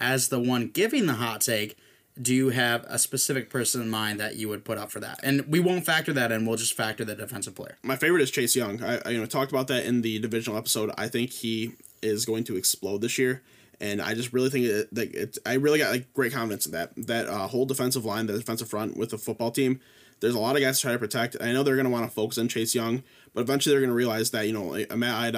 as 0.00 0.28
the 0.28 0.40
one 0.40 0.68
giving 0.68 1.06
the 1.06 1.14
hot 1.14 1.42
take, 1.42 1.76
do 2.20 2.34
you 2.34 2.50
have 2.50 2.84
a 2.88 2.98
specific 2.98 3.50
person 3.50 3.80
in 3.80 3.90
mind 3.90 4.20
that 4.20 4.36
you 4.36 4.48
would 4.48 4.64
put 4.64 4.78
up 4.78 4.90
for 4.90 5.00
that? 5.00 5.20
And 5.22 5.46
we 5.46 5.60
won't 5.60 5.86
factor 5.86 6.12
that 6.12 6.32
in. 6.32 6.46
We'll 6.46 6.56
just 6.56 6.74
factor 6.74 7.04
the 7.04 7.14
defensive 7.14 7.54
player. 7.54 7.78
my 7.82 7.96
favorite 7.96 8.22
is 8.22 8.30
Chase 8.30 8.54
Young. 8.56 8.82
I, 8.82 9.00
I 9.04 9.10
you 9.10 9.18
know 9.18 9.26
talked 9.26 9.52
about 9.52 9.68
that 9.68 9.84
in 9.84 10.02
the 10.02 10.18
divisional 10.18 10.58
episode. 10.58 10.90
I 10.98 11.08
think 11.08 11.30
he 11.30 11.72
is 12.02 12.24
going 12.24 12.44
to 12.44 12.56
explode 12.56 13.00
this 13.00 13.18
year, 13.18 13.42
and 13.80 14.00
I 14.00 14.14
just 14.14 14.32
really 14.32 14.50
think 14.50 14.66
it, 14.66 14.94
that 14.94 15.14
it's. 15.14 15.38
I 15.46 15.54
really 15.54 15.78
got 15.78 15.92
like 15.92 16.12
great 16.12 16.32
confidence 16.32 16.66
in 16.66 16.72
that 16.72 16.92
that 17.06 17.28
uh, 17.28 17.46
whole 17.46 17.66
defensive 17.66 18.04
line, 18.04 18.26
the 18.26 18.36
defensive 18.36 18.68
front 18.68 18.96
with 18.96 19.10
the 19.10 19.18
football 19.18 19.50
team. 19.50 19.80
There's 20.20 20.34
a 20.34 20.38
lot 20.38 20.54
of 20.54 20.60
guys 20.60 20.76
to 20.78 20.82
try 20.82 20.92
to 20.92 20.98
protect. 20.98 21.36
I 21.40 21.52
know 21.52 21.62
they're 21.62 21.76
going 21.76 21.86
to 21.86 21.90
want 21.90 22.04
to 22.04 22.14
focus 22.14 22.36
on 22.36 22.48
Chase 22.48 22.74
Young, 22.74 23.02
but 23.34 23.42
eventually 23.42 23.72
they're 23.72 23.80
going 23.80 23.90
to 23.90 23.94
realize 23.94 24.30
that 24.30 24.46
you 24.46 24.52
know 24.52 24.74
a 24.74 24.96
Matt 24.96 25.34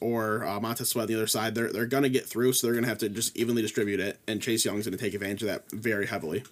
or 0.00 0.44
uh, 0.44 0.60
Montez 0.60 0.88
Sweat 0.88 1.02
on 1.04 1.08
the 1.08 1.14
other 1.14 1.26
side, 1.26 1.54
they're 1.54 1.72
they're 1.72 1.86
going 1.86 2.02
to 2.02 2.08
get 2.08 2.26
through, 2.26 2.52
so 2.52 2.66
they're 2.66 2.74
going 2.74 2.84
to 2.84 2.88
have 2.88 2.98
to 2.98 3.08
just 3.08 3.36
evenly 3.36 3.62
distribute 3.62 4.00
it, 4.00 4.18
and 4.26 4.40
Chase 4.40 4.64
Young's 4.64 4.86
going 4.86 4.96
to 4.96 5.02
take 5.02 5.14
advantage 5.14 5.42
of 5.42 5.48
that 5.48 5.70
very 5.70 6.06
heavily. 6.06 6.42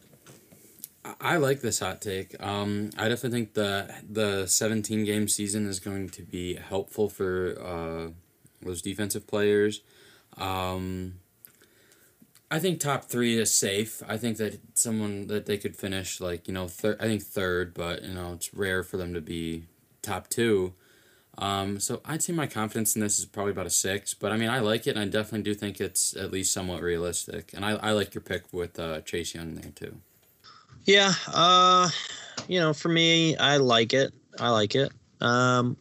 I- 1.04 1.14
I 1.20 1.36
like 1.36 1.60
this 1.60 1.80
hot 1.80 2.00
take. 2.00 2.40
Um, 2.42 2.90
I 2.96 3.08
definitely 3.08 3.38
think 3.38 3.54
the 3.54 3.92
the 4.08 4.46
seventeen 4.46 5.04
game 5.04 5.28
season 5.28 5.66
is 5.66 5.80
going 5.80 6.10
to 6.10 6.22
be 6.22 6.54
helpful 6.54 7.08
for 7.08 7.56
uh, 7.60 8.12
those 8.64 8.82
defensive 8.82 9.26
players. 9.26 9.80
Um, 10.36 11.14
I 12.50 12.58
think 12.58 12.80
top 12.80 13.06
three 13.06 13.38
is 13.38 13.52
safe. 13.52 14.02
I 14.06 14.18
think 14.18 14.36
that 14.36 14.60
someone 14.74 15.26
that 15.28 15.46
they 15.46 15.56
could 15.56 15.74
finish 15.74 16.20
like 16.20 16.46
you 16.46 16.54
know 16.54 16.68
third. 16.68 16.98
I 17.00 17.04
think 17.04 17.22
third, 17.22 17.72
but 17.74 18.02
you 18.04 18.14
know 18.14 18.34
it's 18.34 18.52
rare 18.54 18.82
for 18.82 18.96
them 18.98 19.14
to 19.14 19.20
be 19.20 19.64
top 20.02 20.28
two. 20.28 20.74
Um, 21.38 21.80
so 21.80 22.00
I'd 22.04 22.22
say 22.22 22.32
my 22.32 22.46
confidence 22.46 22.94
in 22.94 23.00
this 23.00 23.18
is 23.18 23.24
probably 23.24 23.52
about 23.52 23.66
a 23.66 23.70
six, 23.70 24.12
but 24.14 24.32
I 24.32 24.36
mean 24.36 24.50
I 24.50 24.60
like 24.60 24.86
it, 24.86 24.90
and 24.90 25.00
I 25.00 25.04
definitely 25.06 25.42
do 25.42 25.54
think 25.54 25.80
it's 25.80 26.14
at 26.16 26.30
least 26.30 26.52
somewhat 26.52 26.82
realistic. 26.82 27.52
And 27.54 27.64
I, 27.64 27.70
I 27.76 27.92
like 27.92 28.14
your 28.14 28.22
pick 28.22 28.44
with 28.52 28.78
uh, 28.78 29.00
Chase 29.00 29.34
Young 29.34 29.54
there 29.54 29.70
too. 29.74 29.96
Yeah, 30.84 31.12
uh, 31.28 31.88
you 32.48 32.58
know, 32.58 32.72
for 32.72 32.88
me, 32.88 33.36
I 33.36 33.56
like 33.56 33.94
it. 33.94 34.12
I 34.38 34.50
like 34.50 34.74
it. 34.74 34.92
Um, 35.20 35.76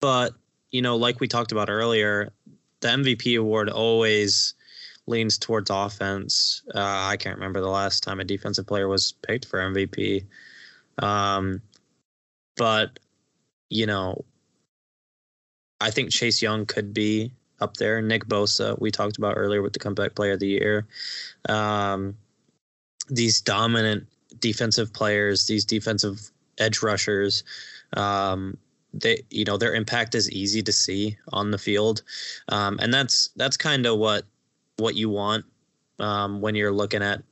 but 0.00 0.34
you 0.70 0.82
know, 0.82 0.96
like 0.96 1.20
we 1.20 1.28
talked 1.28 1.52
about 1.52 1.70
earlier, 1.70 2.32
the 2.80 2.88
MVP 2.88 3.38
award 3.38 3.70
always 3.70 4.54
leans 5.06 5.38
towards 5.38 5.70
offense. 5.70 6.62
Uh, 6.74 7.08
I 7.08 7.16
can't 7.16 7.36
remember 7.36 7.60
the 7.60 7.68
last 7.68 8.02
time 8.02 8.20
a 8.20 8.24
defensive 8.24 8.66
player 8.66 8.88
was 8.88 9.12
picked 9.12 9.46
for 9.46 9.58
MVP. 9.58 10.24
Um, 10.98 11.62
but 12.56 12.98
you 13.70 13.86
know, 13.86 14.24
I 15.80 15.90
think 15.90 16.10
Chase 16.10 16.42
Young 16.42 16.66
could 16.66 16.92
be 16.92 17.32
up 17.60 17.76
there. 17.76 18.02
Nick 18.02 18.26
Bosa, 18.26 18.78
we 18.80 18.90
talked 18.90 19.16
about 19.16 19.34
earlier 19.36 19.62
with 19.62 19.72
the 19.72 19.78
comeback 19.78 20.14
player 20.14 20.32
of 20.32 20.40
the 20.40 20.48
year. 20.48 20.86
Um, 21.48 22.16
these 23.08 23.40
dominant 23.40 24.06
defensive 24.38 24.92
players, 24.92 25.46
these 25.46 25.64
defensive 25.64 26.30
edge 26.58 26.82
rushers, 26.82 27.44
um, 27.96 28.56
they 28.92 29.22
you 29.30 29.44
know 29.44 29.56
their 29.56 29.74
impact 29.74 30.14
is 30.16 30.30
easy 30.30 30.62
to 30.62 30.72
see 30.72 31.16
on 31.32 31.52
the 31.52 31.58
field, 31.58 32.02
um, 32.48 32.78
and 32.82 32.92
that's 32.92 33.30
that's 33.36 33.56
kind 33.56 33.86
of 33.86 33.98
what 33.98 34.24
what 34.78 34.96
you 34.96 35.08
want 35.08 35.44
um, 36.00 36.40
when 36.40 36.56
you're 36.56 36.72
looking 36.72 37.02
at 37.02 37.22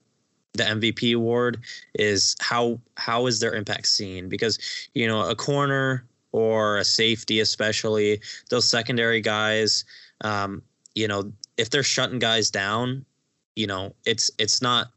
the 0.55 0.65
MVP 0.65 1.15
award 1.15 1.61
is 1.95 2.37
how 2.41 2.81
how 2.97 3.27
is 3.27 3.41
their 3.41 3.55
impact 3.55 3.87
seen? 3.87 4.29
Because 4.29 4.59
you 4.95 5.07
know 5.07 5.29
a 5.29 5.35
corner 5.35 6.05
or 6.33 6.79
a 6.79 6.85
safety, 6.85 7.41
especially 7.41 8.21
those 8.51 8.69
secondary 8.69 9.21
guys, 9.21 9.85
um, 10.23 10.63
you 10.95 11.09
know 11.09 11.33
if 11.57 11.71
they're 11.71 11.83
shutting 11.83 12.19
guys 12.19 12.51
down, 12.51 13.05
you 13.57 13.67
know 13.67 13.95
it's 14.05 14.31
it's 14.39 14.63
not 14.63 14.89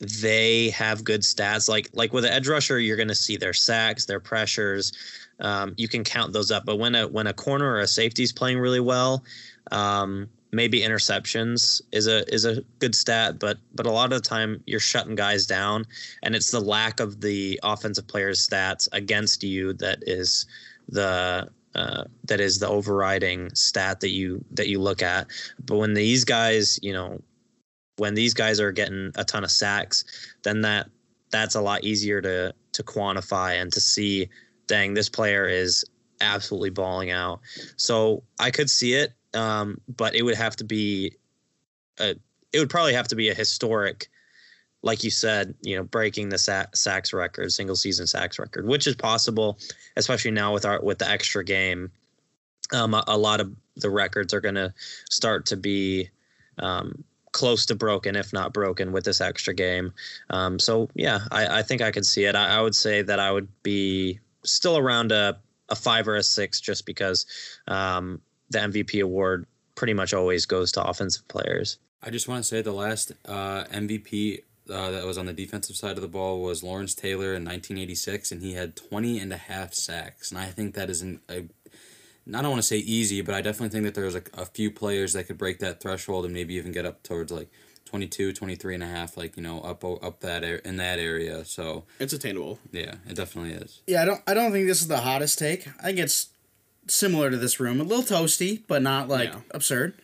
they 0.00 0.70
have 0.70 1.04
good 1.04 1.22
stats. 1.22 1.68
Like 1.68 1.88
like 1.92 2.12
with 2.12 2.24
an 2.24 2.32
edge 2.32 2.48
rusher, 2.48 2.78
you're 2.78 2.96
going 2.96 3.08
to 3.08 3.14
see 3.14 3.36
their 3.36 3.52
sacks, 3.52 4.04
their 4.04 4.20
pressures. 4.20 4.92
Um, 5.40 5.74
you 5.76 5.88
can 5.88 6.04
count 6.04 6.32
those 6.32 6.50
up. 6.50 6.64
But 6.64 6.76
when 6.76 6.94
a 6.94 7.08
when 7.08 7.26
a 7.26 7.32
corner 7.32 7.66
or 7.66 7.80
a 7.80 7.86
safety 7.86 8.22
is 8.22 8.32
playing 8.32 8.58
really 8.58 8.80
well, 8.80 9.24
um, 9.70 10.28
maybe 10.52 10.80
interceptions 10.80 11.82
is 11.92 12.06
a 12.06 12.32
is 12.32 12.44
a 12.44 12.62
good 12.78 12.94
stat. 12.94 13.38
But 13.38 13.58
but 13.74 13.86
a 13.86 13.90
lot 13.90 14.12
of 14.12 14.22
the 14.22 14.28
time 14.28 14.62
you're 14.66 14.80
shutting 14.80 15.16
guys 15.16 15.46
down, 15.46 15.84
and 16.22 16.36
it's 16.36 16.50
the 16.50 16.60
lack 16.60 17.00
of 17.00 17.20
the 17.20 17.58
offensive 17.62 18.06
players' 18.06 18.46
stats 18.46 18.88
against 18.92 19.42
you 19.42 19.72
that 19.74 19.98
is 20.02 20.46
the 20.88 21.48
uh, 21.74 22.04
that 22.24 22.40
is 22.40 22.58
the 22.58 22.68
overriding 22.68 23.54
stat 23.54 24.00
that 24.00 24.10
you 24.10 24.44
that 24.52 24.68
you 24.68 24.80
look 24.80 25.02
at. 25.02 25.26
But 25.64 25.76
when 25.76 25.94
these 25.94 26.24
guys, 26.24 26.78
you 26.82 26.92
know, 26.92 27.20
when 27.96 28.14
these 28.14 28.34
guys 28.34 28.58
are 28.60 28.72
getting 28.72 29.12
a 29.16 29.24
ton 29.24 29.44
of 29.44 29.50
sacks, 29.50 30.04
then 30.42 30.62
that 30.62 30.88
that's 31.30 31.54
a 31.54 31.60
lot 31.60 31.84
easier 31.84 32.20
to 32.22 32.54
to 32.72 32.82
quantify 32.82 33.60
and 33.60 33.72
to 33.72 33.80
see. 33.80 34.28
Dang, 34.66 34.92
this 34.94 35.08
player 35.08 35.48
is 35.48 35.84
absolutely 36.20 36.70
balling 36.70 37.10
out. 37.10 37.40
So 37.76 38.22
I 38.38 38.50
could 38.50 38.68
see 38.68 38.94
it, 38.94 39.14
um, 39.34 39.80
but 39.96 40.14
it 40.14 40.22
would 40.22 40.36
have 40.36 40.56
to 40.56 40.64
be 40.64 41.12
a. 41.98 42.16
It 42.52 42.58
would 42.58 42.70
probably 42.70 42.94
have 42.94 43.08
to 43.08 43.16
be 43.16 43.28
a 43.28 43.34
historic, 43.34 44.08
like 44.82 45.02
you 45.02 45.10
said, 45.10 45.54
you 45.62 45.76
know, 45.76 45.82
breaking 45.82 46.28
the 46.28 46.38
sa- 46.38 46.66
sacks 46.74 47.12
record, 47.12 47.52
single 47.52 47.76
season 47.76 48.06
sacks 48.06 48.38
record, 48.38 48.66
which 48.66 48.86
is 48.86 48.94
possible, 48.94 49.58
especially 49.96 50.30
now 50.30 50.52
with 50.52 50.64
our 50.64 50.80
with 50.80 50.98
the 50.98 51.08
extra 51.08 51.44
game. 51.44 51.90
Um, 52.72 52.94
a, 52.94 53.02
a 53.06 53.18
lot 53.18 53.40
of 53.40 53.52
the 53.76 53.90
records 53.90 54.34
are 54.34 54.40
going 54.40 54.54
to 54.56 54.72
start 55.10 55.46
to 55.46 55.56
be 55.56 56.10
um, 56.58 57.04
close 57.32 57.66
to 57.66 57.74
broken, 57.74 58.16
if 58.16 58.32
not 58.32 58.52
broken, 58.52 58.92
with 58.92 59.04
this 59.04 59.20
extra 59.20 59.54
game. 59.54 59.92
Um, 60.30 60.58
so 60.58 60.88
yeah, 60.94 61.20
I, 61.30 61.58
I, 61.58 61.62
think 61.62 61.80
I 61.80 61.90
could 61.90 62.04
see 62.04 62.24
it. 62.24 62.34
I, 62.34 62.58
I, 62.58 62.60
would 62.60 62.74
say 62.74 63.02
that 63.02 63.18
I 63.18 63.30
would 63.30 63.48
be 63.62 64.18
still 64.44 64.76
around 64.76 65.12
a, 65.12 65.38
a 65.68 65.76
five 65.76 66.08
or 66.08 66.16
a 66.16 66.22
six, 66.22 66.60
just 66.60 66.84
because 66.84 67.26
um, 67.68 68.20
the 68.50 68.58
MVP 68.58 69.02
award 69.02 69.46
pretty 69.76 69.94
much 69.94 70.12
always 70.12 70.46
goes 70.46 70.72
to 70.72 70.82
offensive 70.82 71.26
players. 71.28 71.78
I 72.02 72.10
just 72.10 72.28
want 72.28 72.42
to 72.42 72.48
say 72.48 72.62
the 72.62 72.72
last 72.72 73.12
uh, 73.24 73.64
MVP 73.64 74.42
uh, 74.70 74.90
that 74.90 75.04
was 75.04 75.18
on 75.18 75.26
the 75.26 75.32
defensive 75.32 75.76
side 75.76 75.96
of 75.96 76.02
the 76.02 76.08
ball 76.08 76.40
was 76.40 76.62
Lawrence 76.62 76.94
Taylor 76.94 77.34
in 77.34 77.44
1986, 77.44 78.32
and 78.32 78.42
he 78.42 78.54
had 78.54 78.76
20 78.76 79.18
and 79.18 79.32
a 79.32 79.36
half 79.36 79.74
sacks. 79.74 80.30
And 80.30 80.40
I 80.40 80.46
think 80.46 80.74
that 80.74 80.90
is 80.90 81.02
an, 81.02 81.20
a 81.28 81.44
I 82.36 82.42
don't 82.42 82.50
want 82.50 82.62
to 82.62 82.68
say 82.68 82.76
easy, 82.78 83.22
but 83.22 83.34
I 83.34 83.40
definitely 83.40 83.70
think 83.70 83.84
that 83.84 83.94
there's 83.94 84.14
a, 84.14 84.22
a 84.34 84.44
few 84.44 84.70
players 84.70 85.14
that 85.14 85.24
could 85.24 85.38
break 85.38 85.60
that 85.60 85.80
threshold 85.80 86.26
and 86.26 86.34
maybe 86.34 86.54
even 86.54 86.72
get 86.72 86.84
up 86.84 87.02
towards 87.02 87.32
like 87.32 87.48
22, 87.86 88.34
23 88.34 88.74
and 88.74 88.82
a 88.82 88.86
half, 88.86 89.16
like, 89.16 89.36
you 89.36 89.42
know, 89.42 89.60
up 89.60 89.82
up 89.82 90.20
that 90.20 90.44
in 90.44 90.76
that 90.76 90.98
area. 90.98 91.44
So 91.44 91.84
it's 91.98 92.12
attainable. 92.12 92.58
Yeah, 92.70 92.96
it 93.08 93.16
definitely 93.16 93.52
is. 93.52 93.80
Yeah, 93.86 94.02
I 94.02 94.04
don't 94.04 94.20
I 94.26 94.34
don't 94.34 94.52
think 94.52 94.66
this 94.66 94.82
is 94.82 94.88
the 94.88 94.98
hottest 94.98 95.38
take. 95.38 95.66
I 95.80 95.84
think 95.84 95.98
it's 95.98 96.28
similar 96.86 97.30
to 97.30 97.36
this 97.36 97.60
room, 97.60 97.80
a 97.80 97.84
little 97.84 98.04
toasty, 98.04 98.62
but 98.66 98.82
not 98.82 99.08
like 99.08 99.32
yeah. 99.32 99.40
absurd. 99.52 99.94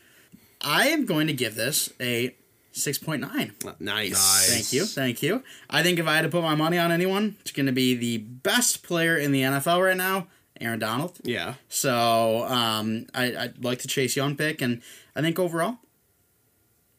I 0.63 0.89
am 0.89 1.05
going 1.05 1.27
to 1.27 1.35
give 1.35 1.57
this 1.57 1.93
a 2.01 2.35
6.9. 2.75 3.21
Nice. 3.21 3.81
nice. 3.81 4.53
Thank 4.53 4.73
you. 4.73 4.85
Thank 4.85 5.23
you. 5.23 5.43
I 5.71 5.83
think 5.83 5.99
if 5.99 6.07
I 6.07 6.17
had 6.17 6.23
to 6.23 6.29
put 6.29 6.43
my 6.43 6.57
money 6.57 6.77
on 6.77 6.91
anyone, 6.91 7.37
it's 7.41 7.53
going 7.53 7.67
to 7.67 7.73
be 7.73 7.95
the 7.95 8.19
best 8.19 8.83
player 8.83 9.17
in 9.17 9.31
the 9.33 9.43
NFL 9.43 9.85
right 9.85 9.97
now, 9.97 10.27
Aaron 10.61 10.81
Donald. 10.81 11.19
Yeah. 11.23 11.55
So 11.69 12.45
um, 12.49 13.07
I, 13.15 13.37
I'd 13.37 13.65
like 13.65 13.79
to 13.81 13.89
Chase 13.89 14.17
Young 14.17 14.37
pick, 14.37 14.61
and 14.61 14.83
I 15.15 15.21
think 15.21 15.39
overall, 15.39 15.79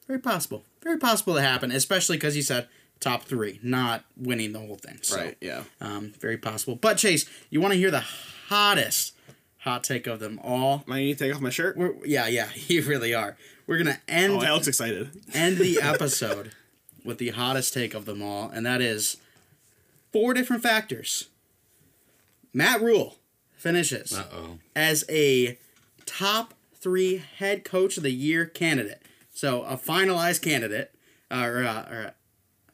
very 0.07 0.19
possible. 0.19 0.63
Very 0.81 0.97
possible 0.97 1.35
to 1.35 1.41
happen, 1.41 1.71
especially 1.71 2.15
because 2.15 2.37
you 2.37 2.41
said 2.41 2.69
top 2.99 3.23
three, 3.23 3.59
not 3.61 4.05
winning 4.15 4.53
the 4.53 4.59
whole 4.59 4.75
thing. 4.75 4.99
So, 5.01 5.17
right, 5.17 5.37
yeah. 5.41 5.63
Um, 5.81 6.13
very 6.19 6.37
possible. 6.37 6.75
But, 6.75 6.97
Chase, 6.97 7.25
you 7.49 7.59
want 7.59 7.73
to 7.73 7.77
hear 7.77 7.91
the 7.91 8.03
hottest 8.47 9.13
hot 9.59 9.83
take 9.83 10.07
of 10.07 10.19
them 10.19 10.39
all? 10.43 10.85
I 10.89 10.99
need 10.99 11.17
to 11.17 11.25
take 11.25 11.35
off 11.35 11.41
my 11.41 11.49
shirt? 11.49 11.75
We're, 11.75 11.95
yeah, 12.05 12.27
yeah, 12.27 12.49
you 12.67 12.83
really 12.83 13.13
are. 13.13 13.35
We're 13.67 13.83
going 13.83 13.95
to 13.95 14.01
end. 14.07 14.33
Oh, 14.33 14.43
Alec's 14.43 14.67
excited. 14.67 15.09
end 15.33 15.57
the 15.57 15.79
episode 15.83 16.51
with 17.03 17.17
the 17.17 17.29
hottest 17.29 17.73
take 17.73 17.93
of 17.93 18.05
them 18.05 18.21
all, 18.21 18.49
and 18.49 18.65
that 18.65 18.81
is 18.81 19.17
four 20.11 20.33
different 20.33 20.63
factors. 20.63 21.29
Matt 22.53 22.81
Rhule 22.81 23.17
finishes 23.57 24.13
Uh-oh. 24.17 24.59
as 24.75 25.03
a 25.09 25.57
top 26.05 26.53
three 26.75 27.17
head 27.37 27.63
coach 27.65 27.97
of 27.97 28.03
the 28.03 28.11
year 28.11 28.45
candidate. 28.45 29.01
So 29.33 29.63
a 29.63 29.75
finalized 29.75 30.41
candidate, 30.41 30.93
uh, 31.29 31.43
or, 31.43 31.63
uh, 31.65 31.81
or 31.91 32.11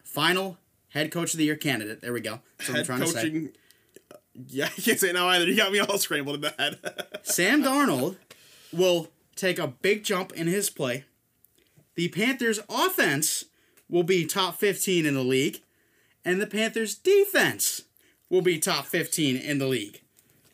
final 0.04 0.58
head 0.90 1.12
coach 1.12 1.34
of 1.34 1.38
the 1.40 1.46
year 1.46 1.56
candidate. 1.56 2.02
There 2.02 2.14
we 2.14 2.22
go. 2.22 2.40
That's 2.58 2.70
what 2.70 2.76
head 2.78 2.80
I'm 2.82 2.86
trying 2.86 3.12
coaching, 3.14 3.34
to 3.34 3.48
say. 3.48 3.54
Yeah, 4.50 4.66
I 4.78 4.82
can't 4.82 5.00
say 5.00 5.10
it 5.10 5.14
now 5.14 5.28
either. 5.30 5.46
You 5.46 5.56
got 5.56 5.72
me 5.72 5.80
all 5.80 5.98
scrambled 5.98 6.36
in 6.36 6.42
the 6.42 6.54
head. 6.60 6.78
Sam 7.24 7.64
Darnold 7.64 8.18
will 8.72 9.10
take 9.36 9.60
a 9.60 9.68
big 9.68 10.04
jump 10.04 10.32
in 10.34 10.48
his 10.48 10.70
play. 10.70 11.06
The 11.96 12.10
Panthers' 12.10 12.60
offense 12.70 13.46
will 13.90 14.04
be 14.04 14.26
top 14.26 14.56
15 14.56 15.06
in 15.06 15.14
the 15.14 15.24
league, 15.24 15.62
and 16.24 16.42
the 16.42 16.48
Panthers' 16.48 16.96
defense 16.96 17.84
will 18.30 18.42
be 18.42 18.58
top 18.58 18.86
15 18.86 19.36
in 19.36 19.58
the 19.58 19.68
league. 19.68 20.02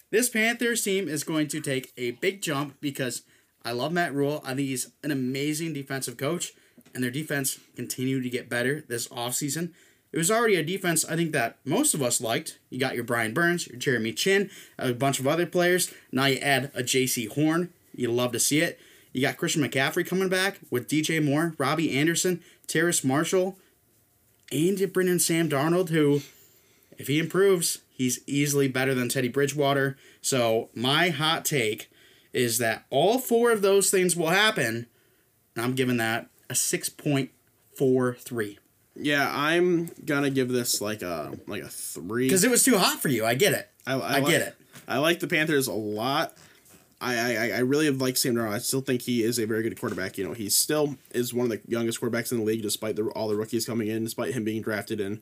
This 0.09 0.29
Panthers 0.29 0.83
team 0.83 1.07
is 1.07 1.23
going 1.23 1.47
to 1.49 1.61
take 1.61 1.91
a 1.97 2.11
big 2.11 2.41
jump 2.41 2.75
because 2.79 3.23
I 3.63 3.71
love 3.71 3.91
Matt 3.91 4.13
Rhule. 4.13 4.41
I 4.43 4.55
think 4.55 4.69
he's 4.69 4.91
an 5.03 5.11
amazing 5.11 5.73
defensive 5.73 6.17
coach, 6.17 6.53
and 6.95 7.03
their 7.03 7.11
defense 7.11 7.59
continued 7.75 8.23
to 8.23 8.29
get 8.29 8.49
better 8.49 8.83
this 8.87 9.07
offseason. 9.09 9.73
It 10.11 10.17
was 10.17 10.31
already 10.31 10.55
a 10.55 10.63
defense 10.63 11.03
I 11.03 11.15
think 11.15 11.33
that 11.33 11.57
most 11.65 11.93
of 11.93 12.01
us 12.01 12.21
liked. 12.21 12.59
You 12.69 12.79
got 12.79 12.95
your 12.95 13.03
Brian 13.03 13.33
Burns, 13.33 13.67
your 13.67 13.77
Jeremy 13.77 14.13
Chinn, 14.13 14.49
a 14.79 14.93
bunch 14.93 15.19
of 15.19 15.27
other 15.27 15.45
players. 15.45 15.93
Now 16.11 16.25
you 16.25 16.37
add 16.37 16.71
a 16.73 16.81
Jaycee 16.81 17.29
Horn. 17.29 17.73
You 17.97 18.11
love 18.11 18.31
to 18.31 18.39
see 18.39 18.61
it. 18.61 18.79
You 19.11 19.21
got 19.21 19.37
Christian 19.37 19.63
McCaffrey 19.63 20.07
coming 20.07 20.29
back 20.29 20.59
with 20.69 20.87
DJ 20.87 21.23
Moore, 21.23 21.55
Robbie 21.57 21.97
Anderson, 21.97 22.41
Terrace 22.67 23.03
Marshall, 23.03 23.57
and 24.51 24.79
you 24.79 24.87
bring 24.87 25.07
in 25.07 25.19
Sam 25.19 25.49
Darnold, 25.49 25.89
who, 25.89 26.21
if 26.97 27.07
he 27.07 27.19
improves, 27.19 27.79
He's 27.97 28.21
easily 28.27 28.67
better 28.67 28.93
than 28.93 29.09
Teddy 29.09 29.27
Bridgewater. 29.27 29.97
So 30.21 30.69
my 30.75 31.09
hot 31.09 31.45
take 31.45 31.89
is 32.31 32.59
that 32.59 32.85
all 32.91 33.17
four 33.17 33.51
of 33.51 33.63
those 33.63 33.89
things 33.89 34.15
will 34.15 34.29
happen. 34.29 34.85
And 35.55 35.65
I'm 35.65 35.73
giving 35.73 35.97
that 35.97 36.27
a 36.47 36.53
6.43. 36.53 38.57
Yeah, 38.99 39.31
I'm 39.35 39.89
gonna 40.05 40.29
give 40.29 40.49
this 40.49 40.79
like 40.81 41.01
a 41.03 41.37
like 41.45 41.61
a 41.61 41.69
three 41.69 42.25
because 42.25 42.43
it 42.43 42.49
was 42.49 42.63
too 42.63 42.79
hot 42.79 42.99
for 42.99 43.09
you. 43.09 43.25
I 43.25 43.35
get 43.35 43.53
it. 43.53 43.69
I, 43.85 43.93
I, 43.93 43.95
I 43.95 44.19
like, 44.19 44.25
get 44.25 44.41
it. 44.41 44.55
I 44.87 44.97
like 44.97 45.19
the 45.19 45.27
Panthers 45.27 45.67
a 45.67 45.73
lot. 45.73 46.33
I, 46.99 47.35
I 47.35 47.49
I 47.55 47.59
really 47.59 47.89
like 47.91 48.17
Sam 48.17 48.35
Darnold. 48.35 48.53
I 48.53 48.57
still 48.57 48.81
think 48.81 49.03
he 49.03 49.23
is 49.23 49.37
a 49.37 49.45
very 49.45 49.61
good 49.61 49.79
quarterback. 49.79 50.17
You 50.17 50.25
know, 50.25 50.33
he 50.33 50.49
still 50.49 50.97
is 51.11 51.33
one 51.33 51.45
of 51.45 51.51
the 51.51 51.61
youngest 51.67 52.01
quarterbacks 52.01 52.31
in 52.31 52.39
the 52.39 52.43
league, 52.43 52.63
despite 52.63 52.95
the, 52.95 53.03
all 53.09 53.27
the 53.27 53.35
rookies 53.35 53.65
coming 53.65 53.87
in, 53.87 54.03
despite 54.03 54.33
him 54.33 54.43
being 54.43 54.61
drafted 54.61 54.99
in 54.99 55.17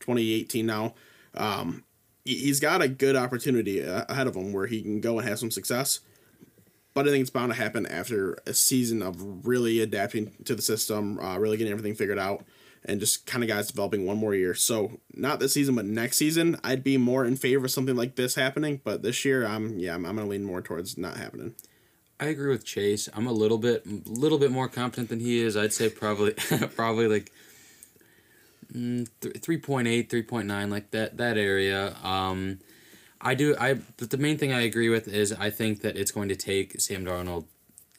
2018 0.00 0.64
now. 0.64 0.94
Um, 1.34 1.84
he's 2.24 2.60
got 2.60 2.82
a 2.82 2.88
good 2.88 3.16
opportunity 3.16 3.80
ahead 3.80 4.26
of 4.26 4.36
him 4.36 4.52
where 4.52 4.66
he 4.66 4.82
can 4.82 5.00
go 5.00 5.18
and 5.18 5.28
have 5.28 5.38
some 5.38 5.50
success. 5.50 6.00
But 6.94 7.06
I 7.06 7.10
think 7.10 7.20
it's 7.20 7.30
bound 7.30 7.52
to 7.52 7.58
happen 7.58 7.86
after 7.86 8.38
a 8.46 8.54
season 8.54 9.02
of 9.02 9.46
really 9.46 9.80
adapting 9.80 10.32
to 10.44 10.54
the 10.54 10.62
system, 10.62 11.18
uh, 11.18 11.38
really 11.38 11.58
getting 11.58 11.72
everything 11.72 11.94
figured 11.94 12.18
out, 12.18 12.44
and 12.86 13.00
just 13.00 13.26
kind 13.26 13.42
of 13.44 13.48
guys 13.48 13.68
developing 13.68 14.06
one 14.06 14.16
more 14.16 14.34
year. 14.34 14.54
So 14.54 15.00
not 15.14 15.40
this 15.40 15.52
season, 15.52 15.74
but 15.74 15.84
next 15.84 16.16
season, 16.16 16.58
I'd 16.64 16.84
be 16.84 16.96
more 16.96 17.24
in 17.24 17.36
favor 17.36 17.66
of 17.66 17.70
something 17.70 17.96
like 17.96 18.16
this 18.16 18.34
happening. 18.34 18.80
But 18.84 19.02
this 19.02 19.24
year, 19.24 19.46
I'm 19.46 19.78
yeah, 19.78 19.94
I'm, 19.94 20.04
I'm 20.06 20.16
gonna 20.16 20.28
lean 20.28 20.44
more 20.44 20.62
towards 20.62 20.96
not 20.96 21.16
happening. 21.16 21.54
I 22.18 22.26
agree 22.26 22.48
with 22.48 22.64
Chase. 22.64 23.10
I'm 23.12 23.26
a 23.26 23.32
little 23.32 23.58
bit, 23.58 24.08
little 24.08 24.38
bit 24.38 24.50
more 24.50 24.68
confident 24.68 25.10
than 25.10 25.20
he 25.20 25.40
is. 25.40 25.54
I'd 25.54 25.74
say 25.74 25.90
probably, 25.90 26.32
probably 26.74 27.08
like 27.08 27.30
mm, 28.72 29.08
th- 29.20 29.34
3.8 29.34 30.08
3.9 30.08 30.70
like 30.70 30.90
that 30.90 31.16
that 31.16 31.36
area 31.36 31.94
um 32.02 32.58
i 33.20 33.34
do 33.34 33.56
i 33.58 33.74
but 33.74 34.10
the 34.10 34.16
main 34.16 34.38
thing 34.38 34.52
i 34.52 34.60
agree 34.60 34.88
with 34.88 35.08
is 35.08 35.32
i 35.32 35.50
think 35.50 35.82
that 35.82 35.96
it's 35.96 36.10
going 36.10 36.28
to 36.28 36.36
take 36.36 36.80
sam 36.80 37.04
darnold 37.04 37.44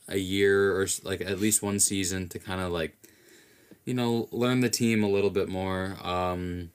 a 0.07 0.17
year 0.17 0.79
or 0.79 0.87
like 1.03 1.21
at 1.21 1.39
least 1.39 1.61
one 1.61 1.79
season 1.79 2.29
to 2.29 2.39
kind 2.39 2.61
of 2.61 2.71
like 2.71 2.97
you 3.87 3.95
know 3.95 4.29
learn 4.31 4.59
the 4.59 4.69
team 4.69 5.03
a 5.03 5.09
little 5.09 5.31
bit 5.31 5.49
more 5.49 5.97
um 6.03 6.69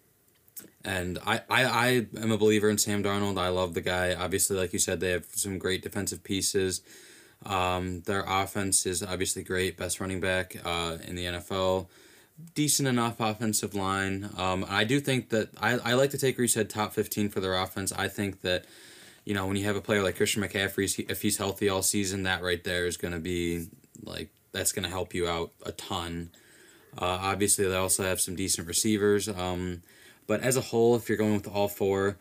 and 0.84 1.18
I, 1.24 1.40
I, 1.48 1.64
I 1.64 1.86
am 2.20 2.32
a 2.32 2.36
believer 2.36 2.68
in 2.68 2.78
Sam 2.78 3.02
Darnold. 3.04 3.38
I 3.38 3.48
love 3.48 3.74
the 3.74 3.80
guy. 3.80 4.14
Obviously, 4.14 4.56
like 4.56 4.72
you 4.72 4.78
said, 4.78 4.98
they 4.98 5.10
have 5.10 5.26
some 5.26 5.58
great 5.58 5.82
defensive 5.82 6.24
pieces. 6.24 6.82
Um, 7.44 8.00
their 8.02 8.24
offense 8.26 8.86
is 8.86 9.02
obviously 9.02 9.42
great, 9.42 9.76
best 9.76 10.00
running 10.00 10.20
back 10.20 10.56
uh, 10.64 10.98
in 11.06 11.14
the 11.14 11.24
NFL. 11.24 11.86
decent 12.54 12.88
enough 12.88 13.20
offensive 13.20 13.74
line. 13.74 14.30
Um, 14.36 14.66
I 14.68 14.84
do 14.84 15.00
think 15.00 15.28
that 15.30 15.50
I, 15.60 15.78
I 15.78 15.92
like 15.94 16.10
to 16.10 16.18
take 16.18 16.36
where 16.36 16.42
you 16.44 16.48
said 16.48 16.68
top 16.68 16.92
15 16.92 17.28
for 17.28 17.40
their 17.40 17.54
offense. 17.54 17.92
I 17.92 18.08
think 18.08 18.40
that, 18.40 18.64
you 19.24 19.34
know, 19.34 19.46
when 19.46 19.56
you 19.56 19.64
have 19.64 19.76
a 19.76 19.80
player 19.80 20.02
like 20.02 20.16
Christian 20.16 20.42
McCaffrey, 20.42 21.04
if 21.08 21.22
he's 21.22 21.36
healthy 21.36 21.68
all 21.68 21.82
season, 21.82 22.24
that 22.24 22.42
right 22.42 22.62
there 22.64 22.86
is 22.86 22.96
going 22.96 23.14
to 23.14 23.20
be 23.20 23.68
like, 24.02 24.30
that's 24.52 24.72
going 24.72 24.84
to 24.84 24.90
help 24.90 25.14
you 25.14 25.28
out 25.28 25.52
a 25.64 25.72
ton. 25.72 26.30
Uh, 26.96 27.18
obviously, 27.20 27.66
they 27.66 27.76
also 27.76 28.02
have 28.02 28.20
some 28.20 28.36
decent 28.36 28.68
receivers. 28.68 29.28
Um, 29.28 29.82
but 30.26 30.40
as 30.40 30.56
a 30.56 30.60
whole, 30.60 30.94
if 30.96 31.08
you're 31.08 31.18
going 31.18 31.34
with 31.34 31.48
all 31.48 31.68
four, 31.68 32.18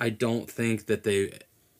I 0.00 0.10
don't 0.10 0.50
think 0.50 0.86
that 0.86 1.04
they 1.04 1.38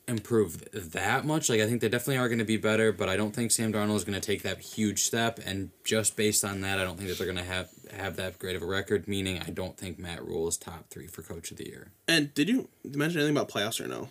improve 0.08 0.68
that 0.72 1.24
much. 1.24 1.48
Like 1.48 1.60
I 1.60 1.66
think 1.66 1.80
they 1.80 1.88
definitely 1.88 2.18
are 2.18 2.28
going 2.28 2.38
to 2.38 2.44
be 2.44 2.56
better, 2.56 2.92
but 2.92 3.08
I 3.08 3.16
don't 3.16 3.34
think 3.34 3.50
Sam 3.50 3.72
Darnold 3.72 3.96
is 3.96 4.04
going 4.04 4.20
to 4.20 4.26
take 4.26 4.42
that 4.42 4.60
huge 4.60 5.02
step. 5.04 5.38
And 5.44 5.70
just 5.84 6.16
based 6.16 6.44
on 6.44 6.60
that, 6.62 6.78
I 6.78 6.84
don't 6.84 6.96
think 6.96 7.08
that 7.08 7.18
they're 7.18 7.26
going 7.26 7.44
to 7.44 7.44
have 7.44 7.68
have 7.96 8.16
that 8.16 8.38
great 8.38 8.56
of 8.56 8.62
a 8.62 8.66
record. 8.66 9.08
Meaning, 9.08 9.40
I 9.46 9.50
don't 9.50 9.76
think 9.76 9.98
Matt 9.98 10.24
Rhule 10.24 10.48
is 10.48 10.56
top 10.56 10.88
three 10.90 11.06
for 11.06 11.22
Coach 11.22 11.50
of 11.50 11.56
the 11.56 11.66
Year. 11.66 11.92
And 12.08 12.32
did 12.34 12.48
you 12.48 12.68
mention 12.84 13.20
anything 13.20 13.36
about 13.36 13.48
playoffs 13.50 13.84
or 13.84 13.88
no? 13.88 14.08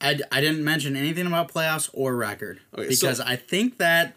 I, 0.00 0.18
I 0.32 0.40
didn't 0.40 0.64
mention 0.64 0.96
anything 0.96 1.26
about 1.28 1.52
playoffs 1.52 1.88
or 1.92 2.16
record 2.16 2.60
Okay, 2.76 2.88
because 2.88 3.18
so- 3.18 3.24
I 3.24 3.36
think 3.36 3.78
that 3.78 4.14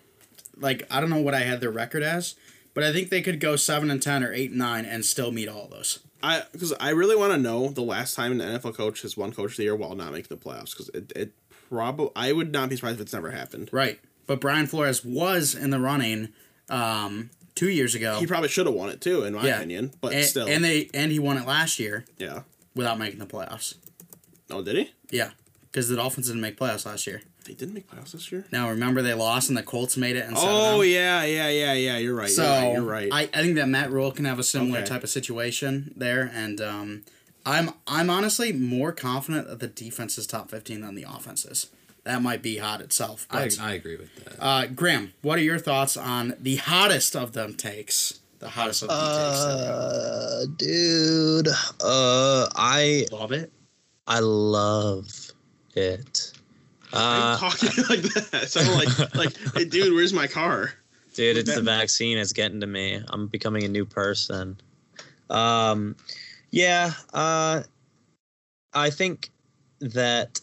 like 0.57 0.83
I 0.89 0.99
don't 0.99 1.09
know 1.09 1.21
what 1.21 1.33
I 1.33 1.41
had 1.41 1.61
their 1.61 1.71
record 1.71 2.01
as, 2.03 2.35
but 2.75 2.83
I 2.83 2.93
think 2.93 3.09
they 3.09 3.23
could 3.23 3.39
go 3.39 3.55
seven 3.55 3.89
and 3.89 3.99
ten 3.99 4.23
or 4.23 4.31
eight 4.31 4.51
and 4.51 4.59
nine 4.59 4.85
and 4.85 5.03
still 5.03 5.31
meet 5.31 5.47
all 5.49 5.67
those. 5.67 5.99
I 6.21 6.43
because 6.51 6.73
I 6.79 6.89
really 6.89 7.15
want 7.15 7.33
to 7.33 7.39
know 7.39 7.69
the 7.69 7.81
last 7.81 8.13
time 8.13 8.31
an 8.31 8.39
NFL 8.39 8.75
coach 8.75 9.01
has 9.01 9.17
won 9.17 9.31
Coach 9.31 9.51
of 9.51 9.57
the 9.57 9.63
Year 9.63 9.75
while 9.75 9.95
not 9.95 10.11
making 10.11 10.27
the 10.29 10.37
playoffs 10.37 10.71
because 10.71 10.89
it 10.89 11.11
it 11.15 11.31
probably 11.69 12.09
I 12.15 12.31
would 12.31 12.51
not 12.51 12.69
be 12.69 12.75
surprised 12.75 12.95
if 12.97 13.01
it's 13.01 13.13
never 13.13 13.31
happened. 13.31 13.69
Right, 13.71 13.99
but 14.27 14.39
Brian 14.39 14.67
Flores 14.67 15.03
was 15.03 15.55
in 15.55 15.71
the 15.71 15.79
running 15.79 16.29
um, 16.69 17.29
two 17.55 17.69
years 17.69 17.95
ago. 17.95 18.19
He 18.19 18.27
probably 18.27 18.49
should 18.49 18.65
have 18.65 18.75
won 18.75 18.89
it 18.89 19.01
too, 19.01 19.23
in 19.23 19.33
my 19.33 19.45
Yeah. 19.45 19.57
opinion. 19.57 19.93
But 20.01 20.13
and, 20.13 20.25
still, 20.25 20.47
and 20.47 20.63
they 20.63 20.89
and 20.93 21.11
he 21.11 21.19
won 21.19 21.37
it 21.37 21.47
last 21.47 21.79
year 21.79 22.05
yeah. 22.17 22.41
without 22.75 22.99
making 22.99 23.19
the 23.19 23.25
playoffs. 23.25 23.75
Oh, 24.49 24.61
did 24.61 24.75
he? 24.77 24.91
Yeah, 25.09 25.31
because 25.63 25.89
the 25.89 25.95
Dolphins 25.95 26.27
didn't 26.27 26.41
make 26.41 26.57
playoffs 26.57 26.85
last 26.85 27.07
year. 27.07 27.21
They 27.45 27.53
didn't 27.53 27.73
make 27.75 27.89
playoffs 27.89 28.11
this 28.11 28.31
year. 28.31 28.45
Now 28.51 28.69
remember 28.69 29.01
they 29.01 29.13
lost 29.13 29.49
and 29.49 29.57
the 29.57 29.63
Colts 29.63 29.95
made 29.97 30.15
it. 30.15 30.25
And 30.25 30.35
Oh 30.37 30.81
yeah, 30.81 31.23
yeah, 31.23 31.47
yeah, 31.49 31.73
yeah. 31.73 31.97
You're 31.97 32.15
right. 32.15 32.29
So 32.29 32.43
you're 32.43 32.51
right. 32.51 32.73
You're 32.73 32.83
right. 32.83 33.29
I, 33.33 33.39
I 33.39 33.41
think 33.43 33.55
that 33.55 33.67
Matt 33.69 33.91
Rhule 33.91 34.11
can 34.11 34.25
have 34.25 34.39
a 34.39 34.43
similar 34.43 34.79
Okay. 34.79 34.87
type 34.87 35.03
of 35.03 35.09
situation 35.09 35.93
there, 35.95 36.29
and 36.33 36.59
um, 36.59 37.03
I'm 37.45 37.69
I'm 37.87 38.09
honestly 38.09 38.51
more 38.51 38.91
confident 38.91 39.47
that 39.47 39.59
the 39.59 39.67
defense 39.67 40.17
is 40.17 40.25
top 40.27 40.49
fifteen 40.49 40.81
than 40.81 40.95
the 40.95 41.03
offense 41.07 41.45
is. 41.45 41.67
That 42.03 42.21
might 42.21 42.41
be 42.43 42.57
hot 42.57 42.81
itself. 42.81 43.27
I, 43.31 43.45
But 43.45 43.59
I 43.59 43.73
agree 43.73 43.95
with 43.97 44.13
that. 44.25 44.35
uh, 44.43 44.67
Graham, 44.67 45.13
what 45.23 45.39
are 45.39 45.43
your 45.43 45.57
thoughts 45.57 45.97
on 45.97 46.35
the 46.39 46.57
hottest 46.57 47.15
of 47.15 47.33
them 47.33 47.55
takes? 47.55 48.19
The 48.39 48.49
hottest 48.49 48.83
of 48.83 48.89
them 48.89 48.97
takes. 48.99 49.39
Uh, 49.39 50.45
dude. 50.57 51.47
Uh, 51.81 52.47
I. 52.55 53.05
Love 53.11 53.31
it. 53.31 53.51
I 54.05 54.19
love 54.19 55.31
it. 55.75 56.31
I'm 56.95 57.21
Uh, 57.23 57.37
talking 57.37 57.69
like 57.89 58.01
that. 58.01 58.43
It 58.43 58.49
sounded 58.49 58.73
like 58.73 59.15
like, 59.15 59.53
hey, 59.55 59.65
dude, 59.65 59.93
where's 59.93 60.13
my 60.13 60.27
car? 60.27 60.73
dude, 61.13 61.37
it's 61.37 61.55
the 61.55 61.61
vaccine. 61.61 62.17
It's 62.17 62.33
getting 62.33 62.59
to 62.59 62.67
me. 62.67 63.01
I'm 63.07 63.27
becoming 63.27 63.63
a 63.63 63.69
new 63.69 63.85
person. 63.85 64.57
Um, 65.29 65.95
yeah. 66.51 66.91
Uh, 67.13 67.63
I 68.73 68.89
think 68.89 69.29
that 69.79 70.41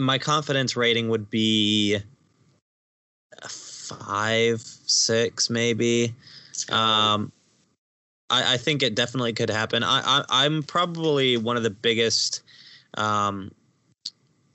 my 0.00 0.18
confidence 0.18 0.76
rating 0.76 1.08
would 1.08 1.30
be 1.30 1.98
five, 3.48 4.60
six, 4.60 5.48
maybe. 5.50 6.14
Um, 6.70 7.30
I, 8.30 8.54
I 8.54 8.56
think 8.56 8.82
it 8.82 8.94
definitely 8.94 9.32
could 9.32 9.50
happen. 9.50 9.82
I, 9.84 10.02
I 10.04 10.24
I'm 10.44 10.62
probably 10.62 11.36
one 11.36 11.56
of 11.56 11.62
the 11.62 11.70
biggest. 11.70 12.42
Um, 12.94 13.52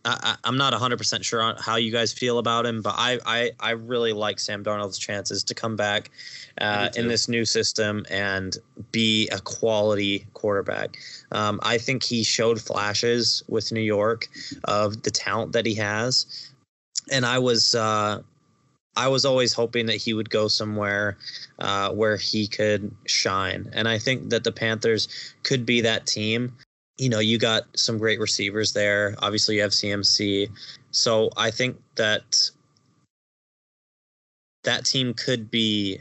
I, 0.07 0.35
I'm 0.43 0.57
not 0.57 0.73
100% 0.73 1.23
sure 1.23 1.41
on 1.41 1.55
how 1.57 1.75
you 1.75 1.91
guys 1.91 2.13
feel 2.13 2.39
about 2.39 2.65
him, 2.65 2.81
but 2.81 2.95
I, 2.97 3.19
I, 3.25 3.51
I 3.59 3.71
really 3.71 4.13
like 4.13 4.39
Sam 4.39 4.63
Darnold's 4.63 4.97
chances 4.97 5.43
to 5.45 5.53
come 5.53 5.75
back 5.75 6.11
uh, 6.59 6.89
in 6.95 7.07
this 7.07 7.27
new 7.27 7.45
system 7.45 8.05
and 8.09 8.57
be 8.91 9.27
a 9.29 9.39
quality 9.39 10.25
quarterback. 10.34 10.97
Um, 11.31 11.59
I 11.63 11.77
think 11.77 12.03
he 12.03 12.23
showed 12.23 12.61
flashes 12.61 13.43
with 13.47 13.71
New 13.71 13.81
York 13.81 14.27
of 14.63 15.03
the 15.03 15.11
talent 15.11 15.51
that 15.53 15.65
he 15.65 15.75
has, 15.75 16.51
and 17.11 17.25
I 17.25 17.39
was 17.39 17.75
uh, 17.75 18.21
I 18.95 19.07
was 19.07 19.25
always 19.25 19.53
hoping 19.53 19.85
that 19.88 19.97
he 19.97 20.13
would 20.13 20.29
go 20.29 20.47
somewhere 20.47 21.17
uh, 21.59 21.91
where 21.91 22.17
he 22.17 22.47
could 22.47 22.95
shine, 23.05 23.69
and 23.73 23.88
I 23.88 23.99
think 23.99 24.29
that 24.29 24.43
the 24.43 24.51
Panthers 24.51 25.07
could 25.43 25.65
be 25.65 25.81
that 25.81 26.07
team 26.07 26.53
you 26.98 27.10
know, 27.10 27.19
you 27.19 27.38
got 27.38 27.64
some 27.76 27.98
great 27.98 28.19
receivers 28.19 28.74
there. 28.74 29.15
Obviously, 29.19 29.56
you 29.56 29.61
have 29.61 29.72
CMC. 29.72 30.49
So 30.91 31.30
I 31.38 31.52
think 31.52 31.78
that 31.95 32.49
that 34.64 34.86
team 34.86 35.14
could 35.14 35.52
be 35.52 35.99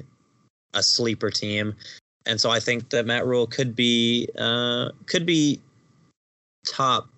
a 0.75 0.83
sleeper 0.83 1.31
team. 1.31 1.75
And 2.25 2.41
so 2.41 2.51
I 2.51 2.61
think 2.61 2.91
that 2.91 3.07
Matt 3.07 3.27
Rhule 3.27 3.47
could 3.47 3.77
be 3.77 4.29
uh, 4.39 4.91
could 5.07 5.27
be 5.27 5.61
top. 6.67 7.09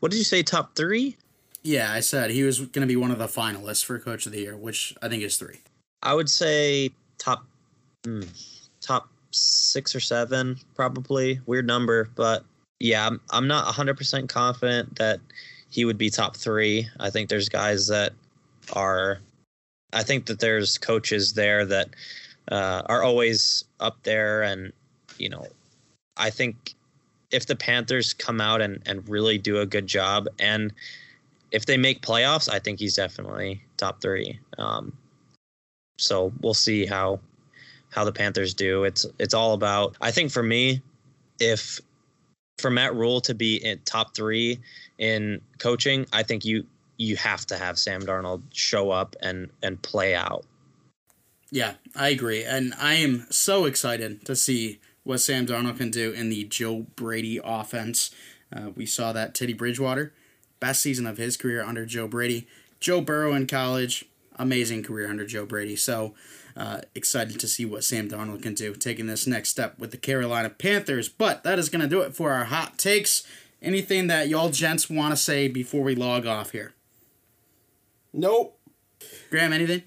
What 0.00 0.10
did 0.10 0.18
you 0.18 0.24
say? 0.24 0.42
Top 0.42 0.74
three? 0.74 1.16
Yeah, 1.62 1.92
I 1.92 2.00
said 2.00 2.30
he 2.30 2.42
was 2.42 2.58
going 2.58 2.80
to 2.80 2.86
be 2.86 2.96
one 2.96 3.10
of 3.10 3.18
the 3.18 3.26
finalists 3.26 3.84
for 3.84 3.98
Coach 3.98 4.26
of 4.26 4.32
the 4.32 4.40
Year, 4.40 4.56
which 4.56 4.94
I 5.02 5.08
think 5.08 5.22
is 5.22 5.36
three. 5.36 5.60
I 6.02 6.14
would 6.14 6.28
say 6.28 6.90
top 7.18 7.44
mm, 8.04 8.26
top 8.80 9.08
six 9.30 9.94
or 9.94 10.00
seven, 10.00 10.56
probably. 10.74 11.40
Weird 11.46 11.66
number, 11.66 12.08
but 12.16 12.44
yeah, 12.82 13.08
I'm, 13.30 13.46
not 13.46 13.72
100% 13.72 14.28
confident 14.28 14.96
that 14.96 15.20
he 15.70 15.84
would 15.84 15.96
be 15.96 16.10
top 16.10 16.36
three. 16.36 16.88
I 16.98 17.10
think 17.10 17.28
there's 17.28 17.48
guys 17.48 17.86
that 17.86 18.12
are, 18.72 19.20
I 19.92 20.02
think 20.02 20.26
that 20.26 20.40
there's 20.40 20.78
coaches 20.78 21.32
there 21.34 21.64
that 21.64 21.90
uh, 22.50 22.82
are 22.86 23.04
always 23.04 23.64
up 23.78 24.02
there. 24.02 24.42
And, 24.42 24.72
you 25.16 25.28
know, 25.28 25.46
I 26.16 26.30
think 26.30 26.74
if 27.30 27.46
the 27.46 27.54
Panthers 27.54 28.12
come 28.12 28.40
out 28.40 28.60
and, 28.60 28.82
and 28.84 29.08
really 29.08 29.38
do 29.38 29.60
a 29.60 29.66
good 29.66 29.86
job 29.86 30.26
and 30.40 30.72
if 31.52 31.66
they 31.66 31.76
make 31.76 32.02
playoffs, 32.02 32.52
I 32.52 32.58
think 32.58 32.80
he's 32.80 32.96
definitely 32.96 33.62
top 33.76 34.02
three. 34.02 34.40
Um, 34.58 34.92
so 35.98 36.32
we'll 36.40 36.54
see 36.54 36.84
how 36.84 37.20
how 37.90 38.04
the 38.04 38.12
Panthers 38.12 38.54
do. 38.54 38.84
It's 38.84 39.04
it's 39.18 39.34
all 39.34 39.52
about. 39.52 39.94
I 40.00 40.10
think 40.10 40.32
for 40.32 40.42
me, 40.42 40.80
if 41.38 41.78
for 42.58 42.70
Matt 42.70 42.94
Rhule 42.94 43.20
to 43.22 43.34
be 43.34 43.56
in 43.56 43.80
top 43.84 44.14
three 44.14 44.60
in 44.98 45.40
coaching, 45.58 46.06
I 46.12 46.22
think 46.22 46.44
you 46.44 46.66
you 46.98 47.16
have 47.16 47.44
to 47.46 47.56
have 47.56 47.78
Sam 47.78 48.02
Darnold 48.02 48.42
show 48.52 48.90
up 48.90 49.16
and 49.20 49.50
and 49.62 49.80
play 49.82 50.14
out. 50.14 50.44
Yeah, 51.50 51.74
I 51.94 52.08
agree. 52.08 52.44
And 52.44 52.72
I 52.78 52.94
am 52.94 53.26
so 53.30 53.66
excited 53.66 54.24
to 54.24 54.34
see 54.34 54.80
what 55.02 55.18
Sam 55.18 55.46
Darnold 55.46 55.76
can 55.76 55.90
do 55.90 56.12
in 56.12 56.30
the 56.30 56.44
Joe 56.44 56.86
Brady 56.96 57.40
offense. 57.42 58.10
Uh, 58.54 58.70
we 58.74 58.86
saw 58.86 59.12
that 59.12 59.34
Teddy 59.34 59.52
Bridgewater, 59.52 60.14
best 60.60 60.80
season 60.80 61.06
of 61.06 61.18
his 61.18 61.36
career 61.36 61.62
under 61.62 61.84
Joe 61.84 62.08
Brady. 62.08 62.46
Joe 62.80 63.00
Burrow 63.00 63.34
in 63.34 63.46
college, 63.46 64.06
amazing 64.36 64.82
career 64.82 65.10
under 65.10 65.26
Joe 65.26 65.44
Brady. 65.44 65.76
So 65.76 66.14
uh, 66.56 66.82
excited 66.94 67.38
to 67.40 67.48
see 67.48 67.64
what 67.64 67.84
Sam 67.84 68.08
Darnold 68.08 68.42
can 68.42 68.54
do, 68.54 68.74
taking 68.74 69.06
this 69.06 69.26
next 69.26 69.50
step 69.50 69.78
with 69.78 69.90
the 69.90 69.96
Carolina 69.96 70.50
Panthers. 70.50 71.08
But 71.08 71.44
that 71.44 71.58
is 71.58 71.68
going 71.68 71.82
to 71.82 71.88
do 71.88 72.00
it 72.00 72.14
for 72.14 72.30
our 72.32 72.44
hot 72.44 72.78
takes. 72.78 73.26
Anything 73.60 74.08
that 74.08 74.28
y'all 74.28 74.50
gents 74.50 74.90
want 74.90 75.12
to 75.12 75.16
say 75.16 75.48
before 75.48 75.82
we 75.82 75.94
log 75.94 76.26
off 76.26 76.50
here? 76.50 76.74
Nope. 78.12 78.58
Graham, 79.30 79.52
anything? 79.52 79.82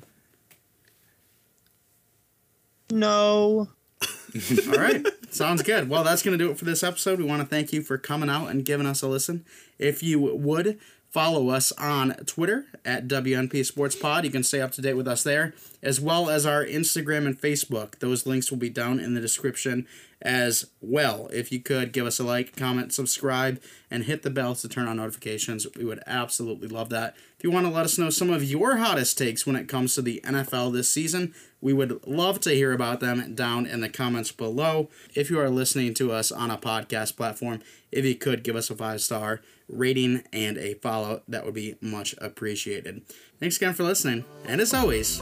No. 2.92 3.70
All 4.68 4.74
right. 4.74 5.06
Sounds 5.30 5.62
good. 5.64 5.90
Well, 5.90 6.04
that's 6.04 6.22
going 6.22 6.38
to 6.38 6.44
do 6.44 6.52
it 6.52 6.58
for 6.58 6.66
this 6.66 6.84
episode. 6.84 7.20
We 7.20 7.26
want 7.26 7.42
to 7.42 7.48
thank 7.48 7.74
you 7.74 7.82
for 7.82 7.98
coming 7.98 8.30
out 8.30 8.48
and 8.48 8.64
giving 8.64 8.86
us 8.86 9.02
a 9.02 9.08
listen. 9.08 9.46
If 9.78 10.02
you 10.02 10.20
would, 10.20 10.80
follow 11.16 11.48
us 11.48 11.72
on 11.78 12.14
Twitter 12.26 12.66
at 12.84 13.08
WNP 13.08 13.66
Sports 13.66 13.96
Pod. 13.96 14.26
You 14.26 14.32
can 14.32 14.44
stay 14.44 14.60
up 14.60 14.74
to 14.74 14.82
date 14.82 14.96
with 14.96 15.08
us 15.08 15.24
there, 15.24 15.54
as 15.82 16.02
well 16.02 16.30
as 16.30 16.46
our 16.46 16.66
Instagram 16.66 17.26
and 17.26 17.40
Facebook. 17.40 18.00
Those 18.00 18.26
links 18.26 18.52
will 18.52 18.58
be 18.58 18.70
down 18.70 19.00
in 19.00 19.14
the 19.14 19.22
description 19.22 19.88
as 20.22 20.66
well. 20.82 21.30
If 21.32 21.54
you 21.54 21.62
could 21.62 21.94
give 21.94 22.06
us 22.06 22.20
a 22.20 22.26
like, 22.26 22.58
comment, 22.58 22.94
subscribe, 22.94 23.62
and 23.90 24.04
hit 24.04 24.24
the 24.24 24.30
bell 24.30 24.56
to 24.56 24.68
turn 24.68 24.90
on 24.90 24.98
notifications, 24.98 25.66
we 25.78 25.86
would 25.86 26.04
absolutely 26.06 26.68
love 26.68 26.90
that. 26.90 27.16
You 27.46 27.52
want 27.52 27.68
to 27.68 27.72
let 27.72 27.86
us 27.86 28.00
know 28.00 28.10
some 28.10 28.32
of 28.32 28.44
your 28.44 28.78
hottest 28.78 29.20
takes 29.20 29.46
when 29.46 29.56
it 29.56 29.68
comes 29.68 29.94
to 29.94 30.02
the 30.02 30.20
NFL 30.24 30.74
this 30.74 30.90
season, 30.90 31.36
we 31.62 31.74
would 31.74 32.04
love 32.08 32.40
to 32.40 32.50
hear 32.50 32.74
about 32.74 33.02
them 33.02 33.36
down 33.36 33.68
in 33.68 33.82
the 33.82 33.88
comments 33.88 34.32
below. 34.32 34.90
If 35.14 35.30
you 35.30 35.40
are 35.40 35.52
listening 35.52 35.94
to 35.94 36.12
us 36.12 36.32
on 36.32 36.50
a 36.50 36.58
podcast 36.58 37.16
platform, 37.16 37.62
if 37.92 38.04
you 38.04 38.16
could 38.16 38.44
give 38.44 38.56
us 38.56 38.72
a 38.72 38.76
five 38.76 39.02
star 39.02 39.42
rating 39.70 40.24
and 40.34 40.58
a 40.58 40.74
follow, 40.74 41.22
that 41.28 41.46
would 41.46 41.54
be 41.54 41.76
much 41.82 42.16
appreciated. 42.18 43.04
Thanks 43.40 43.58
again 43.58 43.76
for 43.76 43.84
listening, 43.84 44.26
and 44.46 44.60
as 44.60 44.74
always, 44.74 45.22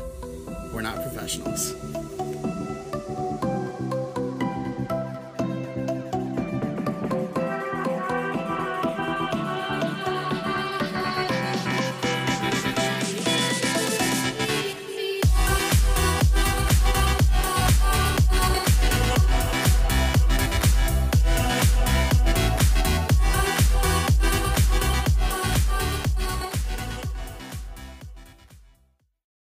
we're 0.74 0.80
not 0.80 1.04
professionals. 1.04 1.74